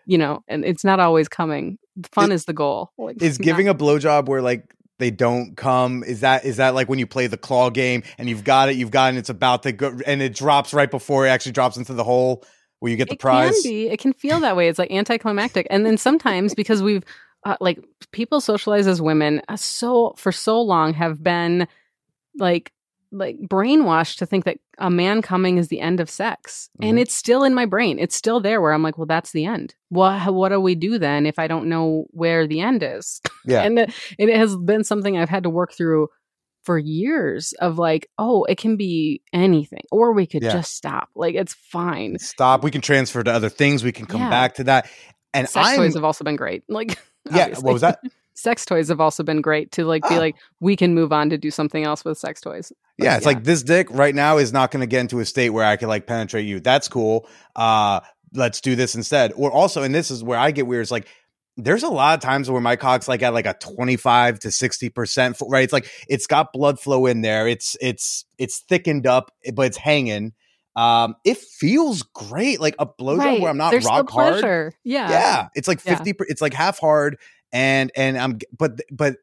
you 0.06 0.18
know, 0.18 0.42
and 0.48 0.64
it's 0.64 0.84
not 0.84 1.00
always 1.00 1.28
coming. 1.28 1.78
Fun 2.12 2.30
is 2.32 2.44
the 2.44 2.52
goal. 2.52 2.92
Like, 2.96 3.20
is 3.20 3.38
not- 3.38 3.44
giving 3.44 3.68
a 3.68 3.74
blowjob 3.74 4.26
where 4.26 4.40
like 4.40 4.72
they 5.00 5.10
don't 5.10 5.56
come 5.56 6.04
is 6.04 6.20
that 6.20 6.44
is 6.44 6.58
that 6.58 6.74
like 6.74 6.88
when 6.88 7.00
you 7.00 7.06
play 7.06 7.26
the 7.26 7.36
claw 7.36 7.70
game 7.70 8.04
and 8.18 8.28
you've 8.28 8.44
got 8.44 8.68
it 8.68 8.76
you've 8.76 8.92
got 8.92 9.06
it 9.06 9.08
and 9.10 9.18
it's 9.18 9.30
about 9.30 9.64
to 9.64 9.72
go 9.72 9.98
and 10.06 10.22
it 10.22 10.34
drops 10.34 10.72
right 10.72 10.90
before 10.90 11.26
it 11.26 11.30
actually 11.30 11.52
drops 11.52 11.76
into 11.76 11.92
the 11.92 12.04
hole 12.04 12.44
where 12.80 12.90
you 12.90 12.96
get 12.96 13.08
the 13.08 13.14
it 13.14 13.20
prize 13.20 13.62
can 13.62 13.70
be. 13.70 13.88
It 13.88 14.00
can 14.00 14.12
feel 14.12 14.40
that 14.40 14.56
way. 14.56 14.68
It's 14.68 14.78
like 14.78 14.90
anticlimactic, 14.90 15.66
and 15.70 15.86
then 15.86 15.96
sometimes 15.96 16.54
because 16.54 16.82
we've 16.82 17.04
uh, 17.44 17.56
like 17.60 17.78
people 18.10 18.40
socialize 18.40 18.86
as 18.86 19.00
women 19.00 19.40
uh, 19.48 19.56
so 19.56 20.14
for 20.16 20.32
so 20.32 20.60
long 20.60 20.92
have 20.94 21.22
been 21.22 21.68
like 22.36 22.72
like 23.12 23.36
brainwashed 23.38 24.18
to 24.18 24.26
think 24.26 24.44
that 24.44 24.58
a 24.80 24.90
man 24.90 25.22
coming 25.22 25.58
is 25.58 25.68
the 25.68 25.80
end 25.80 26.00
of 26.00 26.10
sex. 26.10 26.70
And 26.80 26.96
Mhm. 26.98 27.02
it's 27.02 27.14
still 27.14 27.44
in 27.44 27.54
my 27.54 27.66
brain. 27.66 27.98
It's 27.98 28.16
still 28.16 28.40
there 28.40 28.60
where 28.60 28.72
i'm 28.72 28.82
like 28.82 28.98
well 28.98 29.06
that's 29.06 29.32
the 29.32 29.44
end. 29.44 29.74
What 29.90 30.32
what 30.34 30.48
do 30.50 30.60
we 30.60 30.74
do 30.74 30.98
then 30.98 31.26
if 31.26 31.38
i 31.38 31.46
don't 31.46 31.68
know 31.68 32.06
where 32.10 32.46
the 32.46 32.60
end 32.60 32.82
is? 32.82 33.20
Yeah. 33.46 33.62
And 33.62 33.78
it, 33.78 33.92
it 34.18 34.36
has 34.36 34.56
been 34.56 34.84
something 34.84 35.16
i've 35.16 35.28
had 35.30 35.44
to 35.44 35.50
work 35.50 35.72
through 35.72 36.08
for 36.64 36.78
years 36.78 37.54
of 37.60 37.78
like 37.78 38.08
oh 38.18 38.44
it 38.44 38.58
can 38.58 38.76
be 38.76 39.22
anything 39.32 39.82
or 39.90 40.12
we 40.12 40.26
could 40.26 40.42
Yeah. 40.42 40.52
just 40.52 40.74
stop. 40.74 41.08
Like 41.14 41.34
it's 41.34 41.54
fine. 41.54 42.18
Stop. 42.18 42.62
We 42.64 42.70
can 42.70 42.80
transfer 42.82 43.22
to 43.22 43.32
other 43.32 43.48
things. 43.48 43.82
We 43.82 43.92
can 43.92 44.06
come 44.06 44.20
Yeah. 44.20 44.30
back 44.30 44.54
to 44.56 44.64
that. 44.64 44.88
And 45.32 45.48
sex 45.48 45.68
i'm 45.68 45.76
toys 45.76 45.94
have 45.94 46.04
also 46.04 46.24
been 46.24 46.36
great. 46.36 46.64
Like, 46.68 46.98
yeah. 47.30 47.42
Obviously. 47.44 47.64
what 47.64 47.72
was 47.72 47.82
that 47.82 48.00
sex 48.34 48.64
toys 48.64 48.88
have 48.88 49.00
also 49.00 49.22
been 49.22 49.40
great 49.40 49.70
to 49.72 49.84
like 49.84 50.02
be 50.08 50.14
Oh. 50.14 50.18
like 50.18 50.36
we 50.60 50.76
can 50.76 50.94
move 50.94 51.12
on 51.12 51.30
to 51.30 51.38
do 51.38 51.50
something 51.50 51.84
else 51.84 52.04
with 52.04 52.18
sex 52.18 52.40
toys. 52.40 52.72
But 52.98 53.04
yeah 53.04 53.16
it's 53.16 53.26
like 53.26 53.44
this 53.44 53.62
dick 53.62 53.88
right 53.90 54.14
now 54.14 54.36
is 54.38 54.52
not 54.52 54.70
going 54.70 54.80
to 54.80 54.86
get 54.86 55.00
into 55.00 55.20
a 55.20 55.24
state 55.24 55.50
where 55.50 55.64
i 55.64 55.76
can 55.76 55.88
like 55.88 56.06
penetrate 56.06 56.44
you 56.46 56.60
that's 56.60 56.86
cool 56.86 57.26
uh 57.56 58.00
let's 58.34 58.60
do 58.60 58.76
this 58.76 58.94
instead 58.94 59.32
or 59.36 59.50
also 59.50 59.82
and 59.82 59.94
this 59.94 60.10
is 60.10 60.22
where 60.22 60.38
i 60.38 60.50
get 60.50 60.66
weird 60.66 60.82
it's 60.82 60.90
like 60.90 61.08
there's 61.56 61.82
a 61.82 61.88
lot 61.88 62.14
of 62.14 62.20
times 62.22 62.50
where 62.50 62.60
my 62.60 62.76
cock's 62.76 63.08
like 63.08 63.22
at 63.22 63.32
like 63.34 63.46
a 63.46 63.54
25 63.54 64.38
to 64.40 64.50
60 64.50 64.88
percent 64.90 65.36
right 65.48 65.64
it's 65.64 65.72
like 65.72 65.90
it's 66.08 66.26
got 66.26 66.52
blood 66.52 66.78
flow 66.78 67.06
in 67.06 67.22
there 67.22 67.48
it's 67.48 67.74
it's 67.80 68.24
it's 68.38 68.60
thickened 68.60 69.06
up 69.06 69.32
but 69.54 69.62
it's 69.66 69.76
hanging 69.78 70.32
um 70.76 71.14
it 71.24 71.38
feels 71.38 72.02
great 72.02 72.60
like 72.60 72.74
a 72.78 72.86
blowjob 72.86 73.18
right. 73.18 73.40
where 73.40 73.50
i'm 73.50 73.56
not 73.56 73.70
There's 73.72 73.86
rock 73.86 74.08
hard. 74.10 74.74
Yeah. 74.84 75.10
yeah 75.10 75.48
it's 75.54 75.66
like 75.68 75.80
50 75.80 76.12
per- 76.12 76.26
it's 76.28 76.40
like 76.42 76.54
half 76.54 76.78
hard 76.78 77.16
and 77.52 77.90
and 77.96 78.16
i'm 78.18 78.38
but 78.56 78.80
but 78.90 79.16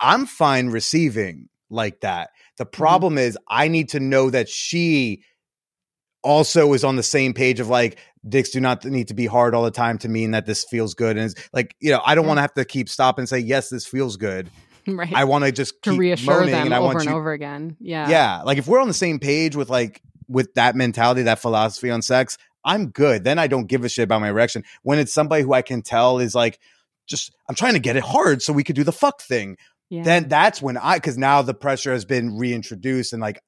i'm 0.00 0.26
fine 0.26 0.68
receiving 0.68 1.48
like 1.70 2.00
that 2.00 2.30
the 2.58 2.64
Mm-hmm. 2.64 2.70
problem 2.82 3.18
is 3.18 3.38
i 3.48 3.68
need 3.68 3.88
to 3.90 4.00
know 4.00 4.30
that 4.30 4.48
she 4.48 5.22
also 6.22 6.72
is 6.72 6.82
on 6.84 6.96
the 6.96 7.02
same 7.02 7.32
page 7.32 7.60
of 7.60 7.68
like 7.68 7.98
dicks 8.28 8.50
do 8.50 8.60
not 8.60 8.84
need 8.84 9.08
to 9.08 9.14
be 9.14 9.26
hard 9.26 9.54
all 9.54 9.62
the 9.62 9.70
time 9.70 9.98
to 9.98 10.08
mean 10.08 10.32
that 10.32 10.44
this 10.46 10.64
feels 10.64 10.94
good 10.94 11.16
and 11.16 11.30
it's 11.30 11.48
like 11.52 11.76
you 11.80 11.90
know 11.90 12.00
i 12.04 12.14
don't 12.14 12.26
want 12.26 12.38
to 12.38 12.40
have 12.40 12.54
to 12.54 12.64
keep 12.64 12.88
stop 12.88 13.18
and 13.18 13.28
say 13.28 13.38
yes 13.38 13.68
this 13.68 13.86
feels 13.86 14.16
good 14.16 14.50
Right. 14.88 15.12
i 15.14 15.24
want 15.24 15.44
to 15.44 15.52
just 15.52 15.80
to 15.82 15.90
keep 15.90 16.00
reassure 16.00 16.46
them 16.46 16.66
and 16.66 16.74
i 16.74 16.78
over 16.78 16.84
want 16.86 16.98
and 17.00 17.10
you 17.10 17.16
over 17.16 17.32
again. 17.32 17.76
Yeah. 17.80 18.08
yeah 18.08 18.42
like 18.42 18.58
if 18.58 18.66
we're 18.66 18.80
on 18.80 18.88
the 18.88 18.94
same 18.94 19.18
page 19.18 19.54
with 19.56 19.68
like 19.70 20.00
with 20.28 20.54
that 20.54 20.74
mentality 20.76 21.22
that 21.22 21.38
philosophy 21.40 21.90
on 21.90 22.02
sex 22.02 22.38
i'm 22.64 22.88
good 22.90 23.22
then 23.24 23.38
i 23.38 23.46
don't 23.46 23.66
give 23.66 23.84
a 23.84 23.88
shit 23.88 24.04
about 24.04 24.20
my 24.20 24.28
erection 24.28 24.64
when 24.82 24.98
it's 24.98 25.12
somebody 25.12 25.42
who 25.44 25.52
i 25.52 25.62
can 25.62 25.82
tell 25.82 26.18
is 26.18 26.34
like 26.34 26.58
just 27.06 27.32
i'm 27.48 27.54
trying 27.54 27.74
to 27.74 27.78
get 27.80 27.96
it 27.96 28.02
hard 28.02 28.42
so 28.42 28.52
we 28.52 28.64
could 28.64 28.76
do 28.76 28.84
the 28.84 28.92
fuck 28.92 29.20
thing 29.22 29.56
Yeah. 29.90 30.02
then 30.02 30.28
that's 30.28 30.60
when 30.60 30.76
i 30.76 30.96
because 30.96 31.16
now 31.18 31.42
the 31.42 31.54
pressure 31.54 31.92
has 31.92 32.04
been 32.04 32.36
reintroduced 32.36 33.12
and 33.12 33.20
like 33.22 33.40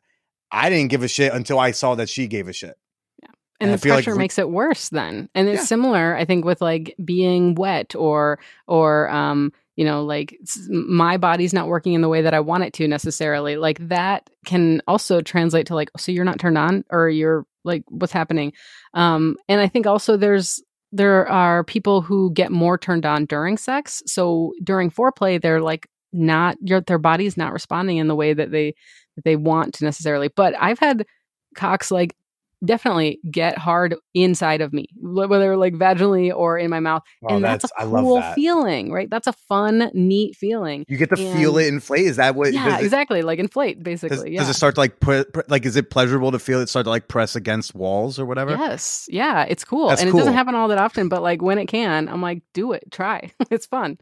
i 0.51 0.71
didn't 0.71 0.91
give 0.91 1.03
a 1.03 1.09
shit 1.09 1.33
until 1.33 1.59
i 1.59 1.71
saw 1.73 1.95
that 1.97 2.09
she 2.09 2.27
gave 2.27 2.49
a 2.49 2.53
shit 2.53 2.77
Yeah. 3.23 3.31
and 3.61 3.71
I 3.71 3.73
the 3.75 3.79
feel 3.79 3.95
like 3.95 4.05
pressure 4.05 4.19
makes 4.19 4.39
it 4.39 4.49
worse 4.49 4.89
then 4.89 5.29
and 5.35 5.49
it's 5.49 5.63
Yeah. 5.63 5.65
similar 5.67 6.17
i 6.17 6.25
think 6.25 6.45
with 6.45 6.61
like 6.61 6.95
being 7.05 7.55
wet 7.55 7.95
or 7.95 8.39
or 8.67 9.09
um 9.11 9.53
you 9.77 9.85
know 9.85 10.05
like 10.05 10.37
my 10.69 11.17
body's 11.19 11.53
not 11.55 11.69
working 11.69 11.93
in 11.95 12.01
the 12.01 12.09
way 12.09 12.23
that 12.23 12.35
i 12.35 12.41
want 12.41 12.65
it 12.65 12.73
to 12.75 12.89
necessarily 12.89 13.57
like 13.57 13.79
that 13.89 14.29
can 14.45 14.81
also 14.89 15.21
translate 15.21 15.67
to 15.69 15.75
like 15.75 15.91
so 15.97 16.11
you're 16.13 16.25
not 16.25 16.41
turned 16.41 16.59
on 16.59 16.85
or 16.91 17.09
you're 17.09 17.47
like 17.65 17.85
what's 17.89 18.13
happening 18.13 18.53
um 18.95 19.37
and 19.49 19.61
i 19.61 19.69
think 19.69 19.87
also 19.87 20.17
there's 20.17 20.61
there 20.93 21.29
are 21.29 21.65
people 21.65 22.01
who 22.01 22.33
get 22.33 22.51
more 22.51 22.79
turned 22.79 23.05
on 23.05 23.27
during 23.27 23.57
sex 23.57 24.03
so 24.07 24.53
during 24.63 24.91
foreplay 24.91 25.41
they're 25.41 25.61
like 25.61 25.87
not 26.13 26.57
your 26.63 26.81
their 26.83 26.99
body's 26.99 27.37
not 27.37 27.53
responding 27.53 27.99
in 27.99 28.09
the 28.09 28.15
way 28.15 28.33
that 28.33 28.51
they 28.51 28.75
that 29.17 29.25
they 29.25 29.37
want 29.37 29.75
to 29.75 29.85
necessarily 29.85 30.29
but 30.35 30.55
i've 30.59 30.79
had 30.79 31.05
cocks 31.55 31.91
like 31.91 32.15
definitely 32.65 33.21
get 33.31 33.59
hard 33.59 33.95
inside 34.15 34.61
of 34.61 34.73
me, 34.73 34.87
whether 35.01 35.57
like 35.57 35.75
vaginally 35.75 36.35
or 36.35 36.59
in 36.59 36.71
my 36.71 36.81
mouth. 36.81 37.03
Oh, 37.25 37.37
and 37.37 37.45
that's, 37.45 37.67
I 37.79 37.85
a 37.85 37.87
love 37.87 38.05
cool 38.05 38.17
that. 38.17 38.35
feeling, 38.35 38.93
right? 38.93 39.09
That's 39.09 39.27
a 39.27 39.33
fun, 39.33 39.91
neat 39.95 40.37
feeling. 40.37 40.85
you 40.89 40.97
get 40.97 41.11
to 41.11 41.17
feel 41.17 41.59
it 41.59 41.67
inflate 41.67 42.07
is 42.07 42.17
that 42.17 42.35
what 42.35 42.53
yeah, 42.53 42.65
does 42.65 42.81
it, 42.81 42.85
exactly. 42.85 43.23
Like 43.23 43.39
inflate, 43.39 43.79
does, 43.79 43.85
basically. 43.85 44.33
yeah. 44.33 44.41
does 44.41 44.49
it 44.49 44.55
start 44.55 44.75
to 44.75 44.81
like 44.81 45.01
put 45.01 45.49
like 45.51 45.65
is 45.67 45.77
it 45.77 45.91
pleasurable 45.91 46.33
to 46.33 46.39
feel 46.39 46.61
it 46.61 46.69
start 46.69 46.85
to 46.85 46.91
like 46.91 47.09
press 47.09 47.37
against 47.37 47.75
walls 47.75 48.19
or 48.19 48.27
whatever 48.27 48.51
Yes. 48.51 49.07
Yeah. 49.11 49.45
It's 49.49 49.65
cool. 49.65 49.89
That's 49.89 50.01
and 50.01 50.11
it 50.11 50.17
doesn't 50.17 50.35
happen 50.35 50.55
all 50.55 50.69
that 50.69 50.79
often, 50.79 51.09
but 51.09 51.23
like 51.23 51.43
when 51.43 51.59
it 51.59 51.67
can, 51.67 52.09
I'm 52.09 52.23
like, 52.23 52.43
do 52.55 52.73
it. 52.73 52.91
Try. 52.91 53.33
it's 53.51 53.67
fun. 53.67 53.99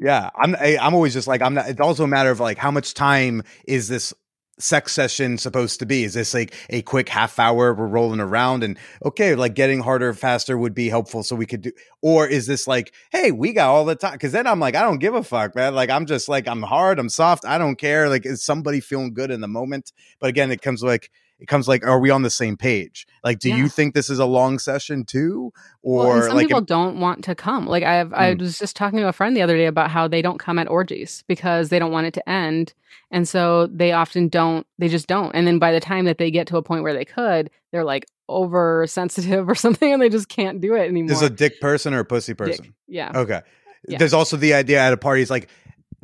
Yeah, 0.00 0.30
I'm 0.34 0.56
I, 0.56 0.78
I'm 0.80 0.94
always 0.94 1.12
just 1.12 1.28
like 1.28 1.42
I'm 1.42 1.52
not. 1.52 1.68
It's 1.68 1.80
also 1.80 2.04
a 2.04 2.08
matter 2.08 2.30
of 2.30 2.40
like 2.40 2.56
how 2.56 2.70
much 2.70 2.94
time 2.94 3.42
is 3.66 3.86
this 3.86 4.14
sex 4.60 4.92
session 4.92 5.38
supposed 5.38 5.78
to 5.80 5.86
be? 5.86 6.04
Is 6.04 6.14
this 6.14 6.34
like 6.34 6.54
a 6.70 6.82
quick 6.82 7.08
half 7.08 7.38
hour 7.38 7.74
we're 7.74 7.86
rolling 7.86 8.20
around 8.20 8.62
and 8.62 8.78
okay, 9.04 9.34
like 9.34 9.54
getting 9.54 9.80
harder 9.80 10.12
faster 10.14 10.56
would 10.56 10.74
be 10.74 10.88
helpful 10.88 11.22
so 11.22 11.36
we 11.36 11.46
could 11.46 11.62
do 11.62 11.72
or 12.02 12.26
is 12.26 12.46
this 12.46 12.66
like, 12.66 12.92
hey, 13.10 13.30
we 13.32 13.52
got 13.52 13.68
all 13.68 13.84
the 13.84 13.94
time? 13.94 14.18
Cause 14.18 14.32
then 14.32 14.46
I'm 14.46 14.60
like, 14.60 14.74
I 14.74 14.82
don't 14.82 14.98
give 14.98 15.14
a 15.14 15.22
fuck, 15.22 15.54
man. 15.54 15.74
Like 15.74 15.90
I'm 15.90 16.06
just 16.06 16.28
like 16.28 16.48
I'm 16.48 16.62
hard, 16.62 16.98
I'm 16.98 17.08
soft, 17.08 17.44
I 17.44 17.58
don't 17.58 17.76
care. 17.76 18.08
Like 18.08 18.26
is 18.26 18.42
somebody 18.42 18.80
feeling 18.80 19.14
good 19.14 19.30
in 19.30 19.40
the 19.40 19.48
moment? 19.48 19.92
But 20.20 20.28
again, 20.30 20.50
it 20.50 20.62
comes 20.62 20.82
like 20.82 21.10
it 21.40 21.46
comes 21.48 21.66
like, 21.66 21.84
are 21.86 21.98
we 21.98 22.10
on 22.10 22.22
the 22.22 22.30
same 22.30 22.56
page? 22.56 23.06
Like, 23.24 23.38
do 23.38 23.48
Yeah. 23.48 23.56
you 23.56 23.68
think 23.68 23.94
this 23.94 24.10
is 24.10 24.18
a 24.18 24.26
long 24.26 24.58
session 24.58 25.04
too? 25.04 25.52
Or 25.82 26.06
well, 26.08 26.22
some 26.28 26.36
like 26.36 26.46
people 26.48 26.60
don't 26.60 27.00
want 27.00 27.24
to 27.24 27.34
come. 27.34 27.66
Like 27.66 27.82
I've, 27.82 28.12
I 28.12 28.34
Mm. 28.34 28.40
was 28.40 28.58
just 28.58 28.76
talking 28.76 28.98
to 28.98 29.08
a 29.08 29.12
friend 29.12 29.34
the 29.36 29.42
other 29.42 29.56
day 29.56 29.66
about 29.66 29.90
how 29.90 30.06
they 30.06 30.20
don't 30.22 30.38
come 30.38 30.58
at 30.58 30.68
orgies 30.68 31.24
because 31.26 31.70
they 31.70 31.78
don't 31.78 31.92
want 31.92 32.06
it 32.06 32.14
to 32.14 32.28
end, 32.28 32.74
and 33.10 33.26
so 33.26 33.66
they 33.68 33.92
often 33.92 34.28
don't. 34.28 34.66
They 34.78 34.88
just 34.88 35.06
don't. 35.06 35.34
And 35.34 35.46
then 35.46 35.58
by 35.58 35.72
the 35.72 35.80
time 35.80 36.04
that 36.04 36.18
they 36.18 36.30
get 36.30 36.46
to 36.48 36.56
a 36.58 36.62
point 36.62 36.82
where 36.82 36.92
they 36.94 37.04
could, 37.06 37.50
they're 37.72 37.84
like 37.84 38.06
oversensitive 38.28 39.48
or 39.48 39.54
something, 39.54 39.92
and 39.92 40.00
they 40.02 40.08
just 40.08 40.28
can't 40.28 40.60
do 40.60 40.74
it 40.74 40.88
anymore. 40.88 41.12
is 41.12 41.22
a 41.22 41.30
dick 41.30 41.60
person 41.60 41.94
or 41.94 42.00
a 42.00 42.04
pussy 42.04 42.32
Dick. 42.32 42.38
person? 42.38 42.74
Yeah. 42.88 43.12
Okay. 43.14 43.40
Yeah. 43.88 43.98
There's 43.98 44.12
also 44.12 44.36
the 44.36 44.52
idea 44.54 44.78
at 44.80 44.92
a 44.92 44.96
party 44.98 45.22
is 45.22 45.30
like 45.30 45.48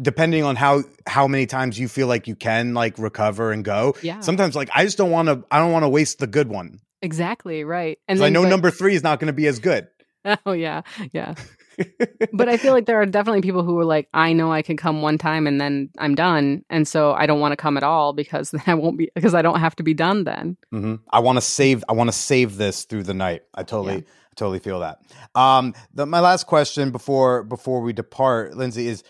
depending 0.00 0.42
on 0.44 0.56
how 0.56 0.82
how 1.06 1.26
many 1.28 1.46
times 1.46 1.78
you 1.78 1.88
feel 1.88 2.06
like 2.06 2.26
you 2.28 2.34
can 2.36 2.74
like 2.74 2.98
recover 2.98 3.52
and 3.52 3.64
go. 3.64 3.94
Yeah. 4.02 4.20
Sometimes 4.20 4.54
like 4.56 4.68
I 4.74 4.84
just 4.84 4.98
don't 4.98 5.10
want 5.10 5.28
to 5.28 5.44
I 5.50 5.58
don't 5.58 5.72
want 5.72 5.84
to 5.84 5.88
waste 5.88 6.18
the 6.18 6.26
good 6.26 6.48
one. 6.48 6.80
Exactly. 7.02 7.64
Right. 7.64 7.98
And 8.08 8.18
'Cause 8.18 8.26
I 8.26 8.30
know 8.30 8.42
but- 8.42 8.48
number 8.48 8.70
3 8.70 8.94
is 8.94 9.02
not 9.02 9.20
going 9.20 9.28
to 9.28 9.32
be 9.32 9.46
as 9.46 9.58
good. 9.58 9.88
Oh 10.44 10.50
yeah, 10.52 10.82
yeah. 11.12 11.34
but 12.32 12.48
I 12.48 12.56
feel 12.56 12.72
like 12.72 12.86
there 12.86 13.00
are 13.00 13.06
definitely 13.06 13.42
people 13.42 13.62
who 13.62 13.78
are 13.78 13.84
like, 13.84 14.08
I 14.12 14.32
know 14.32 14.50
I 14.50 14.62
can 14.62 14.76
come 14.76 15.02
one 15.02 15.18
time 15.18 15.46
and 15.46 15.60
then 15.60 15.90
I'm 15.98 16.16
done, 16.16 16.64
and 16.68 16.88
so 16.88 17.12
I 17.12 17.26
don't 17.26 17.38
want 17.38 17.52
to 17.52 17.56
come 17.56 17.76
at 17.76 17.84
all 17.84 18.12
because 18.12 18.50
then 18.52 18.62
I 18.66 18.74
won't 18.74 18.98
be 18.98 19.08
because 19.14 19.34
I 19.34 19.42
don't 19.42 19.60
have 19.60 19.76
to 19.76 19.82
be 19.84 19.94
done 19.94 20.24
then. 20.24 20.56
hmm 20.72 20.96
I 21.10 21.20
want 21.20 21.36
to 21.36 21.40
save. 21.42 21.84
I 21.88 21.92
want 21.92 22.08
to 22.08 22.12
save 22.16 22.56
this 22.56 22.84
through 22.86 23.04
the 23.04 23.14
night. 23.14 23.42
I 23.54 23.62
totally, 23.62 23.94
Yeah. 23.94 24.00
I 24.00 24.34
totally 24.34 24.58
feel 24.58 24.80
that. 24.80 24.98
Um, 25.36 25.74
the, 25.94 26.06
my 26.06 26.18
last 26.20 26.48
question 26.48 26.90
before 26.90 27.44
before 27.44 27.80
we 27.80 27.92
depart, 27.92 28.54
Lyndzi, 28.54 28.86
is: 28.86 29.04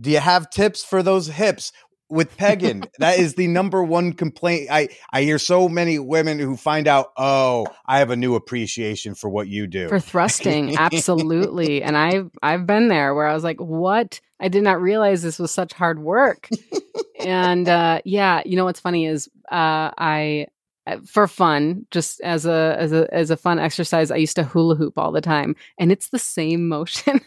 Do 0.00 0.10
you 0.10 0.18
have 0.20 0.50
tips 0.50 0.84
for 0.84 1.02
those 1.02 1.26
hips 1.28 1.72
with 2.08 2.36
pegging? 2.36 2.84
that 2.98 3.18
is 3.18 3.34
the 3.34 3.46
number 3.46 3.82
one 3.82 4.12
complaint. 4.12 4.68
I 4.70 4.88
I 5.12 5.22
hear 5.22 5.38
so 5.38 5.68
many 5.68 5.98
women 5.98 6.38
who 6.38 6.56
find 6.56 6.86
out, 6.86 7.12
oh, 7.16 7.66
I 7.86 7.98
have 7.98 8.10
a 8.10 8.16
new 8.16 8.34
appreciation 8.34 9.14
for 9.14 9.28
what 9.30 9.48
you 9.48 9.66
do. 9.66 9.88
For 9.88 10.00
thrusting, 10.00 10.76
absolutely. 10.76 11.82
And 11.82 11.96
I've 11.96 12.30
I've 12.42 12.66
been 12.66 12.88
there 12.88 13.14
where 13.14 13.26
I 13.26 13.34
was 13.34 13.44
like, 13.44 13.60
what? 13.60 14.20
I 14.40 14.48
did 14.48 14.62
not 14.62 14.80
realize 14.82 15.22
this 15.22 15.38
was 15.38 15.50
such 15.52 15.72
hard 15.72 15.98
work. 16.00 16.48
and 17.20 17.68
uh, 17.68 18.00
yeah, 18.04 18.42
you 18.44 18.56
know 18.56 18.64
what's 18.64 18.80
funny 18.80 19.06
is 19.06 19.28
uh, 19.50 19.90
I 19.96 20.46
uh, 20.84 20.96
for 21.06 21.28
fun, 21.28 21.86
just 21.92 22.20
as 22.22 22.44
a 22.44 22.74
as 22.76 22.92
a 22.92 23.06
as 23.14 23.30
a 23.30 23.36
fun 23.36 23.60
exercise, 23.60 24.10
I 24.10 24.16
used 24.16 24.34
to 24.36 24.42
hula 24.42 24.74
hoop 24.74 24.98
all 24.98 25.12
the 25.12 25.20
time, 25.20 25.54
and 25.78 25.92
it's 25.92 26.08
the 26.08 26.18
same 26.18 26.68
motion. 26.68 27.20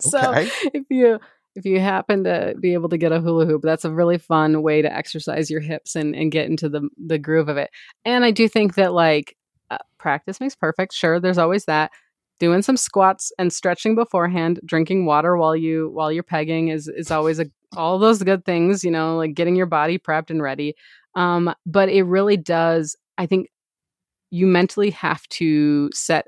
So 0.00 0.18
Okay. 0.18 0.50
if 0.74 0.84
you 0.90 1.20
if 1.56 1.64
you 1.64 1.80
happen 1.80 2.24
to 2.24 2.54
be 2.60 2.74
able 2.74 2.88
to 2.90 2.98
get 2.98 3.12
a 3.12 3.20
hula 3.20 3.46
hoop, 3.46 3.62
that's 3.62 3.84
a 3.84 3.90
really 3.90 4.18
fun 4.18 4.62
way 4.62 4.82
to 4.82 4.92
exercise 4.94 5.50
your 5.50 5.60
hips 5.60 5.96
and 5.96 6.14
and 6.14 6.30
get 6.30 6.46
into 6.46 6.68
the 6.68 6.88
the 6.98 7.18
groove 7.18 7.48
of 7.48 7.56
it. 7.56 7.70
And 8.04 8.24
I 8.24 8.30
do 8.30 8.48
think 8.48 8.74
that 8.74 8.92
like 8.92 9.36
uh, 9.70 9.78
practice 9.98 10.40
makes 10.40 10.54
perfect. 10.54 10.92
Sure, 10.92 11.18
there's 11.18 11.38
always 11.38 11.64
that. 11.64 11.90
Doing 12.38 12.60
some 12.60 12.76
squats 12.76 13.32
and 13.38 13.50
stretching 13.50 13.94
beforehand, 13.94 14.60
drinking 14.66 15.06
water 15.06 15.36
while 15.38 15.56
you 15.56 15.90
while 15.94 16.12
you're 16.12 16.22
pegging 16.22 16.68
is 16.68 16.86
is 16.88 17.10
always 17.10 17.40
a 17.40 17.46
all 17.76 17.98
those 17.98 18.22
good 18.22 18.44
things, 18.44 18.84
you 18.84 18.90
know, 18.90 19.16
like 19.16 19.34
getting 19.34 19.56
your 19.56 19.66
body 19.66 19.98
prepped 19.98 20.30
and 20.30 20.42
ready. 20.42 20.74
Um, 21.14 21.54
but 21.64 21.88
it 21.88 22.02
really 22.02 22.36
does. 22.36 22.94
I 23.18 23.26
think 23.26 23.48
you 24.30 24.46
mentally 24.46 24.90
have 24.90 25.26
to 25.28 25.90
set 25.92 26.26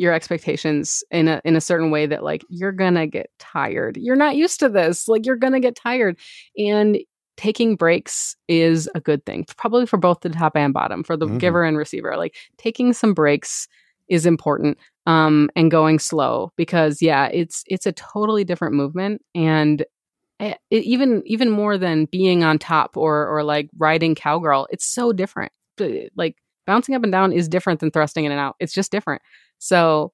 your 0.00 0.12
expectations 0.12 1.04
in 1.10 1.28
a 1.28 1.40
in 1.44 1.54
a 1.56 1.60
certain 1.60 1.90
way 1.90 2.06
that 2.06 2.24
like 2.24 2.42
you're 2.48 2.72
gonna 2.72 3.06
get 3.06 3.30
tired. 3.38 3.96
You're 3.98 4.16
not 4.16 4.36
used 4.36 4.58
to 4.60 4.68
this. 4.68 5.06
Like 5.08 5.26
you're 5.26 5.36
gonna 5.36 5.60
get 5.60 5.76
tired, 5.76 6.18
and 6.56 6.98
taking 7.36 7.76
breaks 7.76 8.36
is 8.48 8.88
a 8.94 9.00
good 9.00 9.24
thing, 9.26 9.44
probably 9.56 9.86
for 9.86 9.96
both 9.98 10.20
the 10.20 10.28
top 10.30 10.56
and 10.56 10.72
bottom, 10.74 11.02
for 11.02 11.16
the 11.16 11.26
Mhm. 11.26 11.38
giver 11.38 11.64
and 11.64 11.76
receiver. 11.76 12.16
Like 12.16 12.34
taking 12.58 12.92
some 12.92 13.14
breaks 13.14 13.68
is 14.08 14.26
important 14.26 14.76
um 15.06 15.48
and 15.54 15.70
going 15.70 15.98
slow 15.98 16.50
because 16.56 17.00
yeah 17.00 17.26
it's 17.26 17.62
it's 17.68 17.86
a 17.86 17.92
totally 17.92 18.42
different 18.44 18.74
movement 18.74 19.22
and 19.34 19.82
it, 20.40 20.58
it- 20.70 20.84
even 20.84 21.22
even 21.26 21.48
more 21.50 21.78
than 21.78 22.06
being 22.06 22.42
on 22.44 22.58
top 22.58 22.96
or 22.96 23.26
or 23.28 23.42
like 23.44 23.70
riding 23.78 24.14
cowgirl 24.14 24.66
it's 24.70 24.84
so 24.84 25.12
different 25.12 25.52
like 26.16 26.36
bouncing 26.66 26.94
up 26.94 27.02
and 27.02 27.12
down 27.12 27.32
is 27.32 27.48
different 27.48 27.80
than 27.80 27.90
thrusting 27.90 28.24
in 28.24 28.32
and 28.32 28.40
out. 28.40 28.56
It's 28.60 28.72
just 28.72 28.92
different. 28.92 29.22
So 29.58 30.12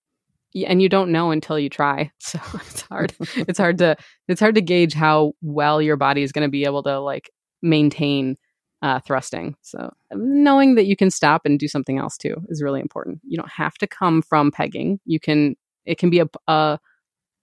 and 0.67 0.81
you 0.81 0.89
don't 0.89 1.13
know 1.13 1.31
until 1.31 1.59
you 1.59 1.69
try. 1.69 2.11
So 2.21 2.41
it's 2.55 2.81
hard. 2.83 3.15
It's 3.37 3.59
hard 3.59 3.79
to 3.79 3.97
it's 4.29 4.41
hard 4.41 4.55
to 4.57 4.61
gauge 4.61 4.95
how 4.95 5.33
well 5.43 5.81
your 5.81 5.97
body 5.97 6.23
is 6.23 6.33
going 6.33 6.47
to 6.47 6.51
be 6.51 6.65
able 6.65 6.83
to 6.85 6.99
like 6.99 7.31
maintain 7.63 8.37
uh, 8.83 9.01
thrusting. 9.01 9.57
So 9.63 9.93
knowing 10.13 10.75
that 10.75 10.87
you 10.87 10.97
can 10.97 11.11
stop 11.11 11.43
and 11.45 11.59
do 11.59 11.69
something 11.69 11.99
else 11.99 12.17
too 12.17 12.37
is 12.49 12.63
really 12.63 12.81
important. 12.81 13.21
You 13.25 13.37
don't 13.37 13.51
have 13.51 13.75
to 13.75 13.87
come 13.87 14.23
from 14.23 14.51
pegging. 14.51 15.01
You 15.05 15.21
can 15.21 15.57
it 15.85 15.99
can 15.99 16.11
be 16.11 16.21
a, 16.21 16.29
a 16.49 16.79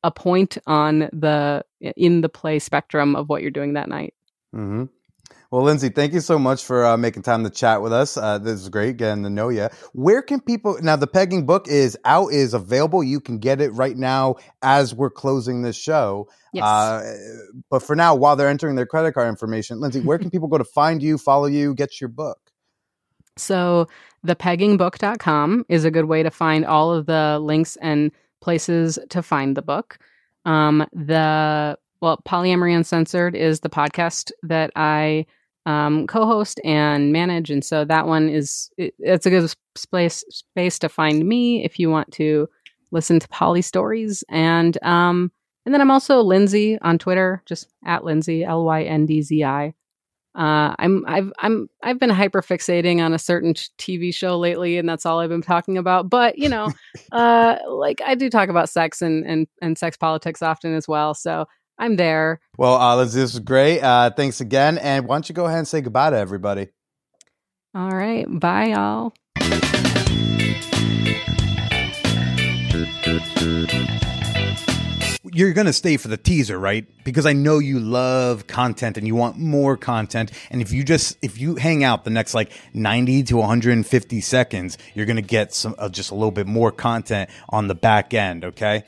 a 0.04 0.12
point 0.12 0.58
on 0.68 1.10
the 1.14 1.64
in 1.96 2.22
the 2.22 2.30
play 2.30 2.60
spectrum 2.60 3.16
of 3.16 3.30
what 3.30 3.42
you're 3.42 3.52
doing 3.52 3.74
that 3.74 3.90
night. 3.90 4.14
Hmm 4.52 4.86
Well, 5.54 5.62
Lyndzi, 5.66 5.94
thank 5.94 6.14
you 6.14 6.20
so 6.20 6.40
much 6.40 6.64
for 6.64 6.84
uh, 6.84 6.98
making 6.98 7.22
time 7.22 7.44
to 7.44 7.50
chat 7.52 7.84
with 7.84 7.94
us. 7.94 8.18
Uh, 8.18 8.40
this 8.40 8.60
is 8.60 8.70
great 8.70 8.98
getting 8.98 9.22
to 9.22 9.30
know 9.30 9.50
you. 9.50 9.70
Where 9.92 10.24
can 10.24 10.42
people 10.42 10.80
now? 10.82 10.96
The 10.96 11.06
pegging 11.06 11.46
book 11.46 11.68
is 11.68 11.96
out, 12.06 12.34
is 12.34 12.56
available. 12.56 13.04
You 13.04 13.20
can 13.20 13.38
get 13.38 13.62
it 13.62 13.70
right 13.70 13.96
now 13.96 14.38
as 14.64 14.96
we're 14.96 15.12
closing 15.12 15.62
this 15.62 15.76
show. 15.76 16.28
yes 16.54 16.64
Uh, 16.64 17.04
but 17.70 17.84
for 17.84 17.96
now, 17.96 18.16
while 18.16 18.36
they're 18.36 18.50
entering 18.50 18.76
their 18.76 18.88
credit 18.88 19.14
card 19.14 19.30
information, 19.30 19.78
Lyndzi, 19.78 20.04
where 20.04 20.18
can 20.18 20.32
people 20.32 20.48
go 20.48 20.58
to 20.58 20.64
find 20.64 21.04
you, 21.04 21.20
follow 21.20 21.46
you, 21.46 21.76
get 21.76 22.02
your 22.02 22.08
book? 22.08 22.40
So, 23.38 23.88
thepeggingbook.com 24.26 25.66
is 25.70 25.86
a 25.86 25.92
good 25.92 26.06
way 26.06 26.24
to 26.24 26.32
find 26.32 26.66
all 26.66 26.92
of 26.92 27.06
the 27.06 27.38
links 27.40 27.76
and 27.76 28.12
places 28.42 28.98
to 29.10 29.22
find 29.22 29.56
the 29.56 29.62
book. 29.62 30.00
Um, 30.46 30.88
the 30.94 31.78
well, 32.02 32.20
Polyamory 32.26 32.76
Uncensored 32.76 33.36
is 33.36 33.60
the 33.60 33.70
podcast 33.70 34.32
that 34.42 34.72
I 34.76 35.28
um, 35.66 36.08
co-host 36.08 36.60
and 36.64 37.12
manage, 37.12 37.50
and 37.50 37.64
so 37.64 37.86
that 37.86 38.08
one 38.08 38.30
is 38.30 38.70
it, 38.78 38.94
it's 39.00 39.26
a 39.26 39.30
good 39.30 39.54
space 39.76 40.24
space 40.30 40.80
to 40.80 40.90
find 40.90 41.28
me 41.28 41.64
if 41.64 41.80
you 41.80 41.90
want 41.90 42.12
to 42.14 42.48
listen 42.92 43.20
to 43.20 43.28
poly 43.30 43.62
stories 43.62 44.24
and 44.30 44.78
um 44.84 45.32
and 45.66 45.74
then 45.74 45.82
I'm 45.82 45.92
also 45.92 46.22
Lyndzi 46.24 46.78
on 46.82 46.98
Twitter, 46.98 47.42
just 47.46 47.70
at 47.86 48.02
Lyndzi 48.02 48.46
L 48.46 48.66
Y 48.66 48.84
N 48.84 49.06
D 49.06 49.22
Z 49.22 49.44
I. 49.44 49.74
Uh, 50.36 50.74
I'm 50.80 51.06
I've 51.08 51.32
I'm 51.40 51.70
I've 51.84 52.00
been 52.00 52.10
hyper 52.10 52.42
fixating 52.42 53.04
on 53.04 53.14
a 53.14 53.20
certain 53.20 53.54
TV 53.54 54.14
show 54.14 54.38
lately, 54.38 54.78
and 54.78 54.90
that's 54.90 55.06
all 55.06 55.20
I've 55.20 55.30
been 55.30 55.42
talking 55.42 55.78
about. 55.78 56.10
But 56.10 56.38
you 56.38 56.50
know, 56.50 56.72
uh, 57.12 57.58
like 57.70 58.02
I 58.06 58.16
do 58.16 58.30
talk 58.30 58.50
about 58.50 58.70
sex 58.70 59.02
and 59.02 59.26
and 59.26 59.48
and 59.62 59.78
sex 59.78 59.96
politics 59.96 60.42
often 60.42 60.76
as 60.76 60.88
well. 60.88 61.14
So 61.14 61.46
I'm 61.78 61.96
there. 61.96 62.40
Well, 62.58 62.76
uh, 62.76 62.96
Lyndzi, 62.98 63.14
this 63.14 63.34
was 63.34 63.40
great. 63.40 63.82
Uh, 63.82 64.12
thanks 64.12 64.42
again. 64.42 64.78
And 64.78 65.08
why 65.08 65.16
don't 65.16 65.28
you 65.28 65.36
go 65.36 65.46
ahead 65.46 65.60
and 65.60 65.68
say 65.68 65.82
goodbye 65.82 66.12
to 66.12 66.18
everybody? 66.18 66.68
All 67.76 67.90
right, 67.90 68.26
bye 68.30 68.66
y'all. 68.66 69.14
You're 75.36 75.54
going 75.54 75.66
to 75.66 75.74
stay 75.74 75.98
for 75.98 76.10
the 76.10 76.18
teaser, 76.18 76.60
right? 76.60 76.86
Because 77.04 77.26
I 77.26 77.34
know 77.34 77.58
you 77.58 77.80
love 77.80 78.46
content 78.46 78.98
and 79.00 79.08
you 79.08 79.16
want 79.16 79.38
more 79.38 79.76
content. 79.76 80.32
And 80.52 80.62
if 80.62 80.72
you 80.72 80.84
just, 80.84 81.18
if 81.24 81.40
you 81.42 81.56
hang 81.56 81.84
out 81.84 82.04
the 82.04 82.12
next 82.12 82.36
like 82.36 82.52
90 82.76 83.24
to 83.24 83.38
150 83.38 84.22
seconds, 84.22 84.78
you're 84.94 85.08
going 85.08 85.16
to 85.16 85.24
get 85.24 85.52
some, 85.52 85.74
uh, 85.80 85.90
just 85.90 86.12
a 86.12 86.14
little 86.14 86.30
bit 86.30 86.46
more 86.46 86.72
content 86.72 87.32
on 87.50 87.68
the 87.68 87.74
back 87.74 88.14
end, 88.14 88.46
okay? 88.46 88.84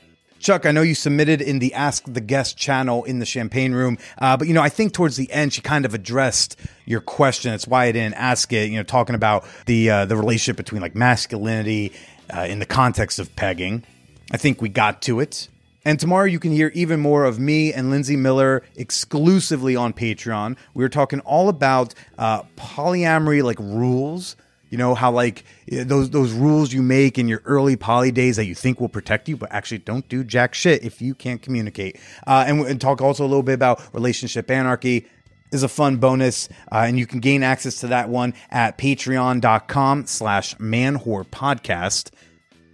Chuck, 0.46 0.64
I 0.64 0.70
know 0.70 0.82
you 0.82 0.94
submitted 0.94 1.42
in 1.42 1.58
the 1.58 1.74
Ask 1.74 2.04
the 2.06 2.20
Guest 2.20 2.56
channel 2.56 3.02
in 3.02 3.18
the 3.18 3.26
Champagne 3.26 3.72
Room, 3.72 3.98
uh, 4.18 4.36
but 4.36 4.46
you 4.46 4.54
know, 4.54 4.62
I 4.62 4.68
think 4.68 4.92
towards 4.92 5.16
the 5.16 5.28
end 5.32 5.52
she 5.52 5.60
kind 5.60 5.84
of 5.84 5.92
addressed 5.92 6.54
your 6.84 7.00
question. 7.00 7.50
That's 7.50 7.66
why 7.66 7.86
I 7.86 7.90
didn't 7.90 8.14
ask 8.14 8.52
it. 8.52 8.70
You 8.70 8.76
know, 8.76 8.84
talking 8.84 9.16
about 9.16 9.44
the 9.66 9.90
uh, 9.90 10.04
the 10.04 10.14
relationship 10.14 10.56
between 10.56 10.80
like 10.80 10.94
masculinity 10.94 11.92
uh, 12.32 12.42
in 12.42 12.60
the 12.60 12.64
context 12.64 13.18
of 13.18 13.34
pegging. 13.34 13.82
I 14.30 14.36
think 14.36 14.62
we 14.62 14.68
got 14.68 15.02
to 15.02 15.18
it. 15.18 15.48
And 15.84 15.98
tomorrow 15.98 16.26
you 16.26 16.38
can 16.38 16.52
hear 16.52 16.70
even 16.74 17.00
more 17.00 17.24
of 17.24 17.40
me 17.40 17.72
and 17.72 17.92
Lyndzi 17.92 18.16
Miller 18.16 18.62
exclusively 18.76 19.74
on 19.74 19.92
Patreon. 19.92 20.56
We 20.74 20.84
were 20.84 20.88
talking 20.88 21.18
all 21.22 21.48
about 21.48 21.92
uh, 22.18 22.44
polyamory 22.56 23.42
like 23.42 23.58
rules. 23.58 24.36
You 24.70 24.78
know 24.78 24.94
how 24.94 25.12
like 25.12 25.44
eh, 25.70 25.84
those 25.84 26.10
those 26.10 26.32
rules 26.32 26.72
you 26.72 26.82
make 26.82 27.18
in 27.18 27.28
your 27.28 27.42
early 27.44 27.76
poly 27.76 28.10
days 28.10 28.36
that 28.36 28.46
you 28.46 28.54
think 28.54 28.80
will 28.80 28.88
protect 28.88 29.28
you, 29.28 29.36
but 29.36 29.52
actually 29.52 29.78
don't 29.78 30.08
do 30.08 30.24
jack 30.24 30.54
shit 30.54 30.84
if 30.84 31.00
you 31.00 31.14
can't 31.14 31.40
communicate. 31.40 31.98
Uh, 32.26 32.44
and, 32.46 32.60
and 32.66 32.80
talk 32.80 33.00
also 33.00 33.24
a 33.24 33.28
little 33.28 33.42
bit 33.42 33.54
about 33.54 33.82
relationship 33.94 34.50
anarchy. 34.50 35.06
is 35.52 35.62
a 35.62 35.68
fun 35.68 35.98
bonus, 35.98 36.48
uh, 36.72 36.84
and 36.86 36.98
you 36.98 37.06
can 37.06 37.20
gain 37.20 37.42
access 37.42 37.80
to 37.80 37.86
that 37.88 38.08
one 38.08 38.34
at 38.50 38.76
patreon.com 38.76 40.06
slash 40.06 40.54
manwhorepodcast. 40.56 42.10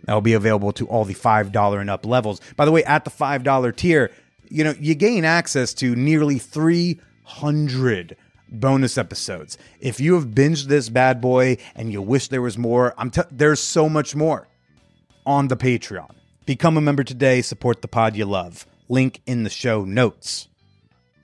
That 0.05 0.15
will 0.15 0.21
be 0.21 0.33
available 0.33 0.73
to 0.73 0.87
all 0.89 1.05
the 1.05 1.15
$5 1.15 1.81
and 1.81 1.91
up 1.91 2.05
levels. 2.07 2.41
By 2.57 2.65
the 2.65 2.73
way, 2.73 2.83
at 2.85 3.05
the 3.05 3.11
$5 3.11 3.77
tier, 3.77 4.11
you 4.49 4.65
know, 4.65 4.75
you 4.81 4.95
gain 4.95 5.25
access 5.25 5.73
to 5.75 5.95
nearly 5.95 6.39
300 6.39 8.17
bonus 8.53 8.99
episodes. 8.99 9.59
If 9.81 10.01
you 10.01 10.15
have 10.15 10.27
binged 10.27 10.67
this 10.67 10.89
bad 10.89 11.21
boy 11.21 11.59
and 11.75 11.93
you 11.93 12.03
wish 12.03 12.29
there 12.29 12.43
was 12.43 12.59
more, 12.59 12.95
I'm 12.99 13.11
t- 13.11 13.23
there's 13.31 13.61
so 13.61 13.89
much 13.89 14.15
more 14.15 14.49
on 15.27 15.49
the 15.49 15.57
Patreon. 15.57 16.11
Become 16.47 16.77
a 16.77 16.81
member 16.81 17.05
today, 17.05 17.43
support 17.43 17.83
the 17.83 17.89
pod 17.89 18.17
you 18.17 18.25
love. 18.25 18.67
Link 18.89 19.21
in 19.27 19.45
the 19.45 19.51
show 19.51 19.85
notes. 19.85 20.49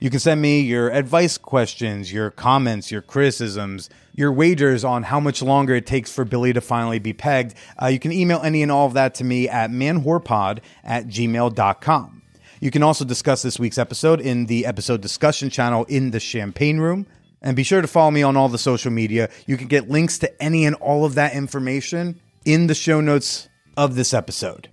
You 0.01 0.11
can 0.11 0.21
send 0.21 0.41
me 0.41 0.61
your 0.61 0.91
advice 0.91 1.37
questions, 1.37 2.13
your 2.13 2.31
comments, 2.31 2.93
your 2.93 3.03
criticisms, 3.03 3.91
your 4.15 4.33
wagers 4.33 4.85
on 4.85 5.03
how 5.03 5.19
much 5.19 5.43
longer 5.43 5.75
it 5.75 5.87
takes 5.87 6.13
for 6.13 6.25
Billy 6.25 6.53
to 6.53 6.61
finally 6.61 7.01
be 7.01 7.13
pegged. 7.13 7.55
Uh, 7.83 7.87
you 7.87 7.99
can 7.99 8.13
email 8.13 8.41
any 8.43 8.63
and 8.63 8.71
all 8.71 8.87
of 8.87 8.95
that 8.95 9.17
to 9.17 9.25
me 9.25 9.49
at 9.49 9.71
manwhorepod 9.71 10.61
at 10.85 11.09
gmail.com. 11.09 12.23
You 12.61 12.71
can 12.71 12.83
also 12.83 13.05
discuss 13.05 13.43
this 13.43 13.59
week's 13.59 13.79
episode 13.79 14.21
in 14.21 14.47
the 14.47 14.67
episode 14.67 15.01
discussion 15.01 15.51
channel 15.51 15.85
in 15.85 16.11
the 16.11 16.21
Champagne 16.21 16.79
Room. 16.79 17.07
And 17.41 17.57
be 17.57 17.63
sure 17.63 17.81
to 17.81 17.87
follow 17.87 18.11
me 18.11 18.23
on 18.23 18.37
all 18.37 18.49
the 18.49 18.59
social 18.59 18.91
media. 18.91 19.31
You 19.47 19.57
can 19.57 19.69
get 19.69 19.89
links 19.89 20.19
to 20.19 20.43
any 20.43 20.65
and 20.65 20.75
all 20.77 21.05
of 21.05 21.15
that 21.15 21.35
information 21.35 22.21
in 22.45 22.67
the 22.67 22.75
show 22.75 23.01
notes 23.01 23.49
of 23.77 23.95
this 23.95 24.13
episode. 24.13 24.69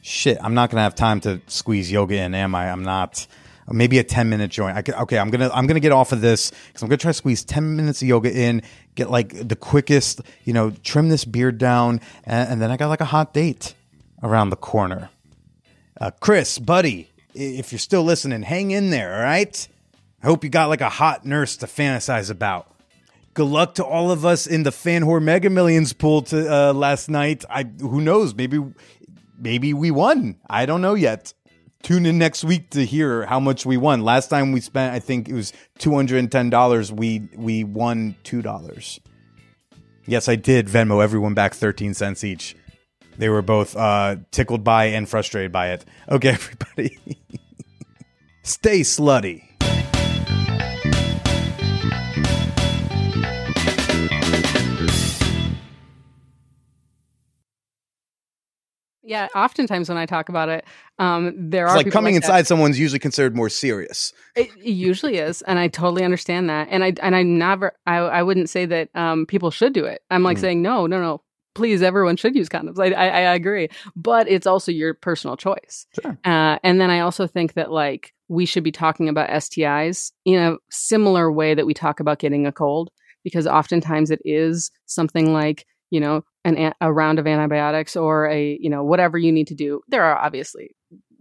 Shit, 0.00 0.38
I'm 0.42 0.54
not 0.54 0.70
gonna 0.70 0.82
have 0.82 0.94
time 0.94 1.20
to 1.20 1.40
squeeze 1.46 1.90
yoga 1.90 2.16
in, 2.16 2.34
am 2.34 2.54
I? 2.54 2.70
I'm 2.70 2.82
not. 2.82 3.26
Maybe 3.70 3.98
a 3.98 4.04
10 4.04 4.28
minute 4.28 4.50
joint. 4.50 4.76
I 4.76 4.82
could, 4.82 4.94
okay, 4.94 5.18
I'm 5.18 5.30
gonna 5.30 5.48
I'm 5.54 5.66
gonna 5.66 5.80
get 5.80 5.92
off 5.92 6.12
of 6.12 6.20
this 6.20 6.50
because 6.50 6.82
I'm 6.82 6.88
gonna 6.88 6.98
try 6.98 7.10
to 7.10 7.14
squeeze 7.16 7.44
10 7.44 7.76
minutes 7.76 8.02
of 8.02 8.08
yoga 8.08 8.32
in, 8.32 8.62
get 8.96 9.10
like 9.10 9.48
the 9.48 9.56
quickest, 9.56 10.20
you 10.44 10.52
know, 10.52 10.70
trim 10.70 11.08
this 11.08 11.24
beard 11.24 11.58
down, 11.58 12.00
and, 12.24 12.50
and 12.50 12.62
then 12.62 12.70
I 12.70 12.76
got 12.76 12.88
like 12.88 13.00
a 13.00 13.06
hot 13.06 13.32
date 13.32 13.74
around 14.22 14.50
the 14.50 14.56
corner. 14.56 15.10
Uh, 16.00 16.10
Chris, 16.20 16.58
buddy, 16.58 17.10
if 17.34 17.72
you're 17.72 17.78
still 17.78 18.02
listening, 18.02 18.42
hang 18.42 18.72
in 18.72 18.90
there, 18.90 19.14
all 19.14 19.22
right? 19.22 19.68
I 20.22 20.26
hope 20.26 20.44
you 20.44 20.50
got 20.50 20.68
like 20.68 20.80
a 20.80 20.88
hot 20.88 21.24
nurse 21.24 21.56
to 21.58 21.66
fantasize 21.66 22.30
about. 22.30 22.68
Good 23.34 23.46
luck 23.46 23.74
to 23.76 23.84
all 23.84 24.10
of 24.12 24.24
us 24.24 24.46
in 24.46 24.62
the 24.62 24.70
Fan 24.70 25.02
Whore 25.02 25.22
Mega 25.22 25.50
Millions 25.50 25.92
pool 25.92 26.22
to 26.22 26.54
uh, 26.54 26.72
last 26.72 27.08
night. 27.08 27.44
I 27.50 27.64
who 27.64 28.00
knows? 28.00 28.34
Maybe 28.34 28.60
maybe 29.38 29.74
we 29.74 29.90
won. 29.90 30.36
I 30.48 30.66
don't 30.66 30.82
know 30.82 30.94
yet. 30.94 31.32
Tune 31.82 32.06
in 32.06 32.18
next 32.18 32.44
week 32.44 32.70
to 32.70 32.84
hear 32.84 33.26
how 33.26 33.40
much 33.40 33.66
we 33.66 33.76
won. 33.76 34.02
Last 34.02 34.28
time 34.28 34.52
we 34.52 34.60
spent, 34.60 34.94
I 34.94 35.00
think 35.00 35.28
it 35.28 35.34
was 35.34 35.52
two 35.78 35.92
hundred 35.94 36.18
and 36.18 36.30
ten 36.30 36.50
dollars. 36.50 36.92
We 36.92 37.28
we 37.34 37.64
won 37.64 38.14
two 38.22 38.42
dollars. 38.42 39.00
Yes, 40.06 40.28
I 40.28 40.36
did 40.36 40.68
Venmo 40.68 41.02
everyone 41.02 41.34
back 41.34 41.54
thirteen 41.54 41.94
cents 41.94 42.22
each. 42.22 42.54
They 43.18 43.28
were 43.28 43.42
both 43.42 43.74
uh, 43.76 44.16
tickled 44.30 44.62
by 44.62 44.86
and 44.86 45.08
frustrated 45.08 45.50
by 45.52 45.70
it. 45.72 45.84
Okay, 46.08 46.28
everybody, 46.76 46.98
stay 48.42 48.80
slutty. 48.82 49.48
Yeah, 59.04 59.28
oftentimes 59.34 59.88
when 59.88 59.98
I 59.98 60.06
talk 60.06 60.28
about 60.28 60.48
it, 60.48 60.64
um, 60.98 61.34
there 61.50 61.64
It's 61.66 61.72
are 61.72 61.76
like 61.76 61.86
people 61.86 61.98
coming 61.98 62.14
like 62.14 62.22
that. 62.22 62.28
inside 62.28 62.46
someone's 62.46 62.78
usually 62.78 62.98
considered 63.00 63.34
more 63.34 63.48
serious. 63.48 64.12
It, 64.36 64.50
it 64.56 64.64
usually 64.70 65.16
is, 65.18 65.42
and 65.42 65.58
I 65.58 65.68
totally 65.68 66.04
understand 66.04 66.48
that. 66.50 66.68
And 66.70 66.84
I 66.84 66.92
and 67.02 67.16
I 67.16 67.22
never, 67.22 67.72
I, 67.86 67.96
I 67.96 68.22
wouldn't 68.22 68.48
say 68.48 68.64
that 68.66 68.90
um, 68.94 69.26
people 69.26 69.50
should 69.50 69.72
do 69.72 69.84
it. 69.84 70.02
I'm 70.10 70.22
like 70.22 70.36
Mm. 70.36 70.40
saying 70.40 70.62
no, 70.62 70.86
no, 70.86 71.00
no. 71.00 71.22
Please, 71.54 71.82
everyone 71.82 72.16
should 72.16 72.34
use 72.34 72.48
condoms. 72.48 72.78
I, 72.78 72.92
I, 72.92 73.06
I 73.08 73.34
agree, 73.34 73.68
but 73.94 74.26
it's 74.26 74.46
also 74.46 74.72
your 74.72 74.94
personal 74.94 75.36
choice. 75.36 75.86
Sure. 76.00 76.16
Uh, 76.24 76.58
and 76.62 76.80
then 76.80 76.88
I 76.88 77.00
also 77.00 77.26
think 77.26 77.54
that 77.54 77.70
like 77.70 78.14
we 78.28 78.46
should 78.46 78.64
be 78.64 78.72
talking 78.72 79.08
about 79.10 79.28
STIs 79.28 80.12
in 80.24 80.40
a 80.40 80.56
similar 80.70 81.30
way 81.30 81.52
that 81.54 81.66
we 81.66 81.74
talk 81.74 82.00
about 82.00 82.20
getting 82.20 82.46
a 82.46 82.52
cold, 82.52 82.90
because 83.22 83.46
oftentimes 83.46 84.10
it 84.10 84.20
is 84.24 84.70
something 84.86 85.32
like 85.34 85.66
you 85.90 86.00
know 86.00 86.24
an 86.44 86.72
a, 86.80 86.92
round 86.92 87.18
of 87.18 87.26
antibiotics 87.26 87.96
or 87.96 88.28
a 88.28 88.58
you 88.60 88.68
know 88.70 88.82
whatever 88.84 89.18
you 89.18 89.32
need 89.32 89.46
to 89.48 89.54
do. 89.54 89.80
There 89.88 90.02
are 90.04 90.16
obviously 90.16 90.74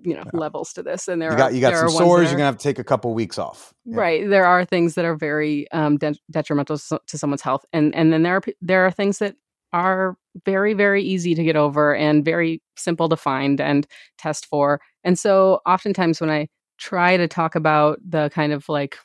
you 0.03 0.15
know 0.15 0.23
Yeah. 0.33 0.39
levels 0.39 0.73
to 0.73 0.83
this, 0.83 1.07
and 1.07 1.21
there 1.21 1.31
You 1.31 1.37
got 1.37 1.51
are 1.51 1.53
you 1.55 1.61
got 1.61 1.75
some 1.77 1.89
sores. 1.89 2.01
are- 2.01 2.23
You're 2.23 2.31
gonna 2.33 2.45
have 2.45 2.57
to 2.57 2.63
take 2.63 2.79
a 2.79 2.83
couple 2.83 3.13
weeks 3.13 3.37
off. 3.37 3.73
Yeah. 3.85 3.97
right 3.99 4.29
there 4.29 4.45
are 4.45 4.65
things 4.65 4.95
that 4.95 5.05
are 5.05 5.15
very 5.15 5.69
um, 5.71 5.97
de- 5.97 6.15
detrimental 6.31 6.77
to, 6.77 6.99
to 7.07 7.17
someone's 7.17 7.41
health 7.41 7.65
and 7.73 7.93
and 7.95 8.11
then 8.11 8.23
there 8.23 8.35
are 8.37 8.41
there 8.61 8.85
are 8.85 8.91
things 8.91 9.19
that 9.19 9.35
are 9.73 10.15
very 10.45 10.73
very 10.73 11.03
easy 11.03 11.33
to 11.35 11.43
get 11.43 11.55
over 11.55 11.95
and 11.95 12.25
very 12.25 12.61
simple 12.77 13.07
to 13.09 13.15
find 13.15 13.61
and 13.61 13.85
test 14.17 14.45
for 14.45 14.81
and 15.03 15.17
so 15.19 15.59
oftentimes 15.65 16.19
when 16.19 16.29
i 16.29 16.47
try 16.77 17.15
to 17.15 17.27
talk 17.27 17.53
about 17.55 17.99
the 18.07 18.29
kind 18.33 18.51
of 18.53 18.67
like 18.69 18.97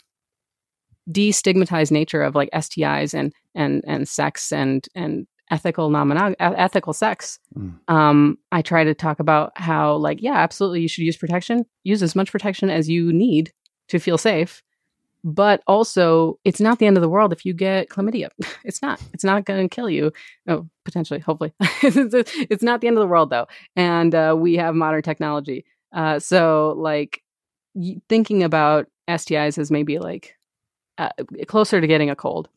destigmatized 1.10 1.90
nature 1.92 2.22
of 2.22 2.34
like 2.34 2.48
stis 2.54 3.14
and 3.14 3.32
and 3.54 3.82
and 3.86 4.08
sex 4.08 4.50
and 4.52 4.88
and 4.94 5.26
ethical 5.50 5.90
non 5.90 6.34
ethical 6.40 6.92
sex. 6.92 7.38
Mm. 7.56 7.78
um 7.88 8.38
i 8.52 8.60
try 8.62 8.84
to 8.84 8.94
talk 8.94 9.20
about 9.20 9.52
how 9.56 9.96
like 9.96 10.20
yeah 10.20 10.34
absolutely 10.36 10.80
you 10.80 10.88
should 10.88 11.04
use 11.04 11.16
protection. 11.16 11.64
Use 11.84 12.02
as 12.02 12.16
much 12.16 12.32
protection 12.32 12.70
as 12.70 12.88
you 12.88 13.12
need 13.12 13.52
to 13.88 13.98
feel 13.98 14.18
safe. 14.18 14.62
But 15.24 15.62
also 15.66 16.38
it's 16.44 16.60
not 16.60 16.78
the 16.78 16.86
end 16.86 16.96
of 16.96 17.00
the 17.02 17.08
world 17.08 17.32
if 17.32 17.44
you 17.44 17.52
get 17.54 17.88
chlamydia. 17.88 18.28
It's 18.64 18.80
not. 18.82 19.00
It's 19.12 19.24
not 19.24 19.44
going 19.44 19.68
to 19.68 19.74
kill 19.74 19.90
you. 19.90 20.12
Oh 20.48 20.68
potentially 20.84 21.20
hopefully. 21.20 21.52
It's, 21.82 22.30
it's 22.50 22.62
not 22.62 22.80
the 22.80 22.86
end 22.88 22.96
of 22.96 23.00
the 23.02 23.08
world 23.08 23.30
though. 23.30 23.46
And 23.74 24.14
uh, 24.14 24.34
we 24.38 24.54
have 24.56 24.74
modern 24.74 25.02
technology. 25.02 25.64
Uh, 25.92 26.18
so 26.18 26.74
like 26.78 27.22
y- 27.74 28.00
thinking 28.08 28.42
about 28.42 28.86
stis 29.08 29.58
as 29.58 29.70
maybe 29.70 29.98
like 29.98 30.34
uh, 30.98 31.10
closer 31.46 31.80
to 31.80 31.86
getting 31.86 32.10
a 32.10 32.16
cold 32.16 32.48